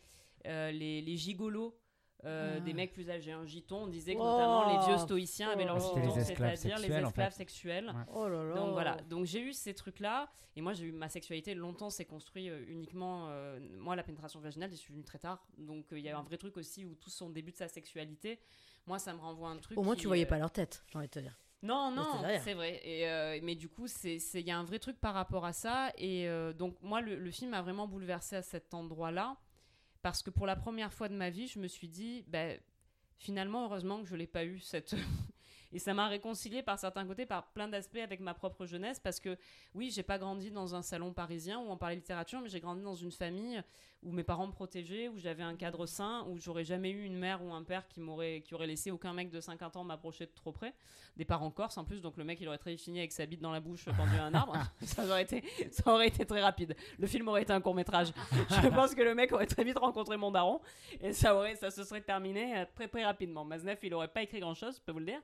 euh, 0.46 0.70
les, 0.72 1.00
les 1.00 1.16
gigolos 1.16 1.76
euh, 2.24 2.54
Ah. 2.56 2.60
des 2.60 2.72
mecs 2.74 2.92
plus 2.92 3.08
âgés 3.10 3.30
un 3.30 3.44
giton 3.46 3.84
on 3.84 3.86
disait 3.86 4.16
que 4.16 4.20
Oh. 4.20 4.24
notamment 4.24 4.72
les 4.80 4.86
vieux 4.86 4.98
stoïciens 4.98 5.50
avaient 5.50 5.64
leur 5.64 5.76
Oh. 5.76 5.96
Les 5.96 6.02
giton 6.02 6.14
c'est-à-dire 6.24 6.78
les 6.80 6.92
en 6.92 7.06
esclaves 7.06 7.30
fait. 7.30 7.36
sexuels 7.36 7.86
Ouais. 7.86 8.04
Oh 8.12 8.28
là 8.28 8.42
là. 8.42 8.54
donc 8.56 8.72
voilà, 8.72 8.96
donc 9.08 9.24
j'ai 9.26 9.40
eu 9.40 9.52
ces 9.52 9.74
trucs-là, 9.74 10.28
et 10.56 10.60
moi 10.60 10.72
j'ai 10.72 10.86
eu 10.86 10.92
ma 10.92 11.08
sexualité 11.08 11.54
longtemps 11.54 11.90
s'est 11.90 12.04
construit 12.04 12.50
euh, 12.50 12.64
uniquement, 12.66 13.28
euh, 13.28 13.60
moi 13.78 13.94
la 13.94 14.02
pénétration 14.02 14.40
vaginale, 14.40 14.70
je 14.70 14.76
suis 14.76 14.92
venue 14.92 15.04
très 15.04 15.18
tard, 15.20 15.46
donc 15.56 15.92
euh, 15.92 15.98
il 16.00 16.04
y 16.04 16.08
a 16.08 16.18
un 16.18 16.22
vrai 16.22 16.36
truc 16.38 16.56
aussi 16.56 16.84
où 16.84 16.96
tout 16.96 17.10
son 17.10 17.30
début 17.30 17.52
de 17.52 17.56
sa 17.56 17.68
sexualité, 17.68 18.40
moi 18.88 18.98
ça 18.98 19.12
me 19.12 19.20
renvoie 19.20 19.50
à 19.50 19.52
un 19.52 19.58
truc. 19.58 19.78
Au 19.78 19.82
moins, 19.82 19.94
qui, 19.94 20.00
tu 20.00 20.06
voyais 20.08 20.24
euh, 20.24 20.28
pas 20.28 20.38
leur 20.38 20.50
tête, 20.50 20.82
j'ai 20.90 20.98
envie 20.98 21.06
de 21.06 21.12
te 21.12 21.18
dire. 21.20 21.38
non, 21.90 22.22
non, 22.22 22.22
c'est 22.42 22.54
vrai. 22.54 22.80
Et, 22.84 23.08
euh, 23.08 23.38
mais 23.42 23.54
du 23.54 23.68
coup, 23.68 23.86
il 24.04 24.40
y 24.40 24.50
a 24.50 24.58
un 24.58 24.64
vrai 24.64 24.78
truc 24.78 24.98
par 24.98 25.14
rapport 25.14 25.44
à 25.44 25.52
ça. 25.52 25.92
Et 25.98 26.28
euh, 26.28 26.52
donc, 26.52 26.76
moi, 26.82 27.00
le, 27.00 27.16
le 27.16 27.30
film 27.30 27.50
m'a 27.50 27.62
vraiment 27.62 27.86
bouleversé 27.86 28.36
à 28.36 28.42
cet 28.42 28.74
endroit-là. 28.74 29.36
Parce 30.02 30.22
que 30.22 30.30
pour 30.30 30.46
la 30.46 30.56
première 30.56 30.92
fois 30.92 31.08
de 31.08 31.14
ma 31.14 31.30
vie, 31.30 31.48
je 31.48 31.58
me 31.58 31.66
suis 31.66 31.88
dit, 31.88 32.24
ben, 32.28 32.58
finalement, 33.18 33.64
heureusement 33.64 34.00
que 34.00 34.06
je 34.06 34.14
l'ai 34.14 34.28
pas 34.28 34.44
eu. 34.44 34.60
Cette... 34.60 34.94
et 35.72 35.80
ça 35.80 35.94
m'a 35.94 36.06
réconcilié 36.06 36.62
par 36.62 36.78
certains 36.78 37.04
côtés, 37.04 37.26
par 37.26 37.48
plein 37.48 37.66
d'aspects 37.66 37.96
avec 37.96 38.20
ma 38.20 38.34
propre 38.34 38.64
jeunesse. 38.64 39.00
Parce 39.00 39.18
que, 39.18 39.36
oui, 39.74 39.90
j'ai 39.90 40.04
pas 40.04 40.18
grandi 40.18 40.52
dans 40.52 40.76
un 40.76 40.82
salon 40.82 41.12
parisien 41.12 41.58
où 41.58 41.70
on 41.70 41.76
parlait 41.76 41.96
littérature, 41.96 42.40
mais 42.40 42.48
j'ai 42.48 42.60
grandi 42.60 42.82
dans 42.82 42.94
une 42.94 43.10
famille 43.10 43.60
où 44.02 44.12
mes 44.12 44.22
parents 44.22 44.46
me 44.46 44.52
protégeaient, 44.52 45.08
où 45.08 45.18
j'avais 45.18 45.42
un 45.42 45.56
cadre 45.56 45.86
sain, 45.86 46.24
où 46.28 46.38
j'aurais 46.38 46.64
jamais 46.64 46.90
eu 46.90 47.04
une 47.04 47.16
mère 47.16 47.42
ou 47.42 47.52
un 47.52 47.64
père 47.64 47.86
qui 47.88 48.00
m'aurait 48.00 48.42
qui 48.42 48.54
aurait 48.54 48.66
laissé 48.66 48.90
aucun 48.90 49.12
mec 49.12 49.30
de 49.30 49.40
50 49.40 49.76
ans 49.76 49.84
m'approcher 49.84 50.26
de 50.26 50.30
trop 50.34 50.52
près. 50.52 50.72
Des 51.16 51.24
parents 51.24 51.50
corses 51.50 51.78
en 51.78 51.84
plus, 51.84 52.00
donc 52.00 52.16
le 52.16 52.24
mec 52.24 52.40
il 52.40 52.46
aurait 52.48 52.58
très 52.58 52.76
fini 52.76 53.00
avec 53.00 53.12
sa 53.12 53.26
bite 53.26 53.40
dans 53.40 53.50
la 53.50 53.60
bouche 53.60 53.86
pendu 53.86 54.16
à 54.16 54.24
un 54.24 54.34
arbre. 54.34 54.56
ça 54.82 55.04
aurait 55.04 55.22
été 55.22 55.42
ça 55.72 55.92
aurait 55.92 56.08
été 56.08 56.24
très 56.24 56.40
rapide. 56.40 56.76
Le 56.98 57.06
film 57.06 57.26
aurait 57.28 57.42
été 57.42 57.52
un 57.52 57.60
court 57.60 57.74
métrage. 57.74 58.12
Je 58.62 58.68
pense 58.68 58.94
que 58.94 59.02
le 59.02 59.14
mec 59.14 59.32
aurait 59.32 59.46
très 59.46 59.64
vite 59.64 59.78
rencontré 59.78 60.16
mon 60.16 60.30
daron 60.30 60.60
et 61.00 61.12
ça 61.12 61.34
aurait 61.34 61.56
ça 61.56 61.70
se 61.70 61.82
serait 61.82 62.00
terminé 62.00 62.56
euh, 62.56 62.64
très 62.74 62.86
très 62.86 63.04
rapidement. 63.04 63.44
Maznev 63.44 63.78
il 63.82 63.94
aurait 63.94 64.08
pas 64.08 64.22
écrit 64.22 64.40
grand 64.40 64.54
chose, 64.54 64.76
je 64.76 64.80
peux 64.80 64.92
vous 64.92 65.00
le 65.00 65.06
dire. 65.06 65.20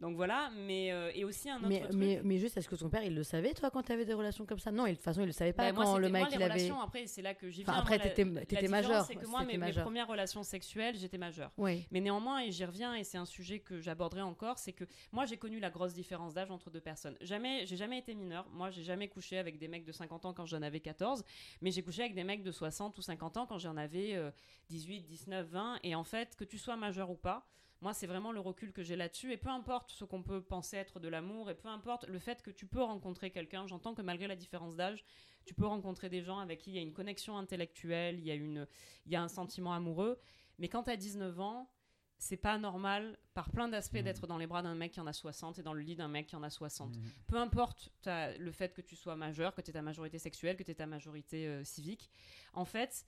Donc 0.00 0.16
voilà, 0.16 0.50
mais 0.56 0.90
euh, 0.92 1.12
et 1.14 1.24
aussi 1.24 1.48
un 1.48 1.58
autre 1.58 1.68
Mais, 1.68 1.80
truc. 1.80 1.94
mais, 1.94 2.20
mais 2.24 2.36
juste, 2.38 2.56
est-ce 2.56 2.68
que 2.68 2.74
ton 2.74 2.90
père, 2.90 3.04
il 3.04 3.14
le 3.14 3.22
savait, 3.22 3.54
toi, 3.54 3.70
quand 3.70 3.82
tu 3.84 3.92
avais 3.92 4.04
des 4.04 4.12
relations 4.12 4.44
comme 4.44 4.58
ça? 4.58 4.72
Non, 4.72 4.86
il- 4.86 4.90
de 4.90 4.94
toute 4.96 5.04
façon, 5.04 5.20
il 5.22 5.26
le 5.26 5.32
savait 5.32 5.52
pas 5.52 5.70
Bah, 5.70 5.72
moi, 5.72 5.84
quand 5.84 5.98
le 5.98 6.06
c'était- 6.06 6.12
mec, 6.12 6.20
moi, 6.22 6.28
les 6.30 6.34
il 6.36 6.42
avait. 6.42 6.52
relations, 6.52 6.80
après, 6.80 7.06
c'est 7.06 7.22
là 7.22 7.32
que 7.34 7.48
j'y 7.48 7.62
Enfin, 7.62 7.72
viens. 7.74 7.80
après, 7.82 7.98
Moi, 7.98 8.42
t'étais- 8.44 8.66
majeur, 8.68 9.04
C'est 9.04 9.14
que 9.14 9.26
moi, 9.26 9.44
mes, 9.44 9.56
premières 9.72 10.08
relations 10.08 10.42
sexuelles, 10.42 10.96
j'étais 10.96 11.16
majeure. 11.16 11.52
Oui. 11.58 11.86
Mais 11.92 12.00
néanmoins, 12.00 12.40
et 12.42 12.50
j'y 12.50 12.64
reviens, 12.64 12.94
et 12.96 13.04
c'est 13.04 13.18
un 13.18 13.24
sujet 13.24 13.60
que 13.60 13.78
j'aborderai 13.80 14.22
encore, 14.22 14.58
c'est 14.58 14.72
que 14.72 14.84
moi 15.12 15.26
j'ai 15.26 15.36
connu 15.36 15.60
la 15.60 15.70
grosse 15.70 15.94
différence 15.94 16.34
d'âge 16.34 16.50
entre 16.50 16.70
deux 16.70 16.80
personnes. 16.80 17.16
Jamais, 17.20 17.64
j'ai 17.64 17.76
jamais 17.76 17.98
été 17.98 18.14
mineure. 18.16 18.48
Moi, 18.50 18.70
j'ai 18.70 18.82
jamais 18.82 19.06
couché 19.08 19.38
avec 19.38 19.58
des 19.58 19.68
mecs 19.68 19.84
de 19.84 19.92
50 19.92 20.24
ans 20.24 20.34
quand 20.34 20.44
j'en 20.46 20.62
avais 20.62 20.80
14, 20.80 21.22
mais 21.62 21.70
j'ai 21.70 21.82
couché 21.82 22.02
avec 22.02 22.14
des 22.14 22.24
mecs 22.24 22.42
de 22.42 22.50
60 22.50 22.98
ou 22.98 23.02
50 23.02 23.36
ans 23.36 23.46
quand 23.46 23.58
j'en 23.58 23.76
avais 23.76 24.14
euh, 24.16 24.30
18, 24.70 25.02
19, 25.06 25.46
20. 25.46 25.78
Et 25.84 25.94
en 25.94 26.04
fait, 26.04 26.34
que 26.34 26.42
tu 26.44 26.58
sois 26.58 26.76
majeur 26.76 27.10
ou 27.10 27.16
pas, 27.16 27.46
moi, 27.84 27.92
c'est 27.92 28.06
vraiment 28.06 28.32
le 28.32 28.40
recul 28.40 28.72
que 28.72 28.82
j'ai 28.82 28.96
là-dessus. 28.96 29.30
Et 29.30 29.36
peu 29.36 29.50
importe 29.50 29.90
ce 29.90 30.04
qu'on 30.06 30.22
peut 30.22 30.40
penser 30.42 30.78
être 30.78 31.00
de 31.00 31.08
l'amour, 31.08 31.50
et 31.50 31.54
peu 31.54 31.68
importe 31.68 32.06
le 32.08 32.18
fait 32.18 32.42
que 32.42 32.50
tu 32.50 32.64
peux 32.66 32.82
rencontrer 32.82 33.30
quelqu'un, 33.30 33.66
j'entends 33.66 33.94
que 33.94 34.00
malgré 34.00 34.26
la 34.26 34.36
différence 34.36 34.74
d'âge, 34.74 35.04
tu 35.44 35.52
peux 35.52 35.66
rencontrer 35.66 36.08
des 36.08 36.22
gens 36.22 36.38
avec 36.38 36.60
qui 36.60 36.70
il 36.70 36.76
y 36.76 36.78
a 36.78 36.80
une 36.82 36.94
connexion 36.94 37.36
intellectuelle, 37.36 38.18
il 38.18 38.24
y 38.24 38.30
a, 38.30 38.34
une, 38.34 38.66
il 39.04 39.12
y 39.12 39.16
a 39.16 39.22
un 39.22 39.28
sentiment 39.28 39.74
amoureux. 39.74 40.18
Mais 40.58 40.70
quand 40.70 40.84
tu 40.84 40.90
as 40.90 40.96
19 40.96 41.38
ans, 41.40 41.70
c'est 42.16 42.38
pas 42.38 42.56
normal, 42.56 43.18
par 43.34 43.50
plein 43.50 43.68
d'aspects, 43.68 43.96
Mhm. 43.98 44.04
d'être 44.04 44.26
dans 44.26 44.38
les 44.38 44.46
bras 44.46 44.62
d'un 44.62 44.74
mec 44.74 44.92
qui 44.92 45.00
en 45.00 45.06
a 45.06 45.12
60 45.12 45.58
et 45.58 45.62
dans 45.62 45.74
le 45.74 45.82
lit 45.82 45.94
d'un 45.94 46.08
mec 46.08 46.26
qui 46.28 46.36
en 46.36 46.42
a 46.42 46.48
60. 46.48 46.96
Mhm. 46.96 47.02
Peu 47.26 47.36
importe 47.36 47.90
le 48.06 48.50
fait 48.50 48.72
que 48.72 48.80
tu 48.80 48.96
sois 48.96 49.14
majeur, 49.14 49.54
que 49.54 49.60
tu 49.60 49.68
aies 49.68 49.74
ta 49.74 49.82
majorité 49.82 50.18
sexuelle, 50.18 50.56
que 50.56 50.62
tu 50.62 50.70
aies 50.70 50.74
ta 50.74 50.86
majorité 50.86 51.46
euh, 51.48 51.64
civique. 51.64 52.08
En 52.54 52.64
fait, 52.64 53.04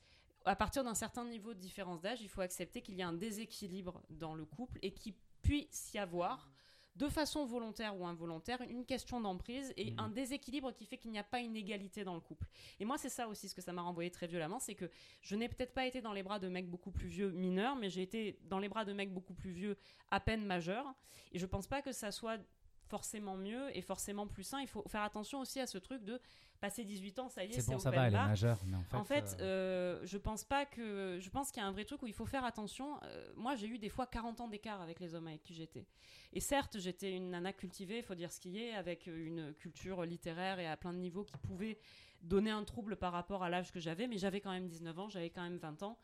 à 0.47 0.57
partir 0.57 0.85
d'un 0.85 0.95
certain 0.95 1.25
niveau 1.25 1.55
de 1.55 1.59
différence 1.59 2.01
d'âge, 2.01 2.21
il 2.23 2.29
faut 2.29 2.41
accepter 2.41 2.81
qu'il 2.83 2.95
y 2.95 3.03
a 3.03 3.09
un 3.09 3.13
déséquilibre 3.13 4.03
dans 4.11 4.35
le 4.35 4.45
couple 4.45 4.79
et 4.83 4.93
qu'il 4.93 5.15
puisse 5.43 5.93
y 5.95 5.99
avoir, 5.99 6.51
de 6.95 7.09
façon 7.09 7.45
volontaire 7.45 7.99
ou 8.01 8.07
involontaire, 8.07 8.63
une 8.63 8.87
question 8.87 9.21
d'emprise 9.21 9.73
et 9.77 9.91
Mhm. 9.91 9.99
un 10.01 10.09
déséquilibre 10.09 10.73
qui 10.73 10.87
fait 10.87 10.97
qu'il 10.97 11.11
n'y 11.11 11.19
a 11.19 11.25
pas 11.25 11.41
une 11.41 11.55
égalité 11.55 12.05
dans 12.05 12.15
le 12.15 12.21
couple. 12.21 12.49
Et 12.81 12.87
moi, 12.87 12.97
c'est 12.97 13.11
ça 13.11 13.29
aussi 13.29 13.51
ce 13.51 13.55
que 13.55 13.61
ça 13.61 13.73
m'a 13.75 13.83
renvoyé 13.83 14.11
très 14.11 14.27
violemment, 14.27 14.59
c'est 14.59 14.75
que 14.75 14.91
je 15.21 15.37
n'ai 15.37 15.49
peut-être 15.49 15.75
pas 15.75 15.85
été 15.85 16.01
dans 16.01 16.15
les 16.15 16.23
bras 16.23 16.39
de 16.39 16.49
mecs 16.49 16.71
beaucoup 16.71 16.91
plus 16.91 17.09
vieux 17.09 17.31
mineurs, 17.33 17.77
mais 17.77 17.91
j'ai 17.91 18.01
été 18.03 18.39
dans 18.45 18.59
les 18.59 18.71
bras 18.71 18.87
de 18.87 18.95
mecs 18.95 19.13
beaucoup 19.13 19.35
plus 19.35 19.51
vieux 19.51 19.77
à 20.11 20.21
peine 20.21 20.47
majeurs. 20.47 20.95
Et 21.33 21.39
je 21.39 21.45
pense 21.45 21.67
pas 21.67 21.83
que 21.83 21.93
ça 21.93 22.11
soit 22.11 22.39
forcément 22.87 23.37
mieux 23.37 23.77
et 23.77 23.83
forcément 23.83 24.27
plus 24.27 24.45
sain. 24.45 24.61
Il 24.61 24.69
faut 24.69 24.85
faire 24.89 25.03
attention 25.03 25.41
aussi 25.41 25.61
à 25.61 25.67
ce 25.67 25.79
truc 25.79 26.05
de 26.05 26.21
passer 26.61 26.85
18 26.85 27.19
ans, 27.19 27.29
ça 27.29 27.45
y 27.45 27.49
est, 27.49 27.61
C'est 27.61 27.71
bon, 27.71 27.79
ça 27.79 27.91
va, 27.91 28.07
elle 28.07 28.15
est 28.15 28.17
majeure. 28.17 28.59
Mais 28.67 28.77
en 28.77 28.83
fait, 28.83 28.97
En 28.97 29.05
fait, 29.05 29.37
euh, 29.41 29.43
euh, 29.43 30.01
je 30.05 30.19
pense 30.19 30.45
pas 30.45 30.65
que. 30.65 31.19
Je 31.21 31.31
pense 31.31 31.51
qu'il 31.51 31.63
y 31.63 31.65
a 31.65 31.69
un 31.69 31.73
vrai 31.73 31.85
truc 31.85 32.03
où 32.03 32.07
il 32.07 32.15
faut 32.15 32.27
faire 32.27 32.45
attention. 32.45 32.99
Euh, 33.03 33.31
moi, 33.37 33.55
j'ai 33.55 33.67
eu 33.67 33.79
des 33.79 33.89
fois 33.89 34.07
40 34.07 34.41
ans 34.41 34.49
d'écart 34.49 34.81
avec 34.81 35.01
les 35.01 35.15
hommes 35.15 35.27
avec 35.27 35.43
qui 35.43 35.55
j'étais. 35.55 35.87
Et 36.33 36.41
certes, 36.41 36.79
j'étais 36.79 37.13
une 37.13 37.31
nana 37.31 37.53
cultivée, 37.53 37.99
il 37.99 38.03
faut 38.03 38.15
dire 38.15 38.33
ce 38.33 38.41
qui 38.41 38.63
est, 38.63 38.73
avec 38.73 39.07
une 39.07 39.53
culture 39.55 40.05
littéraire 40.05 40.59
et 40.59 40.67
à 40.67 40.77
plein 40.77 40.93
de 40.93 40.99
niveaux 40.99 41.25
qui 41.25 41.37
pouvait 41.39 41.79
donner 42.23 42.51
un 42.51 42.65
trouble 42.65 42.97
par 42.97 43.13
rapport 43.13 43.43
à 43.43 43.51
l'âge 43.51 43.73
que 43.73 43.81
j'avais, 43.81 44.07
mais 44.07 44.19
j'avais 44.19 44.41
quand 44.41 44.51
même 44.51 44.69
19 44.69 44.99
ans, 44.99 45.09
j'avais 45.09 45.31
quand 45.31 45.43
même 45.43 45.59
20 45.59 45.83
ans. 45.83 45.99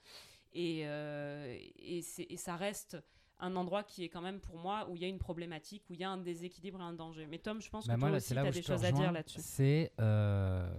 Et, 0.54 0.80
et 0.82 2.36
ça 2.36 2.56
reste 2.56 2.98
un 3.42 3.54
endroit 3.56 3.82
qui 3.82 4.04
est 4.04 4.08
quand 4.08 4.22
même 4.22 4.40
pour 4.40 4.56
moi 4.56 4.88
où 4.88 4.96
il 4.96 5.02
y 5.02 5.04
a 5.04 5.08
une 5.08 5.18
problématique, 5.18 5.82
où 5.90 5.94
il 5.94 6.00
y 6.00 6.04
a 6.04 6.10
un 6.10 6.16
déséquilibre 6.18 6.80
et 6.80 6.84
un 6.84 6.94
danger. 6.94 7.26
Mais 7.28 7.38
Tom, 7.38 7.60
je 7.60 7.68
pense 7.68 7.86
Bah, 7.86 7.94
que 7.94 8.00
moi, 8.00 8.08
toi 8.08 8.16
aussi, 8.18 8.32
tu 8.32 8.38
as 8.38 8.50
des 8.50 8.62
choses 8.62 8.84
à 8.84 8.92
dire 8.92 9.12
là-dessus. 9.12 9.40
C'est. 9.42 9.92
euh, 10.00 10.72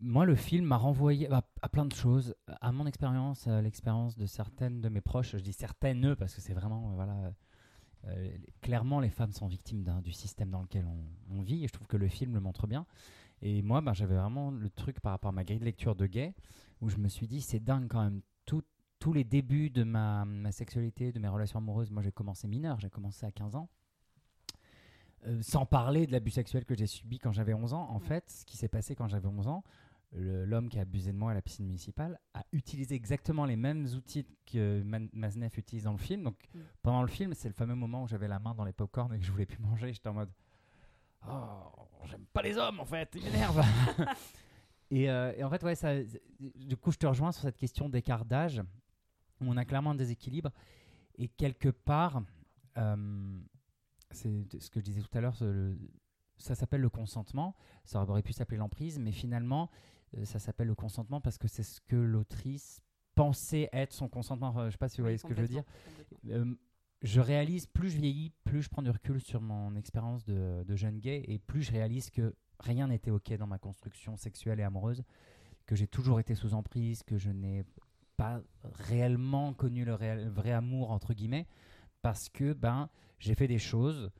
Moi, 0.00 0.26
le 0.26 0.36
film 0.36 0.64
m'a 0.66 0.76
renvoyé 0.76 1.28
à, 1.32 1.42
à 1.62 1.68
plein 1.68 1.84
de 1.84 1.92
choses, 1.94 2.34
à 2.60 2.70
mon 2.70 2.86
expérience, 2.86 3.46
à 3.48 3.60
l'expérience 3.62 4.16
de 4.16 4.26
certaines 4.26 4.80
de 4.80 4.88
mes 4.88 5.00
proches. 5.00 5.32
Je 5.32 5.42
dis 5.42 5.52
certaines 5.52 6.14
parce 6.16 6.34
que 6.34 6.40
c'est 6.40 6.54
vraiment, 6.54 6.90
euh, 6.90 6.94
voilà, 6.94 7.32
euh, 8.06 8.30
clairement, 8.60 9.00
les 9.00 9.10
femmes 9.10 9.32
sont 9.32 9.48
victimes 9.48 9.84
du 10.02 10.12
système 10.12 10.50
dans 10.50 10.62
lequel 10.62 10.84
on, 10.86 11.36
on 11.38 11.42
vit, 11.42 11.64
et 11.64 11.66
je 11.66 11.72
trouve 11.72 11.88
que 11.88 11.96
le 11.96 12.08
film 12.08 12.34
le 12.34 12.40
montre 12.40 12.66
bien. 12.68 12.86
Et 13.42 13.62
moi, 13.62 13.80
ben, 13.80 13.92
j'avais 13.92 14.16
vraiment 14.16 14.50
le 14.50 14.70
truc 14.70 15.00
par 15.00 15.12
rapport 15.12 15.30
à 15.30 15.32
ma 15.32 15.44
grille 15.44 15.58
de 15.60 15.64
lecture 15.64 15.94
de 15.96 16.06
gay, 16.06 16.34
où 16.80 16.88
je 16.88 16.96
me 16.98 17.08
suis 17.08 17.26
dit, 17.26 17.40
c'est 17.40 17.60
dingue 17.60 17.88
quand 17.88 18.02
même, 18.02 18.22
tous 18.98 19.12
les 19.12 19.24
débuts 19.24 19.70
de 19.70 19.84
ma, 19.84 20.24
ma 20.24 20.52
sexualité, 20.52 21.12
de 21.12 21.18
mes 21.18 21.28
relations 21.28 21.58
amoureuses, 21.58 21.90
moi 21.90 22.02
j'ai 22.02 22.12
commencé 22.12 22.48
mineur, 22.48 22.78
j'ai 22.80 22.90
commencé 22.90 23.24
à 23.26 23.30
15 23.32 23.54
ans. 23.56 23.68
Euh, 25.26 25.40
sans 25.42 25.66
parler 25.66 26.06
de 26.06 26.12
l'abus 26.12 26.30
sexuel 26.30 26.64
que 26.64 26.74
j'ai 26.76 26.86
subi 26.86 27.18
quand 27.18 27.32
j'avais 27.32 27.54
11 27.54 27.74
ans. 27.74 27.88
En 27.90 27.98
fait, 27.98 28.30
ce 28.30 28.44
qui 28.44 28.56
s'est 28.56 28.68
passé 28.68 28.94
quand 28.94 29.08
j'avais 29.08 29.26
11 29.26 29.48
ans, 29.48 29.64
l'homme 30.12 30.68
qui 30.68 30.78
a 30.78 30.82
abusé 30.82 31.12
de 31.12 31.18
moi 31.18 31.32
à 31.32 31.34
la 31.34 31.42
piscine 31.42 31.66
municipale 31.66 32.18
a 32.34 32.42
utilisé 32.52 32.94
exactement 32.94 33.44
les 33.44 33.56
mêmes 33.56 33.84
outils 33.94 34.24
que 34.46 34.82
Maznev 35.12 35.52
utilise 35.58 35.84
dans 35.84 35.92
le 35.92 35.98
film. 35.98 36.22
Donc, 36.22 36.36
Mm. 36.54 36.58
pendant 36.82 37.02
le 37.02 37.08
film, 37.08 37.34
c'est 37.34 37.48
le 37.48 37.54
fameux 37.54 37.74
moment 37.74 38.04
où 38.04 38.08
j'avais 38.08 38.28
la 38.28 38.38
main 38.38 38.54
dans 38.54 38.64
les 38.64 38.72
pop-corn 38.72 39.12
et 39.12 39.18
que 39.18 39.24
je 39.24 39.30
voulais 39.32 39.44
plus 39.46 39.58
manger. 39.58 39.92
J'étais 39.92 40.08
en 40.08 40.14
mode 40.14 40.30
Oh, 41.28 41.88
j'aime 42.06 42.24
pas 42.32 42.42
les 42.42 42.56
hommes 42.56 42.78
en 42.80 42.84
fait, 42.86 43.10
ils 43.16 43.22
m'énervent. 43.24 43.60
et, 44.90 45.10
euh, 45.10 45.32
et 45.36 45.42
en 45.44 45.50
fait, 45.50 45.62
ouais, 45.64 45.74
ça, 45.74 45.92
du 46.54 46.76
coup, 46.76 46.92
je 46.92 46.96
te 46.98 47.06
rejoins 47.08 47.32
sur 47.32 47.42
cette 47.42 47.56
question 47.58 47.88
d'écart 47.88 48.24
d'âge 48.24 48.62
on 49.40 49.56
a 49.56 49.64
clairement 49.64 49.90
un 49.90 49.94
déséquilibre. 49.94 50.50
Et 51.16 51.28
quelque 51.28 51.68
part, 51.68 52.22
euh, 52.76 53.40
c'est 54.10 54.30
ce 54.60 54.70
que 54.70 54.80
je 54.80 54.84
disais 54.84 55.02
tout 55.02 55.18
à 55.18 55.20
l'heure, 55.20 55.36
ça 56.36 56.54
s'appelle 56.54 56.80
le 56.80 56.90
consentement. 56.90 57.56
Ça 57.84 58.02
aurait 58.02 58.22
pu 58.22 58.32
s'appeler 58.32 58.58
l'emprise, 58.58 58.98
mais 58.98 59.12
finalement, 59.12 59.70
euh, 60.16 60.24
ça 60.24 60.38
s'appelle 60.38 60.68
le 60.68 60.74
consentement 60.74 61.20
parce 61.20 61.38
que 61.38 61.48
c'est 61.48 61.62
ce 61.62 61.80
que 61.80 61.96
l'autrice 61.96 62.80
pensait 63.14 63.68
être 63.72 63.92
son 63.92 64.08
consentement. 64.08 64.48
Enfin, 64.48 64.66
je 64.66 64.72
sais 64.72 64.78
pas 64.78 64.88
si 64.88 64.98
vous 64.98 65.04
voyez 65.04 65.18
ce 65.18 65.26
que 65.26 65.34
je 65.34 65.40
veux 65.40 65.48
dire. 65.48 65.64
Euh, 66.28 66.54
je 67.02 67.20
réalise, 67.20 67.66
plus 67.66 67.90
je 67.90 67.98
vieillis, 67.98 68.32
plus 68.44 68.62
je 68.62 68.68
prends 68.68 68.82
du 68.82 68.90
recul 68.90 69.20
sur 69.20 69.40
mon 69.40 69.76
expérience 69.76 70.24
de, 70.24 70.64
de 70.64 70.76
jeune 70.76 70.98
gay 70.98 71.24
et 71.26 71.38
plus 71.38 71.62
je 71.62 71.72
réalise 71.72 72.10
que 72.10 72.34
rien 72.60 72.88
n'était 72.88 73.10
OK 73.10 73.32
dans 73.34 73.46
ma 73.46 73.58
construction 73.58 74.16
sexuelle 74.16 74.60
et 74.60 74.64
amoureuse, 74.64 75.04
que 75.66 75.76
j'ai 75.76 75.86
toujours 75.86 76.18
été 76.18 76.34
sous 76.34 76.54
emprise, 76.54 77.02
que 77.02 77.18
je 77.18 77.30
n'ai 77.30 77.64
pas 78.18 78.42
réellement 78.74 79.54
connu 79.54 79.84
le 79.84 79.94
vrai 79.94 80.52
amour, 80.52 80.90
entre 80.90 81.14
guillemets, 81.14 81.46
parce 82.02 82.28
que 82.28 82.52
ben, 82.52 82.90
j'ai 83.18 83.34
fait 83.34 83.46
des 83.46 83.58
choses 83.58 84.10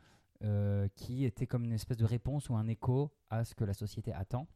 euh, 0.44 0.86
qui 0.94 1.24
étaient 1.24 1.48
comme 1.48 1.64
une 1.64 1.72
espèce 1.72 1.96
de 1.96 2.04
réponse 2.04 2.48
ou 2.48 2.54
un 2.54 2.68
écho 2.68 3.12
à 3.28 3.44
ce 3.44 3.56
que 3.56 3.64
la 3.64 3.74
société 3.74 4.12
attend. 4.12 4.46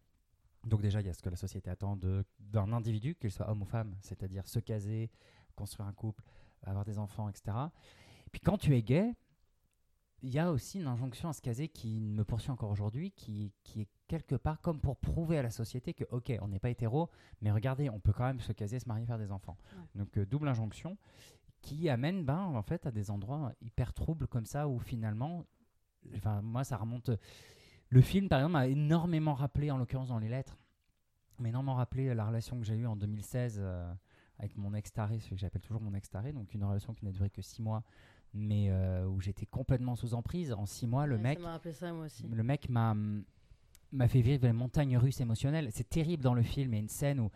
Donc 0.64 0.80
déjà, 0.80 1.00
il 1.00 1.08
y 1.08 1.10
a 1.10 1.12
ce 1.12 1.22
que 1.22 1.28
la 1.28 1.36
société 1.36 1.70
attend 1.70 1.96
d'un 1.96 2.72
individu, 2.72 3.16
qu'il 3.16 3.32
soit 3.32 3.50
homme 3.50 3.62
ou 3.62 3.64
femme, 3.64 3.96
c'est-à-dire 4.00 4.46
se 4.46 4.60
caser, 4.60 5.10
construire 5.56 5.88
un 5.88 5.92
couple, 5.92 6.22
avoir 6.62 6.84
des 6.84 7.00
enfants, 7.00 7.28
etc. 7.28 7.56
Puis 8.30 8.40
quand 8.40 8.58
tu 8.58 8.76
es 8.76 8.82
gay, 8.82 9.12
il 10.22 10.30
y 10.30 10.38
a 10.38 10.52
aussi 10.52 10.78
une 10.78 10.86
injonction 10.86 11.28
à 11.28 11.32
se 11.32 11.42
caser 11.42 11.68
qui 11.68 12.00
me 12.00 12.24
poursuit 12.24 12.50
encore 12.50 12.70
aujourd'hui, 12.70 13.10
qui, 13.10 13.52
qui 13.64 13.82
est 13.82 13.88
quelque 14.06 14.36
part 14.36 14.60
comme 14.60 14.80
pour 14.80 14.96
prouver 14.96 15.38
à 15.38 15.42
la 15.42 15.50
société 15.50 15.94
que, 15.94 16.04
ok, 16.10 16.32
on 16.40 16.48
n'est 16.48 16.60
pas 16.60 16.70
hétéro, 16.70 17.10
mais 17.40 17.50
regardez, 17.50 17.90
on 17.90 17.98
peut 17.98 18.12
quand 18.12 18.24
même 18.24 18.40
se 18.40 18.52
caser, 18.52 18.78
se 18.78 18.88
marier, 18.88 19.04
faire 19.04 19.18
des 19.18 19.32
enfants. 19.32 19.56
Ouais. 19.76 19.84
Donc 19.96 20.16
euh, 20.18 20.24
double 20.24 20.48
injonction 20.48 20.96
qui 21.60 21.88
amène 21.88 22.24
ben, 22.24 22.38
en 22.38 22.62
fait, 22.62 22.86
à 22.86 22.90
des 22.90 23.10
endroits 23.10 23.52
hyper 23.60 23.94
troubles 23.94 24.26
comme 24.26 24.46
ça 24.46 24.68
où 24.68 24.78
finalement, 24.78 25.44
enfin, 26.16 26.42
moi, 26.42 26.64
ça 26.64 26.76
remonte. 26.76 27.10
Le 27.88 28.00
film, 28.00 28.28
par 28.28 28.40
exemple, 28.40 28.52
m'a 28.52 28.66
énormément 28.66 29.34
rappelé, 29.34 29.70
en 29.70 29.78
l'occurrence 29.78 30.08
dans 30.08 30.18
les 30.18 30.28
lettres, 30.28 30.58
m'a 31.38 31.48
énormément 31.48 31.74
rappelé 31.74 32.12
la 32.14 32.26
relation 32.26 32.58
que 32.58 32.64
j'ai 32.64 32.74
eue 32.74 32.86
en 32.86 32.96
2016 32.96 33.58
euh, 33.60 33.92
avec 34.38 34.56
mon 34.56 34.74
ex-taré, 34.74 35.20
celui 35.20 35.36
que 35.36 35.40
j'appelle 35.40 35.62
toujours 35.62 35.82
mon 35.82 35.94
ex-taré, 35.94 36.32
donc 36.32 36.52
une 36.54 36.64
relation 36.64 36.94
qui 36.94 37.04
n'a 37.04 37.12
duré 37.12 37.30
que 37.30 37.42
six 37.42 37.62
mois, 37.62 37.84
mais 38.34 38.68
euh, 38.70 39.06
où 39.06 39.20
j'étais 39.20 39.46
complètement 39.46 39.94
sous 39.96 40.14
emprise. 40.14 40.52
En 40.52 40.66
six 40.66 40.86
mois, 40.86 41.06
le 41.06 41.16
Ouais, 41.16 41.22
mec, 41.22 41.38
Ça 41.38 41.44
m'a 41.44 41.52
rappelé 41.52 41.74
ça, 41.74 41.92
moi 41.92 42.06
aussi. 42.06 42.24
le 42.26 42.42
mec 42.42 42.68
m'a 42.68 42.94
m'a 43.94 44.08
fait 44.08 44.22
vivre 44.22 44.46
les 44.46 44.54
montagnes 44.54 44.96
russes 44.96 45.20
émotionnelles. 45.20 45.68
C'est 45.70 45.88
terrible 45.90 46.22
dans 46.22 46.32
le 46.32 46.42
film. 46.42 46.72
Il 46.72 46.76
y 46.76 46.78
a 46.78 46.82
une 46.82 46.88
scène 46.88 47.20
où, 47.20 47.30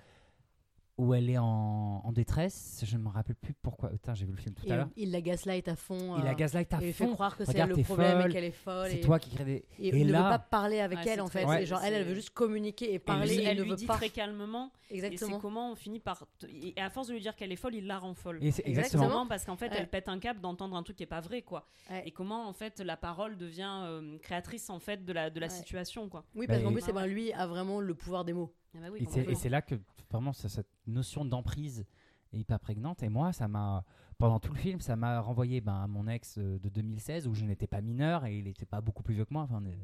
où 0.99 1.12
elle 1.14 1.28
est 1.28 1.38
en, 1.38 2.01
en 2.05 2.12
détresse. 2.12 2.82
Je 2.84 2.97
ne 2.97 3.03
me 3.03 3.09
rappelle 3.09 3.36
plus 3.36 3.53
pourquoi. 3.55 3.90
Putain, 3.90 4.14
j'ai 4.14 4.24
vu 4.24 4.32
le 4.32 4.38
film 4.38 4.55
tout 4.55 4.66
Et 4.66 4.72
à 4.72 4.76
l'heure. 4.76 4.88
il 4.97 5.11
la 5.11 5.20
gaslight 5.20 5.68
à 5.68 5.76
fond. 5.76 6.16
Il 6.16 6.22
euh, 6.22 6.24
la 6.24 6.34
gaslight 6.34 6.72
à 6.72 6.78
et 6.82 6.88
il 6.88 6.92
fait 6.94 7.05
fond. 7.07 7.12
croire 7.12 7.36
que 7.36 7.44
c'est 7.44 7.53
le 7.66 7.76
problème 7.82 8.20
folle, 8.22 8.30
et 8.30 8.32
qu'elle 8.32 8.44
est 8.44 8.51
folle. 8.51 8.88
C'est 8.90 8.97
et, 8.97 9.01
toi 9.01 9.18
qui 9.18 9.30
crée 9.30 9.44
des. 9.44 9.53
et 9.78 9.88
Et 9.88 9.97
il 9.99 10.07
ne 10.07 10.12
veut 10.12 10.18
pas 10.18 10.38
parler 10.38 10.80
avec 10.80 10.99
Ouais, 10.99 11.09
elle 11.09 11.20
en 11.20 11.26
fait. 11.26 11.44
Ouais. 11.44 11.66
Genre, 11.66 11.80
elle, 11.84 11.94
elle 11.94 12.05
veut 12.05 12.14
juste 12.14 12.30
communiquer 12.30 12.90
et 12.92 12.94
Et 12.94 12.99
parler. 12.99 13.36
lui, 13.36 13.42
et 13.42 13.47
elle 13.47 13.57
il 13.57 13.59
ne 13.59 13.64
lui 13.64 13.70
veut 13.70 13.76
dit 13.76 13.86
pas. 13.86 13.97
très 13.97 14.09
calmement. 14.09 14.72
Et 14.88 15.01
c'est 15.01 15.07
Exactement. 15.09 15.40
comment 15.40 15.72
on 15.72 15.74
finit 15.74 15.99
par. 16.01 16.24
Et 16.49 16.72
à 16.80 16.88
force 16.90 17.09
de 17.09 17.14
lui 17.14 17.20
dire 17.20 17.34
qu'elle 17.36 17.51
est 17.53 17.57
folle, 17.57 17.74
il 17.74 17.86
la 17.86 17.99
rend 17.99 18.14
folle. 18.14 18.38
Et 18.42 18.53
Exactement. 18.64 19.26
Parce 19.26 19.44
qu'en 19.44 19.57
fait, 19.57 19.66
Ouais. 19.68 19.76
elle 19.78 19.88
pète 19.90 20.09
un 20.09 20.18
câble 20.18 20.40
d'entendre 20.40 20.76
un 20.76 20.82
truc 20.82 20.97
qui 20.97 21.03
est 21.03 21.07
pas 21.07 21.20
vrai, 21.20 21.42
quoi. 21.42 21.66
Ouais. 21.90 22.05
Et 22.07 22.12
comment, 22.12 22.49
en 22.49 22.53
fait, 22.53 22.80
la 22.80 22.97
parole 22.97 23.36
devient 23.36 23.82
euh, 23.84 24.16
créatrice, 24.18 24.70
en 24.70 24.78
fait, 24.78 25.05
de 25.05 25.12
la, 25.12 25.28
de 25.28 25.40
la 25.40 25.47
Ouais. 25.49 25.53
situation, 25.53 26.09
quoi. 26.09 26.24
Oui, 26.36 26.47
parce 26.47 26.62
qu'en 26.62 26.72
plus, 26.72 26.86
lui 27.09 27.32
a 27.32 27.47
vraiment 27.47 27.80
le 27.80 27.94
pouvoir 27.94 28.24
des 28.24 28.32
mots. 28.32 28.55
Ah 28.76 28.80
bah 28.82 28.86
oui, 28.92 29.00
Et 29.02 29.34
c'est- 29.34 29.48
là 29.48 29.62
que 29.62 29.74
vraiment 30.10 30.32
cette 30.32 30.68
notion 30.86 31.24
d'emprise 31.24 31.84
est 32.32 32.38
hyper 32.38 32.60
prégnante. 32.60 33.02
Et 33.02 33.08
moi, 33.08 33.32
ça 33.32 33.48
m'a, 33.48 33.84
pendant 34.18 34.38
tout 34.40 34.52
le 34.52 34.58
film, 34.58 34.80
ça 34.80 34.96
m'a 34.96 35.20
renvoyé 35.20 35.60
ben, 35.60 35.82
à 35.82 35.86
mon 35.86 36.06
ex 36.08 36.38
euh, 36.38 36.58
de 36.58 36.68
2016 36.68 37.26
où 37.26 37.34
je 37.34 37.44
n'étais 37.44 37.66
pas 37.66 37.80
mineur 37.80 38.24
et 38.26 38.38
il 38.38 38.44
n'était 38.44 38.66
pas 38.66 38.80
beaucoup 38.80 39.02
plus 39.02 39.14
vieux 39.14 39.24
que 39.24 39.32
moi. 39.32 39.42
Enfin, 39.42 39.60
on 39.62 39.66
est 39.66 39.78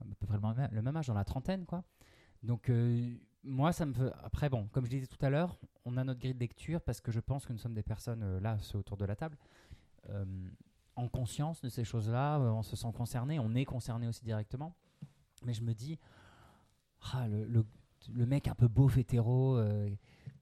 à 0.00 0.14
peu 0.18 0.26
près 0.26 0.36
le 0.36 0.54
même, 0.54 0.68
le 0.72 0.82
même 0.82 0.96
âge, 0.96 1.06
dans 1.08 1.14
la 1.14 1.24
trentaine, 1.24 1.66
quoi. 1.66 1.82
Donc, 2.42 2.70
euh, 2.70 3.16
moi, 3.42 3.72
ça 3.72 3.84
me 3.86 3.92
fait. 3.92 4.12
Après, 4.22 4.48
bon, 4.48 4.68
comme 4.68 4.84
je 4.84 4.90
disais 4.90 5.06
tout 5.06 5.24
à 5.24 5.30
l'heure, 5.30 5.58
on 5.84 5.96
a 5.96 6.04
notre 6.04 6.20
grille 6.20 6.34
de 6.34 6.38
lecture 6.38 6.80
parce 6.80 7.00
que 7.00 7.10
je 7.10 7.18
pense 7.20 7.46
que 7.46 7.52
nous 7.52 7.58
sommes 7.58 7.74
des 7.74 7.82
personnes, 7.82 8.22
euh, 8.22 8.40
là, 8.40 8.58
ceux 8.60 8.78
autour 8.78 8.96
de 8.96 9.04
la 9.04 9.16
table, 9.16 9.36
euh, 10.10 10.24
en 10.94 11.08
conscience 11.08 11.60
de 11.62 11.68
ces 11.68 11.82
choses-là. 11.84 12.38
euh, 12.38 12.50
on 12.50 12.62
se 12.62 12.76
sent 12.76 12.92
concerné, 12.96 13.38
on 13.40 13.54
est 13.54 13.64
concerné 13.64 14.06
aussi 14.06 14.22
directement. 14.24 14.74
Mais 15.44 15.52
je 15.52 15.62
me 15.62 15.72
dis, 15.74 15.98
ah, 17.12 17.26
le, 17.28 17.44
le- 17.44 17.66
le 18.12 18.26
mec 18.26 18.48
un 18.48 18.54
peu 18.54 18.68
beauf 18.68 18.96
hétéro 18.98 19.56
euh, 19.56 19.88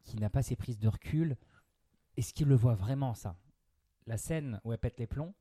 qui 0.05 0.17
n'a 0.19 0.31
pas 0.31 0.43
ses 0.43 0.57
prises 0.57 0.79
de 0.79 0.89
recul, 0.89 1.37
est-ce 2.17 2.33
qu'il 2.33 2.49
le 2.49 2.55
voit 2.55 2.75
vraiment 2.75 3.15
ça? 3.15 3.37
La 4.07 4.17
scène 4.17 4.61
où 4.65 4.73
elle 4.73 4.79
pète 4.79 4.99
les 4.99 5.07
plombs, 5.07 5.35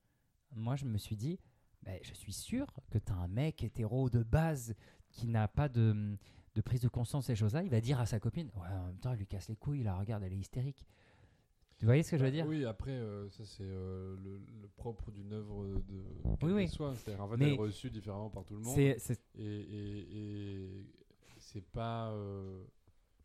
moi 0.56 0.76
je 0.76 0.86
me 0.86 0.98
suis 0.98 1.16
dit, 1.16 1.40
ben, 1.84 2.00
je 2.02 2.14
suis 2.14 2.34
sûr 2.34 2.68
que 2.90 2.98
tu 2.98 3.12
as 3.12 3.16
un 3.16 3.28
mec 3.28 3.64
hétéro 3.64 4.10
de 4.10 4.24
base 4.24 4.74
qui 5.12 5.28
n'a 5.28 5.48
pas 5.48 5.70
de, 5.70 6.18
de 6.56 6.62
prise 6.62 6.82
de 6.82 6.88
conscience 6.88 7.28
ces 7.28 7.36
choses-là, 7.36 7.64
il 7.64 7.70
va 7.70 7.80
dire 7.82 8.00
à 8.00 8.06
sa 8.06 8.20
copine, 8.20 8.50
ouais, 8.56 8.68
en 8.68 8.88
même 8.88 8.98
temps 8.98 9.12
elle 9.12 9.20
lui 9.20 9.28
casse 9.28 9.50
les 9.50 9.56
couilles, 9.56 9.84
là 9.84 9.96
regarde, 9.96 10.24
elle 10.24 10.34
est 10.34 10.38
hystérique. 10.38 10.86
Tu 11.78 11.86
voyez 11.86 12.04
ce 12.04 12.12
que 12.12 12.18
je 12.18 12.24
veux 12.24 12.32
dire? 12.32 12.48
Oui, 12.48 12.64
après, 12.64 12.92
euh, 12.92 13.30
ça 13.30 13.44
c'est 13.44 13.64
euh, 13.64 14.16
le, 14.24 14.40
le 14.62 14.68
propre 14.78 15.12
d'une 15.12 15.34
œuvre 15.34 15.66
de 15.68 16.06
Oui, 16.42 16.54
oui. 16.54 16.68
soit. 16.70 16.96
C'est-à-dire, 16.96 17.22
en 17.22 17.28
fait, 17.28 17.36
elle 17.36 17.50
est 17.54 17.58
reçue 17.58 17.90
différemment 17.90 18.30
par 18.30 18.46
tout 18.46 18.56
le 18.56 18.62
monde. 18.62 18.80
Et 18.80 18.96
c'est 21.56 21.66
pas. 21.72 22.10
euh, 22.10 22.64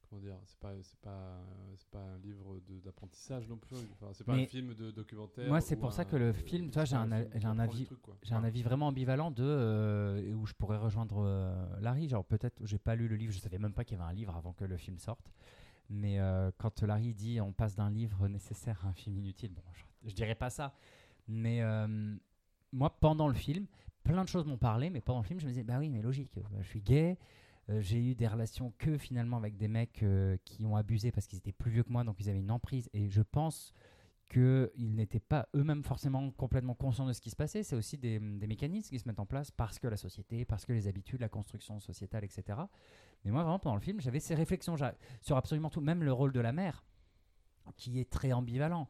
comment 0.08 0.22
dire 0.22 0.36
C'est 0.46 0.58
pas, 0.58 0.72
c'est 0.82 0.98
pas, 1.00 1.40
c'est 1.76 1.88
pas 1.90 1.98
un 2.00 2.18
livre 2.18 2.58
d'apprentissage 2.84 3.48
non 3.48 3.56
plus. 3.56 3.76
Enfin, 3.92 4.12
c'est 4.12 4.24
pas 4.24 4.34
Mais 4.34 4.44
un 4.44 4.46
film 4.46 4.74
de 4.74 4.90
documentaire. 4.92 5.48
moi, 5.48 5.60
c'est 5.60 5.76
ou 5.76 5.80
pour 5.80 5.92
ça 5.92 6.02
un- 6.02 6.04
que 6.04 6.16
le 6.16 6.32
film, 6.32 6.70
toi, 6.70 6.84
j'ai 6.84 6.94
un 6.96 7.10
un 7.10 7.20
des 7.22 7.60
avis-. 7.60 7.88
J'ai 8.22 8.34
un 8.34 8.44
avis 8.44 8.62
vraiment 8.62 8.88
ambivalent 8.88 9.30
de 9.30 9.42
euh, 9.44 10.32
où 10.34 10.46
je 10.46 10.54
pourrais 10.54 10.78
rejoindre 10.78 11.22
euh, 11.24 11.80
Larry. 11.80 12.08
Genre 12.08 12.24
peut-être, 12.24 12.64
j'ai 12.64 12.78
pas 12.78 12.94
lu 12.94 13.08
le 13.08 13.16
livre, 13.16 13.32
je 13.32 13.38
savais 13.40 13.58
même 13.58 13.72
pas 13.72 13.84
qu'il 13.84 13.98
y 13.98 14.00
avait 14.00 14.08
un 14.10 14.14
livre 14.14 14.36
avant 14.36 14.52
que 14.52 14.64
le 14.64 14.76
film 14.76 14.98
sorte. 14.98 15.30
Mais 15.88 16.20
euh, 16.20 16.52
quand 16.58 16.82
Larry 16.82 17.14
dit 17.14 17.40
on 17.40 17.52
passe 17.52 17.74
d'un 17.74 17.90
livre 17.90 18.28
nécessaire 18.28 18.80
à 18.84 18.90
un 18.90 18.92
film 18.92 19.16
inutile, 19.18 19.52
bon, 19.52 19.62
je, 19.72 20.08
je 20.10 20.14
dirais 20.14 20.36
pas 20.36 20.48
ça. 20.50 20.72
Mais 21.26 21.62
euh, 21.62 22.14
moi, 22.72 22.90
pendant 23.00 23.26
le 23.28 23.34
film, 23.34 23.66
plein 24.04 24.22
de 24.22 24.28
choses 24.28 24.44
m'ont 24.46 24.56
parlé, 24.58 24.88
mais 24.90 25.00
pendant 25.00 25.20
le 25.20 25.24
film, 25.26 25.40
je 25.40 25.46
me 25.46 25.50
disais 25.50 25.64
bah 25.64 25.78
oui, 25.78 25.88
mais 25.88 26.00
logique, 26.02 26.36
euh, 26.38 26.42
je 26.60 26.66
suis 26.68 26.80
gay. 26.80 27.18
Euh, 27.70 27.80
j'ai 27.80 27.98
eu 27.98 28.14
des 28.14 28.26
relations 28.26 28.72
que 28.78 28.98
finalement 28.98 29.36
avec 29.36 29.56
des 29.56 29.68
mecs 29.68 30.02
euh, 30.02 30.36
qui 30.44 30.64
ont 30.66 30.76
abusé 30.76 31.12
parce 31.12 31.26
qu'ils 31.26 31.38
étaient 31.38 31.52
plus 31.52 31.70
vieux 31.70 31.82
que 31.82 31.92
moi, 31.92 32.04
donc 32.04 32.16
ils 32.20 32.28
avaient 32.28 32.40
une 32.40 32.50
emprise. 32.50 32.88
Et 32.92 33.08
je 33.08 33.22
pense 33.22 33.72
qu'ils 34.28 34.94
n'étaient 34.94 35.20
pas 35.20 35.48
eux-mêmes 35.54 35.82
forcément 35.82 36.30
complètement 36.30 36.74
conscients 36.74 37.06
de 37.06 37.12
ce 37.12 37.20
qui 37.20 37.30
se 37.30 37.36
passait. 37.36 37.62
C'est 37.62 37.76
aussi 37.76 37.98
des, 37.98 38.18
des 38.18 38.46
mécanismes 38.46 38.90
qui 38.90 38.98
se 38.98 39.06
mettent 39.08 39.20
en 39.20 39.26
place 39.26 39.50
parce 39.50 39.78
que 39.78 39.88
la 39.88 39.96
société, 39.96 40.44
parce 40.44 40.66
que 40.66 40.72
les 40.72 40.88
habitudes, 40.88 41.20
la 41.20 41.28
construction 41.28 41.80
sociétale, 41.80 42.24
etc. 42.24 42.58
Mais 43.24 43.30
moi, 43.30 43.42
vraiment, 43.42 43.58
pendant 43.58 43.76
le 43.76 43.82
film, 43.82 44.00
j'avais 44.00 44.20
ces 44.20 44.34
réflexions 44.34 44.76
sur 45.20 45.36
absolument 45.36 45.70
tout, 45.70 45.80
même 45.80 46.02
le 46.02 46.12
rôle 46.12 46.32
de 46.32 46.40
la 46.40 46.52
mère, 46.52 46.84
qui 47.76 48.00
est 48.00 48.08
très 48.08 48.32
ambivalent. 48.32 48.88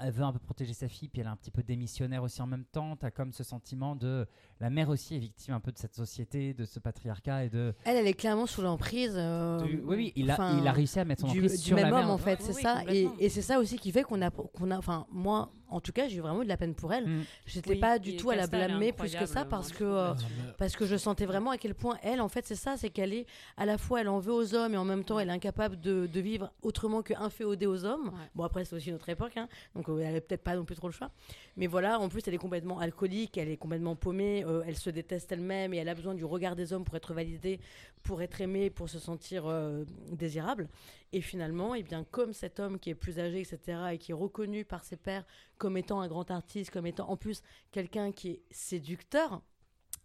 Elle 0.00 0.12
veut 0.12 0.24
un 0.24 0.32
peu 0.32 0.38
protéger 0.38 0.72
sa 0.72 0.88
fille, 0.88 1.08
puis 1.08 1.20
elle 1.20 1.26
est 1.26 1.30
un 1.30 1.36
petit 1.36 1.50
peu 1.50 1.62
démissionnaire 1.62 2.22
aussi 2.22 2.42
en 2.42 2.46
même 2.46 2.64
temps. 2.64 2.96
Tu 2.96 3.06
as 3.06 3.10
comme 3.10 3.32
ce 3.32 3.44
sentiment 3.44 3.96
de. 3.96 4.26
La 4.60 4.70
mère 4.70 4.88
aussi 4.88 5.16
est 5.16 5.18
victime 5.18 5.54
un 5.54 5.60
peu 5.60 5.72
de 5.72 5.78
cette 5.78 5.94
société, 5.94 6.54
de 6.54 6.64
ce 6.64 6.78
patriarcat 6.78 7.44
et 7.44 7.50
de. 7.50 7.74
Elle, 7.84 7.96
elle 7.96 8.06
est 8.06 8.14
clairement 8.14 8.46
sous 8.46 8.62
l'emprise. 8.62 9.14
euh, 9.16 9.60
oui, 9.64 9.80
oui, 9.84 10.12
il 10.16 10.30
a, 10.30 10.34
enfin, 10.34 10.58
il 10.58 10.66
a 10.66 10.72
réussi 10.72 10.98
à 10.98 11.04
mettre 11.04 11.22
son 11.22 11.32
du, 11.32 11.38
emprise 11.38 11.60
du 11.60 11.66
sur 11.68 11.76
la 11.76 11.84
même 11.84 11.94
mère. 11.94 12.04
homme 12.04 12.10
en 12.10 12.18
fait, 12.18 12.40
c'est 12.42 12.54
oui, 12.54 12.62
ça. 12.62 12.82
Et, 12.88 13.28
c'est 13.28 13.42
ça 13.42 13.58
aussi 13.58 13.78
qui 13.78 13.92
fait 13.92 14.02
qu'on 14.02 14.22
a, 14.22 14.30
qu'on 14.30 14.70
a, 14.70 14.78
enfin 14.78 15.06
moi, 15.10 15.52
en 15.68 15.80
tout 15.80 15.92
cas, 15.92 16.06
j'ai 16.06 16.18
eu 16.18 16.20
vraiment 16.20 16.42
de 16.42 16.48
la 16.48 16.56
peine 16.56 16.74
pour 16.74 16.92
elle. 16.92 17.08
Mm. 17.08 17.24
J'étais 17.46 17.70
Oui, 17.70 17.80
pas 17.80 17.98
du 17.98 18.16
tout 18.16 18.30
à 18.30 18.36
la 18.36 18.44
est 18.44 18.48
blâmer 18.48 18.92
plus 18.92 19.14
que 19.14 19.26
ça 19.26 19.44
parce 19.44 19.72
que 19.72 19.84
je 19.84 19.84
euh, 19.84 20.14
parce 20.58 20.76
que 20.76 20.86
je 20.86 20.96
sentais 20.96 21.26
vraiment 21.26 21.50
à 21.50 21.58
quel 21.58 21.74
point 21.74 21.96
elle, 22.02 22.20
en 22.20 22.28
fait, 22.28 22.46
c'est 22.46 22.54
ça, 22.54 22.76
c'est 22.76 22.90
qu'elle 22.90 23.12
est 23.12 23.26
à 23.56 23.66
la 23.66 23.78
fois 23.78 24.00
elle 24.00 24.08
en 24.08 24.18
veut 24.18 24.32
aux 24.32 24.54
hommes 24.54 24.74
et 24.74 24.76
en 24.76 24.84
même 24.84 25.04
temps 25.04 25.18
elle 25.18 25.28
est 25.28 25.32
incapable 25.32 25.80
de, 25.80 26.06
de 26.06 26.20
vivre 26.20 26.52
autrement 26.62 27.02
que 27.02 27.14
inféodée 27.14 27.66
aux 27.66 27.84
hommes. 27.84 28.08
Ouais. 28.08 28.30
Bon 28.34 28.44
après 28.44 28.64
c'est 28.64 28.76
aussi 28.76 28.92
notre 28.92 29.08
époque, 29.08 29.36
hein, 29.36 29.48
donc 29.74 29.88
euh, 29.88 29.98
elle 30.00 30.08
avait 30.08 30.20
peut-être 30.20 30.42
pas 30.42 30.56
non 30.56 30.64
plus 30.64 30.76
trop 30.76 30.88
le 30.88 30.92
choix. 30.92 31.10
Mais 31.56 31.66
voilà, 31.66 31.98
en 32.00 32.08
plus 32.08 32.22
elle 32.26 32.34
est 32.34 32.38
complètement 32.38 32.78
alcoolique, 32.78 33.36
elle 33.36 33.48
est 33.48 33.56
complètement 33.56 33.96
paumée, 33.96 34.44
euh, 34.44 34.62
elle 34.66 34.76
se 34.76 34.90
déteste 34.90 35.30
elle-même 35.32 35.74
et 35.74 35.78
elle 35.78 35.88
a 35.88 35.94
besoin 35.94 36.14
du 36.14 36.24
regard 36.24 36.56
des 36.56 36.72
hommes 36.72 36.84
pour 36.84 36.96
être 36.96 37.14
validée, 37.14 37.60
pour 38.02 38.22
être 38.22 38.40
aimée, 38.40 38.70
pour 38.70 38.88
se 38.88 38.98
sentir 38.98 39.44
euh, 39.46 39.84
désirable. 40.10 40.68
Et 41.12 41.20
finalement, 41.20 41.74
eh 41.74 41.82
bien, 41.82 42.04
comme 42.04 42.32
cet 42.32 42.58
homme 42.58 42.78
qui 42.78 42.90
est 42.90 42.94
plus 42.94 43.18
âgé, 43.18 43.40
etc., 43.40 43.78
et 43.92 43.98
qui 43.98 44.12
est 44.12 44.14
reconnu 44.14 44.64
par 44.64 44.82
ses 44.84 44.96
pairs 44.96 45.26
comme 45.58 45.76
étant 45.76 46.00
un 46.00 46.08
grand 46.08 46.30
artiste, 46.30 46.70
comme 46.70 46.86
étant 46.86 47.08
en 47.10 47.16
plus 47.16 47.42
quelqu'un 47.70 48.12
qui 48.12 48.30
est 48.30 48.42
séducteur, 48.50 49.42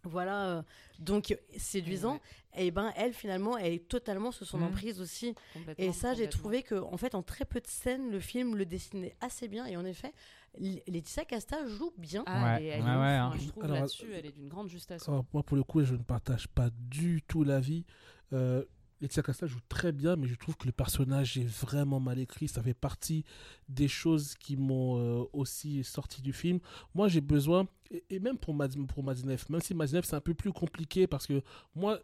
voilà, 0.08 0.46
euh, 0.48 0.62
donc 0.98 1.36
séduisant, 1.56 2.14
Ouais, 2.14 2.20
et 2.66 2.70
ben 2.70 2.92
elle 2.96 3.12
finalement, 3.12 3.56
elle 3.56 3.72
est 3.74 3.88
totalement 3.88 4.32
sous 4.32 4.44
son 4.44 4.58
Mhm. 4.58 4.64
emprise 4.64 5.00
aussi. 5.00 5.34
Et 5.78 5.92
ça, 5.92 6.14
j'ai 6.14 6.28
trouvé 6.28 6.62
que, 6.62 6.74
en 6.74 6.96
fait, 6.96 7.14
en 7.14 7.22
très 7.22 7.44
peu 7.44 7.60
de 7.60 7.66
scènes, 7.66 8.10
le 8.10 8.18
film 8.20 8.56
le 8.56 8.64
dessinait 8.66 9.14
assez 9.20 9.46
bien. 9.48 9.66
Et 9.66 9.76
en 9.76 9.84
effet, 9.84 10.12
Laetitia 10.58 11.24
Casta 11.24 11.66
joue 11.66 11.92
bien. 11.98 12.24
Ah, 12.26 12.56
Ouais, 12.56 12.64
elle 12.64 12.82
ouais, 12.82 12.88
hein, 12.88 13.30
hein. 13.32 13.38
Je 13.38 13.48
trouve 13.48 13.66
là-dessus, 13.66 14.12
elle 14.14 14.26
est 14.26 14.32
d'une 14.32 14.48
grande 14.48 14.68
justesse. 14.68 15.08
Alors, 15.08 15.24
moi, 15.32 15.42
pour 15.42 15.56
le 15.56 15.62
coup, 15.62 15.82
je 15.84 15.94
ne 15.94 16.02
partage 16.02 16.48
pas 16.48 16.70
du 16.72 17.22
tout 17.22 17.44
l'avis. 17.44 17.84
Euh, 18.32 18.64
Laetitia 19.00 19.22
Casta 19.22 19.46
joue 19.46 19.60
très 19.68 19.92
bien, 19.92 20.16
mais 20.16 20.26
je 20.26 20.34
trouve 20.34 20.56
que 20.56 20.66
le 20.66 20.72
personnage 20.72 21.38
est 21.38 21.46
vraiment 21.46 22.00
mal 22.00 22.18
écrit. 22.18 22.48
Ça 22.48 22.62
fait 22.62 22.74
partie 22.74 23.24
des 23.68 23.88
choses 23.88 24.34
qui 24.34 24.56
m'ont 24.56 24.98
euh, 24.98 25.24
aussi 25.32 25.84
sorti 25.84 26.20
du 26.20 26.32
film. 26.32 26.58
Moi, 26.94 27.08
j'ai 27.08 27.20
besoin, 27.20 27.68
et, 27.90 28.04
et 28.10 28.18
même 28.18 28.38
pour, 28.38 28.54
Mad, 28.54 28.74
pour 28.86 29.04
Madinef, 29.04 29.48
même 29.48 29.60
si 29.60 29.74
Madinef, 29.74 30.04
c'est 30.04 30.16
un 30.16 30.20
peu 30.20 30.34
plus 30.34 30.52
compliqué 30.52 31.06
parce 31.06 31.26
que 31.26 31.42
moi, 31.74 32.00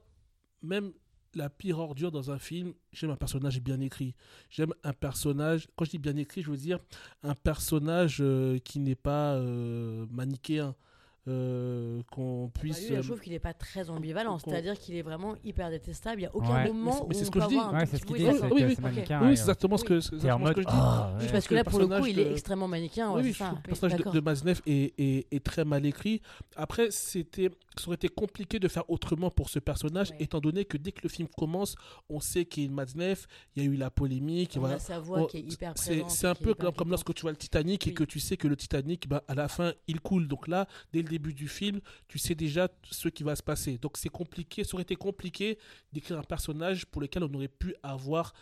même 0.62 0.92
la 1.34 1.50
pire 1.50 1.78
ordure 1.78 2.10
dans 2.10 2.30
un 2.30 2.38
film, 2.38 2.74
j'aime 2.92 3.10
un 3.10 3.16
personnage 3.16 3.60
bien 3.60 3.80
écrit. 3.80 4.14
J'aime 4.50 4.72
un 4.82 4.92
personnage, 4.92 5.68
quand 5.76 5.84
je 5.84 5.90
dis 5.90 5.98
bien 5.98 6.16
écrit, 6.16 6.42
je 6.42 6.50
veux 6.50 6.56
dire 6.56 6.78
un 7.22 7.34
personnage 7.34 8.18
euh, 8.20 8.58
qui 8.58 8.80
n'est 8.80 8.94
pas 8.94 9.34
euh, 9.34 10.06
manichéen. 10.10 10.74
Euh, 11.26 12.02
qu'on 12.10 12.46
Bah, 12.46 12.50
puisse 12.60 12.88
lui, 12.88 12.96
euh, 12.96 13.02
je 13.02 13.08
trouve 13.08 13.20
qu'il 13.20 13.32
n'est 13.32 13.38
pas 13.38 13.54
très 13.54 13.88
ambivalent. 13.90 14.38
C'est-à-dire 14.38 14.78
qu'il 14.78 14.94
est 14.96 15.02
vraiment 15.02 15.36
hyper 15.44 15.70
détestable. 15.70 16.18
Il 16.20 16.24
n'y 16.24 16.26
a 16.26 16.34
aucun 16.36 16.48
Ouais. 16.54 16.62
Mais 16.64 16.68
moment 16.72 16.92
c'est- 16.92 17.02
où 17.02 17.06
mais 17.08 17.14
c'est 17.14 17.22
on 17.22 17.24
ce 17.24 17.30
que 17.30 17.38
peut 17.38 17.44
je 17.44 17.48
dis. 17.48 17.56
Ouais, 17.56 17.86
c'est 17.86 17.96
ce 17.98 18.04
qu'il 18.04 18.16
dit, 18.16 18.24
oui, 18.26 18.38
c'est 18.40 18.52
oui, 18.52 18.62
euh, 18.62 18.68
exactement 19.30 19.76
ce 19.78 19.84
que, 19.84 19.94
exactement 19.94 20.46
ce 20.46 20.52
je 20.52 20.60
dis. 20.60 20.64
Ah, 20.68 21.16
parce 21.32 21.46
que 21.48 21.54
là, 21.54 21.64
pour 21.64 21.78
le 21.78 21.86
coup, 21.88 22.06
il 22.06 22.18
est 22.18 22.32
extrêmement 22.32 22.68
manichéen. 22.68 23.10
oui, 23.12 23.22
le 23.22 23.28
Oui, 23.28 23.34
personnage 23.64 23.98
de, 24.00 24.20
Maznev 24.20 24.60
est, 24.66 24.92
est- 24.98 25.26
est 25.32 25.44
très 25.44 25.64
mal 25.64 25.84
écrit. 25.86 26.20
Après, 26.56 26.90
c'était, 26.90 27.50
ça 27.78 27.86
aurait 27.88 27.94
été 27.96 28.08
compliqué 28.08 28.58
de 28.58 28.68
faire 28.68 28.88
autrement 28.90 29.30
pour 29.30 29.48
ce 29.48 29.58
personnage, 29.58 30.10
Ouais. 30.10 30.16
étant 30.20 30.40
donné 30.40 30.64
que 30.64 30.76
dès 30.76 30.92
que 30.92 31.00
le 31.02 31.08
film 31.08 31.28
commence, 31.36 31.74
on 32.10 32.20
sait 32.20 32.44
qu'il 32.44 32.62
y 32.64 32.66
a 32.66 32.68
une 32.68 32.74
Maznev, 32.74 33.26
il 33.56 33.62
y 33.62 33.66
a 33.66 33.70
eu 33.70 33.76
la 33.76 33.90
polémique. 33.90 34.52
On 34.56 34.60
voilà. 34.60 34.76
a 34.76 34.78
sa 34.78 34.98
voix 35.00 35.26
qui 35.26 35.38
est 35.38 35.52
hyper 35.52 35.72
C'est, 35.76 35.90
présente. 35.92 36.10
c'est 36.10 36.26
un 36.26 36.34
peu 36.34 36.54
comme, 36.54 36.74
comme 36.74 36.90
lorsque 36.90 37.14
tu 37.14 37.22
vois 37.22 37.30
le 37.30 37.36
Titanic 37.36 37.86
et 37.86 37.94
que 37.94 38.04
tu 38.04 38.20
sais 38.20 38.36
que 38.36 38.46
le 38.48 38.56
Titanic, 38.56 39.08
bah, 39.08 39.22
à 39.28 39.34
la 39.34 39.48
fin, 39.48 39.72
il 39.88 40.00
coule. 40.00 40.28
Donc 40.28 40.48
là, 40.48 40.66
dès 40.92 41.02
le 41.02 41.08
début 41.14 41.34
du 41.34 41.48
film, 41.48 41.80
tu 42.08 42.18
sais 42.18 42.34
déjà 42.34 42.68
ce 42.90 43.08
qui 43.08 43.22
va 43.22 43.36
se 43.36 43.42
passer. 43.42 43.78
Donc 43.78 43.96
c'est 43.96 44.08
compliqué, 44.08 44.64
ça 44.64 44.74
aurait 44.74 44.82
été 44.82 44.96
compliqué 44.96 45.58
d'écrire 45.92 46.18
un 46.18 46.24
personnage 46.24 46.86
pour 46.86 47.00
lequel 47.00 47.22
on 47.24 47.32
aurait 47.34 47.48
pu 47.48 47.74
avoir 47.82 48.34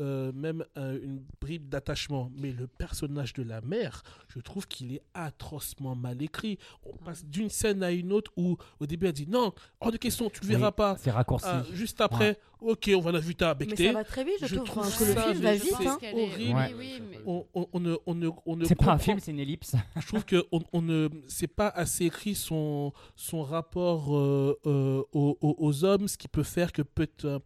euh, 0.00 0.32
même 0.32 0.64
un- 0.76 0.94
une 0.96 1.22
bribe 1.40 1.68
d'attachement. 1.68 2.30
Mais 2.36 2.52
le 2.52 2.66
personnage 2.66 3.32
de 3.34 3.42
la 3.42 3.60
mère, 3.60 4.02
je 4.28 4.40
trouve 4.40 4.66
qu'il 4.68 4.92
est 4.94 5.02
atrocement 5.14 5.94
mal 5.94 6.22
écrit. 6.22 6.58
On 6.84 6.92
Ah. 7.00 7.04
passe 7.06 7.24
d'une 7.24 7.48
scène 7.50 7.82
à 7.82 7.90
une 7.92 8.12
autre 8.12 8.30
où 8.36 8.56
au 8.80 8.86
début 8.86 9.06
elle 9.06 9.12
dit 9.12 9.26
non, 9.28 9.52
hors 9.80 9.92
de 9.92 9.96
question, 9.96 10.30
tu 10.30 10.40
le 10.42 10.48
verras 10.48 10.68
Oui, 10.68 10.74
pas. 10.76 10.96
C'est 10.98 11.10
raccourci. 11.10 11.46
Ah, 11.48 11.64
juste 11.72 12.00
après, 12.00 12.38
ok, 12.60 12.90
on 12.96 13.00
va 13.00 13.12
l'inviter 13.12 13.44
à 13.44 13.56
Mais 13.58 13.74
ça 13.76 13.92
va 13.92 14.04
très 14.04 14.24
vite, 14.24 14.34
je, 14.40 14.46
Je 14.46 14.56
trouve. 14.56 14.78
enfin, 14.86 15.04
que 15.04 15.08
le 15.10 15.20
film 15.20 15.42
va 15.42 15.54
vite. 15.54 15.74
hein. 15.86 15.98
horrible. 16.14 16.54
Ouais. 16.58 16.74
Oui, 16.76 16.98
oui, 17.00 17.02
mais- 17.10 17.18
On, 17.26 17.46
on- 17.54 17.68
on 17.72 17.80
ne, 17.80 17.96
on 18.06 18.14
ne, 18.14 18.28
on 18.46 18.56
ne 18.56 18.64
C'est 18.64 18.74
pas 18.74 18.92
un 18.92 18.98
film, 18.98 19.18
c'est 19.20 19.30
une 19.32 19.38
ellipse. 19.40 19.74
je 20.00 20.06
trouve 20.06 20.24
que 20.24 20.44
on, 20.52 20.60
on 20.72 20.82
ne 20.82 21.08
c'est 21.28 21.46
pas 21.46 21.68
assez 21.68 22.06
écrit 22.06 22.34
son 22.34 22.92
son 23.16 23.42
rapport 23.42 24.16
euh, 24.16 24.58
euh, 24.66 25.02
aux, 25.12 25.36
aux- 25.40 25.84
hommes 25.84 26.08
ce 26.08 26.16
qui 26.16 26.28
peut 26.28 26.42
faire 26.42 26.72
que 26.72 26.82
peut 26.82 27.08
euh, 27.24 27.38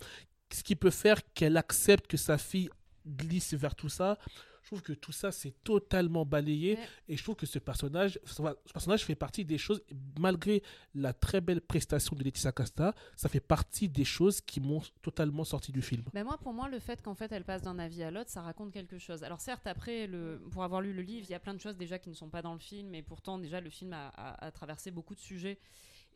ce 0.55 0.63
qui 0.63 0.77
peut 0.77 0.91
faire 0.91 1.19
qu'elle 1.35 1.57
accepte 1.57 2.07
que 2.07 2.17
sa 2.17 2.39
fille 2.39 2.69
glisse 3.07 3.55
vers 3.55 3.75
tout 3.75 3.89
ça 3.89 4.19
je 4.63 4.69
trouve 4.69 4.83
que 4.83 4.93
tout 4.93 5.11
ça 5.13 5.33
c'est 5.33 5.53
totalement 5.65 6.25
balayé 6.25 6.77
Ouais. 6.77 6.89
et 7.09 7.17
je 7.17 7.23
trouve 7.23 7.35
que 7.35 7.47
ce 7.47 7.59
personnage 7.59 8.19
ce 8.25 8.41
personnage 8.73 9.05
fait 9.05 9.17
partie 9.17 9.45
des 9.45 9.59
choses 9.59 9.83
malgré 10.21 10.63
la 10.95 11.13
très 11.13 11.41
belle 11.41 11.61
prestation 11.61 12.15
de 12.15 12.23
Laetitia 12.23 12.53
Casta 12.53 12.95
ça 13.17 13.29
fait 13.29 13.41
partie 13.41 13.89
des 13.89 14.05
choses 14.05 14.41
qui 14.41 14.61
m'ont 14.61 14.81
totalement 15.03 15.43
sorti 15.45 15.73
du 15.73 15.83
film 15.83 16.05
Ben 16.15 16.23
moi, 16.25 16.39
pour 16.39 16.53
moi, 16.53 16.69
le 16.69 16.79
fait 16.79 17.03
qu'en 17.03 17.17
fait 17.17 17.33
elle 17.33 17.45
passe 17.45 17.63
d'un 17.63 17.79
avis 17.81 18.05
à 18.05 18.13
l'autre, 18.13 18.31
ça 18.31 18.41
raconte 18.41 18.73
quelque 18.73 18.99
chose. 18.99 19.25
Alors 19.25 19.41
certes, 19.41 19.67
après, 19.67 20.07
le, 20.07 20.41
pour 20.53 20.63
avoir 20.63 20.81
lu 20.81 20.93
le 20.93 21.03
livre, 21.03 21.27
il 21.29 21.33
y 21.33 21.35
a 21.35 21.41
plein 21.41 21.55
de 21.55 21.61
choses 21.61 21.77
déjà 21.77 21.99
qui 21.99 22.09
ne 22.09 22.15
sont 22.15 22.31
pas 22.31 22.41
dans 22.41 22.53
le 22.53 22.61
film, 22.61 22.95
et 22.95 23.03
pourtant 23.03 23.39
déjà 23.39 23.61
le 23.61 23.69
film 23.69 23.93
a, 23.93 24.09
a- 24.11 24.47
a 24.47 24.51
traversé 24.53 24.91
beaucoup 24.93 25.15
de 25.17 25.21
sujets. 25.21 25.59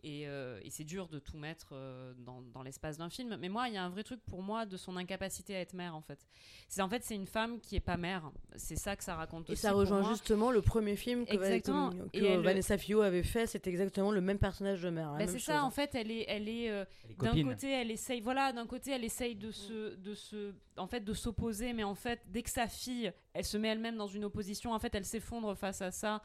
Et, 0.09 0.29
euh, 0.29 0.61
et 0.63 0.71
c'est 0.71 0.85
dur 0.85 1.09
de 1.09 1.19
tout 1.19 1.37
mettre 1.37 1.71
euh, 1.73 2.15
dans, 2.19 2.41
dans 2.41 2.63
l'espace 2.63 2.97
d'un 2.97 3.11
film. 3.11 3.37
Mais 3.41 3.49
moi, 3.49 3.67
il 3.69 3.75
y 3.75 3.77
a 3.77 3.83
un 3.83 3.89
vrai 3.89 4.05
truc 4.05 4.21
pour 4.25 4.41
moi 4.41 4.65
de 4.65 4.77
son 4.77 4.97
incapacité 4.97 5.57
à 5.57 5.61
être 5.61 5.73
mère, 5.75 5.97
en 5.97 6.01
fait. 6.01 6.25
C'est 6.69 6.81
en 6.81 6.89
fait, 6.89 7.03
c'est 7.03 7.17
une 7.17 7.27
femme 7.27 7.59
qui 7.61 7.75
est 7.75 7.81
pas 7.81 7.97
mère. 7.97 8.31
C'est 8.55 8.77
ça 8.77 8.95
que 8.95 9.03
ça 9.03 9.17
raconte 9.17 9.49
Et 9.49 9.55
aussi. 9.55 9.63
ça 9.63 9.71
pour 9.71 9.81
rejoint 9.81 10.03
moi. 10.03 10.11
justement 10.11 10.53
le 10.53 10.63
premier 10.63 10.95
film 10.95 11.27
que, 11.27 11.33
Exactement. 11.35 11.91
que- 11.91 11.97
Et 12.13 12.21
que 12.21 12.25
elle- 12.25 12.41
Vanessa 12.41 12.79
Fillot 12.79 13.01
avait 13.01 13.25
fait. 13.25 13.49
C'est 13.49 13.67
exactement 13.67 14.13
le 14.13 14.21
même 14.21 14.39
personnage 14.39 14.81
de 14.81 14.91
mère. 14.91 15.11
Bah, 15.11 15.19
même 15.19 15.27
c'est 15.27 15.39
chose. 15.41 15.47
ça, 15.47 15.65
en 15.65 15.71
fait, 15.71 15.93
elle 15.97 16.13
est, 16.13 16.25
elle 16.29 16.49
est 16.49 16.71
euh, 16.71 16.85
d'un 17.19 17.43
côté, 17.43 17.73
elle 17.73 17.91
essaye, 17.91 18.21
voilà, 18.21 18.53
d'un 18.53 18.67
côté, 18.69 18.93
elle 18.93 19.03
essaye 19.03 19.35
de 19.35 19.51
se, 19.51 19.97
de 19.97 20.15
se, 20.15 20.55
en 20.77 20.87
fait, 20.87 21.01
de 21.01 21.15
s'opposer, 21.15 21.73
mais 21.73 21.83
en 21.83 21.97
fait, 21.97 22.21
dès 22.29 22.43
que 22.45 22.51
sa 22.51 22.69
fille, 22.69 23.13
elle 23.35 23.45
se 23.45 23.57
met 23.57 23.69
elle-même 23.69 23.97
dans 23.97 24.07
une 24.07 24.25
opposition, 24.25 24.73
en 24.73 24.79
fait, 24.79 24.95
elle 24.95 25.05
s'effondre 25.05 25.57
face 25.57 25.83
à 25.83 25.91
ça 25.91 26.23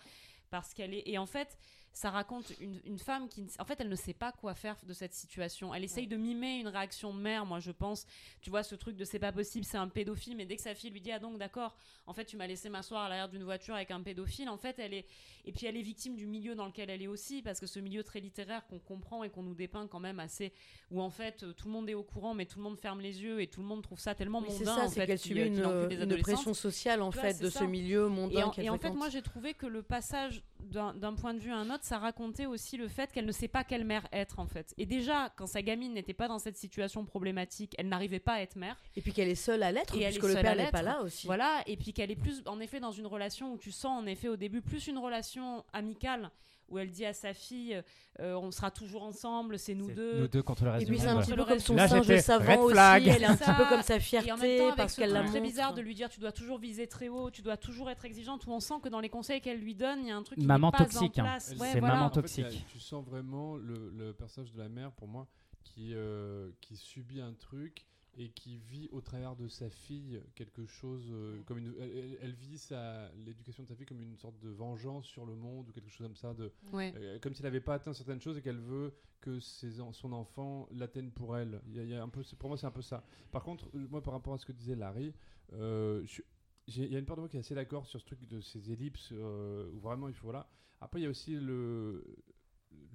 parce 0.51 0.73
qu'elle 0.75 0.93
est, 0.93 1.03
et 1.07 1.17
en 1.17 1.25
fait, 1.25 1.57
ça 1.93 2.09
raconte 2.09 2.53
une, 2.59 2.79
une 2.85 2.99
femme 2.99 3.27
qui, 3.27 3.45
en 3.59 3.65
fait, 3.65 3.79
elle 3.81 3.89
ne 3.89 3.95
sait 3.95 4.13
pas 4.13 4.31
quoi 4.31 4.55
faire 4.55 4.77
de 4.85 4.93
cette 4.93 5.13
situation. 5.13 5.73
Elle 5.73 5.83
essaye 5.83 6.07
de 6.07 6.17
mimer 6.17 6.59
une 6.59 6.67
réaction 6.67 7.13
de 7.13 7.19
mère, 7.19 7.45
moi, 7.45 7.59
je 7.59 7.71
pense. 7.71 8.05
Tu 8.41 8.49
vois, 8.49 8.63
ce 8.63 8.75
truc 8.75 8.95
de 8.95 9.03
c'est 9.03 9.19
pas 9.19 9.31
possible, 9.31 9.65
c'est 9.65 9.77
un 9.77 9.87
pédophile, 9.89 10.35
mais 10.37 10.45
dès 10.45 10.55
que 10.55 10.61
sa 10.61 10.73
fille 10.73 10.89
lui 10.89 11.01
dit, 11.01 11.11
ah 11.11 11.19
donc, 11.19 11.37
d'accord, 11.37 11.75
en 12.07 12.13
fait, 12.13 12.25
tu 12.25 12.37
m'as 12.37 12.47
laissé 12.47 12.69
m'asseoir 12.69 13.03
à 13.03 13.09
l'arrière 13.09 13.29
d'une 13.29 13.43
voiture 13.43 13.75
avec 13.75 13.91
un 13.91 14.01
pédophile, 14.01 14.49
en 14.49 14.57
fait, 14.57 14.79
elle 14.79 14.93
est, 14.93 15.05
et 15.45 15.51
puis 15.51 15.65
elle 15.65 15.75
est 15.77 15.81
victime 15.81 16.15
du 16.15 16.27
milieu 16.27 16.55
dans 16.55 16.65
lequel 16.65 16.89
elle 16.89 17.01
est 17.01 17.07
aussi, 17.07 17.41
parce 17.41 17.59
que 17.59 17.67
ce 17.67 17.79
milieu 17.79 18.03
très 18.03 18.19
littéraire 18.19 18.65
qu'on 18.67 18.79
comprend 18.79 19.23
et 19.23 19.29
qu'on 19.29 19.43
nous 19.43 19.55
dépeint 19.55 19.87
quand 19.87 19.99
même 19.99 20.19
assez, 20.19 20.53
où 20.91 21.01
en 21.01 21.09
fait 21.09 21.43
euh, 21.43 21.53
tout 21.53 21.67
le 21.67 21.73
monde 21.73 21.89
est 21.89 21.93
au 21.93 22.03
courant, 22.03 22.33
mais 22.33 22.45
tout 22.45 22.57
le 22.59 22.63
monde 22.63 22.77
ferme 22.77 23.01
les 23.01 23.21
yeux 23.21 23.41
et 23.41 23.47
tout 23.47 23.61
le 23.61 23.67
monde 23.67 23.81
trouve 23.83 23.99
ça 23.99 24.15
tellement 24.15 24.39
Oui, 24.39 24.47
mondain. 24.49 24.57
c'est 24.59 24.65
ça, 24.65 24.85
en 24.85 24.87
c'est 24.89 25.05
qu'elle 25.05 25.19
subit 25.19 25.41
une, 25.41 25.59
adolescentes. 25.59 26.19
pression 26.21 26.53
sociale 26.53 27.01
en 27.01 27.11
fait 27.11 27.39
de 27.41 27.49
ça. 27.49 27.59
ce 27.59 27.63
milieu 27.65 28.05
Et 28.05 28.09
mondain 28.09 28.45
en, 28.47 28.49
qu'elle 28.51 28.65
et 28.65 28.69
en 28.69 28.77
fait, 28.77 28.91
moi, 28.91 29.09
j'ai 29.09 29.21
trouvé 29.21 29.53
que 29.53 29.65
le 29.65 29.81
passage 29.81 30.43
d'un 30.61 31.13
point 31.15 31.33
de 31.33 31.39
vue 31.39 31.51
à 31.51 31.57
un 31.57 31.69
autre, 31.73 31.80
ça 31.83 31.97
racontait 31.97 32.45
aussi 32.45 32.77
le 32.77 32.87
fait 32.87 33.11
qu'elle 33.11 33.25
ne 33.25 33.31
sait 33.31 33.47
pas 33.47 33.63
quelle 33.63 33.85
mère 33.85 34.07
être, 34.11 34.39
en 34.39 34.47
fait. 34.47 34.73
Et 34.77 34.85
déjà, 34.85 35.31
quand 35.35 35.47
sa 35.47 35.61
gamine 35.61 35.93
n'était 35.93 36.13
pas 36.13 36.27
dans 36.27 36.39
cette 36.39 36.57
situation 36.57 37.05
problématique, 37.05 37.75
elle 37.77 37.89
n'arrivait 37.89 38.19
pas 38.19 38.33
à 38.33 38.41
être 38.41 38.55
mère. 38.55 38.77
Et 38.95 39.01
puis 39.01 39.13
qu'elle 39.13 39.29
est 39.29 39.35
seule 39.35 39.63
à 39.63 39.71
l'être, 39.71 39.93
puisque 39.93 40.23
le 40.23 40.33
père 40.41 40.55
n'est 40.55 40.71
pas 40.71 40.81
là 40.81 41.01
aussi. 41.01 41.27
Voilà, 41.27 41.63
et 41.67 41.77
puis 41.77 41.93
qu'elle 41.93 42.11
est 42.11 42.15
plus, 42.15 42.41
en 42.45 42.59
effet, 42.59 42.79
dans 42.79 42.91
une 42.91 43.07
relation 43.07 43.53
où 43.53 43.57
tu 43.57 43.71
sens, 43.71 44.01
en 44.01 44.05
effet, 44.05 44.27
au 44.27 44.37
début, 44.37 44.61
plus 44.61 44.87
une 44.87 44.97
relation 44.97 45.63
amicale, 45.73 46.31
où 46.71 46.79
elle 46.79 46.89
dit 46.89 47.05
à 47.05 47.13
sa 47.13 47.33
fille, 47.33 47.79
euh, 48.19 48.33
on 48.35 48.49
sera 48.49 48.71
toujours 48.71 49.03
ensemble, 49.03 49.59
c'est 49.59 49.75
nous 49.75 49.87
C'est 49.89 49.93
deux. 49.93 50.19
Nous 50.21 50.27
deux 50.27 50.41
contre 50.41 50.63
le 50.65 50.71
reste 50.71 50.83
Et 50.83 50.85
puis 50.89 50.97
c'est 50.99 51.07
un 51.07 51.21
petit 51.21 51.33
peu 51.33 51.45
comme 51.45 51.59
son 51.59 51.75
Là, 51.75 51.87
singe 51.87 52.17
savant 52.21 52.61
aussi. 52.61 52.73
flag. 52.73 53.07
Elle 53.07 53.21
est 53.21 53.25
un 53.25 53.35
C'est 53.35 53.45
petit 53.45 53.53
peu 53.57 53.65
comme 53.69 53.81
sa 53.83 53.93
Et 53.95 53.97
en 53.97 53.99
fierté 54.01 54.31
même 54.31 54.57
temps, 54.57 54.63
avec 54.67 54.77
parce 54.77 54.93
ce 54.93 54.99
qu'elle 55.01 55.11
la 55.11 55.19
très 55.23 55.39
montre. 55.39 55.41
bizarre 55.43 55.73
de 55.73 55.81
lui 55.81 55.93
dire 55.93 56.09
tu 56.09 56.19
dois 56.19 56.31
toujours 56.31 56.57
viser 56.57 56.87
très 56.87 57.09
haut, 57.09 57.29
tu 57.29 57.41
dois 57.41 57.57
toujours 57.57 57.89
être 57.89 58.05
exigeante, 58.05 58.45
où 58.47 58.51
on 58.51 58.59
sent 58.59 58.75
que 58.81 58.89
dans 58.89 58.99
les 59.01 59.09
conseils 59.09 59.41
qu'elle 59.41 59.59
lui 59.59 59.75
donne, 59.75 59.99
il 60.01 60.07
y 60.07 60.11
a 60.11 60.15
un 60.17 60.23
truc 60.23 60.39
qui 60.39 60.45
Maman 60.45 60.67
n'est 60.67 60.71
pas 60.71 60.77
toxique, 60.85 61.17
en 61.19 61.21
hein. 61.21 61.25
place. 61.25 61.51
Elle- 61.51 61.59
Ouais, 61.59 61.69
c'est 61.73 61.79
voilà. 61.79 61.95
maman 61.95 62.05
En 62.07 62.09
fait, 62.09 62.19
a- 62.19 62.21
toxique. 62.21 62.65
tu 62.71 62.79
sens 62.79 63.05
vraiment 63.05 63.55
le, 63.57 63.91
le 63.97 64.13
personnage 64.13 64.51
de 64.53 64.59
la 64.59 64.69
mère, 64.69 64.91
pour 64.93 65.07
moi, 65.07 65.27
qui, 65.63 65.91
euh, 65.93 66.49
qui 66.61 66.75
subit 66.77 67.21
un 67.21 67.33
truc 67.33 67.85
et 68.23 68.29
qui 68.29 68.57
vit 68.57 68.87
au 68.91 69.01
travers 69.01 69.35
de 69.35 69.47
sa 69.47 69.69
fille 69.69 70.21
quelque 70.35 70.65
chose 70.65 71.07
euh, 71.11 71.41
comme 71.45 71.57
une 71.57 71.73
elle, 71.79 71.89
elle- 71.97 72.17
elle 72.21 72.33
vit 72.33 72.57
sa 72.57 73.09
l'éducation 73.15 73.63
de 73.63 73.67
sa 73.67 73.75
fille 73.75 73.85
comme 73.85 74.01
une 74.01 74.17
sorte 74.17 74.37
de 74.39 74.49
vengeance 74.49 75.05
sur 75.07 75.25
le 75.25 75.33
monde 75.35 75.69
ou 75.69 75.71
quelque 75.71 75.89
chose 75.89 76.05
comme 76.05 76.15
ça 76.15 76.33
de 76.33 76.51
Ouais. 76.71 76.93
euh, 76.97 77.19
comme 77.19 77.33
s'il 77.33 77.43
n'avait 77.45 77.61
pas 77.61 77.75
atteint 77.75 77.93
certaines 77.93 78.21
choses 78.21 78.37
et 78.37 78.41
qu'elle 78.41 78.59
veut 78.59 78.93
que 79.21 79.39
ses 79.39 79.71
son 79.93 80.11
enfant 80.13 80.67
l'atteigne 80.71 81.09
pour 81.11 81.35
elle. 81.37 81.61
Il 81.67 81.75
y 81.75 81.79
a, 81.79 81.83
il 81.83 81.89
y 81.89 81.95
a 81.95 82.03
un 82.03 82.09
peu 82.09 82.21
pour 82.37 82.49
moi 82.49 82.57
c'est 82.57 82.67
un 82.67 82.71
peu 82.71 82.81
ça. 82.81 83.03
Par 83.31 83.43
contre 83.43 83.69
euh, 83.75 83.87
moi 83.89 84.01
par 84.03 84.13
rapport 84.13 84.33
à 84.33 84.37
ce 84.37 84.45
que 84.45 84.51
disait 84.51 84.75
Larry 84.75 85.13
euh, 85.53 86.01
je 86.03 86.07
suis- 86.11 86.23
j'ai- 86.67 86.85
il 86.85 86.91
y 86.91 86.95
a 86.95 86.99
une 86.99 87.05
part 87.05 87.15
de 87.15 87.21
moi 87.21 87.29
qui 87.29 87.37
est 87.37 87.39
assez 87.41 87.55
d'accord 87.55 87.85
sur 87.87 87.99
ce 87.99 88.05
truc 88.05 88.27
de 88.27 88.39
ces 88.41 88.71
ellipses 88.71 89.09
euh, 89.13 89.69
où 89.73 89.79
vraiment 89.79 90.07
il 90.09 90.13
faut 90.13 90.25
voilà. 90.27 90.47
Après 90.79 90.99
il 90.99 91.03
y 91.03 91.07
a 91.07 91.09
aussi 91.09 91.35
le 91.39 92.03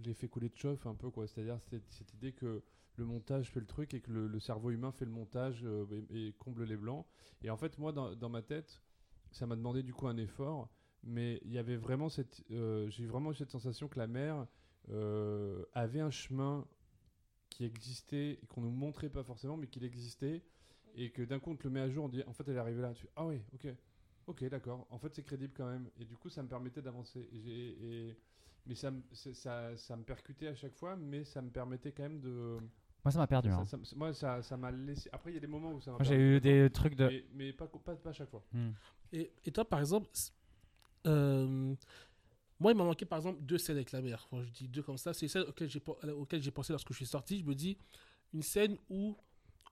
l'effet 0.04 0.28
coulé 0.28 0.48
de 0.48 0.56
chauffe 0.56 0.86
un 0.86 0.94
peu 0.94 1.10
quoi. 1.10 1.26
C'est-à-dire 1.26 1.58
cette, 1.70 1.90
cette 1.90 2.12
idée 2.14 2.32
que 2.32 2.62
le 2.96 3.04
montage 3.04 3.50
fait 3.50 3.60
le 3.60 3.66
truc 3.66 3.94
et 3.94 4.00
que 4.00 4.10
le, 4.10 4.40
cerveau 4.40 4.70
humain 4.70 4.92
fait 4.92 5.04
le 5.04 5.10
montage 5.10 5.62
euh, 5.64 5.86
et, 6.10 6.34
comble 6.38 6.64
les 6.64 6.76
blancs. 6.76 7.06
Et 7.42 7.50
en 7.50 7.56
fait 7.56 7.78
moi 7.78 7.92
dans, 7.92 8.28
ma 8.28 8.42
tête 8.42 8.82
ça 9.30 9.46
m'a 9.46 9.56
demandé 9.56 9.82
du 9.82 9.92
coup 9.92 10.06
un 10.08 10.16
effort 10.16 10.68
mais 11.02 11.40
il 11.44 11.52
y 11.52 11.58
avait 11.58 11.76
vraiment 11.76 12.08
cette 12.08 12.42
euh, 12.50 12.88
j'ai 12.90 13.06
vraiment 13.06 13.30
eu 13.30 13.34
cette 13.34 13.50
sensation 13.50 13.88
que 13.88 13.98
la 13.98 14.06
mère 14.06 14.46
euh, 14.90 15.64
avait 15.74 16.00
un 16.00 16.10
chemin 16.10 16.66
qui 17.50 17.64
existait 17.64 18.38
et 18.42 18.46
qu'on 18.46 18.60
nous 18.60 18.70
montrait 18.70 19.10
pas 19.10 19.22
forcément 19.22 19.56
mais 19.56 19.66
qu'il 19.66 19.84
existait. 19.84 20.42
Et 20.98 21.10
que 21.10 21.22
d'un 21.22 21.38
coup 21.38 21.50
on 21.50 21.56
te 21.56 21.64
le 21.64 21.70
met 21.70 21.80
à 21.80 21.90
jour 21.90 22.06
on 22.06 22.08
dit 22.08 22.22
en 22.26 22.32
fait 22.32 22.48
elle 22.48 22.56
est 22.56 22.60
arrivée 22.60 22.82
là. 22.82 22.94
Tu 22.94 23.06
ah 23.16 23.26
oui 23.26 23.42
ok. 23.54 23.68
Ok 24.26 24.44
d'accord. 24.48 24.86
En 24.90 24.98
fait 24.98 25.14
c'est 25.14 25.22
crédible 25.22 25.52
quand 25.54 25.68
même. 25.68 25.90
Et 25.98 26.04
du 26.04 26.16
coup 26.16 26.30
ça 26.30 26.42
me 26.42 26.48
permettait 26.48 26.82
d'avancer. 26.82 27.28
Mais 28.66 28.74
ça, 28.74 28.90
ça 29.12 29.76
ça 29.76 29.96
me 29.96 30.02
percutait 30.02 30.48
à 30.48 30.54
chaque 30.54 30.74
fois 30.74 30.96
mais 30.96 31.24
ça 31.24 31.42
me 31.42 31.50
permettait 31.50 31.92
quand 31.92 32.02
même 32.04 32.20
de 32.20 32.58
Moi, 33.06 33.12
ça 33.12 33.18
m'a 33.20 33.26
perdu. 33.28 33.48
ça- 33.50 33.56
hein. 33.58 33.66
ça- 33.66 33.78
moi 33.94 34.12
ça 34.12 34.42
ça 34.42 34.56
m'a 34.56 34.72
laissé 34.72 35.08
après 35.12 35.30
il 35.30 35.34
y 35.34 35.36
a 35.36 35.40
des 35.40 35.46
moments 35.46 35.70
où 35.72 35.80
ça 35.80 35.92
m'a 35.92 35.98
Moi, 35.98 36.04
j'ai 36.04 36.16
eu 36.16 36.40
des 36.40 36.68
trucs 36.70 36.96
de. 36.96 37.06
mais, 37.06 37.24
mais 37.34 37.52
pas, 37.52 37.66
pas 37.68 37.94
pas 37.94 38.10
à 38.10 38.12
chaque 38.12 38.28
fois 38.30 38.42
Hmm. 38.52 38.70
Et, 39.12 39.32
et 39.44 39.52
toi, 39.52 39.64
par 39.64 39.78
exemple, 39.78 40.08
euh, 41.06 41.74
moi, 42.58 42.72
il 42.72 42.76
m'a 42.76 42.84
manqué, 42.84 43.04
par 43.04 43.18
exemple, 43.18 43.40
deux 43.42 43.58
scènes 43.58 43.76
avec 43.76 43.92
la 43.92 44.02
mère. 44.02 44.26
Quand 44.30 44.42
je 44.42 44.50
dis 44.50 44.66
deux 44.68 44.82
comme 44.82 44.96
ça, 44.98 45.12
c'est 45.14 45.34
auxquelles 45.38 45.68
j'ai, 45.70 45.78
pen- 45.80 45.94
auxquelles 46.16 46.42
j'ai 46.42 46.50
pensé 46.50 46.72
lorsque 46.72 46.90
je 46.90 46.96
suis 46.96 47.06
sorti. 47.06 47.38
Je 47.38 47.44
me 47.44 47.54
dis, 47.54 47.76
une 48.34 48.42
scène 48.42 48.76
où 48.90 49.16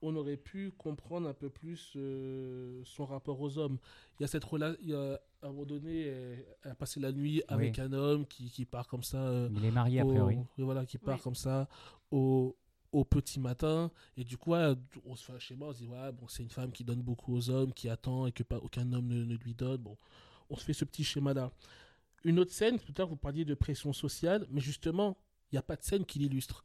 on 0.03 0.14
aurait 0.16 0.37
pu 0.37 0.70
comprendre 0.72 1.28
un 1.28 1.32
peu 1.35 1.49
plus 1.51 1.95
euh, 1.97 2.82
son 2.85 3.07
rapport 3.07 3.41
aux 3.41 3.59
hommes. 3.59 3.78
Il 4.18 4.22
y 4.22 4.24
a 4.24 4.28
cette 4.28 4.45
relation, 4.45 4.78
il 4.82 4.91
y 4.91 4.95
a, 4.95 5.14
à 5.43 5.47
un 5.47 5.49
moment 5.49 5.64
donné, 5.64 6.03
elle, 6.03 6.45
elle 6.62 6.70
a 6.70 6.74
passé 6.74 7.01
la 7.01 7.11
nuit 7.11 7.43
avec 7.49 7.78
un 7.78 7.93
homme 7.93 8.26
qui, 8.26 8.51
qui 8.51 8.66
part 8.66 8.87
comme 8.87 9.03
ça. 9.03 9.18
euh, 9.18 9.49
Il 9.53 9.64
est 9.64 9.70
marié, 9.72 10.01
a 10.01 10.05
au- 10.05 10.09
priori. 10.11 10.37
oui, 10.37 10.64
voilà, 10.64 10.85
qui 10.87 10.99
part 10.99 11.16
Oui. 11.16 11.22
comme 11.22 11.35
ça 11.35 11.68
au, 12.11 12.55
au 12.95 13.05
petit 13.05 13.40
matin. 13.40 13.90
Et 14.16 14.24
du 14.24 14.38
coup, 14.38 14.55
on 14.55 15.16
se 15.16 15.24
fait 15.24 15.32
un 15.32 15.38
schéma, 15.38 15.66
on 15.66 15.72
se 15.72 15.78
dit, 15.78 15.86
ouais, 15.86 16.12
bon, 16.12 16.28
c'est 16.28 16.42
une 16.42 16.51
femme 16.51 16.72
qui 16.72 16.84
donne 16.84 17.03
beaucoup 17.03 17.34
aux 17.34 17.51
hommes, 17.51 17.72
qui 17.72 17.88
attend 17.88 18.26
et 18.26 18.32
que 18.32 18.45
pas, 18.45 18.59
aucun 18.59 18.90
homme 18.92 19.09
ne, 19.09 19.34
lui 19.34 19.55
donne. 19.55 19.78
Bon, 19.78 19.99
on 20.49 20.57
se 20.57 20.64
fait 20.64 20.72
ce 20.72 20.84
petit 20.84 21.05
schéma-là. 21.05 21.51
Une 22.22 22.38
autre 22.38 22.53
scène, 22.53 22.78
tout 22.78 22.92
à 22.97 23.01
l'heure, 23.01 23.09
vous 23.09 23.16
parliez 23.16 23.45
de 23.45 23.55
pression 23.55 23.92
sociale, 23.92 24.47
mais 24.49 24.61
justement, 24.61 25.18
il 25.51 25.57
n'y 25.57 25.59
a 25.59 25.62
pas 25.62 25.76
de 25.76 25.82
scène 25.82 26.07
qui 26.07 26.20
l'illustre. 26.20 26.64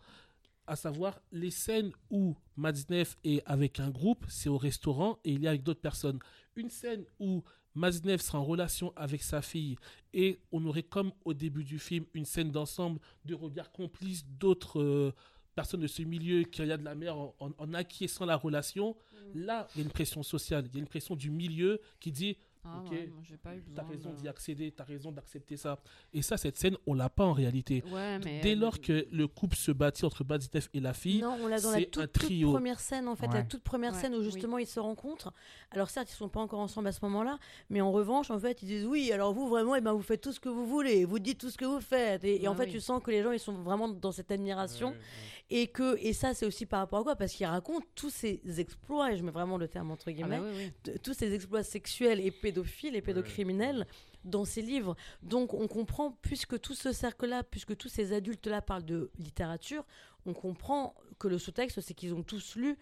À 0.68 0.76
savoir, 0.76 1.20
les 1.32 1.50
scènes 1.50 1.92
où 2.12 2.36
Madsneff 2.56 3.18
est 3.24 3.42
avec 3.48 3.80
un 3.80 3.90
groupe, 3.90 4.26
c'est 4.30 4.50
au 4.50 4.58
restaurant 4.58 5.18
et 5.26 5.32
il 5.32 5.44
est 5.44 5.48
avec 5.48 5.64
d'autres 5.64 5.82
personnes. 5.82 6.20
Une 6.56 6.70
scène 6.70 7.06
où 7.20 7.44
Madsneff 7.74 8.22
sera 8.22 8.40
en 8.40 8.46
relation 8.46 8.94
avec 8.96 9.24
sa 9.24 9.42
fille 9.42 9.78
et 10.14 10.40
on 10.52 10.64
aurait 10.66 10.84
comme 10.84 11.12
au 11.26 11.34
début 11.34 11.64
du 11.64 11.80
film 11.80 12.06
une 12.14 12.26
scène 12.26 12.52
d'ensemble 12.52 13.00
de 13.26 13.34
regards 13.34 13.72
complices 13.72 14.26
d'autres 14.28 14.80
euh, 14.80 15.16
personnes 15.60 15.82
de 15.82 15.88
ce 15.88 16.02
milieu 16.04 16.44
qui 16.44 16.62
regardent 16.62 16.84
la 16.84 16.96
mère 16.96 17.18
en, 17.18 17.36
en- 17.40 17.52
en 17.58 17.74
acquiesçant 17.74 18.26
la 18.26 18.36
relation. 18.38 18.96
Là, 19.36 19.68
il 19.76 19.80
y 19.80 19.82
a 19.82 19.86
une 19.86 19.92
pression 19.92 20.24
sociale, 20.24 20.64
il 20.68 20.74
y 20.76 20.78
a 20.78 20.80
une 20.80 20.88
pression 20.88 21.16
du 21.16 21.30
milieu 21.30 21.82
qui 22.00 22.12
dit 22.12 22.38
Ah 22.66 22.82
Ok, 22.84 22.92
ouais, 22.92 23.08
moi, 23.08 23.22
j'ai 23.24 23.38
pas 23.38 23.56
eu 23.56 23.62
besoin 23.62 23.76
T'as 23.84 23.90
raison 23.90 24.10
de- 24.12 24.16
d'y 24.18 24.28
accéder, 24.28 24.72
t'as 24.72 24.84
raison 24.84 25.12
d'accepter 25.14 25.56
ça. 25.56 25.80
Et 26.14 26.22
ça, 26.22 26.36
cette 26.36 26.58
scène, 26.58 26.76
on 26.86 26.94
l'a 26.94 27.10
pas 27.10 27.24
en 27.24 27.32
réalité. 27.32 27.82
Ouais, 27.90 28.20
mais 28.20 28.42
Dès 28.42 28.54
lors 28.56 28.82
que 28.82 29.08
le 29.12 29.28
couple 29.30 29.56
se 29.56 29.72
bâtit 29.72 30.04
entre 30.04 30.26
Baditef 30.26 30.70
et 30.74 30.82
la 30.82 30.94
fille, 30.94 31.22
Non, 31.22 31.38
on 31.42 31.48
l'a 31.48 31.62
dans 31.62 31.72
la 31.72 31.78
c'est 31.80 31.86
toute, 31.86 32.04
un 32.04 32.08
toute 32.08 32.24
trio. 32.26 32.52
première 32.52 32.80
scène, 32.82 33.08
en 33.08 33.16
fait, 33.16 33.28
la 33.28 33.44
toute 33.44 33.64
première 33.64 33.94
Ouais, 33.94 34.00
scène 34.00 34.14
où 34.14 34.18
oui. 34.18 34.26
justement 34.26 34.58
ils 34.58 34.68
se 34.68 34.80
rencontrent. 34.82 35.34
Alors 35.72 35.90
certes, 35.90 36.12
ils 36.12 36.16
sont 36.16 36.28
pas 36.28 36.42
encore 36.42 36.60
ensemble 36.60 36.90
à 36.90 36.92
ce 36.92 37.00
moment-là, 37.04 37.40
mais 37.70 37.80
en 37.80 37.92
revanche, 37.94 38.30
en 38.30 38.40
fait, 38.40 38.62
ils 38.62 38.68
disent 38.68 38.86
oui. 38.86 39.12
Alors 39.14 39.34
vous, 39.34 39.48
vraiment, 39.48 39.76
eh 39.76 39.82
ben, 39.82 39.94
vous 39.94 40.02
faites 40.02 40.22
tout 40.22 40.34
ce 40.34 40.40
que 40.42 40.50
vous 40.50 40.68
voulez, 40.68 41.06
vous 41.06 41.20
dites 41.20 41.40
tout 41.40 41.50
ce 41.50 41.58
que 41.58 41.66
vous 41.66 41.80
faites, 41.80 42.24
et, 42.26 42.44
et 42.44 42.48
en 42.50 42.56
fait, 42.56 42.66
oui. 42.66 42.72
tu 42.72 42.82
sens 42.82 43.02
que 43.02 43.10
les 43.12 43.24
gens, 43.24 43.32
ils 43.32 43.40
sont 43.40 43.54
vraiment 43.54 43.88
dans 43.88 44.12
cette 44.12 44.32
admiration, 44.32 44.94
et 45.50 45.68
que 45.68 45.98
et 46.00 46.12
ça, 46.14 46.34
c'est 46.34 46.46
aussi 46.46 46.66
par 46.66 46.82
rapport 46.82 47.00
à 47.00 47.04
quoi? 47.04 47.16
Parce 47.16 47.34
qu'ils 47.34 47.46
racontent 47.46 47.86
tous 47.96 48.10
ces 48.10 48.42
exploits, 48.60 49.14
et 49.14 49.18
je 49.18 49.24
mets 49.24 49.32
vraiment 49.32 49.58
le 49.58 49.68
terme 49.70 49.92
entre 49.92 50.10
Ah 50.10 50.12
guillemets, 50.12 50.40
bah 50.40 50.46
oui, 50.54 50.72
oui. 50.86 50.92
de- 50.94 50.98
tous 50.98 51.14
ces 51.14 51.34
exploits 51.34 51.64
sexuels 51.64 52.20
et 52.20 52.32
pédophiles 52.52 52.96
et 52.96 53.02
pédocriminels 53.02 53.86
dans 54.24 54.46
ces 54.46 54.62
livres. 54.62 54.96
Donc 55.24 55.54
on 55.54 55.68
comprend, 55.68 56.12
puisque 56.22 56.60
tout 56.60 56.76
ce 56.76 56.92
cercle-là, 56.92 57.44
puisque 57.44 57.76
tous 57.78 57.90
ces 57.90 58.14
adultes-là 58.14 58.62
parlent 58.62 58.86
de 58.86 59.12
littérature, 59.18 59.86
on 60.26 60.34
comprend 60.34 60.94
que 61.20 61.28
le 61.28 61.38
sous-texte, 61.38 61.82
c'est 61.82 61.94
qu'ils 61.94 62.14
ont 62.14 62.24
tous 62.24 62.56
lu 62.56 62.78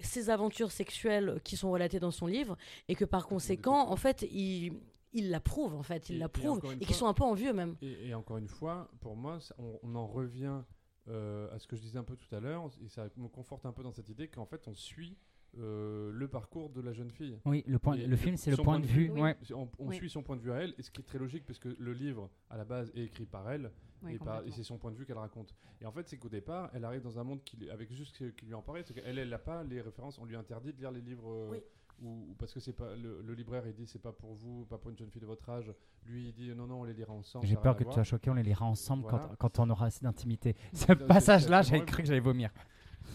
ces 0.00 0.28
aventures 0.30 0.72
sexuelles 0.72 1.40
qui 1.44 1.56
sont 1.56 1.70
relatées 1.70 2.00
dans 2.00 2.10
son 2.10 2.26
livre 2.26 2.56
et 2.88 2.94
que 2.96 3.04
par 3.04 3.26
conséquent, 3.26 3.88
en 3.90 3.96
fait, 3.96 4.22
ils 4.30 4.72
il 5.16 5.30
l'approuvent, 5.30 5.76
en 5.76 5.84
fait, 5.84 6.08
ils 6.08 6.14
Et- 6.14 6.16
et 6.16 6.18
l'approuvent 6.18 6.58
et 6.72 6.78
qu'ils 6.78 6.86
fois- 6.88 6.96
sont 6.96 7.06
un 7.06 7.14
peu 7.14 7.22
envieux 7.22 7.52
même. 7.52 7.76
Et, 7.82 8.08
et 8.08 8.14
encore 8.14 8.36
une 8.38 8.48
fois, 8.48 8.90
pour 9.00 9.14
moi, 9.14 9.38
ça- 9.38 9.54
on, 9.58 9.78
on 9.84 9.94
en 9.94 10.06
revient 10.08 10.62
euh, 11.06 11.54
à 11.54 11.58
ce 11.60 11.68
que 11.68 11.76
je 11.76 11.82
disais 11.82 11.98
un 11.98 12.02
peu 12.02 12.16
tout 12.16 12.34
à 12.34 12.40
l'heure, 12.40 12.68
et 12.84 12.88
ça 12.88 13.06
me 13.16 13.28
conforte 13.28 13.64
un 13.66 13.72
peu 13.72 13.82
dans 13.84 13.92
cette 13.92 14.08
idée 14.08 14.26
qu'en 14.26 14.46
fait, 14.46 14.66
on 14.66 14.74
suit 14.74 15.16
euh, 15.58 16.10
le 16.12 16.28
parcours 16.28 16.70
de 16.70 16.80
la 16.80 16.92
jeune 16.92 17.10
fille. 17.10 17.38
Oui, 17.44 17.62
le, 17.66 17.78
point, 17.78 17.94
Et 17.94 18.06
le 18.06 18.16
film, 18.16 18.36
c'est 18.36 18.50
le 18.50 18.56
point 18.56 18.80
de 18.80 18.86
vue. 18.86 19.10
Oui. 19.12 19.20
Ouais. 19.20 19.36
On, 19.54 19.68
on 19.78 19.88
Oui. 19.88 19.96
suit 19.96 20.10
son 20.10 20.22
point 20.22 20.36
de 20.36 20.40
vue 20.42 20.52
à 20.52 20.56
elle, 20.56 20.74
et 20.78 20.82
ce 20.82 20.90
qui 20.90 21.00
est 21.00 21.04
très 21.04 21.18
logique 21.18 21.44
parce 21.46 21.58
que 21.58 21.68
le 21.78 21.92
livre, 21.92 22.28
à 22.50 22.56
la 22.56 22.64
base, 22.64 22.90
est 22.94 23.04
écrit 23.04 23.26
par 23.26 23.50
elle, 23.50 23.70
Oui, 24.02 24.14
et, 24.14 24.18
par- 24.18 24.34
et 24.34 24.38
complètement. 24.38 24.56
c'est 24.56 24.62
son 24.64 24.78
point 24.78 24.90
de 24.90 24.96
vue 24.96 25.06
qu'elle 25.06 25.18
raconte. 25.18 25.54
Et 25.80 25.86
en 25.86 25.92
fait, 25.92 26.08
c'est 26.08 26.16
qu'au 26.16 26.28
départ, 26.28 26.70
elle 26.74 26.84
arrive 26.84 27.02
dans 27.02 27.18
un 27.18 27.24
monde 27.24 27.42
qui, 27.44 27.68
avec 27.70 27.92
juste 27.92 28.16
ce 28.16 28.24
qui 28.24 28.46
lui 28.46 28.54
en 28.54 28.62
paraît, 28.62 28.82
c'est 28.84 28.94
qu'elle, 28.94 29.18
elle 29.18 29.28
n'a 29.28 29.38
pas 29.38 29.62
les 29.64 29.80
références, 29.80 30.18
on 30.18 30.24
lui 30.24 30.36
interdit 30.36 30.72
de 30.72 30.78
lire 30.78 30.90
les 30.90 31.00
livres 31.00 31.28
euh, 31.30 31.48
Oui. 31.52 31.58
ou, 32.02 32.08
ou 32.30 32.34
parce 32.38 32.52
que 32.52 32.60
c'est 32.60 32.72
pas 32.72 32.94
le, 32.96 33.22
le 33.22 33.34
libraire 33.34 33.64
il 33.66 33.74
dit 33.74 33.86
c'est 33.86 34.00
pas 34.02 34.12
pour 34.12 34.34
vous, 34.34 34.64
pas 34.66 34.78
pour 34.78 34.90
une 34.90 34.96
jeune 34.98 35.10
fille 35.10 35.20
de 35.20 35.26
votre 35.26 35.48
âge. 35.48 35.72
Lui 36.06 36.28
il 36.28 36.32
dit 36.34 36.52
non 36.54 36.66
non 36.66 36.80
on 36.80 36.84
les 36.84 36.92
lira 36.92 37.12
ensemble. 37.12 37.46
J'ai 37.46 37.56
peur 37.56 37.76
que 37.76 37.84
tu 37.84 37.92
sois 37.92 38.02
choqué, 38.02 38.30
on 38.30 38.34
les 38.34 38.42
lira 38.42 38.64
ensemble 38.66 39.02
Voilà. 39.04 39.28
quand, 39.38 39.50
quand 39.50 39.58
on 39.66 39.70
aura 39.70 39.86
assez 39.86 40.02
d'intimité. 40.04 40.54
Ce 40.72 40.92
passage-là, 40.92 41.62
j'avais 41.62 41.84
cru 41.84 42.02
que 42.02 42.08
j'allais 42.08 42.20
vomir. 42.20 42.50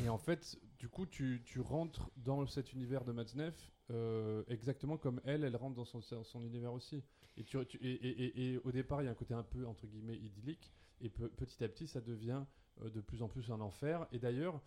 Et 0.04 0.08
en 0.10 0.18
fait, 0.18 0.58
du 0.80 0.88
coup, 0.90 1.06
tu, 1.06 1.42
tu 1.46 1.60
rentres 1.60 2.10
dans 2.18 2.46
cet 2.48 2.72
univers 2.74 3.04
de 3.04 3.12
Matzneff 3.12 3.72
euh, 3.92 4.44
exactement 4.48 4.98
comme 4.98 5.20
elle, 5.26 5.44
elle 5.44 5.56
rentre 5.56 5.76
dans 5.76 5.84
son, 5.86 6.02
son 6.02 6.44
univers 6.44 6.72
aussi. 6.74 7.04
Et, 7.38 7.44
tu, 7.44 7.58
et, 7.60 7.66
et- 7.82 8.54
et- 8.54 8.58
au 8.60 8.72
départ, 8.72 9.02
il 9.02 9.06
y 9.06 9.08
a 9.08 9.12
un 9.12 9.16
côté 9.16 9.34
un 9.34 9.44
peu, 9.44 9.66
entre 9.66 9.88
guillemets, 9.88 10.18
idyllique. 10.18 10.72
Et 11.02 11.10
pe- 11.10 11.28
petit 11.30 11.64
à 11.64 11.68
petit, 11.70 11.88
ça 11.88 12.02
devient 12.02 12.44
euh, 12.82 12.90
de 12.90 13.02
plus 13.02 13.22
en 13.22 13.28
plus 13.28 13.52
un 13.52 13.60
enfer. 13.62 14.08
Et 14.12 14.20
d'ailleurs, 14.20 14.62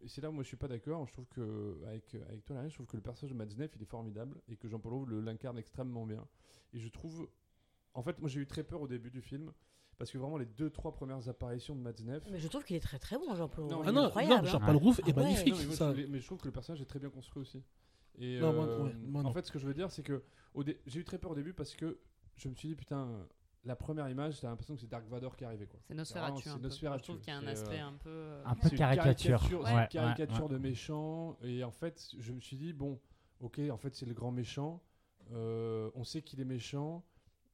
et 0.00 0.06
c'est 0.08 0.20
là 0.20 0.30
où 0.30 0.32
moi 0.32 0.42
je 0.44 0.48
suis 0.48 0.56
pas 0.56 0.68
d'accord. 0.68 1.06
Je 1.06 1.12
trouve 1.12 1.26
que, 1.28 1.82
avec, 1.86 2.14
avec 2.14 2.44
toi, 2.44 2.68
je 2.68 2.74
trouve 2.74 2.86
que 2.86 2.96
le 2.96 3.02
personnage 3.02 3.32
de 3.32 3.36
Matzneff, 3.38 3.74
il 3.76 3.82
est 3.82 3.86
formidable. 3.86 4.40
Et 4.48 4.56
que 4.56 4.68
Jean-Paul 4.68 4.92
Rouve 4.92 5.20
l'incarne 5.20 5.58
extrêmement 5.58 6.06
bien. 6.06 6.26
Et 6.72 6.78
je 6.78 6.88
trouve. 6.88 7.28
En 7.94 8.02
fait, 8.02 8.18
moi 8.20 8.28
j'ai 8.28 8.40
eu 8.40 8.46
très 8.46 8.62
peur 8.62 8.80
au 8.82 8.86
début 8.88 9.10
du 9.10 9.22
film. 9.22 9.52
Parce 9.98 10.12
que 10.12 10.18
vraiment, 10.18 10.38
les 10.38 10.46
deux, 10.46 10.70
trois 10.70 10.92
premières 10.92 11.28
apparitions 11.28 11.74
de 11.74 11.80
Matzneff. 11.80 12.22
Mais 12.30 12.38
je 12.38 12.46
trouve 12.46 12.62
qu'il 12.64 12.76
est 12.76 12.80
très 12.80 12.98
très 13.00 13.18
bon, 13.18 13.34
Jean-Paul. 13.34 13.64
Non, 13.66 13.78
Rouve. 13.78 13.84
Ah 13.86 13.90
est 13.90 13.92
non, 13.92 14.04
incroyable, 14.04 14.34
non, 14.34 14.48
hein. 14.48 14.52
Jean-Paul 14.52 14.76
Rouve 14.76 15.00
Ah 15.02 15.08
est 15.08 15.16
ouais. 15.16 15.22
magnifique. 15.24 15.52
Non, 15.52 15.58
mais, 15.58 15.66
moi, 15.66 15.74
ça. 15.76 15.94
je 15.94 16.06
mais 16.06 16.20
je 16.20 16.26
trouve 16.26 16.38
que 16.38 16.44
le 16.46 16.52
personnage 16.52 16.80
est 16.80 16.84
très 16.86 17.00
bien 17.00 17.10
construit 17.10 17.42
aussi. 17.42 17.62
Et 18.20 18.38
Non, 18.40 18.52
moi, 18.52 18.64
euh, 18.66 18.84
ouais, 18.84 18.94
moi, 18.94 19.20
en 19.22 19.24
non. 19.24 19.32
fait, 19.32 19.44
ce 19.46 19.50
que 19.52 19.58
je 19.58 19.66
veux 19.66 19.74
dire, 19.74 19.90
c'est 19.90 20.02
que 20.04 20.22
dé- 20.64 20.80
j'ai 20.86 21.00
eu 21.00 21.04
très 21.04 21.18
peur 21.18 21.32
au 21.32 21.34
début 21.34 21.52
parce 21.52 21.74
que 21.74 21.98
je 22.36 22.48
me 22.48 22.54
suis 22.54 22.68
dit, 22.68 22.74
putain, 22.76 23.26
la 23.64 23.74
première 23.74 24.08
image, 24.08 24.40
t'as 24.40 24.48
l'impression 24.48 24.74
que 24.76 24.80
c'est 24.80 24.86
Dark 24.88 25.04
Vador 25.08 25.34
qui 25.36 25.44
arrivait. 25.44 25.66
Quoi. 25.66 25.80
C'est 25.82 25.94
Nosferatu. 25.94 26.42
C'est 26.44 26.50
un. 26.50 26.58
Nosferatu, 26.58 26.98
Je 27.00 27.02
trouve 27.04 27.18
qu'il 27.20 27.32
y 27.32 27.36
a 27.36 27.38
un 27.38 27.42
c'est, 27.42 27.48
aspect 27.48 27.80
euh, 27.80 27.86
un 27.86 27.92
peu. 27.94 28.08
euh, 28.10 28.42
Un 28.46 28.54
peu 28.54 28.60
C'est 28.68 28.70
une 28.72 28.78
caricature. 28.78 29.30
caricature, 29.40 29.66
c'est 29.66 29.74
Ouais, 29.74 29.82
une 29.82 29.88
caricature 29.88 30.44
ouais, 30.44 30.52
de 30.52 30.58
méchant. 30.58 31.36
Et 31.42 31.64
en 31.64 31.72
fait, 31.72 32.08
je 32.18 32.32
me 32.32 32.40
suis 32.40 32.56
dit, 32.56 32.72
bon, 32.72 33.00
ok, 33.40 33.60
en 33.70 33.76
fait, 33.78 33.96
c'est 33.96 34.06
le 34.06 34.14
grand 34.14 34.30
méchant. 34.30 34.80
Euh, 35.32 35.90
on 35.96 36.04
sait 36.04 36.22
qu'il 36.22 36.40
est 36.40 36.44
méchant. 36.44 37.04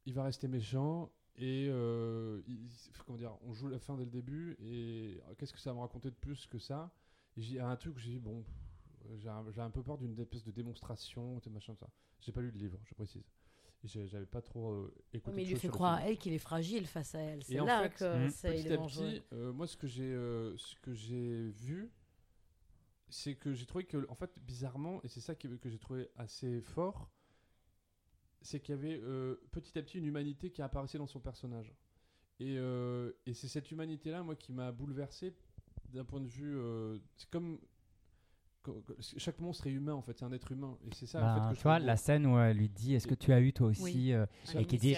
Il 0.07 0.13
va 0.13 0.25
rester 0.25 0.47
méchant. 0.47 1.11
Et 1.37 1.69
euh, 1.69 2.41
il- 2.47 2.69
comment 3.05 3.19
dire, 3.19 3.37
on 3.43 3.53
joue 3.55 3.69
la 3.69 3.79
fin 3.79 3.97
dès 3.97 4.05
le 4.05 4.11
début. 4.11 4.57
Et 4.61 5.21
euh, 5.29 5.35
qu'est-ce 5.39 5.53
que 5.53 5.59
ça 5.59 5.71
va 5.71 5.77
me 5.77 5.81
raconter 5.81 6.11
de 6.11 6.15
plus 6.17 6.47
que 6.47 6.59
ça? 6.59 6.91
J'ai 7.37 7.61
un 7.61 7.75
truc 7.77 7.97
où 7.97 7.99
j'ai 7.99 8.13
dit, 8.13 8.19
bon, 8.21 8.45
j'ai 9.19 9.29
un, 9.29 9.71
peu 9.71 9.83
peur 9.83 9.99
d'une 9.99 10.19
espèce 10.19 10.45
de 10.45 10.53
démonstration, 10.53 11.41
machin, 11.51 11.75
ça. 11.75 11.89
J'ai 12.21 12.33
pas 12.33 12.41
lu 12.41 12.51
le 12.51 12.59
livre, 12.59 12.79
je 12.85 12.95
précise. 12.95 13.25
J'avais 13.85 14.25
pas 14.25 14.41
trop 14.41 14.71
euh, 14.71 14.95
écouté. 15.13 15.37
Mais 15.37 15.43
il 15.43 15.51
lui 15.51 15.59
fait 15.59 15.69
croire 15.69 15.95
à 15.95 16.09
elle 16.09 16.17
qu'il 16.17 16.33
est 16.33 16.39
fragile 16.39 16.87
face 16.87 17.15
à 17.15 17.19
elle. 17.21 17.45
C'est 17.45 17.57
Et 17.57 17.61
en 17.61 17.67
là 17.67 17.89
fait, 17.89 17.99
que 17.99 18.27
mm, 18.27 18.31
c'est 18.31 18.61
il 18.61 18.61
Petit 18.63 18.69
est 18.69 18.75
à 18.75 18.79
dangereux. 18.79 19.05
petit, 19.11 19.23
euh, 19.35 19.53
moi, 19.53 19.67
ce 19.67 19.77
que 19.77 19.87
j'ai, 19.87 20.05
euh, 20.15 20.57
ce 20.57 20.75
que 20.77 20.95
j'ai 20.95 21.51
vu, 21.51 21.91
c'est 23.11 23.35
que 23.35 23.53
j'ai 23.53 23.67
trouvé 23.67 23.85
que, 23.85 24.07
en 24.09 24.15
fait, 24.15 24.31
bizarrement, 24.41 25.01
et 25.03 25.09
c'est 25.09 25.21
ça 25.21 25.35
que 25.35 25.49
j'ai 25.69 25.79
trouvé 25.79 26.09
assez 26.17 26.61
fort, 26.63 27.11
c'est 28.45 28.61
qu'il 28.61 28.75
y 28.75 28.79
avait 28.79 29.01
euh, 29.03 29.37
petit 29.53 29.77
à 29.79 29.83
petit 29.83 29.99
une 29.99 30.05
humanité 30.05 30.51
qui 30.51 30.63
apparaissait 30.63 30.99
dans 30.99 31.07
son 31.07 31.19
personnage. 31.19 31.75
Et, 32.41 32.57
euh, 32.59 33.13
et 33.27 33.33
c'est 33.33 33.49
cette 33.49 33.71
humanité-là, 33.71 34.23
moi, 34.23 34.37
qui 34.37 34.53
m'a 34.53 34.71
bouleversé 34.71 35.35
d'un 35.89 36.05
point 36.05 36.21
de 36.21 36.29
vue. 36.29 36.57
euh, 36.59 36.99
c'est 37.17 37.31
comme. 37.31 37.59
Chaque 39.19 39.39
monstre 39.41 39.67
est 39.67 39.71
humain, 39.71 39.95
en 39.95 40.03
fait, 40.03 40.19
c'est 40.19 40.25
un 40.25 40.33
être 40.33 40.51
humain. 40.53 40.77
Et 40.87 40.95
c'est 40.95 41.07
ça, 41.07 41.19
en 41.19 41.23
Ben, 41.23 41.49
fait, 41.49 41.55
que 41.55 41.57
tu 41.59 41.63
vois, 41.65 41.79
la 41.79 41.97
scène 41.97 42.27
où 42.27 42.39
elle 42.39 42.57
lui 42.57 42.69
dit 42.69 42.95
Est-ce 42.95 43.07
que 43.07 43.15
tu 43.15 43.33
as 43.33 43.41
eu 43.41 43.53
toi 43.53 43.69
aussi 43.69 43.83
Oui. 43.83 44.13
euh, 44.13 44.27
et 44.55 44.65
qui 44.65 44.79
dit-. 44.79 44.97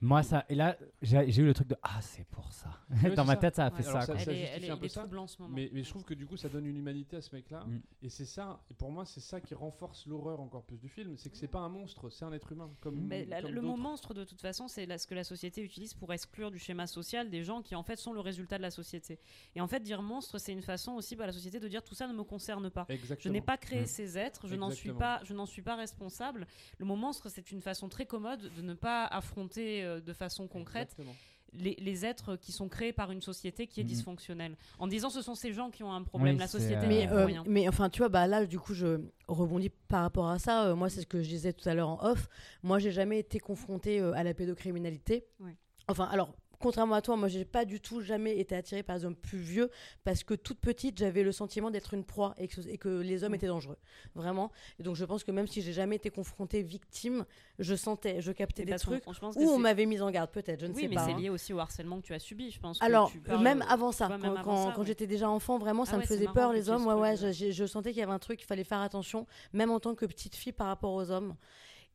Moi, 0.00 0.22
ça. 0.22 0.44
Et 0.48 0.54
là, 0.54 0.76
j'ai 1.02 1.42
eu 1.42 1.46
le 1.46 1.54
truc 1.54 1.68
de 1.68 1.76
Ah, 1.82 2.00
c'est 2.00 2.24
pour 2.26 2.52
ça. 2.52 2.70
Dans 3.16 3.24
ma 3.24 3.34
ça. 3.34 3.40
tête, 3.40 3.56
ça 3.56 3.66
a 3.66 3.70
Ouais. 3.70 3.76
fait 3.82 3.88
Alors 3.88 4.00
ça. 4.02 4.06
ça- 4.06 4.12
quoi. 4.14 4.22
ça- 4.24 4.30
Elle 4.30 4.36
est, 4.36 4.40
justifie 4.40 4.56
elle 4.56 4.64
est, 4.64 4.70
un 4.70 4.76
peu 4.76 4.84
est 4.86 4.88
ça, 4.88 5.06
en 5.16 5.26
ce 5.26 5.42
moment. 5.42 5.54
Mais, 5.54 5.70
mais 5.72 5.82
je 5.82 5.90
trouve 5.90 6.04
que 6.04 6.14
du 6.14 6.26
coup, 6.26 6.36
ça 6.36 6.48
donne 6.48 6.66
une 6.66 6.76
humanité 6.76 7.16
à 7.16 7.20
ce 7.22 7.34
mec-là. 7.34 7.64
Mm. 7.66 7.80
Et 8.02 8.08
c'est 8.08 8.24
ça, 8.24 8.60
et 8.70 8.74
pour 8.74 8.90
moi, 8.90 9.04
c'est 9.04 9.20
ça 9.20 9.40
qui 9.40 9.54
renforce 9.54 10.06
l'horreur 10.06 10.40
encore 10.40 10.62
plus 10.62 10.78
du 10.78 10.88
film. 10.88 11.16
C'est 11.16 11.30
que 11.30 11.36
c'est 11.36 11.48
pas 11.48 11.60
un 11.60 11.68
monstre, 11.68 12.08
c'est 12.10 12.24
un 12.24 12.32
être 12.32 12.52
humain. 12.52 12.70
Comme, 12.80 13.06
Mais 13.06 13.24
la- 13.24 13.42
comme 13.42 13.52
le 13.52 13.60
mot 13.62 13.76
monstre, 13.76 14.14
de 14.14 14.24
toute 14.24 14.40
façon, 14.40 14.68
c'est 14.68 14.86
là 14.86 14.96
ce 14.98 15.06
que 15.06 15.14
la 15.14 15.24
société 15.24 15.62
utilise 15.62 15.94
pour 15.94 16.12
exclure 16.12 16.50
du 16.50 16.58
schéma 16.58 16.86
social 16.86 17.30
des 17.30 17.42
gens 17.42 17.62
qui, 17.62 17.74
en 17.74 17.82
fait, 17.82 17.96
sont 17.96 18.12
le 18.12 18.20
résultat 18.20 18.56
de 18.58 18.62
la 18.62 18.70
société. 18.70 19.18
Et 19.54 19.60
en 19.60 19.66
fait, 19.68 19.80
dire 19.80 20.02
monstre, 20.02 20.38
c'est 20.38 20.52
une 20.52 20.62
façon 20.62 20.92
aussi 20.92 21.14
à 21.20 21.26
la 21.26 21.32
société 21.32 21.58
de 21.60 21.68
dire 21.68 21.82
tout 21.82 21.94
ça 21.94 22.06
ne 22.06 22.12
me 22.12 22.22
concerne 22.24 22.70
pas. 22.70 22.86
Je 23.18 23.28
n'ai 23.28 23.40
pas 23.40 23.56
créé 23.56 23.82
Mm. 23.82 23.86
ces 23.86 24.18
êtres, 24.18 24.46
je 24.48 24.54
n'en 24.56 24.70
suis 24.70 24.92
pas, 24.92 25.20
je 25.24 25.34
n'en 25.34 25.46
suis 25.46 25.62
pas 25.62 25.76
responsable. 25.76 26.46
Le 26.78 26.84
mot 26.84 26.96
monstre, 26.96 27.28
c'est 27.28 27.50
une 27.50 27.60
façon 27.60 27.88
très 27.88 28.06
commode 28.06 28.50
de 28.56 28.62
ne 28.62 28.74
pas 28.74 29.04
affronter 29.06 29.84
euh, 29.84 30.00
de 30.00 30.12
façon 30.12 30.48
concrète 30.48 30.90
Exactement. 30.98 31.14
les, 31.54 31.74
les 31.78 32.04
êtres 32.04 32.36
qui 32.36 32.52
sont 32.52 32.68
créés 32.68 32.92
par 32.92 33.10
une 33.10 33.22
société 33.22 33.66
qui 33.66 33.80
est 33.80 33.82
Mhm. 33.84 33.88
dysfonctionnelle. 33.88 34.56
En 34.78 34.86
disant 34.86 35.08
ce 35.10 35.22
sont 35.22 35.34
ces 35.34 35.52
gens 35.52 35.70
qui 35.70 35.82
ont 35.82 35.92
un 35.92 36.02
problème, 36.02 36.34
Oui, 36.34 36.40
la 36.40 36.46
société 36.48 36.76
euh, 36.84 36.88
Mais, 36.88 37.08
euh, 37.10 37.24
rien. 37.26 37.44
mais 37.46 37.68
enfin, 37.68 37.88
tu 37.88 37.98
vois, 37.98 38.08
bah 38.10 38.26
là, 38.26 38.44
du 38.46 38.58
coup, 38.58 38.74
je 38.74 39.00
rebondis 39.28 39.70
par 39.88 40.02
rapport 40.02 40.28
à 40.28 40.38
ça. 40.38 40.66
Euh, 40.66 40.74
moi, 40.76 40.90
c'est 40.90 41.00
ce 41.00 41.06
que 41.06 41.22
je 41.22 41.28
disais 41.28 41.52
tout 41.52 41.68
à 41.68 41.74
l'heure 41.74 41.88
en 41.88 41.98
off. 42.04 42.28
Moi, 42.62 42.78
j'ai 42.78 42.90
jamais 42.92 43.18
été 43.18 43.38
confrontée 43.40 44.00
euh, 44.00 44.12
à 44.12 44.22
la 44.24 44.34
pédocriminalité. 44.34 45.24
Ouais. 45.40 45.56
Enfin, 45.88 46.04
alors. 46.10 46.34
Contrairement 46.60 46.96
à 46.96 47.02
toi, 47.02 47.16
moi, 47.16 47.28
j'ai 47.28 47.44
pas 47.44 47.64
du 47.64 47.80
tout 47.80 48.00
jamais 48.00 48.36
été 48.38 48.56
attirée 48.56 48.82
par 48.82 48.98
des 48.98 49.04
hommes 49.04 49.14
plus 49.14 49.38
vieux 49.38 49.70
parce 50.02 50.24
que 50.24 50.34
toute 50.34 50.58
petite, 50.58 50.98
j'avais 50.98 51.22
le 51.22 51.30
sentiment 51.30 51.70
d'être 51.70 51.94
une 51.94 52.04
proie 52.04 52.34
et 52.36 52.48
que, 52.48 52.60
et 52.68 52.78
que 52.78 52.88
les 52.88 53.22
hommes 53.22 53.30
Ouais. 53.32 53.36
étaient 53.38 53.46
dangereux, 53.46 53.76
vraiment. 54.16 54.50
Et 54.80 54.82
donc, 54.82 54.96
je 54.96 55.04
pense 55.04 55.22
que 55.22 55.30
même 55.30 55.46
si 55.46 55.62
j'ai 55.62 55.72
jamais 55.72 55.96
été 55.96 56.10
confrontée 56.10 56.62
victime, 56.62 57.24
je 57.60 57.74
sentais, 57.76 58.20
je 58.20 58.32
captais 58.32 58.64
des 58.64 58.74
trucs 58.76 59.04
où 59.36 59.40
on 59.50 59.58
m'avait 59.58 59.86
mise 59.86 60.02
en 60.02 60.10
garde, 60.10 60.30
peut-être, 60.32 60.60
je 60.60 60.66
ne 60.66 60.72
Oui, 60.72 60.82
sais 60.82 60.88
mais 60.88 60.96
pas. 60.96 61.04
c'est 61.04 61.12
hein. 61.12 61.18
lié 61.18 61.28
aussi 61.30 61.52
au 61.52 61.60
harcèlement 61.60 62.00
que 62.00 62.06
tu 62.06 62.14
as 62.14 62.18
subi, 62.18 62.50
je 62.50 62.58
pense. 62.58 62.82
Alors, 62.82 63.12
parles- 63.24 63.42
même 63.42 63.62
avant 63.68 63.92
ça, 63.92 64.08
quand, 64.42 64.82
j'étais 64.84 65.06
déjà 65.06 65.30
enfant, 65.30 65.58
vraiment, 65.58 65.84
ça 65.84 65.92
Ah 65.92 65.96
me 65.96 66.00
ouais, 66.02 66.06
faisait 66.08 66.24
marrant 66.24 66.34
peur, 66.34 66.52
les 66.52 66.70
hommes. 66.70 66.86
Ouais, 66.86 66.94
ouais, 66.94 67.16
je, 67.16 67.30
je- 67.30 67.52
je 67.52 67.66
sentais 67.66 67.90
qu'il 67.90 68.00
y 68.00 68.02
avait 68.02 68.12
un 68.12 68.18
truc, 68.18 68.42
il 68.42 68.46
fallait 68.46 68.64
faire 68.64 68.80
attention, 68.80 69.26
même 69.52 69.70
en 69.70 69.78
tant 69.78 69.94
que 69.94 70.06
petite 70.06 70.34
fille 70.34 70.52
par 70.52 70.66
rapport 70.66 70.92
aux 70.92 71.10
hommes. 71.12 71.36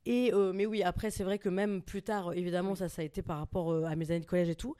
Et, 0.05 0.31
euh, 0.33 0.51
mais 0.53 0.65
oui, 0.65 0.83
après, 0.83 1.11
c'est 1.11 1.23
vrai 1.23 1.37
que 1.39 1.49
même 1.49 1.81
plus 1.81 2.01
tard, 2.03 2.33
évidemment, 2.33 2.75
ça, 2.75 2.89
ça 2.89 3.01
a 3.01 3.05
été 3.05 3.21
par 3.21 3.37
rapport 3.39 3.71
euh, 3.71 3.85
à 3.85 3.95
mes 3.95 4.11
années 4.11 4.19
de 4.19 4.25
collège 4.25 4.49
et 4.49 4.55
tout. 4.55 4.75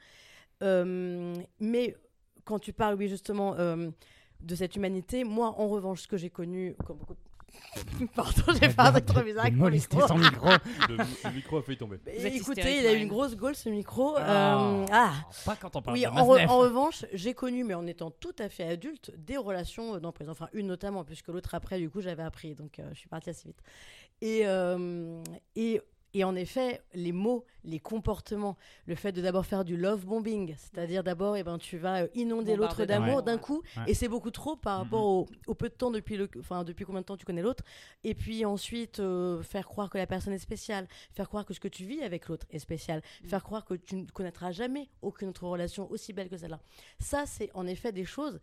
Euh, 0.62 1.34
mais 1.60 1.96
quand 2.44 2.58
tu 2.58 2.72
parles, 2.72 2.94
oui, 2.96 3.08
justement, 3.08 3.54
euh, 3.58 3.90
de 4.40 4.54
cette 4.54 4.76
humanité, 4.76 5.24
moi, 5.24 5.54
en 5.58 5.68
revanche, 5.68 6.02
ce 6.02 6.08
que 6.08 6.16
j'ai 6.16 6.30
connu, 6.30 6.74
comme 6.86 6.98
beaucoup 6.98 7.14
de- 7.14 7.18
Pardon, 8.16 8.42
j'ai 8.60 8.68
fait 8.68 8.80
un 8.80 8.90
truc 8.90 9.06
trop 9.06 9.22
bizarre. 9.22 9.44
avec 9.44 9.56
mon 9.56 9.70
micro. 9.70 10.06
son 10.08 10.18
micro. 10.18 10.48
Le, 10.88 10.96
le 10.96 11.34
micro 11.34 11.58
a 11.58 11.62
failli 11.62 11.78
tomber. 11.78 12.00
Êtes 12.04 12.34
Écoutez, 12.34 12.80
il 12.80 12.86
a 12.86 12.92
eu 12.92 12.98
une 12.98 13.06
grosse 13.08 13.36
gaule 13.36 13.54
ce 13.54 13.68
micro. 13.68 14.14
Ah. 14.18 14.58
Euh, 14.60 14.86
ah. 14.90 15.12
Pas 15.46 15.54
quand 15.54 15.76
on 15.76 15.80
parle 15.82 15.96
Oui, 15.96 16.02
de 16.02 16.08
en, 16.08 16.26
re- 16.26 16.48
en 16.48 16.58
revanche, 16.58 17.04
j'ai 17.12 17.32
connu, 17.32 17.62
mais 17.62 17.74
en 17.74 17.86
étant 17.86 18.10
tout 18.10 18.34
à 18.40 18.48
fait 18.48 18.64
adulte, 18.64 19.12
des 19.16 19.36
relations 19.36 19.98
d'emprise. 19.98 20.28
Enfin, 20.28 20.48
une 20.52 20.66
notamment, 20.66 21.04
puisque 21.04 21.28
l'autre 21.28 21.54
après, 21.54 21.78
du 21.78 21.88
coup, 21.90 22.00
j'avais 22.00 22.24
appris. 22.24 22.56
Donc, 22.56 22.80
euh, 22.80 22.88
je 22.92 22.98
suis 22.98 23.08
partie 23.08 23.30
assez 23.30 23.46
vite. 23.46 23.60
Et, 24.24 24.46
euh, 24.46 25.22
et, 25.54 25.82
et 26.14 26.24
en 26.24 26.34
effet, 26.34 26.80
les 26.94 27.12
mots, 27.12 27.44
les 27.62 27.78
comportements, 27.78 28.56
le 28.86 28.94
fait 28.94 29.12
de 29.12 29.20
d'abord 29.20 29.44
faire 29.44 29.64
du 29.66 29.76
love 29.76 30.06
bombing, 30.06 30.54
c'est-à-dire 30.56 31.04
d'abord, 31.04 31.36
eh 31.36 31.42
ben, 31.42 31.58
tu 31.58 31.76
vas 31.76 32.04
euh, 32.04 32.08
inonder 32.14 32.56
l'autre 32.56 32.86
d'amour, 32.86 33.16
ouais. 33.16 33.22
d'un 33.22 33.36
coup, 33.36 33.62
Ouais. 33.76 33.82
et 33.88 33.94
c'est 33.94 34.08
beaucoup 34.08 34.30
trop 34.30 34.56
par 34.56 34.78
Mhm. 34.78 34.84
rapport 34.84 35.04
au, 35.06 35.26
au 35.46 35.54
peu 35.54 35.68
de 35.68 35.74
temps 35.74 35.90
depuis 35.90 36.16
le, 36.16 36.30
enfin, 36.38 36.64
depuis 36.64 36.86
combien 36.86 37.02
de 37.02 37.06
temps 37.06 37.18
tu 37.18 37.26
connais 37.26 37.42
l'autre, 37.42 37.64
et 38.02 38.14
puis 38.14 38.46
ensuite 38.46 38.98
euh, 39.00 39.42
faire 39.42 39.66
croire 39.68 39.90
que 39.90 39.98
la 39.98 40.06
personne 40.06 40.32
est 40.32 40.38
spéciale, 40.38 40.88
faire 41.12 41.28
croire 41.28 41.44
que 41.44 41.52
ce 41.52 41.60
que 41.60 41.68
tu 41.68 41.84
vis 41.84 42.00
avec 42.02 42.28
l'autre 42.28 42.46
est 42.48 42.58
spécial, 42.60 43.02
Mhm. 43.24 43.28
faire 43.28 43.42
croire 43.44 43.66
que 43.66 43.74
tu 43.74 43.96
ne 43.96 44.06
connaîtras 44.06 44.52
jamais 44.52 44.88
aucune 45.02 45.28
autre 45.28 45.46
relation 45.46 45.90
aussi 45.90 46.14
belle 46.14 46.30
que 46.30 46.38
celle-là. 46.38 46.60
Ça, 46.98 47.24
c'est 47.26 47.50
en 47.52 47.66
effet 47.66 47.92
des 47.92 48.06
choses, 48.06 48.40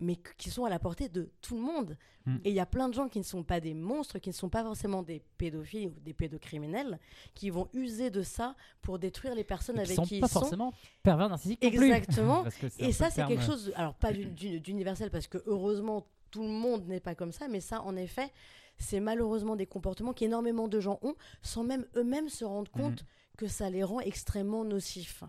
mais 0.00 0.16
qui 0.38 0.50
sont 0.50 0.64
à 0.64 0.68
la 0.70 0.78
portée 0.78 1.08
de 1.08 1.30
tout 1.40 1.54
le 1.56 1.62
monde. 1.62 1.96
Mm. 2.26 2.36
Et 2.44 2.50
il 2.50 2.54
y 2.54 2.60
a 2.60 2.66
plein 2.66 2.88
de 2.88 2.94
gens 2.94 3.08
qui 3.08 3.18
ne 3.18 3.24
sont 3.24 3.42
pas 3.44 3.60
des 3.60 3.74
monstres, 3.74 4.18
qui 4.18 4.30
ne 4.30 4.34
sont 4.34 4.48
pas 4.48 4.62
forcément 4.62 5.02
des 5.02 5.22
pédophiles 5.38 5.88
ou 5.88 6.00
des 6.00 6.14
pédocriminels, 6.14 6.98
qui 7.34 7.50
vont 7.50 7.68
user 7.74 8.10
de 8.10 8.22
ça 8.22 8.56
pour 8.82 8.98
détruire 8.98 9.34
les 9.34 9.44
personnes 9.44 9.76
Qui 9.76 9.82
avec 9.82 9.96
sont 9.96 10.02
qui 10.04 10.20
pas 10.20 10.26
ils 10.26 10.30
sont. 10.30 10.40
forcément 10.40 10.72
pervers 11.02 11.28
narcissiques 11.28 11.62
non 11.62 11.70
plus. 11.70 11.86
Exactement. 11.92 12.44
Et 12.78 12.92
ça, 12.92 13.10
c'est 13.10 13.24
quelque 13.26 13.42
chose, 13.44 13.72
alors 13.76 13.94
pas 13.94 14.12
d'u- 14.12 14.60
d'universel, 14.60 15.10
parce 15.10 15.26
que 15.28 15.38
heureusement, 15.46 16.06
tout 16.30 16.42
le 16.42 16.48
monde 16.48 16.86
n'est 16.88 17.00
pas 17.00 17.14
comme 17.14 17.30
ça, 17.32 17.46
mais 17.48 17.60
ça, 17.60 17.82
en 17.82 17.94
effet, 17.96 18.32
c'est 18.76 18.98
malheureusement 19.00 19.54
des 19.54 19.66
comportements 19.66 20.12
qu'énormément 20.12 20.66
de 20.66 20.80
gens 20.80 20.98
ont, 21.02 21.14
sans 21.42 21.62
même 21.62 21.86
eux-mêmes 21.94 22.28
se 22.28 22.44
rendre 22.44 22.70
Mhm. 22.74 22.82
compte 22.82 23.04
que 23.38 23.46
ça 23.46 23.70
les 23.70 23.84
rend 23.84 24.00
extrêmement 24.00 24.64
nocifs. 24.64 25.22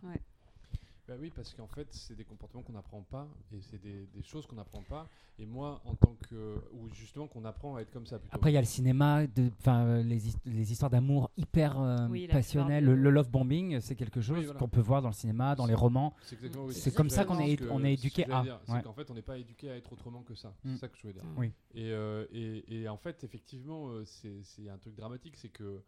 Bah 1.07 1.13
oui, 1.19 1.29
parce 1.35 1.53
qu'en 1.53 1.67
fait, 1.67 1.87
c'est 1.91 2.15
des 2.15 2.23
comportements 2.23 2.63
qu'on 2.63 2.73
n'apprend 2.73 3.03
pas 3.03 3.27
et 3.53 3.61
c'est 3.61 3.79
des, 3.79 4.07
des 4.07 4.23
choses 4.23 4.47
qu'on 4.47 4.55
n'apprend 4.55 4.81
pas. 4.81 5.07
Et 5.37 5.45
moi, 5.45 5.79
en 5.85 5.93
tant 5.93 6.15
que. 6.27 6.55
ou 6.73 6.89
justement, 6.89 7.27
qu'on 7.27 7.45
apprend 7.45 7.75
à 7.75 7.81
être 7.81 7.91
comme 7.91 8.07
ça 8.07 8.17
plutôt. 8.17 8.35
Après, 8.35 8.49
il 8.51 8.55
y 8.55 8.57
a 8.57 8.61
le 8.61 8.65
cinéma, 8.65 9.27
de, 9.27 9.51
enfin, 9.59 10.01
les, 10.01 10.29
his- 10.29 10.37
les 10.45 10.71
histoires 10.71 10.89
d'amour 10.89 11.29
hyper 11.37 11.79
euh, 11.79 12.07
Oui, 12.09 12.25
la 12.25 12.33
passionnelles. 12.33 12.85
Le, 12.85 13.09
love 13.11 13.29
bombing, 13.29 13.79
c'est 13.81 13.95
quelque 13.95 14.19
chose 14.19 14.45
voilà. 14.45 14.59
qu'on 14.59 14.67
peut 14.67 14.81
voir 14.81 15.03
dans 15.03 15.09
le 15.09 15.13
cinéma, 15.13 15.53
dans 15.53 15.67
les 15.67 15.75
romans. 15.75 16.15
C'est 16.23 16.37
exactement 16.37 16.65
oui, 16.65 16.73
C'est 16.73 16.89
ce 16.89 16.95
comme 16.95 17.11
ça 17.11 17.23
qu'on 17.23 17.37
est- 17.39 17.57
ce 17.57 17.63
que- 17.65 17.69
on 17.69 17.83
est 17.83 17.95
ce 17.97 18.01
que 18.01 18.07
éduqué 18.07 18.21
j'allais 18.23 18.33
à, 18.33 18.41
dire, 18.43 18.59
C'est 18.65 18.71
ouais. 18.71 18.81
qu'en 18.81 18.93
fait, 18.93 19.11
on 19.11 19.13
n'est 19.13 19.21
pas 19.21 19.37
éduqué 19.37 19.69
à 19.69 19.75
être 19.77 19.93
autrement 19.93 20.23
que 20.23 20.33
ça. 20.33 20.55
Mm. 20.63 20.73
C'est 20.73 20.79
ça 20.79 20.87
que 20.87 20.97
je 20.97 21.05
veux 21.05 21.13
dire. 21.13 21.23
Oui. 21.37 21.51
Et, 21.75 21.91
euh, 21.91 22.25
et, 22.31 22.81
et 22.81 22.89
en 22.89 22.97
fait, 22.97 23.23
effectivement, 23.23 23.89
euh, 23.89 24.03
c'est 24.05 24.41
c'est 24.41 24.69
un 24.69 24.77
truc 24.79 24.95
dramatique. 24.95 25.35
C'est 25.37 25.49
que 25.49 25.63
euh, 25.63 25.83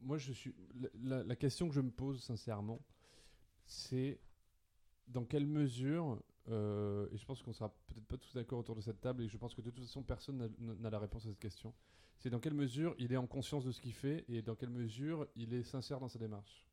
moi, 0.00 0.16
je 0.16 0.32
suis. 0.32 0.54
La, 0.80 0.88
la- 1.18 1.24
la 1.24 1.34
question 1.36 1.66
que 1.66 1.74
je 1.74 1.80
me 1.80 1.90
pose 1.90 2.22
sincèrement, 2.22 2.78
c'est 3.66 4.20
dans 5.08 5.24
quelle 5.24 5.46
mesure. 5.46 6.22
euh, 6.48 7.08
et 7.10 7.16
je 7.16 7.24
pense 7.24 7.42
qu'on 7.42 7.54
sera 7.54 7.70
peut-être 7.86 8.04
pas 8.06 8.18
tous 8.18 8.34
d'accord 8.34 8.58
autour 8.58 8.76
de 8.76 8.82
cette 8.82 9.00
table, 9.00 9.22
et 9.22 9.28
je 9.28 9.36
pense 9.38 9.54
que 9.54 9.62
de 9.62 9.70
toute 9.70 9.84
façon, 9.84 10.02
personne 10.02 10.36
n'a- 10.58 10.74
n'a 10.74 10.90
la 10.90 10.98
réponse 10.98 11.24
à 11.24 11.28
cette 11.30 11.38
question. 11.40 11.72
c'est 12.18 12.30
dans 12.30 12.38
quelle 12.38 12.54
mesure 12.54 12.94
il 12.98 13.12
est 13.12 13.16
en 13.16 13.26
conscience 13.26 13.64
de 13.64 13.72
ce 13.72 13.80
qu'il 13.80 13.92
fait 13.94 14.24
et 14.28 14.40
dans 14.42 14.54
quelle 14.54 14.70
mesure 14.70 15.26
il 15.36 15.52
est 15.54 15.62
sincère 15.64 16.00
dans 16.00 16.08
sa 16.08 16.18
démarche. 16.18 16.66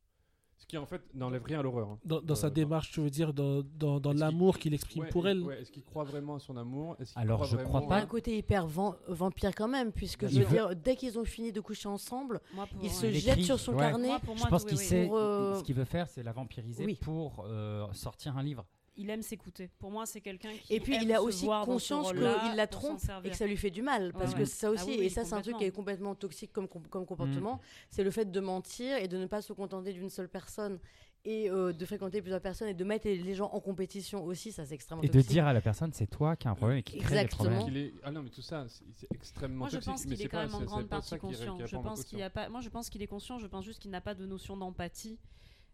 Ce 0.62 0.68
qui 0.68 0.78
en 0.78 0.86
fait 0.86 1.02
n'enlève 1.16 1.44
rien 1.44 1.60
à 1.60 1.64
l'horreur. 1.64 1.90
hein. 1.90 2.00
Dans, 2.06 2.22
dans 2.22 2.34
Euh, 2.34 2.36
sa 2.36 2.48
dans- 2.50 2.54
démarche, 2.54 2.92
tu 2.92 3.02
veux 3.02 3.10
dire, 3.10 3.34
dans, 3.34 3.62
dans, 3.78 4.00
dans 4.00 4.12
Est-ce 4.12 4.18
qu'il- 4.18 4.20
l'amour 4.20 4.58
qu'il 4.60 4.74
exprime 4.76 5.04
Ouais, 5.04 5.10
pour 5.10 5.28
elle? 5.28 5.42
ouais, 5.42 5.60
Est-ce 5.62 5.72
qu'il 5.72 5.84
croit 5.84 6.04
vraiment 6.04 6.36
à 6.36 6.40
son 6.40 6.56
amour? 6.56 6.96
Est-ce 7.00 7.14
qu'il 7.14 7.22
Alors, 7.22 7.40
croit 7.40 7.48
je 7.48 7.56
vraiment 7.56 7.70
crois 7.70 7.80
Il 7.82 7.84
y 7.84 7.86
a 7.88 7.90
pas. 7.90 8.04
un 8.04 8.06
côté 8.06 8.38
hyper 8.38 8.68
van- 8.68 8.96
vampire 9.08 9.52
quand 9.56 9.68
même, 9.68 9.92
puisque 9.92 10.28
je 10.28 10.40
veux 10.40 10.46
dire, 10.46 10.76
dès 10.76 10.96
qu'ils 10.96 11.18
ont 11.20 11.26
fini 11.26 11.52
de 11.52 11.60
coucher 11.60 11.90
ensemble, 11.90 12.40
Moi, 12.54 12.68
pour, 12.68 12.84
il 12.84 12.92
se 12.92 13.08
Il 13.08 13.16
jette 13.16 13.34
écrit, 13.34 13.44
sur 13.44 13.60
son 13.60 13.74
ouais. 13.74 13.80
carnet. 13.80 14.08
Moi, 14.08 14.20
pour 14.20 14.36
Je 14.36 14.40
moi, 14.42 14.50
pense 14.50 14.64
qu'il 14.64 14.78
oui. 14.78 14.84
sait. 14.86 15.08
Pour, 15.08 15.18
euh, 15.18 15.56
Ce 15.60 15.64
qu'il 15.64 15.76
veut 15.76 15.84
faire, 15.86 16.08
c'est 16.08 16.24
la 16.24 16.32
vampiriser 16.32 16.86
Oui. 16.86 16.96
pour 17.02 17.44
euh, 17.48 17.88
sortir 17.94 18.38
un 18.38 18.44
livre. 18.44 18.64
Il 19.02 19.10
aime 19.10 19.22
s'écouter. 19.24 19.70
Pour 19.80 19.90
moi, 19.92 20.06
c'est 20.06 20.22
quelqu'un 20.22 20.52
qui. 20.64 20.74
Et 20.74 20.80
puis 20.80 20.94
aime 20.96 21.02
il 21.04 21.14
a 21.14 21.22
aussi 21.22 21.48
conscience 21.66 22.12
qu'il 22.12 22.22
la 22.22 22.68
trompe 22.68 23.00
et 23.24 23.30
que 23.32 23.36
ça 23.36 23.48
lui 23.48 23.58
fait 23.58 23.72
du 23.72 23.82
mal. 23.82 24.12
Parce 24.14 24.28
Ouais, 24.32 24.34
que 24.36 24.40
ouais. 24.42 24.46
ça 24.46 24.70
aussi, 24.72 24.84
Ah 24.84 24.90
oui, 24.90 24.96
oui, 25.00 25.06
et 25.06 25.10
ça 25.10 25.26
c'est 25.26 25.34
un 25.34 25.42
truc 25.42 25.58
qui 25.58 25.64
est 25.66 25.72
complètement 25.72 26.14
toxique 26.16 26.52
comme, 26.54 26.68
com- 26.68 26.84
comme 26.90 27.06
comportement, 27.06 27.56
Mm. 27.56 27.60
c'est 27.90 28.04
le 28.04 28.12
fait 28.12 28.32
de 28.32 28.40
mentir 28.40 28.98
et 28.98 29.08
de 29.08 29.18
ne 29.18 29.26
pas 29.26 29.42
se 29.42 29.54
contenter 29.54 29.92
d'une 29.94 30.10
seule 30.10 30.30
personne 30.30 30.80
et 31.24 31.50
euh, 31.52 31.72
de 31.72 31.86
fréquenter 31.86 32.20
plusieurs 32.22 32.42
personnes 32.42 32.68
et 32.70 32.74
de 32.74 32.84
mettre 32.84 33.08
les- 33.08 33.36
gens 33.36 33.50
en 33.54 33.60
compétition 33.60 34.24
aussi, 34.24 34.52
ça 34.52 34.66
c'est 34.66 34.74
extrêmement 34.76 35.04
Et 35.04 35.08
de 35.08 35.22
dire 35.22 35.46
à 35.46 35.54
la 35.54 35.62
personne, 35.62 35.92
c'est 35.94 36.08
toi 36.08 36.36
qui 36.36 36.48
as 36.48 36.52
un 36.52 36.56
problème 36.56 36.80
et 36.80 36.84
qui 36.84 36.98
crée 36.98 37.16
des 37.16 37.22
Exactement. 37.22 37.58
problèmes. 37.60 37.78
est... 37.78 37.94
Ah 38.04 38.12
non, 38.12 38.24
mais 38.24 38.30
tout 38.30 38.42
ça, 38.42 38.66
c'est 38.68 39.08
extrêmement 39.14 39.60
Moi, 39.60 39.68
je 39.70 39.74
toxique. 39.76 39.92
pense 39.92 40.06
qu'il 40.06 40.22
est 40.22 40.28
quand 40.28 40.40
même 40.40 40.56
en 40.56 40.62
grande 40.62 40.88
partie 40.88 41.18
conscient. 41.18 41.58
qui 41.58 41.68
Je 41.68 41.76
pense 41.78 42.04
qu'il 42.04 42.22
a 42.24 42.30
pas. 42.30 42.50
Moi, 42.50 42.62
je 42.62 42.70
pense 42.70 42.90
qu'il 42.90 43.02
est 43.04 43.08
conscient. 43.08 43.38
Je 43.40 43.48
pense 43.48 43.64
juste 43.66 43.80
qu'il 43.80 43.92
n'a 43.92 44.02
pas 44.02 44.16
de 44.16 44.26
notion 44.26 44.58
d'empathie. 44.58 45.20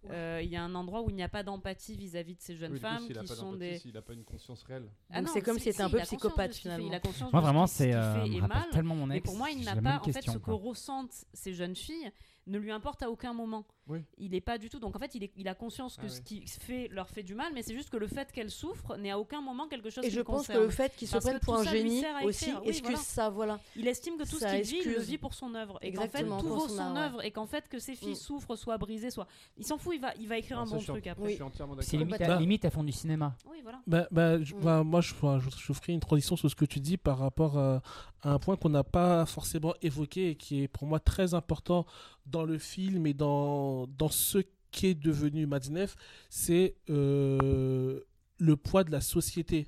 Euh, 0.10 0.42
Il 0.44 0.50
y 0.50 0.56
a 0.56 0.64
un 0.64 0.74
endroit 0.76 1.02
où 1.02 1.10
il 1.10 1.16
n'y 1.16 1.24
a 1.24 1.30
pas 1.30 1.44
d'empathie 1.44 1.96
vis-à-vis 1.98 2.36
de 2.36 2.42
ces 2.42 2.56
jeunes 2.56 2.74
Oui, 2.74 2.80
coup, 2.80 2.86
femmes 2.86 3.08
a 3.16 3.22
qui 3.22 3.28
sont 3.28 3.54
des. 3.54 3.78
s'il 3.80 3.94
n'a 3.94 4.02
pas 4.02 4.14
une 4.14 4.24
conscience 4.24 4.64
réelle. 4.64 4.90
Ah 5.12 5.22
c'est 5.26 5.42
comme 5.42 5.58
si, 5.58 5.64
s'il 5.64 5.70
était 5.72 5.78
si, 5.78 5.84
un 5.84 5.90
peu 5.90 6.00
psychopathe, 6.00 6.56
finalement. 6.56 6.88
Il 6.88 6.94
a 6.94 7.00
conscience 7.00 7.32
Moi, 7.32 7.42
vraiment, 7.42 7.68
c'est. 7.68 7.94
euh, 7.94 8.26
tellement 8.72 8.96
mon 8.96 9.08
Mais 9.08 9.18
ex. 9.18 9.26
pour 9.26 9.38
moi, 9.38 9.50
il 9.52 9.64
n'a 9.66 9.76
pas. 9.76 10.00
En 10.00 10.04
fait, 10.12 10.22
ce 10.22 10.38
que 10.38 10.52
ressentent 10.52 11.26
ces 11.34 11.54
jeunes 11.54 11.76
filles 11.76 12.12
ne 12.46 12.58
lui 12.58 12.72
importe 12.72 13.04
à 13.04 13.10
aucun 13.12 13.34
moment. 13.34 13.66
Oui. 13.90 14.00
Il 14.18 14.32
n'est 14.32 14.42
pas 14.42 14.58
du 14.58 14.70
tout. 14.70 14.80
Donc 14.80 14.96
en 14.96 15.00
fait, 15.00 15.16
il, 15.16 15.24
est- 15.24 15.32
il 15.38 15.48
a 15.48 15.56
conscience 15.56 15.96
que 15.98 16.06
Ah 16.06 16.10
ce 16.10 16.18
oui. 16.18 16.24
qui 16.24 16.42
fait 16.48 16.88
leur 16.92 17.10
fait 17.10 17.24
du 17.24 17.36
mal, 17.36 17.52
mais 17.54 17.62
c'est 17.64 17.74
juste 17.74 17.90
que 17.90 17.98
le 17.98 18.08
fait 18.08 18.32
qu'elles 18.32 18.52
souffrent 18.52 18.98
n'est 18.98 19.12
à 19.12 19.20
aucun 19.20 19.42
moment 19.42 19.68
quelque 19.68 19.90
chose 19.90 20.04
Et 20.04 20.10
qui 20.10 20.14
je 20.16 20.22
pense 20.22 20.48
que 20.48 20.54
le 20.58 20.70
fait 20.70 20.96
qu'il 20.96 21.08
se 21.08 21.18
prenne 21.18 21.40
pour 21.40 21.56
un 21.56 21.64
génie 21.64 22.04
à 22.06 22.24
aussi. 22.26 22.52
Oui, 22.52 22.70
excuse 22.70 22.84
voilà. 22.90 22.98
ça, 23.00 23.30
voilà. 23.30 23.60
Il 23.76 23.88
estime 23.88 24.18
que 24.18 24.24
tout 24.30 24.38
Ça 24.40 24.50
ce 24.50 24.56
qu'il 24.56 24.64
vit, 24.64 24.82
il 24.86 24.94
le 24.94 25.00
vit 25.02 25.18
pour 25.18 25.34
son 25.34 25.54
œuvre. 25.56 25.80
Et 25.82 25.92
qu'en 25.94 26.02
fait, 26.02 26.08
Exactement, 26.08 26.38
tout 26.42 26.48
pour 26.48 26.58
vaut 26.58 26.68
son 26.68 26.76
son 26.76 26.80
art, 26.82 26.94
ouais. 26.96 27.00
œuvre. 27.02 27.26
Et 27.26 27.32
qu'en 27.32 27.46
fait, 27.46 27.68
que 27.70 27.80
ses 27.80 27.96
filles 27.96 28.12
Mm. 28.12 28.16
souffrent, 28.16 28.56
soient 28.56 28.78
brisées, 28.78 29.10
soient. 29.12 29.28
Il 29.58 29.66
s'en 29.66 29.78
fout, 29.78 29.96
il 29.96 30.02
va, 30.02 30.14
il 30.20 30.28
va 30.28 30.38
écrire 30.38 30.58
un 30.60 30.64
Alors 30.64 30.82
ça, 30.82 30.88
bon 30.88 30.94
truc 30.94 31.08
après. 31.08 31.30
Je 31.30 31.34
suis 31.36 31.44
entièrement 31.44 31.76
C'est 31.82 31.98
limite, 31.98 32.20
Bah- 32.20 32.40
limite, 32.40 32.66
elles 32.66 32.72
font 32.72 32.84
du 32.84 32.92
cinéma. 32.92 33.36
Oui, 33.50 33.58
voilà. 33.64 33.80
Bah, 33.88 34.08
bah, 34.12 34.42
je, 34.44 34.54
Mm. 34.56 34.60
bah, 34.62 34.84
moi, 34.84 35.02
je, 35.02 35.14
enfin, 35.14 35.40
je, 35.40 35.50
je 35.50 35.74
ferai 35.74 35.94
une 35.94 36.00
transition 36.00 36.36
sur 36.36 36.50
ce 36.50 36.56
que 36.56 36.66
tu 36.66 36.80
dis 36.80 36.98
par 36.98 37.18
rapport 37.20 37.58
à, 37.58 37.82
à 38.24 38.32
un 38.32 38.40
point 38.40 38.56
qu'on 38.58 38.70
n'a 38.70 38.84
pas 38.84 39.26
forcément 39.26 39.74
évoqué 39.82 40.32
et 40.32 40.36
qui 40.36 40.64
est 40.64 40.68
pour 40.68 40.86
moi 40.88 41.00
très 41.00 41.34
important 41.34 41.86
dans 42.30 42.46
le 42.46 42.58
film 42.58 43.08
et 43.08 43.14
dans, 43.14 43.88
dans 43.88 44.10
ce 44.10 44.40
qu'est 44.72 44.96
devenu 44.96 45.46
Madinef, 45.46 45.96
c'est 46.30 46.76
euh, 46.90 48.02
le 48.38 48.56
poids 48.58 48.84
de 48.84 48.92
la 48.92 49.02
société. 49.02 49.68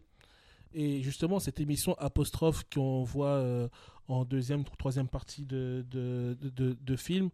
Et 0.74 1.02
justement, 1.02 1.40
cette 1.40 1.60
émission 1.60 1.96
apostrophe 1.98 2.64
qu'on 2.72 3.04
voit 3.04 3.38
euh, 3.38 3.70
en 4.08 4.24
deuxième 4.26 4.62
ou 4.62 4.76
troisième 4.78 5.08
partie 5.08 5.46
de, 5.46 5.86
de, 5.90 6.38
de, 6.40 6.96
film 6.96 7.30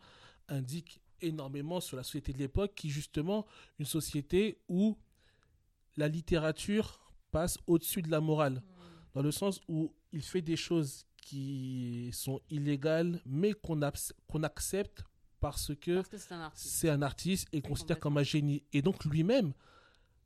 indique 0.48 1.02
énormément 1.22 1.82
sur 1.82 1.98
la 1.98 2.04
société 2.04 2.32
de 2.32 2.38
l'époque, 2.38 2.74
qui 2.76 2.90
justement 2.90 3.46
une 3.80 3.86
société 3.86 4.60
où 4.70 4.98
la 5.98 6.08
littérature 6.08 7.12
passe 7.32 7.58
au-dessus 7.68 8.02
de 8.02 8.10
la 8.12 8.22
morale, 8.22 8.62
dans 9.14 9.22
le 9.22 9.32
sens 9.32 9.60
où 9.68 9.94
il 10.14 10.22
fait 10.22 10.42
des 10.42 10.56
choses 10.56 11.06
qui 11.18 12.10
sont 12.14 12.40
illégales, 12.50 13.22
mais 13.26 13.54
qu'on 13.54 13.80
qu'on 14.28 14.44
accepte 14.44 15.04
parce 15.52 15.76
que 15.76 16.02
c'est 16.18 16.34
un 16.34 16.42
artiste. 16.42 16.68
c'est 16.76 16.90
un 16.90 17.02
artiste 17.02 17.48
et 17.54 17.62
considère 17.62 18.00
comme 18.00 18.18
un 18.18 18.24
génie. 18.24 18.64
Et 18.74 18.82
donc 18.82 19.04
lui-même 19.06 19.54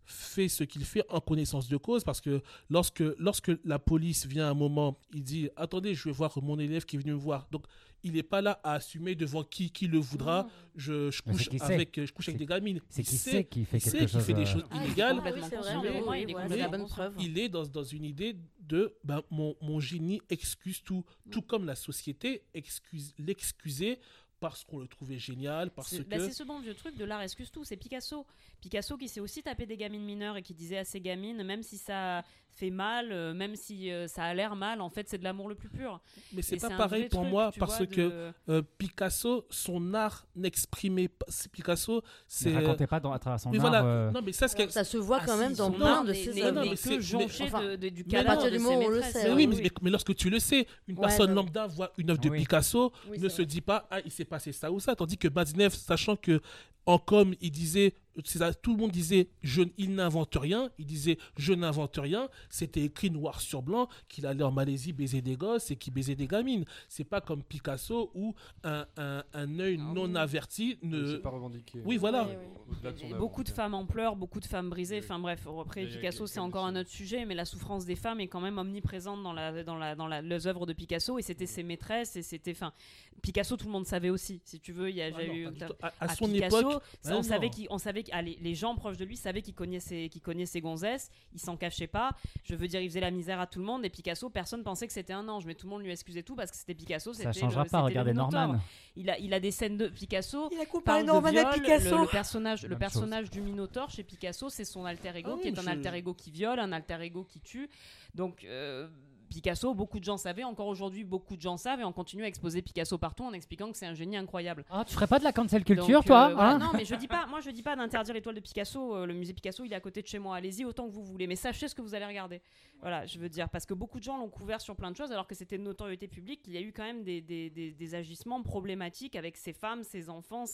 fait 0.06 0.48
ce 0.50 0.64
qu'il 0.64 0.84
fait 0.86 1.04
en 1.10 1.20
connaissance 1.20 1.68
de 1.70 1.78
cause 1.78 2.04
parce 2.04 2.20
que 2.20 2.42
lorsque, 2.70 3.04
lorsque 3.20 3.52
la 3.64 3.78
police 3.78 4.26
vient 4.26 4.48
à 4.48 4.50
un 4.50 4.54
moment, 4.56 4.98
il 5.14 5.24
dit 5.24 5.50
attendez, 5.56 5.94
je 5.94 6.06
vais 6.06 6.12
voir 6.12 6.36
mon 6.42 6.58
élève 6.58 6.84
qui 6.86 6.96
est 6.96 7.00
venu 7.00 7.12
me 7.14 7.18
voir. 7.20 7.48
Donc 7.52 7.66
il 8.02 8.14
n'est 8.14 8.24
pas 8.24 8.42
là 8.42 8.60
à 8.64 8.74
assumer 8.74 9.14
devant 9.14 9.44
qui, 9.44 9.70
qui 9.70 9.86
le 9.86 10.00
voudra. 10.00 10.48
Je, 10.76 11.12
je 11.12 11.22
couche 11.22 11.50
qui 11.50 11.62
avec, 11.62 12.00
je 12.04 12.12
couche 12.12 12.30
avec 12.30 12.40
des 12.40 12.46
gamines. 12.48 12.80
C'est 12.90 13.04
qui 13.04 13.18
sait- 13.18 13.32
sait 13.32 13.44
qu'il 13.46 13.66
fait 13.66 13.80
quelque 13.80 13.92
sait 13.92 14.08
chose. 14.08 14.12
qu'il 14.12 14.22
fait 14.22 14.34
des 14.42 14.46
choses 14.48 14.64
Ah, 14.72 14.76
il 14.78 14.82
est 14.82 14.86
illégales. 14.86 15.16
oui, 15.18 15.22
vrai, 15.22 15.32
mais 15.32 16.22
il 16.24 16.30
est 16.30 16.32
voilà, 16.32 16.48
c'est 16.50 16.58
la 16.58 16.66
complètement 16.66 16.70
bonne 16.72 16.82
conscient. 16.82 16.96
preuve. 16.96 17.14
il 17.20 17.38
est 17.38 17.50
dans, 17.50 17.66
dans 17.68 17.84
une 17.84 18.06
idée 18.06 18.36
de 18.62 18.96
ben, 19.04 19.22
mon, 19.30 19.56
mon 19.62 19.80
génie 19.80 20.22
excuse 20.30 20.82
tout, 20.82 21.04
tout 21.30 21.42
comme 21.44 21.66
la 21.66 21.76
société 21.76 22.42
excuse 22.56 23.14
l'excusait 23.20 24.00
parce 24.40 24.64
qu'on 24.64 24.80
le 24.80 24.88
trouvait 24.88 25.20
génial, 25.20 25.72
parce 25.72 25.90
C'est 25.90 26.08
bah, 26.08 26.18
que 26.18 26.26
c'est 26.26 26.34
ce 26.34 26.44
bon 26.44 26.60
vieux 26.60 26.74
truc 26.74 26.96
de 26.96 27.06
l'art 27.06 27.22
excuse 27.22 27.52
tout. 27.52 27.64
C'est 27.64 27.78
Picasso. 27.78 28.26
Picasso 28.62 28.98
qui 28.98 29.08
s'est 29.08 29.20
aussi 29.20 29.44
tapé 29.44 29.66
des 29.66 29.78
gamines 29.78 30.04
mineures 30.04 30.38
et 30.38 30.42
qui 30.42 30.54
disait 30.54 30.78
à 30.78 30.86
ses 30.86 31.02
gamines, 31.02 31.44
même 31.44 31.64
si 31.64 31.78
ça 31.78 32.24
fait 32.60 32.70
mal, 32.72 33.12
euh, 33.12 33.34
même 33.34 33.56
si 33.56 33.90
euh, 33.92 34.08
ça 34.08 34.24
a 34.24 34.34
l'air 34.34 34.56
mal, 34.56 34.82
en 34.82 34.90
fait, 34.90 35.08
c'est 35.10 35.18
de 35.18 35.24
l'amour 35.24 35.48
le 35.50 35.56
plus 35.56 35.70
pur. 35.70 36.02
mais 36.34 36.42
c'est 36.42 36.58
pas 36.58 36.70
pareil 36.70 37.08
pour 37.08 37.22
truc, 37.22 37.32
moi 37.32 37.52
parce 37.58 37.78
vois, 37.78 37.88
que 37.88 38.02
de- 38.02 38.32
euh, 38.50 38.62
Picasso, 38.78 39.46
son 39.50 39.94
art 39.94 40.26
n'exprimait 40.36 41.08
pas. 41.08 41.26
Picasso, 41.52 42.02
c'est. 42.28 42.52
Ne 42.52 42.56
racontez 42.58 42.88
pas 42.88 43.00
dans, 43.00 43.12
à 43.14 43.20
travers 43.20 43.40
son 43.40 43.50
mais 43.50 43.58
art. 43.60 43.62
voilà. 43.70 43.86
euh, 43.86 44.12
Non, 44.12 44.22
mais 44.24 44.34
ça, 44.34 44.48
Ça 44.48 44.84
se 44.84 44.98
voit 44.98 45.20
Ah, 45.22 45.26
quand 45.26 45.38
même 45.38 45.54
dans 45.54 45.72
plein 45.72 46.04
de 46.04 46.14
ses 46.14 46.52
non, 46.52 46.62
mais 46.70 46.76
que 46.76 47.00
jonché 47.00 47.46
du 47.92 48.04
cadavre 48.04 48.50
de 48.52 48.58
ses 48.58 48.76
maîtresses. 48.78 49.28
oui, 49.34 49.48
mais, 49.82 49.90
lorsque 49.90 50.14
tu 50.16 50.30
le 50.30 50.40
sais, 50.40 50.68
une 50.88 50.98
personne 50.98 51.34
lambda 51.34 51.68
voit 51.68 51.92
une 51.98 52.10
œuvre 52.12 52.20
de. 52.20 52.30
Picasso, 52.30 52.92
ne 53.18 53.30
se 53.30 53.42
dit 53.42 53.62
pas 53.62 53.88
ah 53.92 54.00
il 54.06 54.12
s'est 54.12 54.26
passé 54.26 54.52
ça 54.52 54.72
ou 54.72 54.80
ça, 54.80 54.96
tandis 54.96 55.18
que 55.18 55.28
Madnev, 55.28 55.74
sachant 55.74 56.16
que 56.16 56.42
en 56.86 56.98
com 56.98 57.34
il 57.42 57.52
disait 57.52 57.94
tout 58.22 58.72
le 58.74 58.78
monde 58.78 58.92
disait 58.92 59.30
je, 59.42 59.62
il 59.78 59.96
n'invente 59.96 60.36
rien, 60.36 60.70
il 60.78 60.86
disait 60.86 61.18
je 61.38 61.54
n'invente 61.54 61.98
rien, 61.98 62.30
c'était 62.50 62.82
écrit 62.84 63.12
noir 63.12 63.42
sur 63.42 63.62
blanc 63.62 63.88
qu'il 64.08 64.26
allait 64.26 64.44
en 64.44 64.52
Malaisie 64.52 64.94
baiser 64.94 65.22
des 65.22 65.36
gosses 65.38 65.72
et 65.72 65.76
qu'il 65.76 65.94
baisait 65.94 66.16
des 66.16 66.28
gamines. 66.28 66.66
C'est 66.88 67.04
pas 67.04 67.22
comme 67.22 67.44
Picasso 67.44 68.12
où 68.14 68.34
un, 68.64 68.86
un, 68.98 69.24
un 69.34 69.60
œil 69.60 69.78
Ah 69.80 69.92
non 69.94 70.06
oui. 70.06 70.18
averti 70.18 70.78
ne 70.82 71.06
s'est 71.06 71.20
pas 71.20 71.30
revendiqué. 71.30 71.82
Oui, 71.86 71.98
voilà. 71.98 72.26
Oui, 72.26 72.34
oui. 72.40 72.46
Au-delà 72.78 72.92
de 72.92 72.98
son 73.00 73.06
Et 73.06 73.10
œuvre, 73.10 73.20
beaucoup 73.20 73.44
de 73.44 73.50
femmes 73.50 73.74
en 73.74 73.86
pleurs, 73.86 74.16
beaucoup 74.16 74.40
de 74.40 74.46
femmes 74.46 74.70
brisées. 74.70 74.98
Oui. 75.00 75.02
Enfin 75.04 75.20
bref, 75.20 75.48
après 75.62 75.86
Picasso 75.86 76.28
c'est 76.28 76.40
encore 76.40 76.66
un 76.66 76.76
autre 76.76 76.90
sujet, 76.90 77.26
mais 77.26 77.36
la 77.36 77.46
souffrance 77.46 77.86
des 77.86 77.96
femmes 77.96 78.20
est 78.20 78.28
quand 78.28 78.42
même 78.42 78.58
omniprésente 78.58 79.24
dans 79.24 79.34
la 79.34 79.64
dans 79.64 79.76
la 79.76 79.96
dans 79.96 80.08
la, 80.08 80.22
les 80.22 80.48
œuvres 80.48 80.66
de 80.66 80.74
Picasso 80.74 81.18
et 81.18 81.22
c'était 81.22 81.46
ses 81.48 81.64
maîtresses 81.64 82.16
et 82.16 82.22
c'était 82.22 82.52
enfin 82.52 82.74
Picasso 83.22 83.58
tout 83.58 83.66
le 83.66 83.72
monde 83.72 83.86
savait 83.86 84.10
aussi. 84.10 84.42
Si 84.46 84.60
tu 84.60 84.72
veux, 84.72 84.90
il 84.90 84.96
y 84.96 85.02
a 85.02 85.08
Ah 85.08 85.26
non, 85.26 85.34
eu 85.34 85.48
à, 85.82 85.88
à 85.88 85.94
à 86.00 86.16
son 86.16 86.28
Picasso, 86.28 86.60
époque, 86.60 86.84
ça, 87.02 87.14
on 87.14 87.16
non. 87.18 87.24
savait 87.24 87.50
qu'il, 87.50 87.68
on 87.70 87.78
savait 87.78 88.04
ah, 88.12 88.22
les, 88.22 88.38
les 88.42 88.56
gens 88.56 88.76
proches 88.76 88.98
de 88.98 89.06
lui 89.06 89.18
savaient 89.18 89.42
qu'il 89.42 89.54
connaissait, 89.54 90.10
qu'il 90.10 90.22
connaissait 90.22 90.62
gonzesses, 90.62 91.10
il 91.34 91.40
s'en 91.40 91.58
cachait 91.58 91.88
pas. 91.88 92.12
Je 92.44 92.56
veux 92.56 92.68
dire, 92.68 92.82
il 92.82 92.90
faisait 92.90 93.00
la 93.00 93.12
misère 93.12 93.40
à 93.40 93.48
tout 93.48 93.60
le 93.60 93.66
monde. 93.66 93.84
Et 93.86 93.90
Picasso, 93.90 94.30
personne 94.30 94.64
pensait 94.64 94.88
que 94.88 94.94
c'était 94.94 95.14
un 95.14 95.28
ange, 95.30 95.46
mais 95.46 95.56
tout 95.56 95.66
le 95.68 95.72
monde 95.72 95.84
lui 95.84 95.92
excusait 95.92 96.24
tout 96.24 96.36
parce 96.36 96.52
que 96.52 96.58
c'était 96.58 96.76
Picasso. 96.76 97.14
Ça 97.14 97.24
c'était 97.32 97.40
changera 97.42 97.64
le- 97.64 97.70
pas, 97.70 97.82
regardez. 97.82 98.14
Norman. 98.14 98.60
Il 98.96 99.10
a, 99.10 99.18
il 99.20 99.34
a 99.34 99.40
des 99.40 99.52
scènes 99.52 99.78
de 99.78 99.88
Picasso. 99.88 100.50
Il 100.52 100.60
a 100.60 100.66
comparé 100.66 101.04
Norman 101.04 101.30
viol, 101.32 101.46
à 101.46 101.52
Picasso. 101.54 101.96
Le, 101.96 102.02
le 102.04 102.08
personnage, 102.08 102.66
le 102.66 102.78
personnage 102.78 103.30
du 103.30 103.42
Minotaure 103.42 103.90
chez 103.90 104.04
Picasso, 104.04 104.50
c'est 104.50 104.66
son 104.66 104.86
alter 104.86 105.12
ego, 105.16 105.36
Ah 105.38 105.42
qui 105.42 105.48
est 105.50 105.60
un 105.60 105.68
alter 105.68 105.94
ego 105.96 106.14
qui 106.14 106.32
viole, 106.32 106.60
un 106.60 106.72
alter 106.72 106.98
ego 107.02 107.24
qui 107.24 107.40
tue. 107.40 107.70
Donc 108.16 108.44
euh, 108.44 108.88
Picasso, 109.30 109.74
beaucoup 109.74 110.00
de 110.00 110.04
gens 110.04 110.18
savaient, 110.18 110.44
encore 110.44 110.68
aujourd'hui, 110.68 111.04
beaucoup 111.04 111.38
de 111.38 111.42
gens 111.42 111.56
savent, 111.56 111.80
et 111.80 111.84
on 111.86 111.94
continue 111.94 112.24
à 112.24 112.28
exposer 112.28 112.62
Picasso 112.62 112.98
partout 112.98 113.24
en 113.24 113.32
expliquant 113.34 113.72
que 113.72 113.78
c'est 113.78 113.86
un 113.86 113.94
génie 113.94 114.18
incroyable. 114.18 114.66
Ah, 114.70 114.84
tu 114.86 114.94
ferais 114.94 115.08
pas 115.08 115.20
de 115.20 115.24
la 115.24 115.32
cancel 115.32 115.64
culture, 115.64 116.00
Donc, 116.00 116.06
toi 116.06 116.30
euh, 116.30 116.34
voilà. 116.34 116.50
hein 116.52 116.60
Non, 116.60 116.72
mais 116.74 116.84
je 116.86 116.96
dis 116.96 117.08
pas, 117.08 117.26
moi 117.28 117.40
je 117.40 117.52
dis 117.52 117.64
pas 117.64 117.76
d'interdire 117.76 118.14
l'étoile 118.14 118.36
de 118.36 118.40
Picasso. 118.42 118.96
euh, 118.96 119.06
le 119.06 119.14
musée 119.14 119.34
Picasso, 119.34 119.64
il 119.64 119.72
est 119.72 119.76
à 119.76 119.80
côté 119.80 120.02
de 120.02 120.08
chez 120.08 120.20
moi. 120.20 120.36
Allez-y 120.36 120.66
autant 120.66 120.88
que 120.88 120.92
vous 120.94 121.04
voulez, 121.04 121.28
mais 121.28 121.36
sachez 121.36 121.68
ce 121.68 121.76
que 121.76 121.82
vous 121.82 121.96
allez 121.96 122.06
regarder. 122.06 122.42
Voilà, 122.82 123.06
je 123.06 123.20
veux 123.20 123.30
dire, 123.30 123.48
parce 123.50 123.66
que 123.66 123.74
beaucoup 123.74 124.00
de 124.00 124.04
gens 124.04 124.18
l'ont 124.18 124.30
couvert 124.30 124.60
sur 124.62 124.76
plein 124.76 124.92
de 124.92 124.96
choses, 124.98 125.12
alors 125.12 125.28
que 125.28 125.36
c'était 125.36 125.58
de 125.58 125.64
notoriété 125.64 126.08
publique. 126.08 126.42
Il 126.48 126.54
y 126.54 126.58
a 126.58 126.62
eu 126.62 126.74
quand 126.74 126.84
même 126.84 127.04
des, 127.04 127.22
des, 127.22 127.50
des- 127.50 127.72
des 127.72 127.96
agissements 127.96 128.42
problématiques 128.42 129.16
avec 129.16 129.38
ses 129.38 129.54
femmes, 129.54 129.84
ses 129.84 130.10
enfants. 130.10 130.46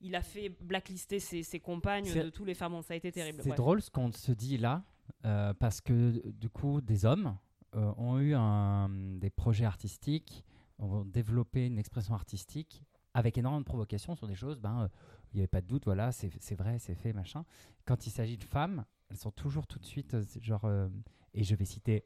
Il 0.00 0.14
a 0.14 0.22
fait 0.22 0.48
blacklister 0.60 1.18
ses, 1.18 1.42
ses 1.42 1.58
compagnes 1.58 2.12
de 2.14 2.30
tous 2.30 2.44
les 2.44 2.54
femmes. 2.54 2.80
Ça 2.82 2.94
a 2.94 2.96
été 2.96 3.10
terrible. 3.10 3.40
C'est 3.42 3.54
drôle 3.56 3.82
ce 3.82 3.90
qu'on 3.90 4.12
se 4.12 4.30
dit 4.32 4.56
là, 4.56 4.82
euh, 5.24 5.52
parce 5.54 5.80
que 5.80 6.22
du 6.30 6.48
coup, 6.48 6.80
des 6.80 7.04
hommes 7.04 7.36
euh, 7.74 7.92
ont 7.96 8.18
eu 8.18 8.34
un- 8.34 8.88
des 9.18 9.30
projets 9.30 9.64
artistiques, 9.64 10.44
ont 10.78 11.04
développé 11.04 11.66
une 11.66 11.78
expression 11.78 12.14
artistique 12.14 12.82
avec 13.14 13.36
énormément 13.38 13.60
de 13.60 13.66
provocations 13.66 14.14
sur 14.14 14.26
des 14.28 14.34
choses. 14.34 14.58
Ben, 14.60 14.82
euh, 14.82 14.88
il 15.32 15.36
n'y 15.36 15.40
avait 15.40 15.48
pas 15.48 15.60
de 15.60 15.66
doute, 15.66 15.84
voilà, 15.84 16.12
c'est 16.12 16.54
vrai, 16.54 16.78
c'est 16.78 16.94
fait, 16.94 17.12
machin. 17.12 17.44
Quand 17.84 18.06
il 18.06 18.10
s'agit 18.10 18.38
de 18.38 18.44
femmes, 18.44 18.84
elles 19.10 19.16
sont 19.16 19.30
toujours 19.30 19.66
tout 19.66 19.78
de 19.78 19.84
suite, 19.84 20.14
euh, 20.14 20.22
genre, 20.40 20.64
euh, 20.64 20.88
et 21.34 21.42
je 21.44 21.54
vais 21.54 21.64
citer 21.64 22.04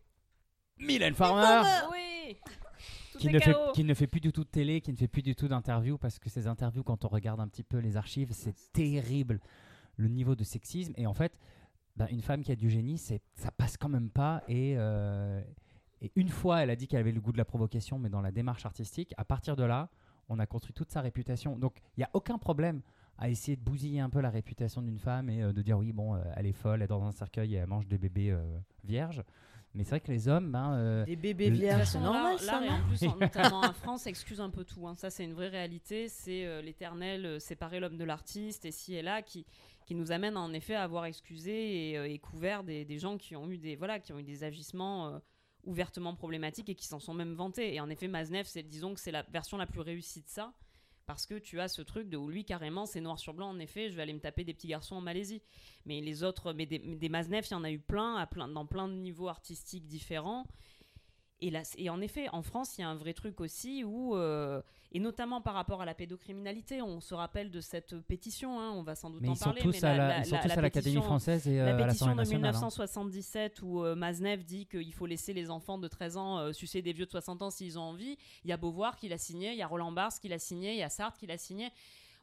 Mylène 0.78 1.14
Farmer. 1.14 1.62
Oui. 1.92 2.36
Qui 3.18 3.28
ne, 3.28 3.38
fait, 3.38 3.54
qui 3.74 3.84
ne 3.84 3.94
fait 3.94 4.06
plus 4.08 4.20
du 4.20 4.32
tout 4.32 4.42
de 4.42 4.48
télé, 4.48 4.80
qui 4.80 4.90
ne 4.90 4.96
fait 4.96 5.06
plus 5.06 5.22
du 5.22 5.36
tout 5.36 5.46
d'interviews, 5.46 5.98
parce 5.98 6.18
que 6.18 6.28
ces 6.30 6.46
interviews, 6.48 6.82
quand 6.82 7.04
on 7.04 7.08
regarde 7.08 7.38
un 7.40 7.46
petit 7.46 7.62
peu 7.62 7.78
les 7.78 7.96
archives, 7.96 8.32
c'est 8.32 8.56
terrible 8.72 9.38
le 9.96 10.08
niveau 10.08 10.34
de 10.34 10.42
sexisme. 10.42 10.94
Et 10.96 11.06
en 11.06 11.14
fait, 11.14 11.38
ben, 11.96 12.06
une 12.10 12.22
femme 12.22 12.42
qui 12.42 12.52
a 12.52 12.56
du 12.56 12.70
génie, 12.70 12.98
c'est, 12.98 13.20
ça 13.34 13.50
passe 13.50 13.76
quand 13.76 13.88
même 13.88 14.10
pas. 14.10 14.42
Et, 14.48 14.74
euh, 14.76 15.40
Et 16.00 16.10
une 16.16 16.28
fois, 16.30 16.62
elle 16.62 16.70
a 16.70 16.76
dit 16.76 16.88
qu'elle 16.88 17.00
avait 17.00 17.12
le 17.12 17.20
goût 17.20 17.32
de 17.32 17.38
la 17.38 17.44
provocation, 17.44 17.98
mais 17.98 18.08
dans 18.08 18.20
la 18.22 18.32
démarche 18.32 18.66
artistique, 18.66 19.14
à 19.16 19.24
partir 19.24 19.54
de 19.56 19.62
là, 19.64 19.88
on 20.28 20.38
a 20.38 20.46
construit 20.46 20.72
toute 20.74 20.90
sa 20.90 21.00
réputation. 21.00 21.56
Donc, 21.58 21.76
il 21.96 22.00
n'y 22.00 22.04
a 22.04 22.10
aucun 22.12 22.38
problème 22.38 22.80
à 23.18 23.28
essayer 23.28 23.56
de 23.56 23.62
bousiller 23.62 24.00
un 24.00 24.10
peu 24.10 24.20
la 24.20 24.30
réputation 24.30 24.82
d'une 24.82 24.98
femme 24.98 25.28
et 25.30 25.42
euh, 25.42 25.52
de 25.52 25.62
dire 25.62 25.78
oui, 25.78 25.92
bon, 25.92 26.14
euh, 26.16 26.22
elle 26.34 26.46
est 26.46 26.52
folle, 26.52 26.80
elle 26.80 26.84
est 26.84 26.88
dans 26.88 27.04
un 27.04 27.12
cercueil 27.12 27.54
et 27.54 27.58
elle 27.58 27.66
mange 27.68 27.86
des 27.86 27.98
bébés 27.98 28.30
euh, 28.32 28.42
vierges. 28.82 29.22
Mais 29.74 29.84
c'est 29.84 29.90
vrai 29.90 30.00
que 30.00 30.10
les 30.10 30.28
hommes, 30.28 30.50
ben, 30.50 30.72
euh, 30.74 31.04
Des 31.04 31.16
bébés 31.16 31.50
vierges, 31.50 31.84
c'est 31.92 32.00
normal 32.00 32.32
l'art- 32.32 32.38
ça, 32.40 32.46
l'art, 32.60 32.62
et 32.64 32.68
non 32.68 32.74
en 32.74 32.88
plus, 32.88 33.02
en- 33.08 33.16
notamment 33.16 33.60
en 33.60 33.72
France, 33.72 34.06
excuse 34.06 34.40
un 34.40 34.50
peu 34.50 34.64
tout. 34.64 34.86
hein. 34.88 34.94
Ça, 34.96 35.08
c'est 35.08 35.24
une 35.24 35.34
vraie 35.34 35.48
réalité. 35.48 36.08
C'est 36.08 36.44
euh, 36.46 36.60
l'éternel 36.62 37.24
euh, 37.26 37.38
séparer 37.38 37.78
l'homme 37.80 37.96
de 37.96 38.04
l'artiste 38.04 38.64
et 38.64 38.72
ci 38.72 38.94
et 38.94 39.02
là 39.02 39.22
qui, 39.22 39.46
qui 39.84 39.94
nous 39.94 40.12
amène 40.12 40.36
en 40.36 40.52
effet 40.52 40.74
à 40.74 40.82
avoir 40.82 41.04
excusé 41.04 41.90
et, 41.90 41.98
euh, 41.98 42.18
couvert 42.18 42.64
des, 42.64 42.98
gens 42.98 43.18
qui 43.18 43.36
ont 43.36 43.50
eu 43.50 43.58
des, 43.58 43.76
voilà, 43.76 44.00
qui 44.00 44.12
ont 44.12 44.18
eu 44.18 44.22
des 44.22 44.44
agissements 44.44 45.08
euh, 45.08 45.18
ouvertement 45.64 46.14
problématiques 46.14 46.68
et 46.68 46.74
qui 46.74 46.86
s'en 46.86 46.98
sont 46.98 47.14
même 47.14 47.34
vantés. 47.34 47.74
Et 47.74 47.80
en 47.80 47.90
effet, 47.90 48.08
Maznev, 48.08 48.44
c'est, 48.46 48.62
disons 48.62 48.94
que 48.94 49.00
c'est 49.00 49.12
la 49.12 49.22
version 49.22 49.56
la 49.56 49.66
plus 49.66 49.80
réussie 49.80 50.22
de 50.22 50.28
ça. 50.28 50.52
Parce 51.06 51.26
que 51.26 51.34
tu 51.34 51.60
as 51.60 51.68
ce 51.68 51.82
truc 51.82 52.08
de 52.08 52.16
où 52.16 52.28
lui, 52.28 52.44
carrément, 52.44 52.86
c'est 52.86 53.00
noir 53.00 53.18
sur 53.18 53.34
blanc, 53.34 53.48
en 53.48 53.58
effet, 53.58 53.90
je 53.90 53.96
vais 53.96 54.02
aller 54.02 54.12
me 54.12 54.20
taper 54.20 54.44
des 54.44 54.54
petits 54.54 54.68
garçons 54.68 54.94
en 54.94 55.00
Malaisie. 55.00 55.42
Mais 55.84 56.00
les 56.00 56.22
autres, 56.22 56.52
mais 56.52 56.64
des, 56.64 56.76
il 56.76 57.50
y 57.50 57.54
en 57.54 57.64
a 57.64 57.70
eu 57.70 57.80
plein, 57.80 58.16
à 58.16 58.26
plein, 58.26 58.48
dans 58.48 58.66
plein 58.66 58.88
de 58.88 58.94
niveaux 58.94 59.28
artistiques 59.28 59.86
différents. 59.86 60.46
Et, 61.42 61.50
là, 61.50 61.62
et 61.76 61.90
en 61.90 62.00
effet, 62.00 62.28
en 62.32 62.42
France, 62.42 62.78
il 62.78 62.82
y 62.82 62.84
a 62.84 62.88
un 62.88 62.94
vrai 62.94 63.12
truc 63.14 63.40
aussi 63.40 63.82
où, 63.84 64.14
euh, 64.16 64.62
et 64.92 65.00
notamment 65.00 65.40
par 65.40 65.54
rapport 65.54 65.82
à 65.82 65.84
la 65.84 65.92
pédocriminalité, 65.94 66.80
on 66.82 67.00
se 67.00 67.14
rappelle 67.14 67.50
de 67.50 67.60
cette 67.60 67.98
pétition, 68.02 68.60
hein, 68.60 68.70
on 68.76 68.82
va 68.84 68.94
sans 68.94 69.10
doute 69.10 69.22
mais 69.22 69.28
en 69.28 69.32
ils 69.32 69.36
sont 69.36 69.44
parler. 69.46 69.60
tous 69.62 69.72
mais 69.82 69.88
à 69.88 69.96
la- 69.96 70.18
ils 70.18 70.24
sont 70.26 70.36
tous 70.36 70.50
à 70.50 70.60
l'Académie 70.62 71.02
française 71.02 71.48
et 71.48 71.60
euh, 71.60 71.64
la 71.64 71.74
à 71.74 71.86
pétition 71.86 72.06
de 72.06 72.14
nationale. 72.14 72.44
hein. 72.44 72.52
1977 72.52 73.60
où 73.62 73.82
euh, 73.82 73.94
Maznev 73.96 74.44
dit 74.44 74.66
qu'il 74.66 74.92
faut 74.94 75.06
laisser 75.06 75.32
les 75.32 75.50
enfants 75.50 75.78
de 75.78 75.88
13 75.88 76.16
ans 76.16 76.38
euh, 76.38 76.52
sucer 76.52 76.80
des 76.80 76.92
vieux 76.92 77.06
de 77.06 77.10
60 77.10 77.42
ans 77.42 77.50
s'ils 77.50 77.78
ont 77.78 77.82
envie. 77.82 78.16
Il 78.44 78.50
y 78.50 78.52
a 78.52 78.56
Beauvoir 78.56 78.96
qui 78.96 79.08
l'a 79.08 79.18
signé, 79.18 79.50
il 79.50 79.58
y 79.58 79.62
a 79.62 79.66
Roland 79.66 79.92
Barthes 79.92 80.20
qui 80.20 80.28
l'a 80.28 80.38
signé, 80.38 80.72
il 80.72 80.78
y 80.78 80.82
a 80.82 80.88
Sartre 80.90 81.18
qui 81.18 81.26
l'a 81.26 81.38
signé. 81.38 81.70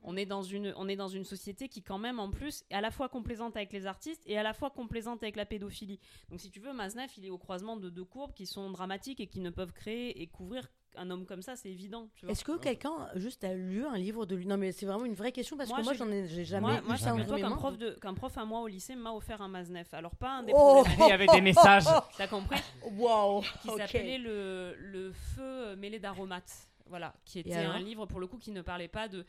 On 0.03 0.15
est, 0.15 0.25
dans 0.25 0.43
une, 0.43 0.73
on 0.77 0.87
est 0.87 0.95
dans 0.95 1.07
une 1.07 1.23
société 1.25 1.67
qui, 1.67 1.83
quand 1.83 1.97
même, 1.97 2.19
en 2.19 2.29
plus, 2.29 2.63
est 2.69 2.75
à 2.75 2.81
la 2.81 2.91
fois 2.91 3.09
complaisante 3.09 3.55
avec 3.55 3.73
les 3.73 3.85
artistes 3.85 4.23
et 4.25 4.37
à 4.37 4.43
la 4.43 4.53
fois 4.53 4.69
complaisante 4.69 5.21
avec 5.23 5.35
la 5.35 5.45
pédophilie. 5.45 5.99
Donc, 6.29 6.39
si 6.39 6.49
tu 6.49 6.59
veux, 6.59 6.73
Maznev, 6.73 7.09
il 7.17 7.25
est 7.25 7.29
au 7.29 7.37
croisement 7.37 7.75
de 7.77 7.89
deux 7.89 8.05
courbes 8.05 8.33
qui 8.33 8.45
sont 8.45 8.69
dramatiques 8.71 9.19
et 9.19 9.27
qui 9.27 9.39
ne 9.39 9.49
peuvent 9.49 9.73
créer 9.73 10.21
et 10.21 10.27
couvrir 10.27 10.67
un 10.95 11.09
homme 11.09 11.25
comme 11.25 11.41
ça, 11.41 11.55
c'est 11.55 11.69
évident. 11.69 12.09
Est-ce 12.27 12.43
que 12.43 12.57
quelqu'un 12.57 13.09
juste 13.15 13.43
a 13.43 13.53
lu 13.53 13.85
un 13.85 13.97
livre 13.97 14.25
de 14.25 14.35
lui? 14.35 14.45
Non, 14.45 14.57
mais 14.57 14.71
c'est 14.71 14.85
vraiment 14.85 15.05
une 15.05 15.13
vraie 15.13 15.31
question 15.31 15.55
parce 15.55 15.69
Moi, 15.69 15.79
que 15.79 15.83
moi, 15.83 15.93
j'en 15.93 16.09
ai 16.09 16.27
jamais 16.45 16.67
moi, 16.67 16.79
eu 16.79 16.81
moi 16.85 16.97
ça 16.97 17.11
qu'un 17.11 17.51
prof, 17.51 17.77
de, 17.77 17.91
qu'un 17.91 18.13
prof 18.13 18.37
à 18.37 18.45
moi 18.45 18.61
au 18.61 18.67
lycée 18.67 18.95
m'a 18.95 19.11
offert 19.11 19.41
un 19.41 19.47
Maznev. 19.47 19.87
Alors, 19.93 20.15
pas 20.15 20.37
un 20.37 20.43
des 20.43 20.53
Oh 20.55 20.83
Il 20.99 21.07
y 21.07 21.11
avait 21.11 21.27
des 21.27 21.41
messages. 21.41 21.85
t'as 22.17 22.27
compris? 22.27 22.59
Waouh 22.97 23.41
qui 23.61 23.69
s'appelait 23.69 24.17
le, 24.17 24.75
le 24.77 25.11
feu 25.11 25.75
mêlé 25.75 25.99
d'aromates. 25.99 26.67
Voilà, 26.87 27.13
qui 27.23 27.37
était 27.37 27.53
un 27.53 27.77
livre 27.77 28.07
pour 28.07 28.19
le 28.19 28.25
coup 28.25 28.39
qui 28.39 28.49
ne 28.49 28.63
parlait 28.63 28.87
pas 28.87 29.07
de 29.07 29.23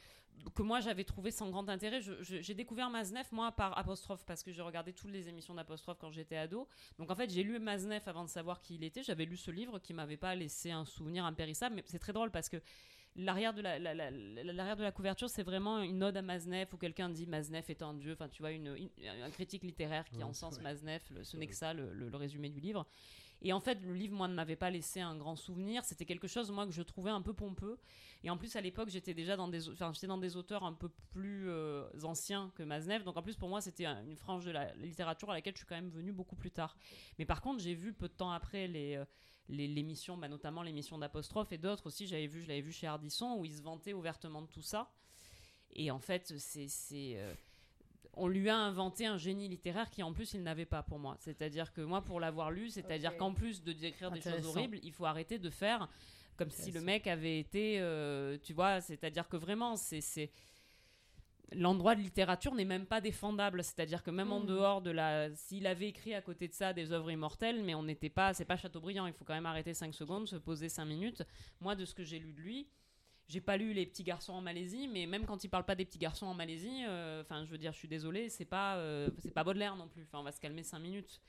que 0.54 0.62
moi 0.62 0.80
j'avais 0.80 1.04
trouvé 1.04 1.30
sans 1.30 1.50
grand 1.50 1.68
intérêt. 1.68 2.00
J'ai 2.22 2.54
découvert 2.54 2.90
Maznev 2.90 3.26
moi 3.32 3.52
par 3.52 3.76
apostrophe 3.78 4.24
parce 4.26 4.42
que 4.42 4.52
je 4.52 4.62
regardais 4.62 4.92
toutes 4.92 5.10
les 5.10 5.28
émissions 5.28 5.54
d'apostrophe 5.54 5.98
quand 6.00 6.10
j'étais 6.10 6.36
ado. 6.36 6.66
Donc 6.98 7.10
en 7.10 7.14
fait 7.14 7.30
j'ai 7.30 7.42
lu 7.42 7.58
Maznev 7.58 8.02
avant 8.06 8.24
de 8.24 8.28
savoir 8.28 8.60
qui 8.60 8.74
il 8.76 8.84
était. 8.84 9.02
J'avais 9.02 9.24
lu 9.24 9.36
ce 9.36 9.50
livre 9.50 9.78
qui 9.78 9.92
m'avait 9.94 10.16
pas 10.16 10.34
laissé 10.34 10.70
un 10.70 10.84
souvenir 10.84 11.24
impérissable. 11.24 11.76
Mais 11.76 11.82
c'est 11.86 11.98
très 11.98 12.12
drôle 12.12 12.30
parce 12.30 12.48
que 12.48 12.56
l'arrière 13.16 13.52
de 13.52 13.60
la, 13.60 13.78
la- 13.78 13.94
la- 13.94 14.10
la- 14.10 14.52
l'arrière 14.52 14.76
de 14.76 14.82
la 14.84 14.92
couverture 14.92 15.28
c'est 15.28 15.42
vraiment 15.42 15.82
une 15.82 16.02
ode 16.02 16.16
à 16.16 16.22
Maznev 16.22 16.68
où 16.72 16.76
quelqu'un 16.76 17.08
dit 17.08 17.26
Maznev 17.26 17.64
est 17.68 17.82
un 17.82 17.94
dieu. 17.94 18.12
Enfin 18.12 18.28
tu 18.28 18.42
vois 18.42 18.52
une, 18.52 18.74
une- 18.76 18.90
un 19.24 19.30
critique 19.30 19.62
littéraire 19.62 20.08
qui 20.10 20.22
encense 20.22 20.56
ouais. 20.56 20.62
Maznev. 20.62 21.00
le- 21.10 21.24
ce 21.24 21.36
n'est 21.36 21.46
que 21.46 21.54
ça 21.54 21.74
le- 21.74 21.92
le- 21.92 22.08
le 22.08 22.16
résumé 22.16 22.48
du 22.48 22.60
livre. 22.60 22.86
Et 23.42 23.52
en 23.52 23.60
fait, 23.60 23.80
le 23.82 23.94
livre, 23.94 24.14
moi, 24.14 24.28
ne 24.28 24.34
m'avait 24.34 24.56
pas 24.56 24.70
laissé 24.70 25.00
un 25.00 25.16
grand 25.16 25.36
souvenir. 25.36 25.84
C'était 25.84 26.04
quelque 26.04 26.28
chose, 26.28 26.50
moi, 26.50 26.66
que 26.66 26.72
je 26.72 26.82
trouvais 26.82 27.10
un 27.10 27.22
peu 27.22 27.32
pompeux. 27.32 27.78
Et 28.22 28.30
en 28.30 28.36
plus, 28.36 28.54
à 28.56 28.60
l'époque, 28.60 28.90
j'étais 28.90 29.14
déjà 29.14 29.36
dans 29.36 29.48
des, 29.48 29.68
enfin, 29.70 29.92
j'étais 29.94 30.06
dans 30.06 30.18
des 30.18 30.36
auteurs 30.36 30.62
un 30.64 30.74
peu 30.74 30.90
plus 31.10 31.48
euh, 31.48 31.88
anciens 32.04 32.52
que 32.54 32.62
Maznev. 32.62 33.02
Donc, 33.04 33.16
en 33.16 33.22
plus, 33.22 33.36
pour 33.36 33.48
moi, 33.48 33.60
c'était 33.60 33.86
un- 33.86 34.04
une 34.04 34.16
frange 34.16 34.44
de 34.44 34.50
la 34.50 34.74
littérature 34.74 35.30
à 35.30 35.34
laquelle 35.34 35.54
je 35.54 35.58
suis 35.60 35.66
quand 35.66 35.74
même 35.76 35.88
venue 35.90 36.12
beaucoup 36.12 36.36
plus 36.36 36.50
tard. 36.50 36.76
Mais 37.18 37.24
par 37.24 37.40
contre, 37.40 37.62
j'ai 37.62 37.74
vu 37.74 37.92
peu 37.92 38.08
de 38.08 38.14
temps 38.14 38.30
après 38.32 38.66
les. 38.68 38.96
euh, 38.96 39.04
l'émission, 39.48 40.16
bah, 40.16 40.28
notamment 40.28 40.62
l'émission 40.62 40.96
d'Apostrophe 40.96 41.50
et 41.50 41.58
d'autres 41.58 41.86
aussi, 41.88 42.06
j'avais 42.06 42.28
vu, 42.28 42.40
je 42.42 42.46
l'avais 42.46 42.60
vu 42.60 42.70
chez 42.70 42.86
Ardisson, 42.86 43.34
où 43.36 43.44
il 43.44 43.52
se 43.52 43.62
vantait 43.62 43.92
ouvertement 43.92 44.42
de 44.42 44.46
tout 44.46 44.62
ça. 44.62 44.92
Et 45.72 45.90
en 45.90 45.98
fait, 46.00 46.34
c'est, 46.38 46.68
c'est, 46.68 47.14
euh, 47.16 47.34
on 48.14 48.26
lui 48.28 48.48
a 48.48 48.56
inventé 48.56 49.06
un 49.06 49.16
génie 49.16 49.48
littéraire 49.48 49.88
qui 49.90 50.02
en 50.02 50.12
plus 50.12 50.34
il 50.34 50.42
n'avait 50.42 50.66
pas 50.66 50.82
pour 50.82 50.98
moi. 50.98 51.16
C'est-à-dire 51.20 51.72
que 51.72 51.80
moi, 51.80 52.02
pour 52.02 52.20
l'avoir 52.20 52.50
lu, 52.50 52.68
c'est-à-dire 52.70 53.16
qu'en 53.16 53.32
plus 53.32 53.62
de 53.62 53.72
décrire 53.72 54.10
des 54.10 54.20
choses 54.20 54.46
horribles, 54.46 54.78
il 54.82 54.92
faut 54.92 55.06
arrêter 55.06 55.38
de 55.38 55.50
faire 55.50 55.88
comme 56.36 56.50
si 56.50 56.70
le 56.72 56.80
mec 56.80 57.06
avait 57.06 57.38
été, 57.38 57.78
euh, 57.80 58.38
tu 58.42 58.54
vois, 58.54 58.80
c'est-à-dire 58.80 59.28
que 59.28 59.36
vraiment, 59.36 59.76
c'est, 59.76 60.30
l'endroit 61.52 61.94
de 61.94 62.00
littérature 62.00 62.54
n'est 62.54 62.64
même 62.64 62.86
pas 62.86 63.00
défendable. 63.02 63.62
C'est-à-dire 63.62 64.02
que 64.02 64.10
même 64.10 64.32
en 64.32 64.40
Mhm. 64.40 64.46
dehors 64.46 64.80
de 64.82 64.90
la, 64.90 65.34
s'il 65.34 65.66
avait 65.66 65.88
écrit 65.88 66.14
à 66.14 66.22
côté 66.22 66.48
de 66.48 66.54
ça 66.54 66.72
des 66.72 66.92
œuvres 66.92 67.10
immortelles, 67.10 67.62
mais 67.62 67.74
on 67.74 67.82
n'était 67.82 68.08
pas, 68.08 68.32
c'est 68.34 68.44
pas 68.46 68.56
Chateaubriand. 68.56 69.06
Il 69.06 69.12
faut 69.12 69.24
quand 69.24 69.34
même 69.34 69.46
arrêter 69.46 69.74
5 69.74 69.92
secondes, 69.94 70.28
se 70.28 70.36
poser 70.36 70.68
5 70.68 70.84
minutes. 70.86 71.22
Moi, 71.60 71.74
de 71.74 71.84
ce 71.84 71.94
que 71.94 72.04
j'ai 72.04 72.18
lu 72.18 72.32
de 72.32 72.40
lui. 72.40 72.66
J'ai 73.30 73.40
pas 73.40 73.56
lu 73.56 73.72
les 73.72 73.86
petits 73.86 74.02
garçons 74.02 74.32
en 74.32 74.40
Malaisie, 74.40 74.88
mais 74.88 75.06
même 75.06 75.24
quand 75.24 75.44
il 75.44 75.48
parle 75.48 75.64
pas 75.64 75.76
des 75.76 75.84
petits 75.84 75.98
garçons 76.00 76.26
en 76.26 76.34
Malaisie, 76.34 76.82
euh, 76.88 77.20
enfin, 77.22 77.44
je 77.44 77.50
veux 77.52 77.58
dire, 77.58 77.72
je 77.72 77.78
suis 77.78 77.86
désolée, 77.86 78.28
c'est 78.28 78.44
pas, 78.44 78.74
euh, 78.78 79.08
c'est 79.20 79.30
pas 79.32 79.44
Baudelaire 79.44 79.76
non 79.76 79.86
plus. 79.86 80.02
Enfin, 80.02 80.18
on 80.18 80.24
va 80.24 80.32
se 80.32 80.40
calmer 80.40 80.64
5 80.64 80.80
minutes 80.80 81.20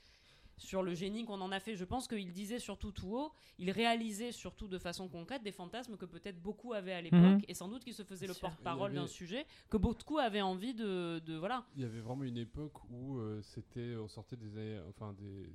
sur 0.58 0.82
le 0.82 0.94
génie 0.94 1.24
qu'on 1.24 1.40
en 1.40 1.52
a 1.52 1.60
fait. 1.60 1.76
Je 1.76 1.84
pense 1.84 2.08
qu'il 2.08 2.32
disait 2.32 2.58
surtout 2.58 2.90
tout 2.90 3.14
haut, 3.16 3.32
il 3.58 3.70
réalisait 3.70 4.32
surtout 4.32 4.66
de 4.66 4.78
façon 4.78 5.08
concrète 5.08 5.44
des 5.44 5.52
fantasmes 5.52 5.96
que 5.96 6.04
peut-être 6.04 6.40
beaucoup 6.42 6.72
avaient 6.72 6.92
à 6.92 7.00
l'époque, 7.00 7.20
Mhm. 7.20 7.40
et 7.46 7.54
sans 7.54 7.68
doute 7.68 7.84
qu'il 7.84 7.94
se 7.94 8.02
faisait 8.02 8.26
le 8.26 8.34
porte-parole 8.34 8.90
avait- 8.90 9.00
d'un 9.00 9.06
sujet 9.06 9.46
que 9.70 9.76
beaucoup 9.76 10.18
avaient 10.18 10.42
envie 10.42 10.74
de, 10.74 11.20
de 11.24 11.36
voilà. 11.36 11.64
Il 11.76 11.82
y 11.82 11.84
avait 11.84 12.00
vraiment 12.00 12.24
une 12.24 12.36
époque 12.36 12.82
où 12.90 13.18
euh, 13.18 13.40
c'était, 13.42 13.94
on 13.96 14.08
sortait 14.08 14.36
des, 14.36 14.56
années- 14.58 14.80
enfin 14.90 15.12
des, 15.14 15.44
de- 15.44 15.50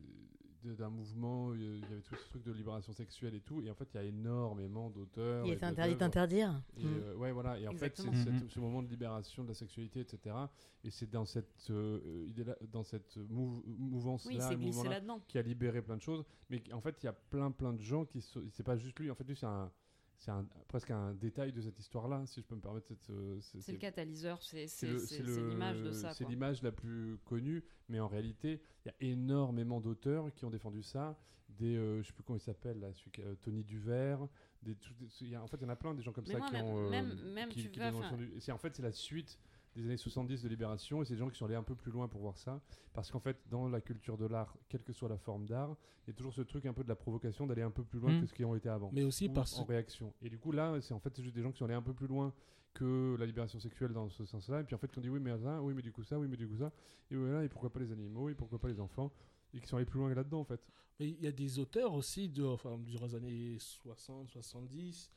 d'un 0.75 0.89
mouvement, 0.89 1.53
il 1.53 1.79
y 1.79 1.83
avait 1.85 2.01
tout 2.01 2.15
ce 2.15 2.29
truc 2.29 2.43
de 2.43 2.51
libération 2.51 2.91
sexuelle 2.93 3.35
et 3.35 3.41
tout, 3.41 3.61
et 3.61 3.69
en 3.69 3.75
fait 3.75 3.87
il 3.93 3.97
y 3.97 3.99
a 3.99 4.03
énormément 4.03 4.89
d'auteurs. 4.89 5.45
Il 5.45 5.53
est 5.53 5.63
interdit 5.63 5.95
d'interdire. 5.95 6.51
Mm. 6.77 6.85
euh, 6.85 7.15
ouais, 7.15 7.31
voilà. 7.31 7.59
Et 7.59 7.67
en 7.67 7.73
fait, 7.73 7.95
c'est 7.95 8.49
ce 8.49 8.59
moment 8.59 8.81
de 8.83 8.87
libération 8.89 9.43
de 9.43 9.49
la 9.49 9.53
sexualité, 9.53 9.99
etc. 10.01 10.35
Et 10.83 10.89
c'est 10.91 11.09
dans 11.09 11.25
cette 11.25 11.69
euh, 11.69 12.25
idée-là- 12.27 12.57
dans 12.71 12.83
cette 12.83 13.17
mou- 13.29 13.63
mouvance-là, 13.65 14.31
Oui, 14.31 14.39
qui 15.27 15.37
a 15.37 15.41
libéré 15.41 15.81
plein 15.81 15.97
de 15.97 16.01
choses. 16.01 16.23
Mais 16.49 16.61
en 16.73 16.81
fait, 16.81 16.95
il 17.01 17.05
y 17.05 17.09
a 17.09 17.13
plein, 17.13 17.51
plein 17.51 17.73
de 17.73 17.81
gens 17.81 18.05
qui. 18.05 18.21
sont- 18.21 18.43
C'est 18.51 18.63
pas 18.63 18.77
juste 18.77 18.97
lui. 18.99 19.09
En 19.11 19.15
fait, 19.15 19.23
lui, 19.27 19.35
c'est 19.35 19.45
un, 19.45 19.71
c'est 20.17 20.31
un, 20.31 20.45
presque 20.67 20.91
un 20.91 21.13
détail 21.13 21.51
de 21.53 21.61
cette 21.61 21.77
histoire-là, 21.79 22.25
si 22.25 22.41
je 22.41 22.45
peux 22.45 22.55
me 22.55 22.61
permettre 22.61 22.87
cette. 22.87 23.09
euh, 23.09 23.37
c'est- 23.39 23.71
le 23.71 23.77
catalyseur, 23.77 24.41
c'est 24.41 24.65
l'image 25.21 25.81
de 25.81 25.91
ça. 25.91 26.13
C'est 26.13 26.25
l'image 26.27 26.61
la 26.63 26.71
plus 26.71 27.17
connue, 27.25 27.63
mais 27.89 27.99
en 27.99 28.07
réalité, 28.07 28.61
il 28.85 28.89
y 28.89 28.91
a 28.91 29.11
énormément 29.11 29.79
d'auteurs 29.79 30.33
qui 30.33 30.45
ont 30.45 30.49
défendu 30.49 30.81
ça. 30.83 31.17
Des, 31.49 31.75
euh, 31.77 32.01
je 32.03 32.07
sais 32.07 32.13
plus 32.13 32.23
comment 32.23 32.37
il 32.37 32.41
s'appelle, 32.41 32.79
là, 32.79 32.91
celui 32.93 33.11
euh, 33.19 33.33
Tony 33.41 33.63
Duvert. 33.63 34.27
Des, 34.61 34.75
tout- 34.75 34.93
des- 34.99 35.07
il 35.21 35.29
y 35.29 35.35
a- 35.35 35.41
en 35.41 35.47
fait, 35.47 35.57
il 35.57 35.63
y 35.63 35.65
en 35.65 35.69
a 35.69 35.75
plein 35.75 35.93
des 35.95 36.01
gens 36.03 36.11
comme 36.11 36.25
Mais 36.27 36.33
ça 36.33 36.39
moi, 36.39 36.47
qui 36.47 36.53
même- 36.53 36.65
ont. 36.65 36.77
euh, 36.85 36.89
même- 36.89 37.33
même, 37.33 37.49
qui, 37.49 37.63
tu 37.63 37.69
qui 37.71 37.79
vas, 37.79 37.91
en 37.93 38.57
fait 38.57 38.75
c'est 38.75 38.83
la 38.83 38.91
suite 38.91 39.39
des 39.77 39.85
années 39.85 39.97
70 39.97 40.43
de 40.43 40.49
Libération 40.49 41.01
et 41.01 41.05
c'est 41.05 41.13
des 41.13 41.19
gens 41.19 41.29
qui 41.29 41.37
sont 41.37 41.45
allés 41.45 41.55
un 41.55 41.63
peu 41.63 41.75
plus 41.75 41.91
loin 41.91 42.07
pour 42.07 42.21
voir 42.21 42.37
ça 42.37 42.61
parce 42.93 43.11
qu'en 43.11 43.19
fait 43.19 43.37
dans 43.49 43.67
la 43.69 43.81
culture 43.81 44.17
de 44.17 44.25
l'art 44.25 44.55
quelle 44.69 44.83
que 44.83 44.93
soit 44.93 45.09
la 45.09 45.17
forme 45.17 45.45
d'art 45.45 45.75
il 46.05 46.11
y 46.11 46.13
a 46.13 46.13
toujours 46.13 46.33
ce 46.33 46.41
truc 46.41 46.65
un 46.65 46.73
peu 46.73 46.83
de 46.83 46.89
la 46.89 46.95
provocation 46.95 47.45
d'aller 47.47 47.61
un 47.61 47.71
peu 47.71 47.83
plus 47.83 47.99
loin 47.99 48.11
Mm. 48.11 48.21
que 48.21 48.27
ce 48.27 48.33
qui 48.33 48.45
ont 48.45 48.55
été 48.55 48.69
avant 48.69 48.89
Mais 48.93 49.03
aussi 49.03 49.27
parce 49.29 49.57
en 49.59 49.65
réaction. 49.65 50.13
Et 50.21 50.29
du 50.29 50.39
coup, 50.39 50.51
là, 50.51 50.79
c'est 50.81 50.93
en 50.93 50.99
fait 50.99 51.13
c'est 51.15 51.21
juste 51.21 51.35
des 51.35 51.41
gens 51.41 51.51
qui 51.51 51.57
sont 51.57 51.65
allés 51.65 51.73
un 51.73 51.81
peu 51.81 51.93
plus 51.93 52.07
loin 52.07 52.33
que 52.73 53.15
la 53.19 53.25
libération 53.25 53.59
sexuelle 53.59 53.91
dans 53.91 54.09
ce 54.09 54.23
sens-là. 54.23 54.61
Et 54.61 54.63
puis 54.63 54.75
en 54.75 54.77
fait, 54.77 54.89
on 54.97 55.01
dit 55.01 55.09
oui, 55.09 55.19
mais 55.19 55.37
ça, 55.37 55.61
oui, 55.61 55.73
mais 55.73 55.81
du 55.81 55.91
coup 55.91 56.03
ça, 56.03 56.17
oui, 56.19 56.27
mais 56.29 56.37
du 56.37 56.47
coup 56.47 56.57
ça. 56.57 56.71
Et 57.11 57.15
voilà, 57.15 57.43
et 57.43 57.49
pourquoi 57.49 57.71
pas 57.71 57.79
les 57.79 57.91
animaux, 57.91 58.29
et 58.29 58.35
pourquoi 58.35 58.59
pas 58.59 58.67
les 58.67 58.79
enfants. 58.79 59.11
Et 59.53 59.59
qui 59.59 59.67
sont 59.67 59.77
allés 59.77 59.85
plus 59.85 59.99
loin 59.99 60.13
là-dedans, 60.13 60.41
en 60.41 60.45
fait. 60.45 60.61
Mais 60.99 61.09
il 61.09 61.21
y 61.21 61.27
a 61.27 61.31
des 61.31 61.59
auteurs 61.59 61.93
aussi, 61.93 62.29
de, 62.29 62.43
enfin, 62.43 62.77
durant 62.77 63.07
les 63.07 63.15
années 63.15 63.57
60, 63.59 64.29
70, 64.29 65.11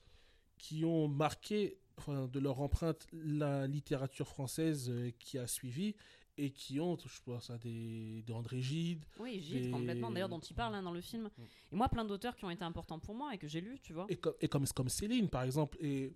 qui 0.57 0.85
ont 0.85 1.09
marqué 1.09 1.79
de 2.09 2.39
leur 2.41 2.61
empreinte 2.61 3.07
la 3.13 3.67
littérature 3.67 4.27
française 4.29 4.89
euh, 4.91 5.11
qui 5.19 5.39
a 5.39 5.47
suivi 5.47 5.95
et 6.39 6.51
qui 6.53 6.81
ont, 6.81 6.97
je 6.99 7.21
pense 7.23 7.51
à 7.51 7.59
des, 7.59 8.23
des 8.23 8.33
André 8.33 8.63
Gide, 8.63 9.05
Oui, 9.19 9.41
Gide, 9.43 9.65
des- 9.65 9.71
complètement. 9.71 10.11
D'ailleurs, 10.11 10.29
dont 10.31 10.39
il 10.41 10.55
parle 10.55 10.75
hein, 10.75 10.83
dans 10.83 10.93
le 10.93 11.01
film. 11.03 11.25
Mm. 11.37 11.43
Et 11.73 11.77
moi, 11.77 11.89
plein 11.91 12.05
d'auteurs 12.05 12.35
qui 12.37 12.45
ont 12.47 12.51
été 12.51 12.65
importants 12.65 12.99
pour 12.99 13.15
moi 13.15 13.35
et 13.35 13.39
que 13.39 13.47
j'ai 13.47 13.61
lus, 13.61 13.79
tu 13.83 13.93
vois. 13.93 14.07
et 14.09 14.17
comme, 14.17 14.35
et 14.41 14.49
comme, 14.49 14.67
comme 14.69 14.89
Céline, 14.89 15.29
par 15.29 15.43
exemple. 15.43 15.77
Et 15.81 16.15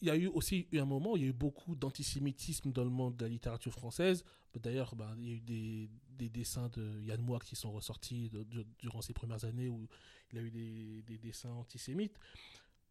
il 0.00 0.08
y 0.08 0.10
a 0.10 0.16
eu 0.16 0.26
aussi 0.26 0.66
eu 0.72 0.78
un 0.80 0.84
moment 0.84 1.12
où 1.12 1.16
il 1.16 1.22
y 1.22 1.26
a 1.26 1.28
eu 1.28 1.32
beaucoup 1.32 1.76
d'antisémitisme 1.76 2.72
dans 2.72 2.82
le 2.82 2.90
monde 2.90 3.16
de 3.16 3.24
la 3.24 3.28
littérature 3.28 3.72
française. 3.72 4.24
D'ailleurs, 4.60 4.96
bah, 4.96 5.14
il 5.18 5.24
y 5.28 5.30
a 5.30 5.34
eu 5.34 5.40
des, 5.40 5.88
des 6.10 6.28
dessins 6.28 6.68
de 6.70 7.00
Yann 7.02 7.20
Moix 7.22 7.38
qui 7.38 7.54
sont 7.54 7.70
ressortis 7.70 8.28
de- 8.28 8.42
de- 8.42 8.66
durant 8.80 9.00
ces 9.02 9.12
premières 9.12 9.44
années 9.44 9.68
où 9.68 9.86
il 10.32 10.38
a 10.38 10.42
eu 10.42 10.50
des, 10.50 11.02
des 11.02 11.18
dessins 11.18 11.52
antisémites. 11.52 12.18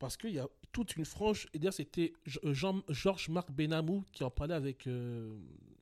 Parce 0.02 0.18
qu'il 0.18 0.32
y 0.32 0.40
a 0.40 0.48
toute 0.72 0.96
une 0.96 1.06
frange, 1.06 1.48
et 1.54 1.60
d'ailleurs 1.60 1.76
c'était 1.76 2.12
Jean- 2.26 2.82
Georges-Marc 2.90 3.52
Benamou 3.52 4.04
qui 4.12 4.24
en 4.24 4.32
parlait 4.32 4.56
avec 4.56 4.88
euh, 4.88 5.38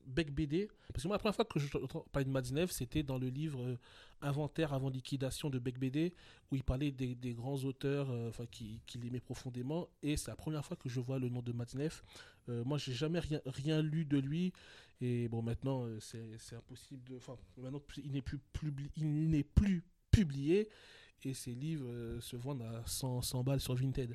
Bec 0.06 0.30
BD. 0.30 0.68
Parce 0.92 1.04
que 1.04 1.08
moi, 1.08 1.14
la 1.14 1.20
première 1.20 1.36
fois 1.36 1.46
que 1.46 1.58
je 1.58 1.68
parlais 2.12 2.26
de 2.26 2.30
Madinef, 2.30 2.70
c'était 2.70 3.02
dans 3.02 3.16
le 3.16 3.28
livre 3.28 3.62
euh, 3.62 3.78
Inventaire 4.20 4.74
avant 4.74 4.90
liquidation 4.90 5.48
de 5.48 5.58
Bec 5.58 5.78
BD, 5.78 6.12
où 6.50 6.56
il 6.56 6.62
parlait 6.62 6.90
des, 6.90 7.32
grands 7.32 7.56
auteurs 7.64 8.10
euh, 8.10 8.28
enfin 8.28 8.44
qui, 8.44 8.82
l'aimaient 9.02 9.20
profondément. 9.20 9.88
Et 10.02 10.18
c'est 10.18 10.30
la 10.30 10.36
première 10.36 10.66
fois 10.66 10.76
que 10.76 10.90
je 10.90 11.00
vois 11.00 11.18
le 11.18 11.30
nom 11.30 11.40
de 11.40 11.52
Madinef. 11.52 12.04
Euh, 12.50 12.62
moi, 12.64 12.76
j'ai 12.76 12.92
jamais 12.92 13.20
rien, 13.20 13.80
lu 13.80 14.04
de 14.04 14.18
lui. 14.18 14.52
Et 15.00 15.28
bon, 15.28 15.40
maintenant, 15.40 15.86
euh, 15.86 15.98
c'est 15.98 16.54
impossible 16.54 17.02
de. 17.08 17.16
Enfin, 17.16 17.38
maintenant, 17.56 17.80
il 18.04 18.12
n'est 18.12 19.44
plus 19.44 19.82
publié. 20.10 20.68
Et 21.24 21.34
ses 21.34 21.52
livres 21.54 21.86
euh, 21.88 22.20
se 22.20 22.34
vendent 22.36 22.62
à 22.62 22.82
100, 22.86 23.20
100 23.22 23.44
balles 23.44 23.60
sur 23.60 23.74
Vinted. 23.74 24.14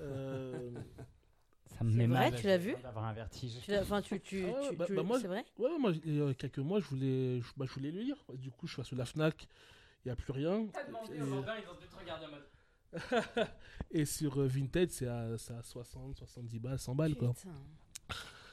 Euh, 0.00 0.70
Ça 1.78 1.84
me 1.84 1.90
C'est 1.92 1.96
met 1.96 2.06
vrai, 2.08 2.30
mal. 2.30 2.38
tu 2.40 2.46
l'as 2.46 2.58
vu 2.58 2.74
D'avoir 2.82 3.06
un 3.06 3.12
vertige. 3.14 3.52
Tu 3.62 3.70
l'as- 3.70 3.80
Enfin, 3.82 4.02
tu, 4.02 4.20
tu, 4.20 4.44
Ah 4.46 4.60
tu- 4.68 4.76
bah- 4.76 4.84
tu- 4.86 4.94
bah 4.94 5.02
moi, 5.02 5.18
c'est 5.18 5.28
vrai 5.28 5.44
Ouais, 5.58 5.70
moi, 5.78 5.92
il 6.04 6.16
y 6.16 6.20
a 6.22 6.34
quelques 6.34 6.58
mois, 6.58 6.78
je 6.80 6.86
voulais, 6.86 7.40
je, 7.40 7.46
bah, 7.56 7.64
je 7.66 7.72
voulais 7.72 7.90
le 7.90 8.00
lire. 8.00 8.16
Du 8.34 8.50
coup, 8.50 8.66
je 8.66 8.74
suis 8.74 8.84
sur 8.84 8.96
la 8.96 9.06
Fnac, 9.06 9.48
il 10.04 10.08
n'y 10.08 10.12
a 10.12 10.16
plus 10.16 10.32
rien. 10.32 10.66
Et, 11.12 11.20
et 14.00 14.04
sur 14.04 14.38
euh, 14.40 14.46
Vinted, 14.46 14.90
c'est 14.90 15.06
à, 15.06 15.20
à 15.28 15.62
60, 15.62 16.16
70 16.16 16.58
balles, 16.58 16.78
100 16.78 16.94
balles, 16.94 17.14
quoi. 17.14 17.32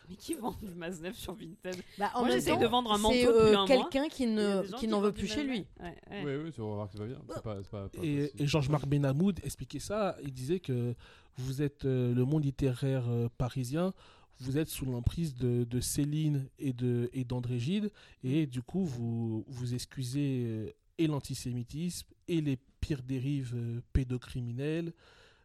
Mais 0.09 0.15
qui 0.15 0.33
vend 0.35 0.55
du 0.61 0.73
Maznev 0.73 1.13
sur 1.13 1.33
Vinted 1.33 1.75
bah, 1.97 2.11
En 2.15 2.25
Moi, 2.25 2.41
temps, 2.41 2.59
de 2.59 2.65
vendre 2.65 2.91
un 2.93 2.97
manteau 2.97 3.15
c'est 3.15 3.25
depuis 3.25 3.39
euh, 3.39 3.57
un 3.57 3.67
mois. 3.67 3.67
quelqu'un 3.67 4.07
qui 4.07 4.25
ne 4.27 4.61
qui 4.77 4.87
n'en 4.87 5.01
veut 5.01 5.11
plus 5.11 5.27
chez 5.27 5.43
lui. 5.43 5.65
Oui, 5.81 6.35
oui, 6.43 6.51
vas 6.57 6.63
voir 6.63 6.87
que 6.87 6.93
c'est 6.93 6.99
pas 6.99 7.05
bien. 7.05 7.21
C'est 7.33 7.43
pas, 7.43 7.57
c'est 7.63 7.71
pas, 7.71 7.89
pas 7.89 8.03
Et, 8.03 8.31
et 8.37 8.47
Georges-Marc 8.47 8.87
Benhamoud 8.87 9.39
expliquait 9.43 9.79
ça. 9.79 10.17
Il 10.23 10.33
disait 10.33 10.59
que 10.59 10.95
vous 11.37 11.61
êtes 11.61 11.85
euh, 11.85 12.13
le 12.13 12.25
monde 12.25 12.43
littéraire 12.43 13.05
euh, 13.09 13.27
parisien, 13.37 13.93
vous 14.39 14.57
êtes 14.57 14.69
sous 14.69 14.85
l'emprise 14.85 15.35
de, 15.35 15.63
de 15.63 15.79
Céline 15.79 16.47
et 16.59 16.73
de 16.73 17.09
et 17.13 17.23
d'André 17.23 17.59
Gide, 17.59 17.91
et 18.23 18.45
du 18.45 18.61
coup, 18.61 18.85
vous, 18.85 19.43
vous 19.47 19.73
excusez 19.73 20.43
euh, 20.45 20.71
et 20.97 21.07
l'antisémitisme 21.07 22.07
et 22.27 22.41
les 22.41 22.57
pires 22.79 23.03
dérives 23.03 23.53
euh, 23.55 23.81
pédocriminelles, 23.93 24.93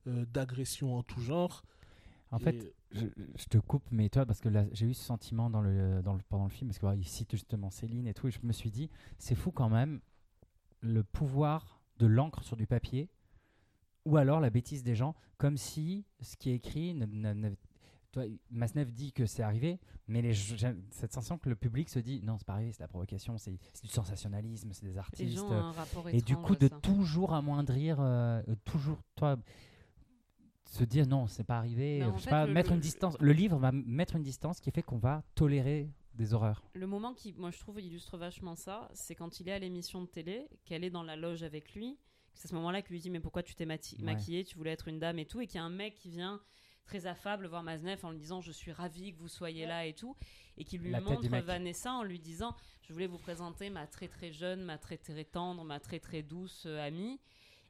euh, 0.07 0.25
d'agressions 0.27 0.97
en 0.97 1.03
tout 1.03 1.21
genre. 1.21 1.63
En 2.33 2.39
Et- 2.39 2.43
fait, 2.43 2.75
je, 2.91 3.07
je 3.37 3.45
te 3.47 3.59
coupe, 3.59 3.85
mais 3.91 4.09
toi, 4.09 4.27
parce 4.27 4.41
que 4.41 4.49
là, 4.49 4.65
j'ai 4.73 4.87
eu 4.87 4.95
ce 4.95 5.05
sentiment 5.05 5.49
dans 5.51 5.61
le, 5.63 6.03
dans 6.03 6.15
le, 6.15 6.21
pendant 6.29 6.45
le 6.45 6.51
film, 6.51 6.71
parce 6.71 6.79
qu'il 6.97 7.07
cite 7.07 7.31
justement 7.33 7.71
Céline 7.71 8.07
et 8.09 8.15
tout, 8.15 8.27
et 8.29 8.31
je 8.31 8.41
me 8.43 8.53
suis 8.53 8.71
dit, 8.71 8.91
c'est 9.19 9.35
fou 9.35 9.51
quand 9.53 9.69
même 9.69 10.01
le 10.81 11.05
pouvoir 11.05 11.81
de 11.99 12.07
l'encre 12.07 12.43
sur 12.43 12.57
du 12.57 12.67
papier, 12.67 13.09
ou 14.05 14.17
alors 14.17 14.41
la 14.41 14.51
bêtise 14.51 14.83
des 14.83 14.95
gens, 14.97 15.15
comme 15.39 15.57
si 15.57 16.05
ce 16.21 16.37
qui 16.37 16.51
est 16.51 16.55
écrit, 16.57 16.95
ne, 16.95 17.07
ne- 17.07 17.35
ne- 17.35 17.55
toi, 18.11 18.25
Masnev 18.51 18.91
dit 18.93 19.13
que 19.13 19.25
c'est 19.27 19.43
arrivé, 19.43 19.79
mais 20.09 20.21
les, 20.21 20.33
j'ai 20.35 20.57
cette 20.91 21.13
sensation 21.13 21.39
que 21.39 21.49
le 21.49 21.55
public 21.57 21.89
se 21.89 21.99
dit, 21.99 22.21
non, 22.23 22.37
c'est 22.39 22.47
pas 22.47 22.55
arrivé, 22.55 22.73
c'est 22.73 22.83
la 22.83 22.89
provocation, 22.89 23.39
c'est 23.39 23.53
du 23.53 23.89
sensationnalisme, 23.89 24.71
c'est 24.73 24.85
des 24.85 24.93
Les 24.93 24.99
artistes. 24.99 25.37
gens 25.37 25.49
ont 25.49 25.53
un 25.53 25.73
rapport 25.73 26.09
Et 26.11 26.21
du 26.21 26.37
coup, 26.37 26.57
de 26.57 26.69
ça. 26.69 26.79
toujours 26.81 27.33
amoindrir, 27.33 27.97
euh, 28.01 28.43
toujours, 28.65 28.99
toi, 29.17 29.37
se 30.73 30.85
dire 30.85 31.07
non, 31.07 31.27
c'est 31.27 31.45
pas 31.45 31.59
arrivé, 31.59 32.01
je 32.01 32.19
sais 32.19 32.25
fait, 32.25 32.31
pas, 32.31 32.47
le- 32.47 32.53
mettre 32.53 32.71
le- 32.71 32.77
une 32.77 32.81
distance. 32.81 33.17
Le 33.21 33.33
livre 33.33 33.59
va 33.59 33.73
mettre 33.73 34.17
une 34.17 34.23
distance 34.23 34.59
qui 34.61 34.71
fait 34.71 34.83
qu'on 34.83 34.99
va 34.99 35.23
tolérer 35.35 35.91
des 36.15 36.33
horreurs. 36.35 36.63
Le 36.75 36.87
moment 36.87 37.13
qui, 37.15 37.33
moi, 37.35 37.51
je 37.51 37.59
trouve, 37.59 37.81
illustre 37.81 38.17
vachement 38.17 38.55
ça, 38.55 38.89
c'est 38.95 39.15
quand 39.15 39.41
il 39.41 39.49
est 39.49 39.53
à 39.53 39.59
l'émission 39.59 40.01
de 40.03 40.07
télé, 40.07 40.49
qu'elle 40.65 40.85
est 40.85 40.91
dans 40.91 41.03
la 41.03 41.17
loge 41.17 41.43
avec 41.43 41.75
lui. 41.75 41.99
C'est 42.35 42.47
à 42.47 42.49
ce 42.51 42.55
moment-là 42.55 42.81
qu'il 42.83 42.93
lui 42.93 43.01
dit 43.01 43.11
Mais 43.11 43.21
pourquoi 43.21 43.43
tu 43.43 43.55
t'es 43.55 43.67
Ouais. 43.67 43.79
maquillée 44.01 44.45
Tu 44.45 44.57
voulais 44.57 44.71
être 44.71 44.89
une 44.89 44.99
dame 44.99 45.19
et 45.19 45.27
tout. 45.27 45.41
Et 45.43 45.47
qu'il 45.47 45.57
y 45.57 45.59
a 45.59 45.65
un 45.65 45.71
mec 45.71 45.95
qui 45.95 46.09
vient 46.09 46.41
très 46.87 47.07
affable 47.07 47.47
voir 47.47 47.63
Maznev 47.63 48.05
en 48.05 48.11
lui 48.11 48.19
disant 48.19 48.41
Je 48.41 48.51
suis 48.53 48.73
ravi 48.73 49.13
que 49.13 49.19
vous 49.19 49.29
soyez 49.29 49.67
là 49.67 49.85
et 49.87 49.93
tout. 49.93 50.17
Et 50.57 50.65
qui 50.65 50.79
lui 50.79 50.91
La 50.91 51.01
montre. 51.03 51.27
Vanessa 51.29 51.93
en 51.93 52.03
lui 52.03 52.19
disant 52.19 52.55
Je 52.83 52.93
voulais 52.95 53.07
vous 53.07 53.19
présenter 53.19 53.69
ma 53.71 53.87
très 53.87 54.09
très 54.09 54.33
jeune, 54.33 54.63
ma 54.65 54.79
très 54.79 54.97
très 54.97 55.25
tendre, 55.25 55.65
ma 55.65 55.81
très 55.81 56.01
très 56.01 56.23
douce 56.23 56.65
euh, 56.67 56.87
amie. 56.87 57.21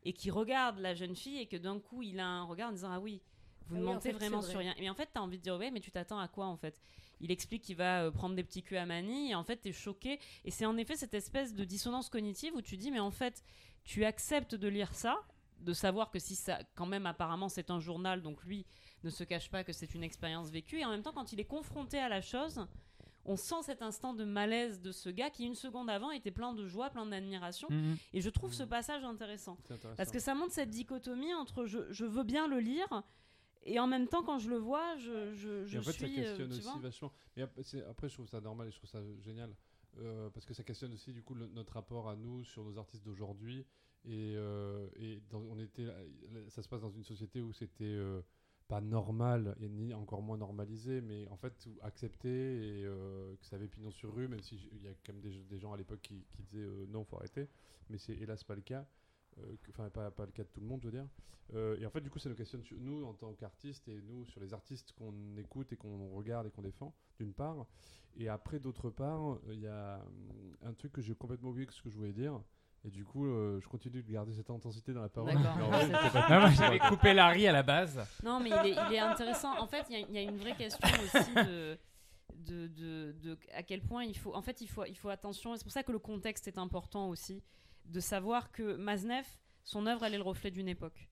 Et 0.04 0.12
qui 0.12 0.30
regarde 0.30 0.78
la 0.78 0.94
jeune 0.94 1.14
fille 1.14 1.38
et 1.38 1.46
que 1.46 1.56
d'un 1.56 1.78
coup 1.78 2.02
il 2.02 2.18
a 2.18 2.26
un 2.26 2.44
regard 2.44 2.70
en 2.70 2.72
disant 2.72 2.90
Ah 2.92 3.00
oui, 3.00 3.20
vous 3.66 3.76
Ah 3.76 3.80
ne 3.80 3.86
en 3.86 3.94
mentez 3.94 4.10
fait, 4.10 4.18
vraiment 4.18 4.42
sur 4.42 4.58
rien. 4.58 4.74
Et 4.78 4.90
en 4.90 4.94
fait, 4.94 5.08
tu 5.12 5.18
as 5.18 5.22
envie 5.22 5.38
de 5.38 5.42
dire 5.42 5.56
Ouais, 5.56 5.70
mais 5.70 5.80
tu 5.80 5.90
t'attends 5.90 6.18
à 6.18 6.28
quoi 6.28 6.46
en 6.46 6.56
fait? 6.56 6.80
Il 7.20 7.30
explique 7.30 7.62
qu'il 7.62 7.76
va 7.76 8.02
euh, 8.02 8.10
prendre 8.10 8.34
des 8.34 8.42
petits 8.42 8.64
culs 8.64 8.76
à 8.78 8.84
Mani 8.86 9.30
et 9.30 9.34
en 9.36 9.44
fait 9.44 9.58
t'es 9.58 9.72
choqué. 9.72 10.18
Et 10.44 10.50
c'est 10.50 10.66
en 10.66 10.76
effet 10.76 10.96
cette 10.96 11.14
espèce 11.14 11.54
de 11.54 11.64
dissonance 11.64 12.08
cognitive 12.08 12.52
où 12.56 12.62
tu 12.62 12.76
dis 12.76 12.90
mais 12.90 12.98
en 12.98 13.12
fait 13.12 13.44
tu 13.84 14.04
acceptes 14.04 14.56
de 14.56 14.68
lire 14.68 14.92
ça 14.94 15.20
de 15.60 15.72
savoir 15.72 16.10
que 16.10 16.18
si 16.18 16.34
ça 16.34 16.58
quand 16.74 16.86
même 16.86 17.06
apparemment 17.06 17.48
c'est 17.48 17.70
un 17.70 17.78
journal 17.78 18.20
donc 18.22 18.42
lui 18.42 18.66
ne 19.04 19.10
se 19.10 19.22
cache 19.22 19.48
pas 19.48 19.62
que 19.62 19.72
c'est 19.72 19.94
une 19.94 20.02
expérience 20.02 20.50
vécue. 20.50 20.80
Et 20.80 20.84
en 20.84 20.90
même 20.90 21.02
temps 21.02 21.12
quand 21.12 21.32
il 21.32 21.38
est 21.38 21.44
confronté 21.44 22.00
à 22.00 22.08
la 22.08 22.20
chose 22.20 22.66
on 23.24 23.36
sent 23.36 23.62
cet 23.62 23.82
instant 23.82 24.14
de 24.14 24.24
malaise 24.24 24.80
de 24.80 24.90
ce 24.92 25.08
gars 25.08 25.30
qui 25.30 25.44
une 25.46 25.54
seconde 25.54 25.88
avant 25.90 26.10
était 26.10 26.30
plein 26.30 26.52
de 26.52 26.66
joie 26.66 26.90
plein 26.90 27.06
d'admiration. 27.06 27.68
Et 28.12 28.20
je 28.20 28.30
trouve 28.30 28.52
ce 28.52 28.62
passage 28.64 29.04
intéressant. 29.04 29.56
Parce 29.96 30.10
que 30.10 30.18
ça 30.18 30.34
montre 30.34 30.52
cette 30.52 30.70
dichotomie 30.70 31.32
entre 31.34 31.66
je, 31.66 31.90
je 31.90 32.04
veux 32.04 32.24
bien 32.24 32.48
le 32.48 32.58
lire 32.58 33.02
et 33.64 33.78
en 33.78 33.86
même 33.86 34.08
temps 34.08 34.22
quand 34.24 34.38
je 34.40 34.50
le 34.50 34.56
vois 34.56 34.96
je, 34.96 35.32
je, 35.34 35.64
je 35.64 35.76
Et 35.76 35.78
en 35.78 35.82
fait, 35.82 35.92
suis 35.92 36.00
ça 36.00 36.06
euh, 36.20 36.24
questionne 36.24 36.50
tu 36.50 36.58
aussi 36.66 36.78
vachement. 36.80 37.12
Après, 37.88 38.08
je 38.08 38.14
trouve 38.14 38.28
ça 38.28 38.40
normal 38.40 38.68
et 38.68 38.70
je 38.72 38.76
trouve 38.78 38.90
ça 38.90 39.00
génial. 39.20 39.54
euh, 39.98 40.30
parce 40.30 40.46
que 40.46 40.54
ça 40.54 40.62
questionne 40.64 40.92
aussi 40.94 41.12
du 41.12 41.22
coup 41.22 41.34
le- 41.34 41.46
notre 41.48 41.74
rapport 41.74 42.08
à 42.08 42.16
nous 42.16 42.42
sur 42.44 42.64
nos 42.64 42.76
artistes 42.78 43.04
d'aujourd'hui. 43.04 43.64
Et, 44.04 44.34
euh, 44.36 44.88
et 44.96 45.20
dans- 45.30 45.42
on 45.42 45.58
était 45.60 45.86
ça 46.48 46.60
se 46.62 46.68
passe 46.68 46.80
dans 46.80 46.90
une 46.90 47.04
société 47.04 47.40
où 47.40 47.52
c'était 47.52 47.84
euh, 47.84 48.20
pas 48.72 48.80
normal 48.80 49.54
et 49.60 49.68
ni 49.68 49.92
encore 49.92 50.22
moins 50.22 50.38
normalisé 50.38 51.02
mais 51.02 51.28
en 51.28 51.36
fait 51.36 51.68
accepté 51.82 52.30
et 52.30 52.84
euh, 52.86 53.36
que 53.36 53.44
ça 53.44 53.56
avait 53.56 53.68
pignon 53.68 53.90
sur 53.90 54.14
rue 54.14 54.28
même 54.28 54.40
si 54.40 54.56
j- 54.56 54.70
il 54.72 54.82
y 54.82 54.88
a 54.88 54.92
quand 55.04 55.12
même 55.12 55.20
des, 55.20 55.58
gens 55.58 55.74
à 55.74 55.76
l'époque 55.76 56.00
qui, 56.00 56.24
disaient 56.38 56.64
euh, 56.64 56.86
non 56.88 57.04
faut 57.04 57.16
arrêter 57.16 57.50
mais 57.90 57.98
c'est 57.98 58.14
hélas 58.14 58.42
pas 58.44 58.54
le 58.54 58.62
cas 58.62 58.86
euh, 59.36 59.56
enfin 59.68 59.90
pas, 59.90 60.10
pas 60.10 60.24
le 60.24 60.32
cas 60.32 60.44
de 60.44 60.48
tout 60.48 60.60
le 60.60 60.66
monde 60.66 60.80
je 60.80 60.86
veux 60.86 60.92
dire 60.92 61.06
euh, 61.54 61.76
et 61.78 61.84
en 61.84 61.90
fait, 61.90 62.00
du 62.00 62.08
coup, 62.08 62.18
ça 62.18 62.30
nous 62.30 62.34
questionne 62.34 62.62
sur 62.62 62.78
nous 62.80 63.04
en 63.04 63.12
tant 63.12 63.34
qu'artistes 63.34 63.86
et 63.88 64.00
nous 64.00 64.24
sur 64.24 64.40
les 64.40 64.54
artistes 64.54 64.92
qu'on 64.92 65.36
écoute 65.36 65.70
et 65.72 65.76
qu'on 65.76 66.08
regarde 66.14 66.46
et 66.46 66.50
qu'on 66.50 66.62
défend, 66.62 66.94
d'une 67.18 67.34
part. 67.34 67.66
Et 68.16 68.28
après, 68.28 68.58
d'autre 68.58 68.88
part, 68.88 69.38
il 69.50 69.60
y 69.60 69.66
a 69.66 70.00
hum, 70.06 70.56
un 70.62 70.72
truc 70.72 70.92
que 70.92 71.02
j'ai 71.02 71.14
complètement 71.14 71.50
oublié 71.50 71.66
que 71.66 71.74
ce 71.74 71.82
que 71.82 71.90
je 71.90 71.96
voulais 71.96 72.14
dire. 72.14 72.40
Et 72.84 72.90
du 72.90 73.04
coup, 73.04 73.26
euh, 73.26 73.60
je 73.62 73.68
continue 73.68 74.02
de 74.02 74.10
garder 74.12 74.32
cette 74.34 74.50
intensité 74.50 74.92
dans 74.92 75.02
la 75.02 75.08
parole. 75.08 75.32
D'accord. 75.34 76.50
J'avais 76.50 76.80
coupé 76.80 77.14
Larry 77.14 77.46
à 77.46 77.52
la 77.52 77.62
base. 77.62 78.00
Non, 78.24 78.40
mais 78.40 78.50
il 78.50 78.70
est, 78.72 78.76
il 78.88 78.94
est 78.94 78.98
intéressant. 78.98 79.56
En 79.60 79.66
fait, 79.68 79.84
il 79.88 79.98
y 79.98 80.02
a- 80.02 80.06
il 80.08 80.14
y, 80.14 80.18
a 80.18 80.22
une 80.22 80.36
vraie 80.36 80.56
question 80.56 80.88
aussi 81.04 81.32
de, 81.34 81.78
de, 82.34 82.66
de, 82.66 83.12
de 83.22 83.38
à 83.54 83.62
quel 83.62 83.82
point 83.82 84.02
il 84.04 84.18
faut. 84.18 84.34
En 84.34 84.42
fait, 84.42 84.60
il 84.60 84.66
faut, 84.66 84.84
il 84.84 84.96
faut 84.96 85.10
attention. 85.10 85.54
et 85.54 85.58
C'est 85.58 85.64
pour 85.64 85.72
ça 85.72 85.84
que 85.84 85.92
le 85.92 86.00
contexte 86.00 86.48
est 86.48 86.58
important 86.58 87.08
aussi, 87.08 87.40
de 87.84 88.00
savoir 88.00 88.50
que 88.50 88.74
Maznev, 88.76 89.26
son 89.62 89.86
œuvre, 89.86 90.04
elle 90.04 90.14
est 90.14 90.18
le 90.18 90.24
reflet 90.24 90.50
d'une 90.50 90.68
époque. 90.68 91.08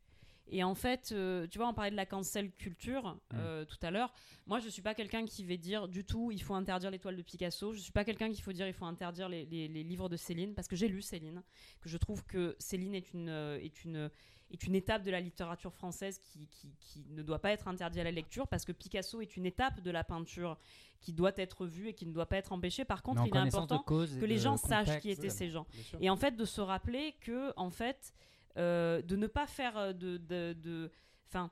Et 0.51 0.63
en 0.65 0.75
fait, 0.75 1.11
euh, 1.13 1.47
tu 1.49 1.59
vois, 1.59 1.69
on 1.69 1.75
parlait 1.75 1.91
de 1.91 1.97
la 1.97 2.07
cancel 2.07 2.51
culture 2.53 3.17
euh, 3.35 3.65
tout 3.65 3.79
à 3.83 3.91
l'heure. 3.91 4.13
Moi, 4.47 4.59
je 4.59 4.69
suis 4.69 4.83
pas 4.83 4.95
quelqu'un 4.95 5.25
qui 5.25 5.45
va 5.45 5.57
dire 5.57 5.87
du 5.89 6.05
tout, 6.05 6.31
il 6.33 6.43
faut 6.43 6.55
interdire 6.55 6.91
l'étoile 6.91 7.17
de 7.17 7.23
Picasso. 7.23 7.73
Je 7.73 7.79
suis 7.79 7.93
pas 7.93 8.05
quelqu'un 8.05 8.31
qui 8.33 8.41
faut 8.43 8.53
dire, 8.53 8.67
il 8.67 8.73
faut 8.75 8.85
interdire 8.85 9.29
les, 9.29 9.47
les- 9.47 9.69
les 9.69 9.83
livres 9.85 10.09
de 10.09 10.17
Céline, 10.17 10.55
parce 10.55 10.67
que 10.69 10.77
j'ai 10.77 10.89
lu 10.89 11.03
Céline, 11.03 11.43
que 11.81 11.89
je 11.89 11.97
trouve 11.97 12.25
que 12.25 12.57
Céline 12.59 12.95
est 12.95 13.13
une, 13.15 13.29
euh, 13.29 13.59
est 13.63 13.85
une, 13.85 14.11
est 14.53 14.65
une 14.65 14.75
étape 14.75 15.05
de 15.05 15.11
la 15.13 15.21
littérature 15.21 15.73
française 15.73 16.19
qui, 16.19 16.49
qui, 16.49 16.75
qui 16.81 17.05
ne 17.11 17.23
doit 17.23 17.39
pas 17.39 17.53
être 17.53 17.69
interdite 17.69 18.01
à 18.01 18.05
la 18.05 18.11
lecture, 18.11 18.49
parce 18.49 18.65
que 18.65 18.73
Picasso 18.73 19.21
est 19.21 19.37
une 19.37 19.47
étape 19.47 19.81
de 19.81 19.91
la 19.93 20.03
peinture 20.03 20.59
qui 21.01 21.13
doit 21.13 21.33
être 21.37 21.67
vue 21.67 21.89
et 21.89 21.95
qui 21.95 22.05
ne 22.05 22.13
doit 22.13 22.27
pas 22.27 22.37
être 22.39 22.53
empêchée. 22.53 22.85
Par 22.85 23.03
contre, 23.05 23.23
il 23.27 23.29
est 23.29 23.31
important 23.59 23.79
que 24.19 24.25
les 24.27 24.35
gens 24.39 24.57
sachent 24.69 24.87
qui 25.01 25.11
étaient 25.11 25.29
ces 25.31 25.49
gens. 25.51 25.67
Et 26.01 26.11
en 26.11 26.17
fait, 26.17 26.33
de 26.37 26.45
se 26.45 26.61
rappeler 26.61 27.15
que, 27.21 27.53
en 27.57 27.71
fait, 27.71 28.13
euh, 28.57 29.03
de 29.03 29.17
ne 29.17 29.27
pas 29.27 29.47
faire 29.47 29.77
euh, 29.77 29.93
de, 29.93 30.17
de, 30.17 30.53
de- 30.55 30.91
enfin, 31.29 31.51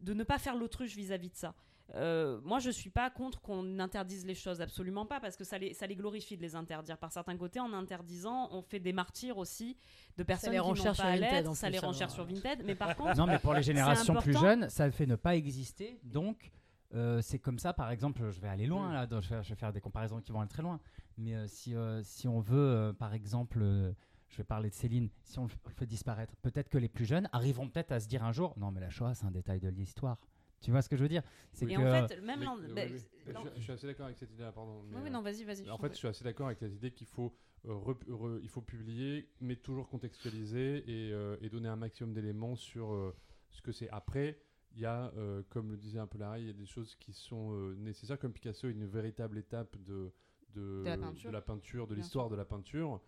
de 0.00 0.14
ne 0.14 0.24
pas 0.24 0.38
faire 0.38 0.56
l'autruche 0.56 0.94
vis-à-vis 0.96 1.30
de 1.30 1.36
ça. 1.36 1.54
Euh, 1.96 2.40
moi, 2.44 2.60
je 2.60 2.70
suis 2.70 2.88
pas 2.90 3.10
contre 3.10 3.40
qu'on 3.40 3.80
interdise 3.80 4.24
les 4.24 4.36
choses, 4.36 4.60
absolument 4.60 5.06
pas, 5.06 5.18
parce 5.18 5.36
que 5.36 5.42
ça 5.42 5.58
les, 5.58 5.74
ça 5.74 5.88
les 5.88 5.96
glorifie 5.96 6.36
de 6.36 6.42
les 6.42 6.54
interdire. 6.54 6.96
Par 6.98 7.10
certains 7.10 7.36
côtés, 7.36 7.58
en 7.58 7.72
interdisant, 7.72 8.48
on 8.52 8.62
fait 8.62 8.78
des 8.78 8.92
martyrs 8.92 9.38
aussi 9.38 9.76
de 10.16 10.22
personnes 10.22 10.52
qui 10.52 10.56
n'ont 10.58 10.74
pas 10.74 10.94
sur 10.94 11.04
à 11.04 11.16
l'être, 11.16 11.54
ça 11.56 11.68
les 11.68 11.80
renchère 11.80 12.10
sur 12.10 12.24
Vinted. 12.24 12.62
Mais 12.64 12.76
par 12.76 12.94
contre, 12.94 13.16
Non, 13.18 13.26
mais 13.26 13.38
pour 13.40 13.54
les 13.54 13.62
générations 13.64 14.14
plus 14.14 14.38
jeunes, 14.38 14.68
ça 14.70 14.88
fait 14.92 15.06
ne 15.06 15.16
pas 15.16 15.34
exister. 15.34 15.98
Donc, 16.04 16.52
euh, 16.94 17.20
c'est 17.22 17.40
comme 17.40 17.58
ça, 17.58 17.72
par 17.72 17.90
exemple, 17.90 18.30
je 18.30 18.40
vais 18.40 18.48
aller 18.48 18.66
loin, 18.66 18.92
là, 18.92 19.06
donc 19.06 19.22
je, 19.24 19.30
vais, 19.34 19.42
je 19.42 19.48
vais 19.48 19.54
faire 19.56 19.72
des 19.72 19.80
comparaisons 19.80 20.20
qui 20.20 20.30
vont 20.30 20.40
aller 20.40 20.48
très 20.48 20.62
loin. 20.62 20.78
Mais 21.18 21.34
euh, 21.34 21.46
si, 21.48 21.74
euh, 21.74 22.02
si 22.04 22.28
on 22.28 22.38
veut, 22.38 22.56
euh, 22.56 22.92
par 22.92 23.14
exemple, 23.14 23.58
euh, 23.62 23.92
je 24.30 24.36
vais 24.36 24.44
parler 24.44 24.70
de 24.70 24.74
Céline, 24.74 25.10
si 25.24 25.38
on 25.38 25.44
le 25.44 25.50
fait 25.76 25.86
disparaître, 25.86 26.34
peut-être 26.36 26.68
que 26.68 26.78
les 26.78 26.88
plus 26.88 27.04
jeunes 27.04 27.28
arriveront 27.32 27.68
peut-être 27.68 27.92
à 27.92 28.00
se 28.00 28.08
dire 28.08 28.22
un 28.24 28.32
jour, 28.32 28.54
non, 28.58 28.70
mais 28.70 28.80
la 28.80 28.90
Shoah, 28.90 29.14
c'est 29.14 29.26
un 29.26 29.30
détail 29.30 29.60
de 29.60 29.68
l'histoire. 29.68 30.18
Tu 30.60 30.70
vois 30.70 30.82
ce 30.82 30.88
que 30.90 30.96
je 30.96 31.02
veux 31.02 31.08
dire? 31.08 31.22
C'est 31.52 31.64
et 31.66 31.74
que, 31.74 31.80
en 31.80 32.06
fait, 32.06 32.20
même 32.20 32.40
Mais- 32.40 32.44
bah, 32.74 32.82
oui. 32.92 33.32
l'en- 33.32 33.44
Je, 33.44 33.48
je 33.56 33.60
suis 33.62 33.72
assez 33.72 33.86
d'accord 33.86 34.06
avec 34.06 34.18
cette 34.18 34.30
idée-là, 34.30 34.52
pardon. 34.52 34.82
mais, 34.82 34.96
Oui, 34.96 35.00
oui, 35.04 35.08
euh, 35.08 35.12
non, 35.12 35.22
vas-y, 35.22 35.42
vas-y. 35.44 35.70
En 35.70 35.78
fait, 35.78 35.90
je 35.92 35.96
suis 35.96 36.08
assez 36.08 36.22
d'accord 36.22 36.46
avec 36.46 36.58
cette 36.58 36.74
idée 36.74 36.90
qu'il 36.92 37.06
faut, 37.06 37.34
euh, 37.66 37.72
rep- 37.74 38.04
re- 38.08 38.38
il 38.42 38.48
faut 38.48 38.60
publier, 38.60 39.30
mais 39.40 39.56
toujours 39.56 39.88
contextualiser 39.88 40.84
et, 40.86 41.12
euh, 41.12 41.36
et 41.40 41.48
donner 41.48 41.68
un 41.68 41.76
maximum 41.76 42.12
d'éléments 42.12 42.56
sur 42.56 42.92
euh, 42.92 43.16
ce 43.48 43.62
que 43.62 43.72
c'est. 43.72 43.88
Après, 43.88 44.38
il 44.72 44.80
y 44.80 44.84
a, 44.86 45.10
euh, 45.16 45.42
comme 45.48 45.70
le 45.70 45.78
disait 45.78 45.98
un 45.98 46.06
peu 46.06 46.18
Larry, 46.18 46.42
il 46.42 46.46
y 46.48 46.50
a 46.50 46.52
des 46.52 46.66
choses 46.66 46.94
qui 46.96 47.12
sont 47.14 47.52
euh, 47.54 47.74
nécessaires, 47.76 48.18
comme 48.18 48.32
Picasso, 48.34 48.68
une 48.68 48.84
véritable 48.86 49.38
étape 49.38 49.76
de, 49.78 50.12
de, 50.54 50.82
De 50.84 51.30
la 51.30 51.40
peinture. 51.40 51.86
de 51.86 51.94
l'histoire 51.94 52.28
de 52.28 52.36
la 52.36 52.44
peinture. 52.44 53.00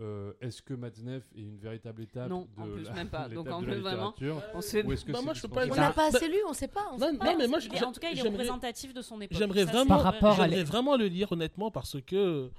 Euh, 0.00 0.32
Est-ce 0.40 0.62
que 0.62 0.74
Matzneff 0.74 1.24
est 1.36 1.40
une 1.40 1.58
véritable 1.58 2.02
étape 2.02 2.28
Non, 2.30 2.46
de 2.56 2.62
en 2.62 2.66
plus, 2.68 2.84
la, 2.84 2.92
même 2.92 3.08
pas. 3.08 3.28
Donc, 3.34 3.48
en 3.48 3.60
la 3.60 3.66
plus, 3.66 3.80
vraiment, 3.80 4.14
On 4.54 4.60
se 4.60 4.70
fait. 4.70 4.84
Ou 4.84 4.92
est-ce 4.92 5.04
que 5.04 5.10
Bah, 5.12 5.18
c'est 5.18 5.24
moi, 5.24 5.34
je 5.34 5.42
peux 5.42 5.48
dispensable 5.48 5.70
pas 5.70 5.76
On 5.76 5.80
n'a 5.86 5.92
pas 5.92 6.06
assez 6.16 6.28
lu, 6.28 6.36
on 6.48 6.52
sait 6.52 6.68
pas. 6.68 6.86
on 6.92 6.98
Non, 6.98 7.06
sait 7.06 7.12
non, 7.12 7.18
pas. 7.18 7.36
mais 7.36 7.46
moi, 7.48 7.58
je- 7.58 7.68
en 7.84 7.92
tout 7.92 8.00
cas, 8.00 8.10
il 8.10 8.18
est 8.18 8.22
représentatif 8.22 8.94
de 8.94 9.02
son 9.02 9.20
époque. 9.20 9.36
J'aimerais 9.36 9.64
vraiment, 9.64 9.82
c'est 9.82 9.88
Par 9.88 10.02
rapport 10.02 10.40
à 10.40 10.48
j'aimerais 10.48 10.64
vraiment 10.64 10.96
le 10.96 11.06
lire 11.06 11.32
honnêtement 11.32 11.70
parce 11.70 12.00
que 12.00 12.50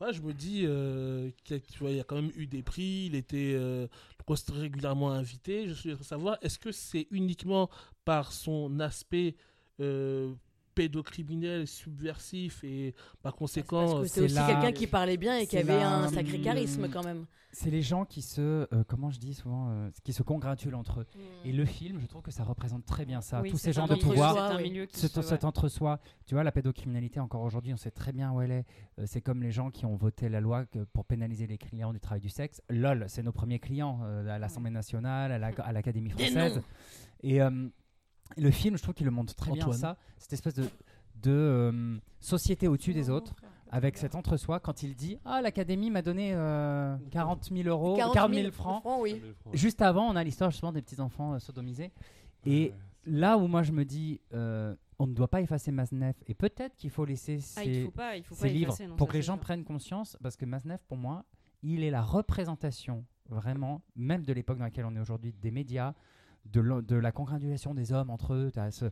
ouais, 0.00 0.12
je 0.12 0.22
me 0.22 0.32
dis 0.32 0.64
euh, 0.66 1.30
qu'il 1.44 1.60
y 1.82 1.86
a- 1.86 1.90
y 2.00 2.04
quand 2.04 2.16
même 2.16 2.32
eu 2.36 2.46
des 2.46 2.62
prix, 2.62 3.06
il 3.06 3.14
était 3.14 3.52
euh, 3.54 3.86
régulièrement 4.52 5.10
invité. 5.12 5.68
Je 5.68 5.74
souhaiterais 5.74 6.04
savoir 6.04 6.38
est-ce 6.42 6.58
que 6.58 6.72
c'est 6.72 7.06
uniquement 7.10 7.70
par 8.04 8.32
son 8.32 8.80
aspect 8.80 9.36
euh, 9.80 10.32
pédocriminel, 10.78 11.66
subversif 11.66 12.62
et 12.62 12.94
par 13.22 13.32
Parce 13.32 13.36
conséquent 13.38 14.02
que 14.02 14.06
c'est 14.06 14.20
aussi 14.22 14.34
la- 14.34 14.46
quelqu'un 14.46 14.72
qui 14.72 14.86
parlait 14.86 15.16
bien 15.16 15.36
et 15.38 15.46
qui 15.46 15.58
avait 15.58 15.76
la- 15.78 15.94
un 16.04 16.08
sacré 16.08 16.40
charisme 16.40 16.88
quand 16.88 17.04
même. 17.04 17.26
C'est 17.50 17.70
les 17.70 17.80
gens 17.82 18.04
qui 18.04 18.20
se, 18.20 18.40
euh, 18.42 18.66
comment 18.86 19.10
je 19.10 19.18
dis 19.18 19.32
souvent, 19.34 19.70
euh, 19.70 19.88
qui 20.04 20.12
se 20.12 20.22
congratulent 20.22 20.74
entre 20.74 21.00
eux. 21.00 21.06
Et 21.46 21.52
le 21.52 21.64
film, 21.64 21.98
je 21.98 22.06
trouve 22.06 22.20
que 22.22 22.30
ça 22.30 22.44
représente 22.44 22.84
très 22.84 23.06
bien 23.06 23.20
ça. 23.22 23.40
Oui, 23.40 23.50
Tous 23.50 23.56
ces 23.56 23.72
gens 23.72 23.86
de 23.86 23.94
pouvoir, 24.10 24.34
cet, 24.92 25.10
se- 25.10 25.22
cet 25.22 25.44
entre-soi. 25.44 25.98
Tu 26.26 26.34
vois, 26.34 26.44
la 26.44 26.52
pédocriminalité, 26.52 27.18
encore 27.20 27.40
aujourd'hui, 27.42 27.72
on 27.72 27.78
sait 27.78 27.90
très 27.90 28.12
bien 28.12 28.30
où 28.32 28.42
elle 28.42 28.50
est. 28.52 28.64
Euh, 28.98 29.04
c'est 29.06 29.22
comme 29.22 29.42
les 29.42 29.50
gens 29.50 29.70
qui 29.70 29.86
ont 29.86 29.96
voté 29.96 30.28
la 30.28 30.40
loi 30.40 30.66
que- 30.66 30.84
pour 30.92 31.06
pénaliser 31.06 31.46
les 31.46 31.58
clients 31.58 31.92
du 31.94 32.00
travail 32.00 32.20
du 32.20 32.28
sexe. 32.28 32.60
LOL, 32.68 33.06
c'est 33.08 33.22
nos 33.22 33.32
premiers 33.32 33.58
clients 33.58 34.00
euh, 34.04 34.28
à 34.28 34.38
l'Assemblée 34.38 34.70
nationale, 34.70 35.32
à 35.32 35.46
à 35.64 35.72
l'Académie 35.72 36.10
française. 36.10 36.62
noms. 37.24 37.70
Et 38.36 38.40
le 38.40 38.50
film, 38.50 38.76
je 38.76 38.82
trouve 38.82 38.94
qu'il 38.94 39.06
le 39.06 39.10
montre 39.12 39.34
très 39.34 39.52
bien 39.52 39.72
ça, 39.72 39.96
cette 40.18 40.32
espèce 40.32 40.54
de, 40.54 40.64
de 41.22 41.30
euh, 41.30 41.98
société 42.20 42.68
au-dessus 42.68 42.92
des 42.94 43.10
autres. 43.10 43.34
Avec 43.70 43.98
cet 43.98 44.14
entre-soi, 44.14 44.60
quand 44.60 44.82
il 44.82 44.94
dit 44.94 45.18
Ah, 45.26 45.42
l'Académie 45.42 45.90
m'a 45.90 46.00
donné 46.00 46.32
euh, 46.34 46.96
40 47.10 47.50
000 47.52 47.68
euros, 47.68 47.96
40 47.96 48.32
000, 48.34 48.50
francs. 48.50 48.82
oui. 49.00 49.20
Juste 49.52 49.82
avant, 49.82 50.08
on 50.10 50.16
a 50.16 50.24
l'histoire 50.24 50.50
justement 50.50 50.72
des 50.72 50.80
petits-enfants 50.80 51.34
euh, 51.34 51.38
sodomisés. 51.38 51.92
Et 52.46 52.72
là 53.04 53.36
où 53.36 53.46
moi 53.46 53.62
je 53.62 53.72
me 53.72 53.84
dis, 53.84 54.20
euh, 54.32 54.74
on 54.98 55.06
ne 55.06 55.12
doit 55.12 55.28
pas 55.28 55.42
effacer 55.42 55.70
Maznev, 55.70 56.14
et 56.26 56.34
peut-être 56.34 56.76
qu'il 56.76 56.88
faut 56.88 57.04
laisser 57.04 57.40
Ah, 57.56 57.64
il 57.64 57.74
ces, 57.74 57.84
faut 57.84 57.90
pas, 57.90 58.16
il 58.16 58.24
faut 58.24 58.34
ces 58.34 58.40
pas 58.40 58.48
livres 58.48 58.68
effacer, 58.72 58.86
non, 58.86 58.96
pour 58.96 59.08
que 59.08 59.12
les 59.14 59.22
gens 59.22 59.34
sûr. 59.34 59.40
prennent 59.42 59.64
conscience, 59.64 60.16
parce 60.22 60.36
que 60.36 60.46
Maznev, 60.46 60.78
pour 60.88 60.96
moi, 60.96 61.24
il 61.62 61.82
est 61.84 61.90
la 61.90 62.00
représentation, 62.02 63.04
vraiment, 63.28 63.82
même 63.96 64.24
de 64.24 64.32
l'époque 64.32 64.56
dans 64.58 64.64
laquelle 64.64 64.86
on 64.86 64.96
est 64.96 65.00
aujourd'hui, 65.00 65.34
des 65.34 65.50
médias, 65.50 65.92
de, 66.52 66.60
l'o- 66.60 66.82
de 66.82 66.96
la 66.96 67.12
congratulation 67.12 67.74
des 67.74 67.92
hommes 67.92 68.10
entre 68.10 68.34
eux, 68.34 68.50
ce, 68.70 68.86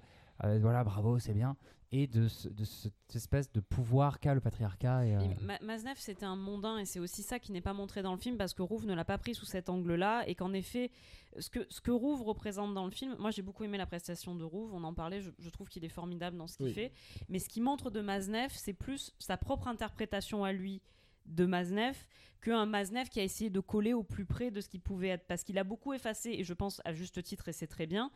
euh, 0.45 0.59
voilà, 0.61 0.85
bravo, 0.85 1.19
c'est 1.19 1.33
bien, 1.35 1.57
et 1.93 2.07
de, 2.07 2.27
ce- 2.29 2.49
de 2.49 2.65
cette 2.65 2.93
espèce 3.15 3.51
de 3.53 3.61
pouvoir 3.61 4.19
qu'a 4.21 4.35
le 4.35 4.41
patriarcat. 4.41 5.07
Et, 5.07 5.17
euh, 5.17 5.21
Et 5.21 5.45
Ma- 5.45 5.59
Maznev, 5.61 5.97
c'était 5.99 6.27
un 6.27 6.37
mondain, 6.37 6.79
et 6.79 6.85
c'est 6.85 6.99
aussi 6.99 7.23
ça 7.23 7.39
qui 7.39 7.53
n'est 7.53 7.61
pas 7.61 7.73
montré 7.73 8.03
dans 8.03 8.13
le 8.13 8.19
film, 8.19 8.37
parce 8.37 8.53
que 8.55 8.63
Rouve 8.63 8.87
ne 8.87 8.95
l'a 8.95 9.05
pas 9.05 9.19
pris 9.19 9.35
sous 9.35 9.47
cet 9.47 9.69
angle-là, 9.69 10.25
et 10.29 10.35
qu'en 10.35 10.53
effet, 10.53 10.91
ce 11.39 11.49
que, 11.49 11.61
ce 11.71 11.81
que 11.81 11.91
Rouve 11.91 12.23
représente 12.23 12.75
dans 12.75 12.85
le 12.85 12.91
film, 12.91 13.15
moi 13.19 13.31
j'ai 13.31 13.43
beaucoup 13.43 13.65
aimé 13.65 13.79
la 13.79 13.87
prestation 13.87 14.35
de 14.35 14.45
Rouve, 14.45 14.75
on 14.75 14.85
en 14.85 14.95
parlait, 14.95 15.21
je, 15.21 15.31
je 15.39 15.49
trouve 15.51 15.69
qu'il 15.69 15.85
est 15.85 15.89
formidable 15.91 16.37
dans 16.37 16.47
ce 16.49 16.57
qu'il 16.57 16.67
Oui. 16.67 16.73
fait, 16.75 16.93
mais 17.29 17.39
ce 17.39 17.49
qui 17.49 17.61
montre 17.61 17.91
de 17.91 18.01
Maznev, 18.01 18.51
c'est 18.53 18.73
plus 18.75 19.15
sa 19.19 19.37
propre 19.37 19.69
interprétation 19.69 20.45
à 20.45 20.53
lui 20.53 20.83
de 21.27 21.47
Maznev 21.47 21.97
qu'un 22.41 22.67
Maznev 22.67 23.09
qui 23.09 23.21
a 23.21 23.25
essayé 23.25 23.51
de 23.51 23.61
coller 23.61 23.93
au 23.93 24.03
plus 24.03 24.25
près 24.25 24.51
de 24.51 24.61
ce 24.61 24.69
qu'il 24.69 24.81
pouvait 24.81 25.09
être, 25.09 25.27
parce 25.27 25.43
qu'il 25.43 25.59
a 25.59 25.65
beaucoup 25.65 25.93
effacé, 25.93 26.31
et 26.31 26.45
je 26.45 26.55
pense 26.55 26.81
à 26.85 26.93
juste 26.93 27.23
titre, 27.23 27.49
et 27.49 27.53
c'est 27.53 27.67
très 27.67 27.87
bien, 27.87 28.11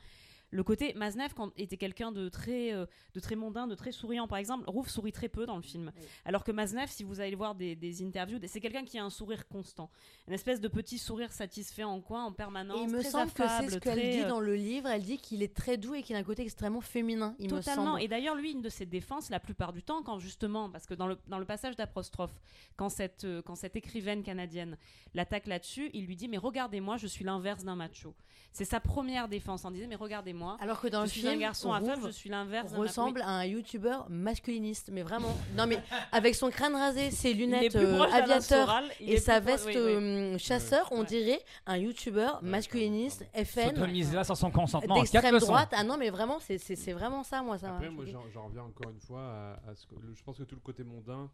le 0.50 0.64
côté 0.64 0.94
Maznev 0.94 1.32
quand, 1.34 1.52
était 1.56 1.76
quelqu'un 1.76 2.12
de 2.12 2.28
très, 2.28 2.72
euh, 2.72 2.86
de 3.14 3.20
très 3.20 3.36
mondain, 3.36 3.66
de 3.66 3.74
très 3.74 3.92
souriant. 3.92 4.26
Par 4.26 4.38
exemple, 4.38 4.68
Rouve 4.68 4.88
sourit 4.88 5.12
très 5.12 5.28
peu 5.28 5.46
dans 5.46 5.56
le 5.56 5.62
film. 5.62 5.92
Alors 6.24 6.44
que 6.44 6.52
Maznev, 6.52 6.88
si 6.88 7.04
vous 7.04 7.20
allez 7.20 7.36
voir 7.36 7.54
des, 7.54 7.76
des 7.76 8.02
interviews, 8.04 8.38
c'est 8.46 8.60
quelqu'un 8.60 8.84
qui 8.84 8.98
a 8.98 9.04
un 9.04 9.10
sourire 9.10 9.46
constant. 9.48 9.90
Une 10.26 10.34
espèce 10.34 10.60
de 10.60 10.68
petit 10.68 10.98
sourire 10.98 11.32
satisfait 11.32 11.84
en 11.84 12.00
coin, 12.00 12.24
en 12.24 12.32
permanence. 12.32 12.78
Et 12.78 12.82
il 12.82 12.90
me 12.90 13.00
très 13.00 13.10
semble 13.10 13.32
que 13.32 13.42
c'est 13.46 13.70
ce 13.70 13.78
qu'elle 13.78 13.98
très, 13.98 14.10
dit 14.10 14.22
euh, 14.22 14.28
dans 14.28 14.40
le 14.40 14.54
livre. 14.54 14.88
Elle 14.88 15.02
dit 15.02 15.18
qu'il 15.18 15.42
est 15.42 15.54
très 15.54 15.76
doux 15.76 15.94
et 15.94 16.02
qu'il 16.02 16.16
a 16.16 16.18
un 16.18 16.24
côté 16.24 16.42
extrêmement 16.42 16.80
féminin. 16.80 17.34
Il 17.38 17.46
me 17.52 17.58
Totalement. 17.58 17.84
semble. 17.92 18.02
Et 18.02 18.08
d'ailleurs, 18.08 18.34
lui, 18.34 18.52
une 18.52 18.62
de 18.62 18.68
ses 18.68 18.86
défenses, 18.86 19.30
la 19.30 19.40
plupart 19.40 19.72
du 19.72 19.82
temps, 19.82 20.02
quand 20.02 20.18
justement, 20.18 20.68
parce 20.70 20.86
que 20.86 20.94
dans 20.94 21.06
le, 21.06 21.16
dans 21.28 21.38
le 21.38 21.44
passage 21.44 21.76
d'apostrophe, 21.76 22.34
quand 22.76 22.88
cette, 22.88 23.24
euh, 23.24 23.40
quand 23.42 23.54
cette 23.54 23.76
écrivaine 23.76 24.22
canadienne 24.22 24.76
l'attaque 25.14 25.46
là-dessus, 25.46 25.90
il 25.94 26.06
lui 26.06 26.16
dit 26.16 26.28
Mais 26.28 26.38
regardez-moi, 26.38 26.96
je 26.96 27.06
suis 27.06 27.24
l'inverse 27.24 27.62
d'un 27.62 27.76
macho. 27.76 28.14
C'est 28.52 28.64
sa 28.64 28.80
première 28.80 29.28
défense 29.28 29.64
en 29.64 29.70
disant 29.70 29.86
Mais 29.88 29.96
regardez-moi, 29.96 30.39
Alors 30.60 30.80
que 30.80 30.88
dans 30.88 31.00
je 31.00 31.04
le 31.04 31.10
suis 31.10 31.20
film, 31.20 31.32
un 31.34 31.36
garçon 31.38 31.72
à 31.72 31.80
femme, 31.80 32.00
je 32.06 32.10
suis 32.10 32.28
l'inverse 32.30 32.72
ressemble 32.74 33.22
à 33.22 33.28
un 33.30 33.44
youtubeur 33.44 34.06
masculiniste, 34.08 34.90
mais 34.92 35.02
vraiment. 35.02 35.36
Non 35.56 35.66
mais 35.66 35.78
avec 36.12 36.34
son 36.34 36.50
crâne 36.50 36.74
rasé, 36.74 37.10
ses 37.10 37.34
lunettes 37.34 37.76
euh, 37.76 38.00
aviateur 38.12 38.66
Soral, 38.66 38.84
et 39.00 39.18
sa 39.18 39.40
veste 39.40 39.66
oui, 39.66 39.74
oui. 39.76 39.80
euh, 39.82 40.38
chasseur, 40.38 40.88
on 40.92 41.00
Ouais. 41.00 41.06
dirait 41.06 41.40
un 41.66 41.76
youtubeur 41.76 42.40
masculiniste 42.42 43.24
FN 43.34 43.74
sodomisé 43.76 44.14
là 44.16 44.24
sans 44.24 44.34
son 44.34 44.50
consentement. 44.50 44.94
d'extrême 44.96 45.38
droite. 45.38 45.70
Ah 45.72 45.84
non 45.84 45.96
mais 45.96 46.10
vraiment, 46.10 46.38
c'est 46.40 46.92
vraiment 46.92 47.22
ça 47.22 47.42
moi 47.42 47.58
ça. 47.58 47.70
Après, 47.74 47.90
moi, 47.90 48.04
j'en 48.32 48.46
reviens 48.46 48.62
encore 48.62 48.90
une 48.90 49.00
fois 49.00 49.22
à, 49.22 49.70
à 49.70 49.74
ce 49.74 49.86
que 49.86 49.94
je 50.14 50.22
pense 50.22 50.38
que 50.38 50.42
tout 50.44 50.54
le 50.54 50.60
côté 50.60 50.84
mondain 50.84 51.30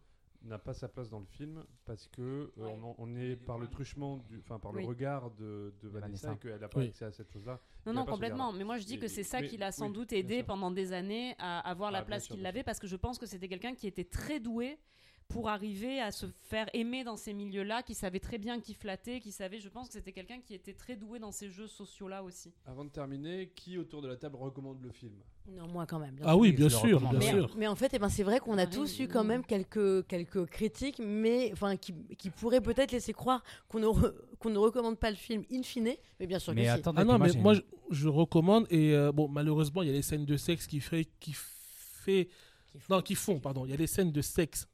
n'a 0.47 0.57
pas 0.57 0.73
sa 0.73 0.87
place 0.87 1.09
dans 1.09 1.19
le 1.19 1.25
film 1.25 1.63
parce 1.85 2.07
que 2.07 2.51
euh, 2.57 2.93
on, 2.97 3.15
est 3.15 3.35
par 3.35 3.59
le 3.59 3.67
truchement, 3.67 4.17
du, 4.17 4.39
enfin 4.39 4.59
par 4.59 4.73
Oui. 4.73 4.81
le 4.81 4.87
regard 4.87 5.31
de, 5.31 5.73
de 5.81 5.87
Vanessa, 5.89 6.27
Vanessa. 6.29 6.33
et 6.33 6.37
qu'elle 6.51 6.59
n'a 6.61 6.67
pas 6.69 6.79
Oui. 6.79 6.87
accès 6.87 7.05
à 7.05 7.11
cette 7.11 7.31
chose-là. 7.31 7.59
Non, 7.85 7.93
non, 7.93 8.05
complètement. 8.05 8.51
Mais 8.53 8.63
moi, 8.63 8.77
je 8.77 8.85
dis 8.85 8.95
Et- 8.95 8.99
que 8.99 9.07
c'est 9.07 9.23
ça 9.23 9.41
mais- 9.41 9.47
qui 9.47 9.57
l'a 9.57 9.71
sans 9.71 9.87
oui, 9.87 9.93
doute 9.93 10.13
aidé 10.13 10.43
pendant 10.43 10.71
des 10.71 10.93
années 10.93 11.35
à 11.37 11.59
avoir 11.69 11.91
la 11.91 11.99
Ah, 11.99 12.03
place 12.05 12.27
qu'il 12.27 12.45
avait, 12.45 12.63
parce 12.63 12.79
que 12.79 12.87
je 12.87 12.95
pense 12.95 13.17
que 13.17 13.25
c'était 13.25 13.47
quelqu'un 13.47 13.75
qui 13.75 13.87
était 13.87 14.03
très 14.05 14.39
doué 14.39 14.79
pour 15.27 15.49
arriver 15.49 15.99
à 15.99 16.11
se 16.11 16.25
faire 16.25 16.69
aimer 16.73 17.03
dans 17.03 17.17
ces 17.17 17.33
milieux-là, 17.33 17.83
qui 17.83 17.93
savait 17.93 18.19
très 18.19 18.37
bien 18.37 18.59
qui 18.61 18.73
flatter, 18.73 19.19
qui 19.19 19.31
savait, 19.31 19.59
je 19.59 19.67
pense 19.69 19.87
que 19.87 19.93
c'était 19.93 20.13
quelqu'un 20.13 20.39
qui 20.39 20.53
était 20.53 20.73
très 20.73 20.95
doué 20.95 21.19
dans 21.19 21.31
ces 21.31 21.49
jeux 21.49 21.67
sociaux-là 21.67 22.23
aussi. 22.23 22.53
Avant 22.65 22.85
de 22.85 22.89
terminer, 22.89 23.51
qui 23.55 23.77
autour 23.77 24.01
de 24.01 24.07
la 24.07 24.15
table 24.15 24.37
recommande 24.37 24.81
le 24.81 24.89
film? 24.91 25.13
Non 25.49 25.67
moi 25.67 25.85
quand 25.85 25.99
même. 25.99 26.15
bien 26.15 26.25
Ah 26.27 26.31
sûr. 26.31 26.39
oui, 26.39 26.51
bien 26.53 26.69
sûr, 26.69 26.99
bien 26.99 27.19
Mais, 27.19 27.25
sûr. 27.29 27.55
mais 27.57 27.67
en 27.67 27.75
fait, 27.75 27.93
eh 27.93 27.99
ben, 27.99 28.09
c'est 28.09 28.23
vrai 28.23 28.39
qu'on 28.39 28.57
a 28.57 28.63
Ah, 28.63 28.67
tous 28.67 28.99
oui, 28.99 29.05
eu 29.05 29.07
quand 29.07 29.21
oui. 29.21 29.27
même 29.27 29.45
quelques, 29.45 30.05
quelques 30.07 30.45
critiques, 30.45 30.99
mais 30.99 31.51
enfin 31.53 31.75
qui, 31.77 31.93
qui 32.17 32.29
pourraient 32.29 32.61
peut-être 32.61 32.91
laisser 32.91 33.13
croire 33.13 33.43
qu'on 33.67 33.79
ne, 33.79 33.85
re- 33.87 34.13
qu'on 34.39 34.49
ne 34.49 34.57
recommande 34.57 34.97
pas 34.97 35.09
le 35.09 35.15
film 35.17 35.43
in 35.51 35.61
fine, 35.63 35.93
mais 36.19 36.27
bien 36.27 36.39
sûr 36.39 36.53
que 36.53 36.59
Mais 36.59 36.65
si. 36.65 36.69
attendez, 36.71 36.99
Ah 37.01 37.03
que 37.05 37.07
non, 37.09 37.17
mais 37.19 37.33
moi 37.33 37.53
je, 37.53 37.61
je 37.91 38.07
recommande 38.07 38.65
et 38.69 38.93
euh, 38.93 39.11
bon 39.11 39.27
malheureusement 39.27 39.81
il 39.83 39.87
y 39.87 39.91
a 39.91 39.93
les 39.93 40.01
scènes 40.01 40.25
de 40.25 40.37
sexe 40.37 40.67
qui 40.67 40.79
fait 40.81 41.05
qui 41.19 41.33
fait 41.33 42.27
Qui 42.71 42.79
font- 42.79 42.95
non 42.95 43.01
qui 43.01 43.15
font 43.15 43.39
pardon 43.39 43.65
il 43.65 43.71
y 43.71 43.73
a 43.73 43.77
les 43.77 43.87
scènes 43.87 44.11
de 44.11 44.21
sexe 44.21 44.67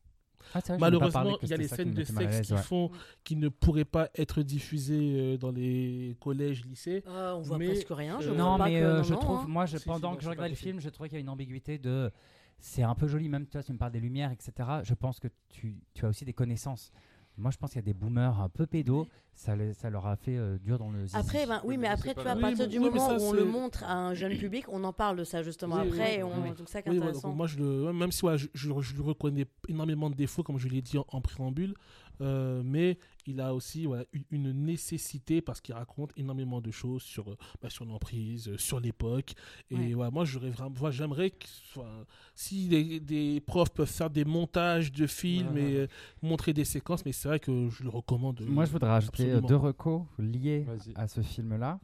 Ah, 0.54 0.60
vrai, 0.60 0.78
malheureusement 0.80 1.38
il 1.42 1.50
y 1.50 1.54
a 1.54 1.58
qui 1.58 1.68
scènes 1.68 1.92
de 1.94 2.04
sexe 2.04 2.42
qui 2.42 2.54
ouais. 2.54 2.62
font 2.62 2.92
qui 3.24 3.36
ne 3.36 3.50
pourraient 3.50 3.86
pas 3.86 4.10
être 4.16 4.42
diffusées 4.44 5.16
euh, 5.16 5.38
dans 5.38 5.52
les 5.52 6.16
collèges 6.20 6.66
lycées 6.66 7.04
Euh, 7.08 7.34
on 7.36 7.42
voit 7.42 7.58
Mais, 7.58 7.68
presque 7.68 7.88
rien. 7.90 8.20
Je 8.22 8.30
euh, 8.30 8.34
vois 8.34 8.44
Non, 8.44 8.58
pas 8.58 8.66
mais 8.66 8.80
que- 8.80 8.84
euh, 8.86 8.98
non, 8.98 9.04
je 9.04 9.14
trouve, 9.16 9.40
hein. 9.40 9.46
moi, 9.48 9.66
je, 9.66 9.78
Si, 9.78 9.84
si, 9.84 9.90
pendant 9.90 10.12
non, 10.12 10.16
que 10.18 10.24
je 10.24 10.30
regardais 10.30 10.50
le 10.50 10.56
film, 10.56 10.80
je 10.80 10.90
trouvais 10.90 11.10
qu'il 11.10 11.18
y 11.18 11.20
a 11.20 11.22
une 11.22 11.30
ambiguïté 11.30 11.78
de. 11.78 12.12
C'est 12.60 12.84
un 12.84 12.96
peu 12.96 13.08
joli, 13.08 13.28
même 13.28 13.46
toi, 13.46 13.62
tu 13.62 13.74
me 13.74 13.78
parles 13.78 13.92
des 13.92 14.00
lumières, 14.00 14.32
etc. 14.32 14.52
Je 14.84 14.94
pense 14.94 15.20
que 15.20 15.28
tu, 15.50 15.76
tu 15.94 16.06
as 16.06 16.10
aussi 16.10 16.24
des 16.24 16.32
connaissances. 16.34 16.92
Moi, 17.38 17.50
je 17.52 17.58
pense 17.58 17.72
qu'il 17.72 17.78
y 17.80 17.84
a 17.84 17.86
des 17.86 17.94
boomers 17.94 18.40
un 18.42 18.50
peu 18.50 18.66
pédos. 18.68 19.08
Ça, 19.36 19.56
les- 19.56 19.74
ça 19.74 19.90
leur 19.90 20.06
a 20.06 20.16
fait 20.16 20.38
euh, 20.38 20.60
dur 20.60 20.78
dans 20.78 20.92
le 20.92 21.08
zizi. 21.08 21.16
Après, 21.18 21.48
ben, 21.48 21.60
oui, 21.64 21.76
mais 21.78 21.84
mais 21.84 21.88
après, 21.88 22.14
tu 22.14 22.22
vois, 22.22 22.32
à 22.32 22.36
partir 22.36 22.66
Oui, 22.66 22.72
du 22.72 22.80
moment 22.80 23.00
ça, 23.10 23.18
où 23.18 23.22
on 23.30 23.34
le 23.34 23.46
montre 23.46 23.84
à 23.84 23.96
un 23.96 24.14
jeune 24.14 24.38
public, 24.38 24.66
on 24.70 24.84
en 24.84 24.94
parle 24.94 25.18
de 25.18 25.24
ça 25.24 25.42
justement 25.42 25.78
Oui, 25.78 25.88
après, 25.88 26.14
oui, 26.14 26.20
et 26.20 26.24
on... 26.24 26.44
oui. 26.44 26.52
donc 26.56 26.70
ça 26.70 26.84
qui 26.84 26.90
est 26.90 26.92
intéressant. 26.98 27.30
donc 27.30 27.38
moi, 27.38 27.48
je 27.48 27.58
le, 27.58 27.92
même 27.94 28.12
si 28.12 28.24
ouais, 28.26 28.38
je, 28.38 28.48
je, 28.54 28.70
je 28.80 28.94
lui 28.94 29.02
reconnais 29.02 29.48
énormément 29.68 30.12
de 30.12 30.16
défauts, 30.16 30.44
comme 30.44 30.60
je 30.60 30.68
l'ai 30.68 30.84
dit 30.84 31.00
en, 31.00 31.06
en 31.10 31.22
préambule, 31.22 31.74
euh, 32.22 32.62
mais 32.66 32.98
il 33.26 33.40
a 33.42 33.54
aussi 33.54 33.86
voilà, 33.86 34.04
une, 34.32 34.52
nécessité 34.52 35.42
parce 35.42 35.62
qu'il 35.62 35.74
raconte 35.76 36.12
énormément 36.18 36.62
de 36.62 36.72
choses 36.72 37.02
sur, 37.04 37.30
euh, 37.32 37.38
bah, 37.62 37.70
sur 37.70 37.86
l'emprise, 37.86 38.48
euh, 38.50 38.58
sur 38.58 38.80
l'époque. 38.80 39.34
Et 39.70 39.76
Ouais. 39.76 39.94
voilà, 39.94 40.12
moi, 40.12 40.26
j'aurais 40.26 40.50
vraiment, 40.50 40.74
voilà, 40.76 40.92
j'aimerais 40.96 41.32
que 41.32 41.46
enfin, 41.76 42.06
si 42.36 42.68
des, 42.68 43.00
des 43.00 43.40
profs 43.42 43.72
peuvent 43.74 43.88
faire 43.90 44.10
des 44.10 44.26
montages 44.26 44.92
de 44.92 45.08
films 45.08 45.56
Ouais, 45.56 45.72
et 45.72 45.78
euh, 45.78 45.88
montrer 46.22 46.54
des 46.54 46.66
séquences, 46.66 47.06
mais 47.06 47.12
c'est 47.12 47.28
vrai 47.28 47.40
que 47.40 47.70
je 47.70 47.84
le 47.84 47.90
recommande. 47.90 48.42
euh, 48.42 48.46
Moi, 48.46 48.66
je 48.66 48.72
voudrais 48.72 48.90
rajouter 48.92 49.24
absolument. 49.24 49.48
deux 49.48 49.56
recos 49.58 50.04
liés 50.20 50.66
à 50.96 51.08
ce 51.08 51.22
film-là. 51.22 51.80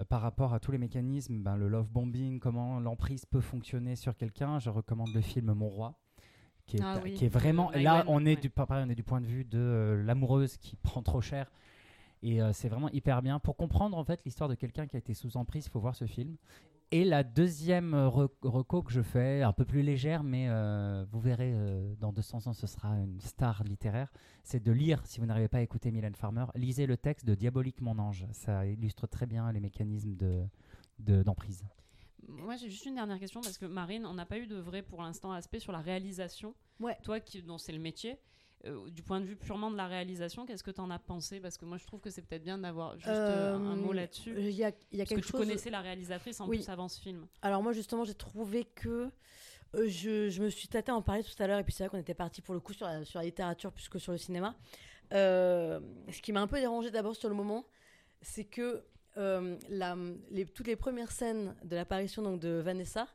Euh, 0.00 0.04
par 0.04 0.22
rapport 0.22 0.54
à 0.54 0.60
tous 0.60 0.72
les 0.72 0.78
mécanismes, 0.78 1.42
ben, 1.42 1.56
le 1.56 1.68
love 1.68 1.88
bombing, 1.90 2.38
comment 2.40 2.80
l'emprise 2.80 3.26
peut 3.26 3.40
fonctionner 3.42 3.94
sur 3.96 4.14
quelqu'un, 4.16 4.58
je 4.58 4.70
recommande 4.70 5.12
le 5.14 5.20
film 5.20 5.52
Mon 5.52 5.68
Roi, 5.68 5.94
qui 6.72 6.78
est, 6.78 6.82
Ah 6.82 7.00
oui, 7.02 7.14
qui 7.14 7.24
est 7.26 7.28
vraiment. 7.28 7.70
de 7.70 7.78
Là, 7.78 8.04
on 8.06 8.24
est, 8.24 8.34
ouais. 8.34 8.40
du, 8.40 8.50
pareil, 8.50 8.84
on 8.86 8.90
est 8.90 8.94
du 8.94 9.02
point 9.02 9.20
de 9.20 9.26
vue 9.26 9.44
de 9.44 9.58
euh, 9.58 10.02
l'amoureuse 10.02 10.56
qui 10.56 10.76
prend 10.76 11.02
trop 11.02 11.20
cher. 11.20 11.50
Et 12.22 12.40
euh, 12.40 12.52
c'est 12.52 12.68
vraiment 12.68 12.88
hyper 12.90 13.20
bien. 13.22 13.38
Pour 13.38 13.56
comprendre 13.56 13.96
en 13.98 14.04
fait 14.04 14.20
l'histoire 14.24 14.48
de 14.48 14.54
quelqu'un 14.54 14.86
qui 14.86 14.96
a 14.96 14.98
été 14.98 15.12
sous 15.14 15.36
emprise, 15.36 15.66
il 15.66 15.70
faut 15.70 15.80
voir 15.80 15.94
ce 15.96 16.06
film. 16.06 16.36
Et 16.94 17.04
la 17.04 17.22
deuxième 17.24 17.94
euh, 17.94 18.08
re- 18.08 18.28
reco 18.42 18.82
que 18.82 18.92
je 18.92 19.00
fais, 19.02 19.42
un 19.42 19.52
peu 19.52 19.64
plus 19.64 19.82
légère, 19.82 20.22
mais 20.22 20.46
euh, 20.48 21.04
vous 21.10 21.20
verrez, 21.20 21.54
dans 22.00 22.12
200 22.12 22.46
ans, 22.48 22.52
ce 22.52 22.66
sera 22.66 22.90
une 22.96 23.18
star 23.20 23.64
littéraire, 23.64 24.12
c'est 24.44 24.62
de 24.62 24.70
lire, 24.72 25.00
si 25.06 25.18
vous 25.18 25.26
n'arrivez 25.26 25.48
pas 25.48 25.58
à 25.58 25.62
écouter 25.62 25.90
Mylène 25.90 26.14
Farmer, 26.14 26.44
lisez 26.54 26.86
le 26.86 26.96
texte 26.98 27.26
de 27.26 27.34
Diabolique 27.34 27.80
mon 27.80 27.98
ange. 27.98 28.26
Ça 28.32 28.66
illustre 28.66 29.06
très 29.06 29.26
bien 29.26 29.50
les 29.52 29.60
mécanismes 29.60 30.14
de 30.16 30.42
de- 30.98 31.22
d'emprise. 31.22 31.64
Moi, 32.38 32.56
j'ai 32.56 32.68
juste 32.70 32.86
une 32.86 32.94
dernière 32.94 33.18
question 33.18 33.40
parce 33.40 33.58
que 33.58 33.66
Marine, 33.66 34.06
on 34.06 34.14
n'a 34.14 34.26
pas 34.26 34.38
eu 34.38 34.46
de 34.46 34.56
vrai 34.56 34.82
pour 34.82 35.02
l'instant 35.02 35.32
aspect 35.32 35.58
sur 35.60 35.72
la 35.72 35.80
réalisation. 35.80 36.54
Ouais. 36.80 36.96
Toi, 37.02 37.20
qui, 37.20 37.42
dont 37.42 37.58
c'est 37.58 37.72
le 37.72 37.78
métier, 37.78 38.18
euh, 38.64 38.88
du 38.90 39.02
point 39.02 39.20
de 39.20 39.24
vue 39.26 39.36
purement 39.36 39.70
de 39.70 39.76
la 39.76 39.86
réalisation, 39.86 40.46
qu'est-ce 40.46 40.62
que 40.62 40.70
tu 40.70 40.80
en 40.80 40.90
as 40.90 40.98
pensé? 40.98 41.40
Parce 41.40 41.56
que 41.58 41.64
moi, 41.64 41.76
je 41.78 41.86
trouve 41.86 42.00
que 42.00 42.10
c'est 42.10 42.22
peut-être 42.22 42.44
bien 42.44 42.58
d'avoir 42.58 42.94
juste 42.96 43.08
euh, 43.08 43.54
un 43.56 43.76
mot 43.76 43.92
là-dessus. 43.92 44.34
Il 44.38 44.50
y 44.50 44.64
a, 44.64 44.72
y 44.92 45.00
a 45.00 45.04
Parce 45.04 45.10
que 45.10 45.14
tu 45.16 45.22
chose. 45.32 45.40
connaissais 45.40 45.70
la 45.70 45.80
réalisatrice 45.80 46.40
en 46.40 46.48
Oui. 46.48 46.58
plus 46.58 46.68
avant 46.68 46.88
ce 46.88 47.00
film. 47.00 47.26
Alors 47.42 47.62
moi 47.62 47.72
justement 47.72 48.04
j'ai 48.04 48.14
trouvé 48.14 48.64
que 48.64 49.10
euh, 49.74 49.88
je, 49.88 50.28
je 50.28 50.42
me 50.42 50.48
suis 50.50 50.68
tâtée 50.68 50.92
à 50.92 50.94
en 50.96 51.02
parler 51.02 51.24
tout 51.24 51.40
à 51.42 51.46
l'heure 51.46 51.58
et 51.58 51.64
puis 51.64 51.72
c'est 51.72 51.82
vrai 51.84 51.90
qu'on 51.90 51.98
était 51.98 52.14
parti 52.14 52.40
pour 52.42 52.54
le 52.54 52.60
coup 52.60 52.72
sur 52.72 52.86
la, 52.86 53.04
sur 53.04 53.18
la 53.18 53.24
littérature 53.24 53.72
plus 53.72 53.88
que 53.88 53.98
sur 53.98 54.12
le 54.12 54.18
cinéma. 54.18 54.54
Euh, 55.12 55.80
ce 56.10 56.20
qui 56.22 56.32
m'a 56.32 56.40
un 56.40 56.46
peu 56.46 56.58
dérangé 56.58 56.90
d'abord 56.90 57.16
sur 57.16 57.28
le 57.28 57.34
moment, 57.34 57.64
c'est 58.20 58.44
que 58.44 58.84
euh, 59.16 59.56
la, 59.68 59.96
les, 60.30 60.44
toutes 60.46 60.66
les 60.66 60.76
premières 60.76 61.10
scènes 61.12 61.54
de 61.64 61.76
l'apparition 61.76 62.22
donc 62.22 62.40
de 62.40 62.60
Vanessa, 62.64 63.06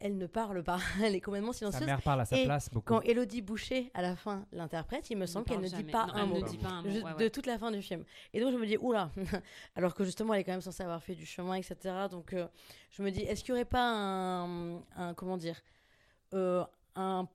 elle 0.00 0.16
ne 0.16 0.26
parle 0.26 0.62
pas, 0.62 0.78
elle 1.02 1.14
est 1.16 1.20
complètement 1.20 1.52
Sa 1.52 1.58
silencieuse. 1.58 1.86
mère 1.86 2.02
parle 2.02 2.20
à 2.20 2.24
sa 2.24 2.38
Et 2.38 2.44
place 2.44 2.70
beaucoup. 2.70 2.86
Quand 2.94 3.00
Elodie 3.02 3.42
Boucher 3.42 3.90
à 3.94 4.02
la 4.02 4.14
fin 4.14 4.46
l'interprète, 4.52 5.10
il 5.10 5.16
me 5.16 5.26
semble 5.26 5.44
qu'elle 5.46 5.60
ne 5.60 5.68
dit 5.68 5.82
pas 5.84 6.06
Non, 6.06 6.14
un 6.14 6.22
elle 6.22 6.28
mot 6.28 6.40
ne 6.40 6.46
dit 6.48 6.58
pas 6.58 6.68
un 6.68 6.82
mot. 6.82 6.90
juste 6.90 7.04
ouais, 7.04 7.14
de 7.16 7.28
toute 7.28 7.46
la 7.46 7.58
fin 7.58 7.70
du 7.72 7.82
film. 7.82 8.04
Et 8.32 8.40
donc 8.40 8.52
je 8.52 8.56
me 8.58 8.66
dis, 8.66 8.76
oula, 8.78 9.10
alors 9.74 9.94
que 9.94 10.04
justement 10.04 10.34
elle 10.34 10.40
est 10.40 10.44
quand 10.44 10.52
même 10.52 10.60
censée 10.60 10.82
avoir 10.84 11.02
fait 11.02 11.14
du 11.16 11.26
chemin, 11.26 11.54
etc. 11.54 11.76
Donc 12.10 12.32
euh, 12.32 12.46
je 12.90 13.02
me 13.02 13.10
dis, 13.10 13.22
est-ce 13.22 13.42
qu'il 13.42 13.54
n'y 13.54 13.60
aurait 13.60 13.64
pas 13.68 13.90
un, 13.92 14.76
un- 14.96 15.14
comment 15.16 15.36
dire, 15.36 15.60
euh, 16.34 16.64
un, 16.94 17.26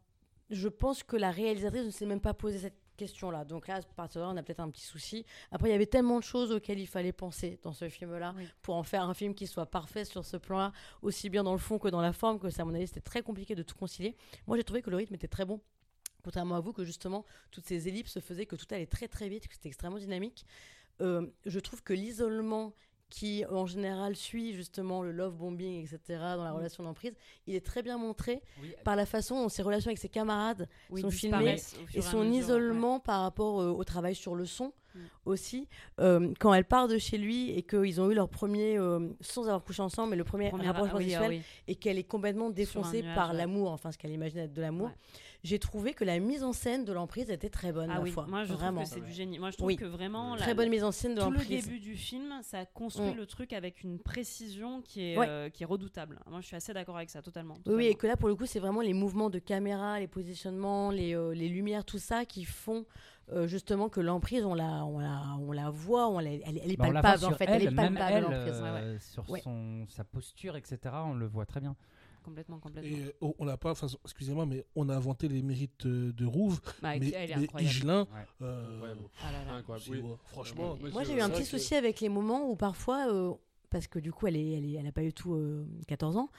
je 0.49 0.68
pense 0.69 1.03
que 1.03 1.18
la 1.18 1.31
réalisatrice 1.31 1.84
ne 1.85 1.90
s'est 1.90 2.06
même 2.06 2.22
pas 2.22 2.34
posé 2.34 2.60
cette 2.60 2.77
question-là. 2.95 3.45
Donc 3.45 3.68
là, 3.68 3.76
à 3.76 3.82
partir 3.95 4.22
de 4.22 4.26
là, 4.28 4.32
on 4.34 4.38
a 4.38 4.44
peut-être 4.44 4.60
un 4.60 4.70
petit 4.70 4.86
souci. 4.86 5.26
Après, 5.52 5.70
il 5.70 5.72
y 5.72 5.76
avait 5.76 5.86
tellement 5.86 6.20
de 6.20 6.24
choses 6.24 6.52
auxquelles 6.52 6.80
il 6.80 6.88
fallait 6.88 7.11
penser 7.11 7.60
dans 7.64 7.74
ce 7.74 7.90
film-là 7.90 8.34
Oui. 8.38 8.48
pour 8.61 8.76
en 8.76 8.84
faire 8.84 9.03
un 9.03 9.14
film 9.14 9.34
qui 9.34 9.48
soit 9.48 9.65
parfait 9.65 10.06
sur 10.06 10.26
ce 10.26 10.38
plan-là, 10.38 10.72
aussi 11.02 11.30
bien 11.30 11.44
dans 11.44 11.53
le 11.53 11.60
fond 11.60 11.80
que 11.80 11.88
dans 11.88 12.02
la 12.02 12.14
forme, 12.14 12.40
que 12.40 12.49
ça, 12.49 12.61
à 12.64 12.65
mon 12.65 12.74
avis, 12.74 12.88
c'était 12.88 13.02
très 13.02 13.22
compliqué 13.22 13.56
de 13.56 13.64
tout 13.64 13.76
concilier. 13.76 14.15
Moi, 14.48 14.57
j'ai 14.57 14.64
trouvé 14.64 14.82
que 14.82 14.90
le 14.90 14.98
rythme 14.98 15.15
était 15.15 15.28
très 15.28 15.45
bon. 15.45 15.60
Contrairement 16.24 16.56
à 16.56 16.60
vous, 16.61 16.72
que 16.72 16.86
justement, 16.86 17.26
toutes 17.52 17.65
ces 17.65 17.88
ellipses 17.88 18.20
faisaient 18.22 18.45
que 18.45 18.56
tout 18.56 18.65
allait 18.72 18.86
très 18.86 19.07
très 19.07 19.28
vite, 19.28 19.48
que 19.48 19.53
c'était 19.56 19.68
extrêmement 19.68 19.98
dynamique. 19.98 20.45
Euh, 21.02 21.28
je 21.45 21.60
trouve 21.60 21.84
que 21.84 21.94
l'isolement 21.94 22.74
qui, 23.14 23.45
en 23.45 23.68
général, 23.68 24.15
suit 24.15 24.53
justement 24.53 25.03
le 25.03 25.11
love 25.11 25.35
bombing, 25.35 25.84
etc., 25.84 25.99
dans 26.35 26.44
la 26.44 26.52
Mm. 26.52 26.56
relation 26.56 26.84
d'emprise, 26.84 27.14
il 27.45 27.53
est 27.53 27.64
très 27.64 27.84
bien 27.84 27.99
montré 27.99 28.41
Oui, 28.60 28.73
par 28.84 28.95
la 28.95 29.06
façon 29.06 29.35
dont 29.44 29.49
ses 29.49 29.61
relations 29.61 29.90
avec 29.90 29.99
ses 29.99 30.10
camarades 30.10 30.68
Oui, 30.90 31.02
sont 31.02 31.07
au 31.07 31.11
et 31.11 31.14
son 32.02 32.18
mesure, 32.18 32.19
ouais. 32.31 32.38
isolement 32.38 32.99
par 32.99 33.22
rapport 33.22 33.61
euh, 33.61 33.69
au 33.69 33.84
travail 33.84 34.15
sur 34.15 34.34
le 34.34 34.45
son 34.48 34.73
Mm. 34.95 34.99
aussi. 35.26 35.68
Euh, 35.99 36.31
quand 36.40 36.53
elle 36.53 36.65
part 36.65 36.88
de 36.88 36.98
chez 36.99 37.18
lui 37.19 37.49
et 37.52 37.61
qu'ils 37.64 37.99
ont 38.02 38.10
eu 38.11 38.14
leur 38.15 38.30
premier, 38.30 38.77
euh, 38.80 39.10
sans 39.22 39.44
avoir 39.44 39.64
couché 39.64 39.81
ensemble, 39.81 40.11
mais 40.11 40.15
le 40.18 40.23
premier 40.23 40.49
Première- 40.49 40.68
rapprochement 40.73 40.98
ah 40.99 41.03
oui, 41.03 41.14
ah 41.15 41.19
sexuel, 41.19 41.40
oui. 41.40 41.44
et 41.68 41.76
qu'elle 41.76 41.98
est 41.99 42.03
complètement 42.03 42.49
défoncée 42.52 43.02
nuage, 43.03 43.15
par 43.15 43.31
ouais. 43.31 43.38
l'amour, 43.38 43.72
enfin 43.72 43.91
ce 43.91 43.98
qu'elle 43.98 44.11
imagine 44.11 44.40
être 44.40 44.53
de 44.53 44.61
l'amour, 44.61 44.88
Ouais. 44.88 44.94
J'ai 45.44 45.60
trouvé 45.60 45.94
que 45.94 46.06
la 46.06 46.20
mise 46.20 46.44
en 46.44 46.53
scène 46.53 46.86
de 46.86 46.94
l'emprise 46.94 47.30
était 47.30 47.49
très 47.49 47.72
bonne, 47.74 47.90
Ah 47.91 47.95
ma 47.95 48.02
oui, 48.02 48.11
foi. 48.11 48.26
moi 48.28 48.45
je 48.45 48.53
Vraiment. 48.53 48.82
trouve 48.84 48.94
que 48.95 49.02
c'est 49.02 49.06
du 49.06 49.11
génie. 49.11 49.40
Moi 49.40 49.52
je 49.52 49.57
trouve 49.57 49.68
Oui. 49.68 49.76
que 49.76 49.84
vraiment 49.86 50.36
Très 50.38 50.48
la- 50.48 50.53
bonne 50.53 50.70
mise 50.70 50.84
en 50.86 50.91
scène 50.94 51.15
de 51.15 51.22
tout 51.22 51.30
le 51.30 51.36
l'emprise. 51.38 51.65
début 51.65 51.80
du 51.80 51.95
film, 51.95 52.40
ça 52.44 52.65
construit 52.65 53.11
Mm. 53.11 53.18
le 53.18 53.26
truc 53.26 53.52
avec 53.53 53.84
une 53.84 53.99
précision 53.99 54.82
qui 54.82 55.02
est, 55.11 55.18
Ouais. 55.18 55.28
euh, 55.28 55.49
qui 55.49 55.64
est 55.64 55.65
redoutable. 55.65 56.20
Moi, 56.30 56.40
je 56.41 56.48
suis 56.48 56.56
assez 56.56 56.74
d'accord 56.74 56.95
avec 56.95 57.10
ça, 57.10 57.22
totalement. 57.22 57.56
Oui, 57.65 57.86
et 57.88 57.95
que 57.95 58.07
là, 58.07 58.15
pour 58.15 58.30
le 58.30 58.36
coup, 58.36 58.45
c'est 58.45 58.60
vraiment 58.60 58.82
les 58.82 58.94
mouvements 58.94 59.30
de 59.30 59.40
caméra, 59.40 59.99
les 59.99 60.07
positionnements, 60.07 60.91
les, 60.91 61.14
euh, 61.15 61.34
les 61.34 61.49
lumières, 61.49 61.84
tout 61.84 61.99
ça 61.99 62.26
qui 62.26 62.45
font 62.45 62.86
euh, 63.32 63.48
justement 63.48 63.88
que 63.88 64.02
l'emprise, 64.02 64.44
on 64.44 64.53
la, 64.53 64.84
on, 64.86 64.99
la, 64.99 65.22
on 65.40 65.53
la 65.53 65.70
voit, 65.70 66.10
on 66.10 66.20
la- 66.20 66.30
elle, 66.34 66.60
elle 66.61 66.72
est 66.72 66.76
Bah, 66.76 66.91
la 66.91 67.02
palpable 67.02 67.34
en 67.34 67.38
fait, 67.38 67.45
elle, 67.48 67.61
elle 67.61 67.72
est 67.72 67.76
palpable 67.76 68.20
l'emprise. 68.34 68.61
euh, 68.61 68.98
sur 68.99 69.30
Ouais. 69.30 69.40
son, 69.40 69.86
sa 69.88 70.03
posture, 70.03 70.57
etc. 70.57 70.78
On 71.06 71.14
le 71.14 71.26
voit 71.26 71.45
très 71.45 71.61
bien. 71.61 71.74
Complètement, 72.23 72.59
complètement. 72.59 72.89
Et 72.89 73.03
euh, 73.21 73.33
on- 73.39 73.45
n'a 73.45 73.57
pas, 73.57 73.71
enfin, 73.71 73.87
excusez-moi, 74.05 74.45
mais 74.45 74.65
on 74.75 74.87
a 74.89 74.95
inventé 74.95 75.27
les 75.27 75.41
mérites 75.41 75.85
euh, 75.85 76.11
de 76.13 76.25
Rouve, 76.25 76.61
Bah, 76.81 76.97
mais, 76.97 77.09
elle 77.09 77.31
est 77.31 77.35
mais 77.35 77.43
incroyable. 77.43 77.75
Higelin, 77.75 78.01
Ouais. 78.03 78.07
euh, 78.41 78.73
Incroyable. 78.75 79.01
Ah 79.21 79.31
là 79.31 79.45
là. 79.45 79.53
Incroyable. 79.57 79.85
c'est- 79.85 79.91
Oui. 79.91 79.99
ouais, 80.01 80.15
franchement, 80.25 80.77
Moi, 80.93 81.03
j'ai 81.03 81.13
eu 81.15 81.21
un 81.21 81.29
petit 81.29 81.41
que- 81.43 81.47
souci 81.49 81.75
avec 81.75 81.99
les 82.01 82.09
moments 82.09 82.49
où 82.49 82.55
parfois, 82.55 83.11
euh, 83.11 83.33
parce 83.69 83.87
que 83.87 83.99
du 83.99 84.11
coup, 84.11 84.27
elle 84.27 84.37
est, 84.37 84.51
elle 84.51 84.65
est, 84.65 84.73
elle 84.73 84.87
a 84.87 84.91
pas 84.91 85.03
eu 85.03 85.11
tout 85.13 85.33
euh, 85.33 85.65
14 85.87 86.15
ans, 86.17 86.29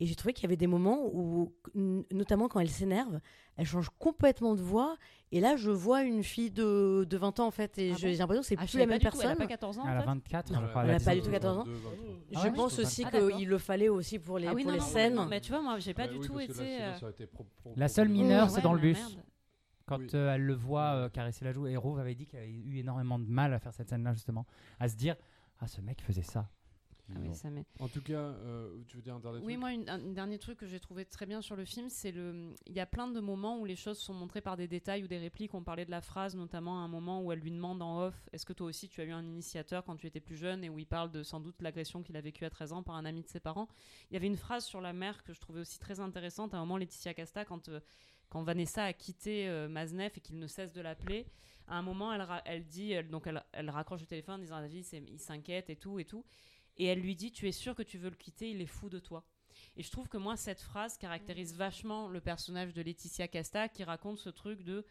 et 0.00 0.06
j'ai 0.06 0.14
trouvé 0.14 0.32
qu'il 0.32 0.44
y 0.44 0.46
avait 0.46 0.56
des 0.56 0.66
moments 0.66 1.06
où, 1.12 1.52
notamment 1.74 2.48
quand 2.48 2.60
elle 2.60 2.70
s'énerve, 2.70 3.20
elle 3.56 3.66
change 3.66 3.90
complètement 3.98 4.54
de 4.54 4.60
voix, 4.62 4.96
et 5.32 5.40
là, 5.40 5.56
je 5.56 5.70
vois 5.70 6.02
une 6.04 6.22
fille 6.22 6.50
de, 6.50 7.04
de 7.08 7.16
20 7.16 7.40
ans 7.40 7.46
en 7.46 7.50
fait, 7.50 7.76
et 7.78 7.88
Ah 7.90 7.92
bon 7.94 7.98
j'ai 7.98 8.16
l'impression 8.16 8.42
que 8.42 8.46
c'est 8.46 8.56
Ah, 8.58 8.64
plus 8.66 8.78
la 8.78 8.86
même 8.86 8.98
tout, 9.00 9.06
Elle 9.06 9.08
a 9.08 9.10
personne. 9.10 9.36
pas 9.38 9.46
14 9.46 9.78
ans 9.78 9.82
Elle 9.86 9.96
a 9.96 10.00
fait 10.00 10.06
24, 10.06 10.50
Non, 10.52 10.60
je 10.62 10.66
crois. 10.68 10.84
elle 10.84 10.90
a 10.90 10.94
a 10.94 11.00
pas 11.00 11.14
du 11.14 11.20
19. 11.20 11.24
tout 11.24 11.30
14 11.32 11.58
ans. 11.58 11.64
Ah 11.66 12.40
je 12.42 12.48
ouais, 12.48 12.52
pense 12.54 12.78
aussi. 12.78 13.04
Ah, 13.04 13.10
qu'il 13.10 13.48
le 13.48 13.58
fallait 13.58 13.88
aussi 13.88 14.18
pour 14.18 14.38
les, 14.38 14.46
Ah 14.46 14.52
oui, 14.54 14.62
pour 14.62 14.70
non, 14.70 14.74
les 14.76 14.80
non, 14.80 14.86
scènes. 14.86 15.26
mais 15.28 15.40
tu 15.40 15.50
vois, 15.50 15.62
moi, 15.62 15.78
j'ai 15.80 15.94
pas 15.94 16.06
Bah 16.06 16.12
du 16.12 16.18
oui, 16.18 16.26
tout 16.26 16.38
été. 16.38 16.52
euh, 16.82 16.92
La 17.76 17.88
seule 17.88 18.08
mineure, 18.08 18.50
c'est 18.50 18.60
dans 18.62 18.72
le 18.74 18.80
bus. 18.80 19.18
Quand 19.86 19.98
Oui. 19.98 20.08
euh, 20.12 20.34
elle 20.34 20.42
le 20.42 20.52
voit 20.54 20.92
euh, 20.94 21.08
caresser 21.08 21.46
la 21.46 21.52
joue, 21.52 21.66
et 21.66 21.74
Rove 21.76 21.98
avait 21.98 22.14
dit 22.14 22.26
qu'elle 22.26 22.40
avait 22.40 22.50
eu 22.50 22.76
énormément 22.78 23.18
de 23.18 23.24
mal 23.24 23.54
à 23.54 23.58
faire 23.58 23.72
cette 23.72 23.88
scène-là, 23.88 24.12
justement, 24.12 24.44
à 24.78 24.86
se 24.88 24.94
dire 24.96 25.16
Ah, 25.60 25.66
ce 25.66 25.80
mec 25.80 26.02
faisait 26.02 26.20
ça. 26.22 26.48
Ah 27.10 27.18
oui, 27.20 27.34
ça 27.34 27.48
En 27.80 27.88
tout 27.88 28.02
cas, 28.02 28.18
euh, 28.18 28.82
tu 28.86 28.96
veux 28.96 29.02
dire 29.02 29.14
un 29.14 29.20
dernier 29.20 29.38
Oui, 29.38 29.52
truc 29.54 29.60
moi, 29.60 29.72
une- 29.72 29.88
un 29.88 29.98
dernier 29.98 30.38
truc 30.38 30.58
que 30.58 30.66
j'ai 30.66 30.78
trouvé 30.78 31.04
très 31.06 31.24
bien 31.24 31.40
sur 31.40 31.56
le 31.56 31.64
film, 31.64 31.88
c'est 31.88 32.12
le. 32.12 32.54
Il 32.66 32.74
y 32.74 32.80
a 32.80 32.86
plein 32.86 33.08
de 33.08 33.18
moments 33.20 33.58
où 33.58 33.64
les 33.64 33.76
choses 33.76 33.98
sont 33.98 34.12
montrées 34.12 34.42
par 34.42 34.56
des 34.56 34.68
détails 34.68 35.04
ou 35.04 35.08
des 35.08 35.16
répliques. 35.18 35.54
On 35.54 35.62
parlait 35.62 35.86
de 35.86 35.90
la 35.90 36.02
phrase, 36.02 36.36
notamment 36.36 36.78
à 36.80 36.82
un 36.84 36.88
moment 36.88 37.22
où 37.22 37.32
elle 37.32 37.38
lui 37.40 37.50
demande 37.50 37.80
en 37.80 38.02
off 38.02 38.28
Est-ce 38.32 38.44
que 38.44 38.52
toi 38.52 38.66
aussi 38.66 38.88
tu 38.88 39.00
as 39.00 39.04
eu 39.04 39.12
un 39.12 39.24
initiateur 39.24 39.84
quand 39.84 39.96
tu 39.96 40.06
étais 40.06 40.20
plus 40.20 40.36
jeune? 40.36 40.64
Et 40.64 40.68
où 40.68 40.78
il 40.78 40.86
parle 40.86 41.10
de 41.10 41.22
sans 41.22 41.40
doute 41.40 41.62
l'agression 41.62 42.02
qu'il 42.02 42.16
a 42.16 42.20
vécue 42.20 42.44
à 42.44 42.50
13 42.50 42.72
ans 42.72 42.82
par 42.82 42.96
un 42.96 43.04
ami 43.06 43.22
de 43.22 43.28
ses 43.28 43.40
parents. 43.40 43.68
Il 44.10 44.14
y 44.14 44.16
avait 44.16 44.26
une 44.26 44.36
phrase 44.36 44.64
sur 44.66 44.80
la 44.82 44.92
mère 44.92 45.24
que 45.24 45.32
je 45.32 45.40
trouvais 45.40 45.60
aussi 45.60 45.78
très 45.78 46.00
intéressante. 46.00 46.52
À 46.52 46.58
un 46.58 46.60
moment, 46.60 46.76
Laetitia 46.76 47.14
Casta, 47.14 47.44
quand, 47.46 47.68
euh, 47.70 47.80
quand 48.28 48.42
Vanessa 48.42 48.84
a 48.84 48.92
quitté 48.92 49.48
euh, 49.48 49.68
Maznev 49.68 50.12
et 50.16 50.20
qu'il 50.20 50.38
ne 50.38 50.46
cesse 50.46 50.72
de 50.72 50.82
l'appeler, 50.82 51.26
à 51.68 51.78
un 51.78 51.82
moment, 51.82 52.12
elle, 52.12 52.26
elle 52.44 52.66
dit 52.66 52.92
elle- 52.92 53.08
donc 53.08 53.26
elle, 53.26 53.42
elle 53.52 53.70
raccroche 53.70 54.00
le 54.02 54.06
téléphone 54.06 54.34
en 54.36 54.38
disant 54.38 54.56
à 54.56 54.60
la 54.60 54.68
vie, 54.68 54.82
c'est- 54.82 55.02
il 55.08 55.18
s'inquiète 55.18 55.70
et 55.70 55.76
tout 55.76 55.98
et 55.98 56.04
tout. 56.04 56.24
Et 56.78 56.86
elle 56.86 57.00
lui 57.00 57.16
dit 57.16 57.32
Tu 57.32 57.48
es 57.48 57.52
sûr 57.52 57.74
que 57.74 57.82
tu 57.82 57.98
veux 57.98 58.10
le 58.10 58.16
quitter 58.16 58.50
Il 58.50 58.60
est 58.60 58.66
fou 58.66 58.88
de 58.88 58.98
toi. 58.98 59.24
Et 59.76 59.82
je 59.82 59.90
trouve 59.90 60.08
que 60.08 60.16
moi, 60.16 60.36
cette 60.36 60.60
phrase 60.60 60.96
caractérise 60.98 61.54
vachement 61.54 62.08
le 62.08 62.20
personnage 62.20 62.72
de 62.72 62.82
Laetitia 62.82 63.28
Casta 63.28 63.68
qui 63.68 63.84
raconte 63.84 64.18
ce 64.18 64.30
truc 64.30 64.62
de 64.62 64.84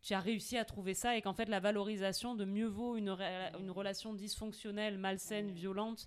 tu 0.00 0.14
as 0.14 0.20
réussi 0.20 0.56
à 0.56 0.64
trouver 0.64 0.94
ça 0.94 1.16
et 1.16 1.22
qu'en 1.22 1.34
fait 1.34 1.48
la 1.48 1.58
valorisation 1.58 2.36
de 2.36 2.44
mieux 2.44 2.68
vaut 2.68 2.96
une, 2.96 3.08
une 3.58 3.70
relation 3.70 4.14
dysfonctionnelle, 4.14 4.96
malsaine, 4.96 5.50
violente, 5.50 6.06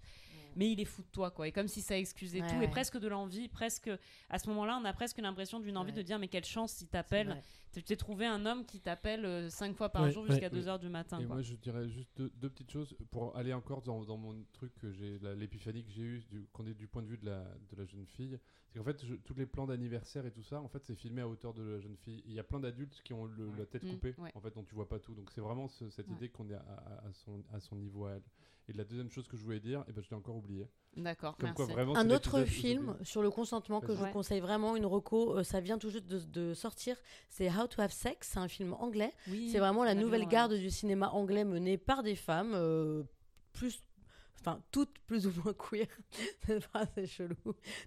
mais 0.56 0.72
il 0.72 0.80
est 0.80 0.86
fou 0.86 1.02
de 1.02 1.08
toi 1.12 1.30
quoi. 1.30 1.48
Et 1.50 1.52
comme 1.52 1.68
si 1.68 1.82
ça 1.82 1.98
excusait 1.98 2.42
Ouais, 2.42 2.48
tout 2.48 2.56
ouais. 2.56 2.66
et 2.66 2.70
presque 2.70 2.98
de 2.98 3.08
l'envie, 3.10 3.50
presque 3.50 3.92
à 4.30 4.40
ce 4.40 4.48
moment-là 4.50 4.80
on 4.82 4.86
a 4.86 4.94
presque 4.94 5.18
l'impression 5.18 5.60
d'une 5.60 5.76
envie 5.76 5.92
Ouais. 5.92 5.98
de 5.98 6.02
dire 6.04 6.20
mais 6.20 6.30
quelle 6.30 6.46
chance 6.46 6.80
il 6.82 6.88
t'appelle. 6.88 7.42
Tu 7.74 7.82
t'es 7.84 7.96
trouvé 7.96 8.26
un 8.26 8.46
homme 8.46 8.66
qui 8.66 8.82
t'appelle 8.82 9.24
euh, 9.26 9.50
cinq 9.50 9.76
fois 9.76 9.88
par 9.90 10.04
Ouais, 10.04 10.12
jour 10.12 10.26
jusqu'à 10.26 10.50
ouais. 10.50 10.60
2h 10.62 10.80
du 10.80 10.90
matin. 10.90 11.20
Et 11.20 11.26
quoi. 11.26 11.36
moi, 11.36 11.42
je 11.42 11.56
dirais 11.56 11.88
juste 11.88 12.10
deux, 12.18 12.30
deux 12.36 12.50
petites 12.50 12.70
choses 12.70 12.94
pour 13.12 13.36
aller 13.38 13.54
encore 13.54 13.82
dans, 13.82 14.04
dans 14.04 14.18
mon 14.18 14.36
truc 14.52 14.74
que 14.76 14.92
j'ai, 14.92 15.20
l'épiphanie 15.38 15.84
que 15.86 15.92
j'ai 15.92 16.02
eue, 16.02 16.20
du, 16.30 16.46
qu'on 16.52 16.68
est 16.68 16.74
du 16.74 16.88
point 16.88 17.02
de 17.02 17.08
vue 17.08 17.18
de 17.18 17.26
la, 17.26 17.40
de 17.44 17.76
la 17.78 17.86
jeune 17.86 18.06
fille. 18.08 18.38
C'est 18.70 18.80
qu'en 18.80 18.86
fait, 18.86 19.06
je- 19.06 19.16
tous 19.16 19.36
les 19.36 19.46
plans 19.46 19.68
d'anniversaire 19.68 20.26
et 20.26 20.32
tout 20.32 20.44
ça, 20.44 20.62
en 20.62 20.68
fait, 20.68 20.84
c'est 20.84 20.96
filmé 20.96 21.22
à 21.22 21.28
hauteur 21.30 21.54
de 21.54 21.64
la 21.64 21.80
jeune 21.80 21.96
fille. 21.96 22.22
Il 22.26 22.34
y 22.34 22.40
a 22.40 22.44
plein 22.44 22.60
d'adultes 22.60 23.02
qui 23.06 23.14
ont 23.14 23.26
le- 23.26 23.52
la 23.58 23.66
tête 23.66 23.84
Mm, 23.84 23.90
coupée, 23.90 24.16
ouais. 24.18 24.32
en 24.36 24.42
fait, 24.42 24.54
dont 24.54 24.64
tu 24.64 24.76
vois 24.76 24.90
pas 24.90 25.00
tout. 25.00 25.14
Donc, 25.16 25.32
c'est 25.32 25.42
vraiment 25.42 25.70
ce- 25.70 25.90
cette 25.90 26.08
Ouais. 26.10 26.16
idée 26.16 26.30
qu'on 26.30 26.50
est 26.50 26.54
à, 26.56 26.60
à- 26.60 27.08
à 27.08 27.14
son, 27.14 27.42
à 27.54 27.60
son 27.62 27.78
niveau 27.78 28.06
à 28.06 28.12
elle. 28.16 28.24
Et 28.68 28.74
la 28.74 28.84
deuxième 28.86 29.10
chose 29.10 29.28
que 29.28 29.36
je 29.36 29.44
voulais 29.44 29.60
dire, 29.60 29.84
et 29.88 29.92
ben, 29.92 30.02
je 30.04 30.10
l'ai 30.10 30.16
encore 30.16 30.36
oublié. 30.38 30.70
D'accord, 30.96 31.36
Comme 31.38 31.54
quoi, 31.54 31.66
merci. 31.66 31.74
vraiment, 31.74 31.96
c'est 31.96 32.00
Un 32.02 32.10
autre 32.12 32.44
film 32.44 32.96
sur 33.02 33.22
le 33.22 33.32
consentement 33.32 33.82
que 33.82 33.94
je 33.94 33.98
vous 34.00 34.12
conseille 34.12 34.40
vraiment, 34.40 34.76
une 34.76 34.86
reco, 34.86 35.38
euh, 35.40 35.44
ça 35.44 35.60
vient 35.62 35.78
tout 35.78 35.90
juste 35.90 36.06
de, 36.06 36.20
de 36.20 36.54
sortir, 36.54 36.96
c'est 37.28 37.50
How 37.50 37.61
to 37.68 37.82
Have 37.82 37.92
Sex, 37.92 38.30
c'est 38.34 38.40
un 38.40 38.48
film 38.48 38.74
anglais. 38.74 39.12
Oui, 39.30 39.50
C'est 39.52 39.60
vraiment 39.60 39.84
la 39.84 39.96
nouvelle 39.96 40.22
ouais. 40.22 40.28
garde 40.28 40.54
du 40.54 40.70
cinéma 40.70 41.10
anglais 41.10 41.44
menée 41.44 41.78
par 41.78 42.04
des 42.04 42.16
femmes, 42.16 42.54
euh, 42.54 43.04
plus, 43.54 43.84
enfin 44.42 44.62
toutes 44.72 44.98
plus 45.06 45.28
ou 45.28 45.32
moins 45.44 45.54
queer. 45.54 45.88
Cette 46.46 46.64
phrase 46.64 46.88
est 46.98 47.06
chelou. 47.06 47.36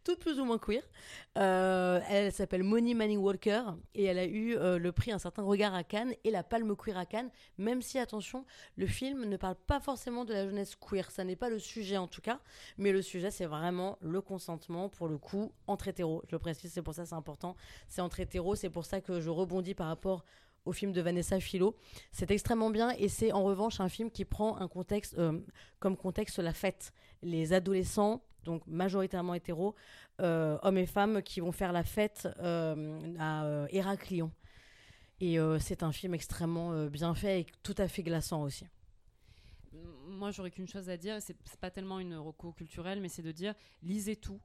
Toutes 0.04 0.20
plus 0.20 0.38
ou 0.38 0.44
moins 0.44 0.58
queer. 0.58 0.82
Euh, 1.36 2.00
elle 2.08 2.32
s'appelle 2.32 2.62
Moni 2.62 2.94
Manning 2.94 3.18
Walker 3.18 3.62
et 3.94 4.04
elle 4.04 4.18
a 4.18 4.24
eu 4.24 4.56
euh, 4.56 4.78
le 4.78 4.92
prix 4.92 5.12
Un 5.12 5.18
certain 5.18 5.42
regard 5.42 5.74
à 5.74 5.84
Cannes 5.84 6.14
et 6.24 6.30
la 6.30 6.42
Palme 6.42 6.76
queer 6.76 6.96
à 6.96 7.06
Cannes. 7.06 7.30
Même 7.58 7.82
si 7.82 7.98
attention, 7.98 8.44
le 8.76 8.86
film 8.86 9.24
ne 9.24 9.36
parle 9.36 9.56
pas 9.66 9.80
forcément 9.80 10.24
de 10.24 10.32
la 10.32 10.46
jeunesse 10.46 10.76
queer, 10.76 11.10
ça 11.10 11.24
n'est 11.24 11.36
pas 11.36 11.50
le 11.50 11.58
sujet 11.58 11.96
en 11.96 12.06
tout 12.06 12.20
cas, 12.20 12.40
mais 12.78 12.92
le 12.92 13.02
sujet 13.02 13.30
c'est 13.30 13.46
vraiment 13.46 13.98
le 14.00 14.20
consentement 14.20 14.88
pour 14.88 15.08
le 15.08 15.18
coup 15.18 15.52
entre 15.66 15.88
hétéros. 15.88 16.22
Je 16.28 16.34
le 16.34 16.38
précise, 16.38 16.72
c'est 16.72 16.82
pour 16.82 16.94
ça 16.94 17.04
c'est 17.04 17.14
important. 17.14 17.56
C'est 17.88 18.00
entre 18.00 18.20
hétéros, 18.20 18.54
c'est 18.54 18.70
pour 18.70 18.84
ça 18.84 19.00
que 19.00 19.20
je 19.20 19.30
rebondis 19.30 19.74
par 19.74 19.88
rapport 19.88 20.24
au 20.64 20.72
film 20.72 20.92
de 20.92 21.00
Vanessa 21.00 21.40
Philo. 21.40 21.76
C'est 22.12 22.30
extrêmement 22.30 22.70
bien 22.70 22.90
et 22.98 23.08
c'est 23.08 23.32
en 23.32 23.44
revanche 23.44 23.80
un 23.80 23.88
film 23.88 24.10
qui 24.10 24.24
prend 24.24 24.56
un 24.58 24.68
contexte 24.68 25.14
euh, 25.18 25.40
comme 25.78 25.96
contexte 25.96 26.38
la 26.38 26.52
fête. 26.52 26.92
Les 27.22 27.52
adolescents, 27.52 28.22
donc 28.44 28.66
majoritairement 28.66 29.34
hétéros, 29.34 29.74
euh, 30.20 30.58
hommes 30.62 30.78
et 30.78 30.86
femmes 30.86 31.22
qui 31.22 31.40
vont 31.40 31.52
faire 31.52 31.72
la 31.72 31.84
fête 31.84 32.28
euh, 32.40 33.14
à 33.18 33.66
Héraclion. 33.70 34.30
Et 35.20 35.38
c'est 35.60 35.82
un 35.82 35.92
film 35.92 36.12
extrêmement 36.12 36.86
bien 36.86 37.14
fait 37.14 37.40
et 37.40 37.46
tout 37.62 37.74
à 37.78 37.88
fait 37.88 38.02
glaçant 38.02 38.42
aussi. 38.42 38.66
moi, 40.08 40.32
j'aurais 40.32 40.50
qu'une 40.50 40.68
chose 40.68 40.90
à 40.90 40.98
dire. 40.98 41.16
C'est 41.22 41.36
pas 41.60 41.70
tellement 41.70 41.98
une 42.00 42.16
reco 42.16 42.52
culturelle, 42.52 43.00
mais 43.00 43.08
c'est 43.08 43.22
de 43.22 43.32
dire 43.32 43.54
lisez 43.82 44.16
tout. 44.16 44.40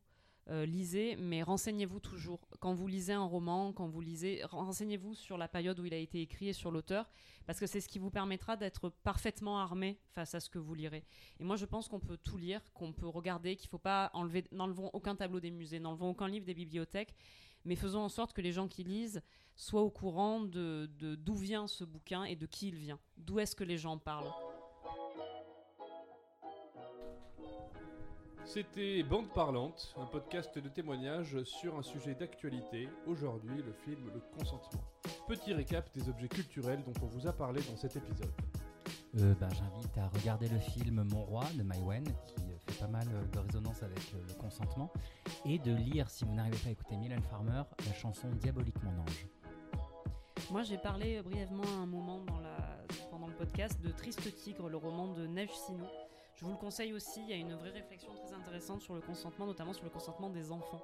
Euh, 0.50 0.66
lisez, 0.66 1.16
mais 1.18 1.44
renseignez-vous 1.44 2.00
toujours. 2.00 2.40
Quand 2.60 2.74
vous 2.74 2.88
lisez 2.88 3.14
un 3.14 3.24
roman, 3.24 3.72
quand 3.72 3.88
vous 3.88 4.02
lisez, 4.02 4.42
renseignez-vous 4.46 5.14
sur 5.14 5.38
la 5.38 5.48
période 5.48 5.80
où 5.80 5.86
il 5.86 5.94
a 5.94 5.98
été 5.98 6.22
écrit 6.22 6.50
et 6.50 6.54
sur 6.54 6.72
l'auteur, 6.72 7.08
parce 7.46 7.60
que 7.60 7.68
c'est 7.68 7.82
ce 7.82 7.88
qui 7.88 8.00
vous 8.00 8.10
permettra 8.10 8.58
d'être 8.58 8.90
parfaitement 8.90 9.60
armé 9.60 10.00
face 10.16 10.34
à 10.34 10.40
ce 10.40 10.50
que 10.50 10.58
vous 10.58 10.74
lirez. 10.74 11.06
Et 11.40 11.44
moi, 11.44 11.56
je 11.56 11.66
pense 11.66 11.88
qu'on 11.88 12.00
peut 12.00 12.18
tout 12.18 12.38
lire, 12.38 12.62
qu'on 12.74 12.94
peut 12.94 13.08
regarder, 13.08 13.56
qu'il 13.58 13.68
ne 13.68 13.72
faut 13.72 13.78
pas 13.78 14.10
enlever, 14.14 14.44
n'enlevons 14.52 14.90
aucun 14.94 15.16
tableau 15.16 15.40
des 15.40 15.52
musées, 15.52 15.80
n'enlevons 15.80 16.10
aucun 16.10 16.28
livre 16.28 16.46
des 16.46 16.56
bibliothèques, 16.56 17.14
mais 17.64 17.76
faisons 17.76 18.02
en 18.02 18.10
sorte 18.10 18.34
que 18.34 18.42
les 18.42 18.52
gens 18.52 18.68
qui 18.68 18.84
lisent 18.84 19.22
soient 19.56 19.84
au 19.84 19.92
courant 19.92 20.40
de 20.40 20.90
d'où 20.98 21.36
vient 21.36 21.68
ce 21.68 21.84
bouquin 21.84 22.24
et 22.24 22.36
de 22.36 22.48
qui 22.48 22.70
il 22.70 22.76
vient. 22.76 23.00
D'où 23.18 23.40
est-ce 23.40 23.56
que 23.56 23.64
les 23.64 23.78
gens 23.78 24.00
parlent? 24.00 24.32
C'était 28.50 29.04
Bande 29.04 29.30
Parlante, 29.32 29.94
un 29.96 30.08
podcast 30.08 30.58
de 30.58 30.68
témoignages 30.70 31.44
sur 31.44 31.78
un 31.78 31.84
sujet 31.84 32.16
d'actualité, 32.16 32.90
aujourd'hui 33.06 33.62
le 33.62 33.72
film 33.72 34.10
Le 34.12 34.20
Consentement. 34.36 34.82
Petit 35.28 35.54
récap 35.54 35.88
des 35.94 36.10
objets 36.10 36.30
culturels 36.30 36.82
dont 36.84 37.00
on 37.04 37.06
vous 37.06 37.28
a 37.28 37.32
parlé 37.32 37.62
dans 37.70 37.78
cet 37.78 37.96
épisode. 37.98 38.32
Euh, 39.20 39.36
bah, 39.40 39.50
J'invite 39.54 39.96
à 40.00 40.08
regarder 40.08 40.50
le 40.50 40.58
film 40.58 41.04
Mon 41.12 41.26
Roi 41.26 41.44
de 41.60 41.62
Mai 41.62 41.78
Wen, 41.86 42.04
qui 42.04 42.42
fait 42.66 42.80
pas 42.80 42.88
mal 42.88 43.08
euh, 43.14 43.24
de 43.28 43.38
résonance 43.38 43.84
avec 43.84 44.00
euh, 44.16 44.28
le 44.28 44.34
consentement, 44.34 44.92
et 45.46 45.60
de 45.60 45.76
lire, 45.76 46.10
si 46.10 46.26
vous 46.26 46.34
n'arrivez 46.34 46.58
pas 46.58 46.70
à 46.70 46.72
écouter 46.72 46.98
Mylène 46.98 47.22
Farmer, 47.30 47.62
la 47.86 47.94
chanson 47.94 48.30
Diabolique 48.42 48.82
mon 48.82 49.00
ange. 49.04 49.28
Moi, 50.50 50.64
j'ai 50.64 50.80
parlé 50.80 51.22
brièvement 51.22 51.62
à 51.62 51.84
un 51.84 51.86
moment 51.86 52.22
dans 52.26 52.40
la... 52.40 52.84
pendant 53.12 53.28
le 53.28 53.36
podcast 53.36 53.80
de 53.80 53.92
Triste 53.92 54.36
Tigre, 54.38 54.70
le 54.70 54.78
roman 54.78 55.14
de 55.14 55.28
Neige 55.28 55.54
Sinou. 55.54 55.86
Je 56.40 56.46
vous 56.46 56.52
le 56.52 56.58
conseille 56.58 56.94
aussi, 56.94 57.20
il 57.22 57.30
y 57.30 57.34
a 57.34 57.36
une 57.36 57.54
vraie 57.54 57.72
réflexion 57.72 58.10
très 58.26 58.34
intéressante 58.34 58.82
sur 58.82 58.96
le 58.96 59.02
consentement, 59.02 59.46
notamment 59.46 59.74
sur 59.74 59.84
le 59.84 59.90
consentement 59.90 60.30
des 60.30 60.54
enfants. 60.54 60.82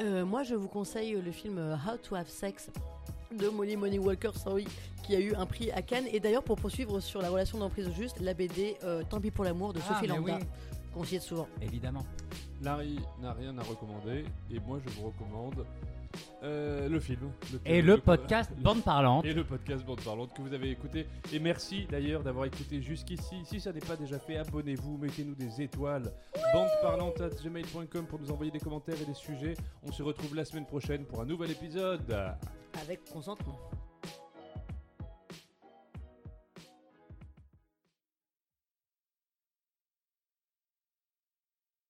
Euh, 0.00 0.24
moi, 0.24 0.42
je 0.42 0.56
vous 0.56 0.66
conseille 0.66 1.12
le 1.12 1.30
film 1.30 1.58
euh, 1.58 1.76
How 1.76 1.96
to 1.96 2.16
Have 2.16 2.28
Sex 2.28 2.70
de 3.30 3.48
Molly 3.48 3.76
Money 3.76 4.00
Walker, 4.00 4.32
sorry, 4.34 4.66
qui 5.04 5.14
a 5.14 5.20
eu 5.20 5.32
un 5.36 5.46
prix 5.46 5.70
à 5.70 5.82
Cannes. 5.82 6.06
Et 6.10 6.18
d'ailleurs, 6.18 6.42
pour 6.42 6.56
poursuivre 6.56 6.98
sur 6.98 7.22
la 7.22 7.30
relation 7.30 7.58
d'emprise 7.58 7.88
juste, 7.92 8.18
la 8.20 8.34
BD 8.34 8.76
euh, 8.82 9.04
Tant 9.08 9.20
pis 9.20 9.30
pour 9.30 9.44
l'amour 9.44 9.72
de 9.72 9.80
Ah, 9.84 9.94
Sophie 9.94 10.08
Lambda, 10.08 10.38
oui. 10.38 10.44
qu'on 10.92 11.04
cite 11.04 11.22
souvent. 11.22 11.46
Évidemment. 11.62 12.04
Larry 12.62 12.98
n'a 13.20 13.32
rien 13.32 13.56
à 13.58 13.62
recommander, 13.62 14.24
et 14.50 14.58
moi 14.60 14.80
je 14.84 14.90
vous 14.94 15.06
recommande 15.06 15.64
euh, 16.42 16.88
le 16.88 17.00
film. 17.00 17.30
Et 17.64 17.82
le 17.82 17.98
podcast 17.98 18.50
Bande 18.58 18.82
Parlante. 18.82 19.24
Et 19.24 19.32
le 19.32 19.44
podcast 19.44 19.84
Bande 19.84 20.00
Parlante 20.00 20.32
que 20.34 20.42
vous 20.42 20.54
avez 20.54 20.70
écouté. 20.70 21.06
Et 21.32 21.38
merci 21.38 21.86
d'ailleurs 21.90 22.22
d'avoir 22.22 22.46
écouté 22.46 22.80
jusqu'ici. 22.80 23.36
Si 23.44 23.60
ça 23.60 23.72
n'est 23.72 23.80
pas 23.80 23.96
déjà 23.96 24.18
fait, 24.18 24.36
abonnez-vous, 24.38 24.98
mettez-nous 24.98 25.34
des 25.34 25.62
étoiles. 25.62 26.12
Bandeparlante.gmail.com 26.52 28.06
pour 28.06 28.18
nous 28.18 28.30
envoyer 28.30 28.50
des 28.50 28.60
commentaires 28.60 29.00
et 29.00 29.06
des 29.06 29.14
sujets. 29.14 29.54
On 29.82 29.92
se 29.92 30.02
retrouve 30.02 30.34
la 30.34 30.44
semaine 30.44 30.66
prochaine 30.66 31.04
pour 31.04 31.20
un 31.20 31.26
nouvel 31.26 31.50
épisode. 31.50 32.14
Avec 32.80 33.04
consentement. 33.10 33.58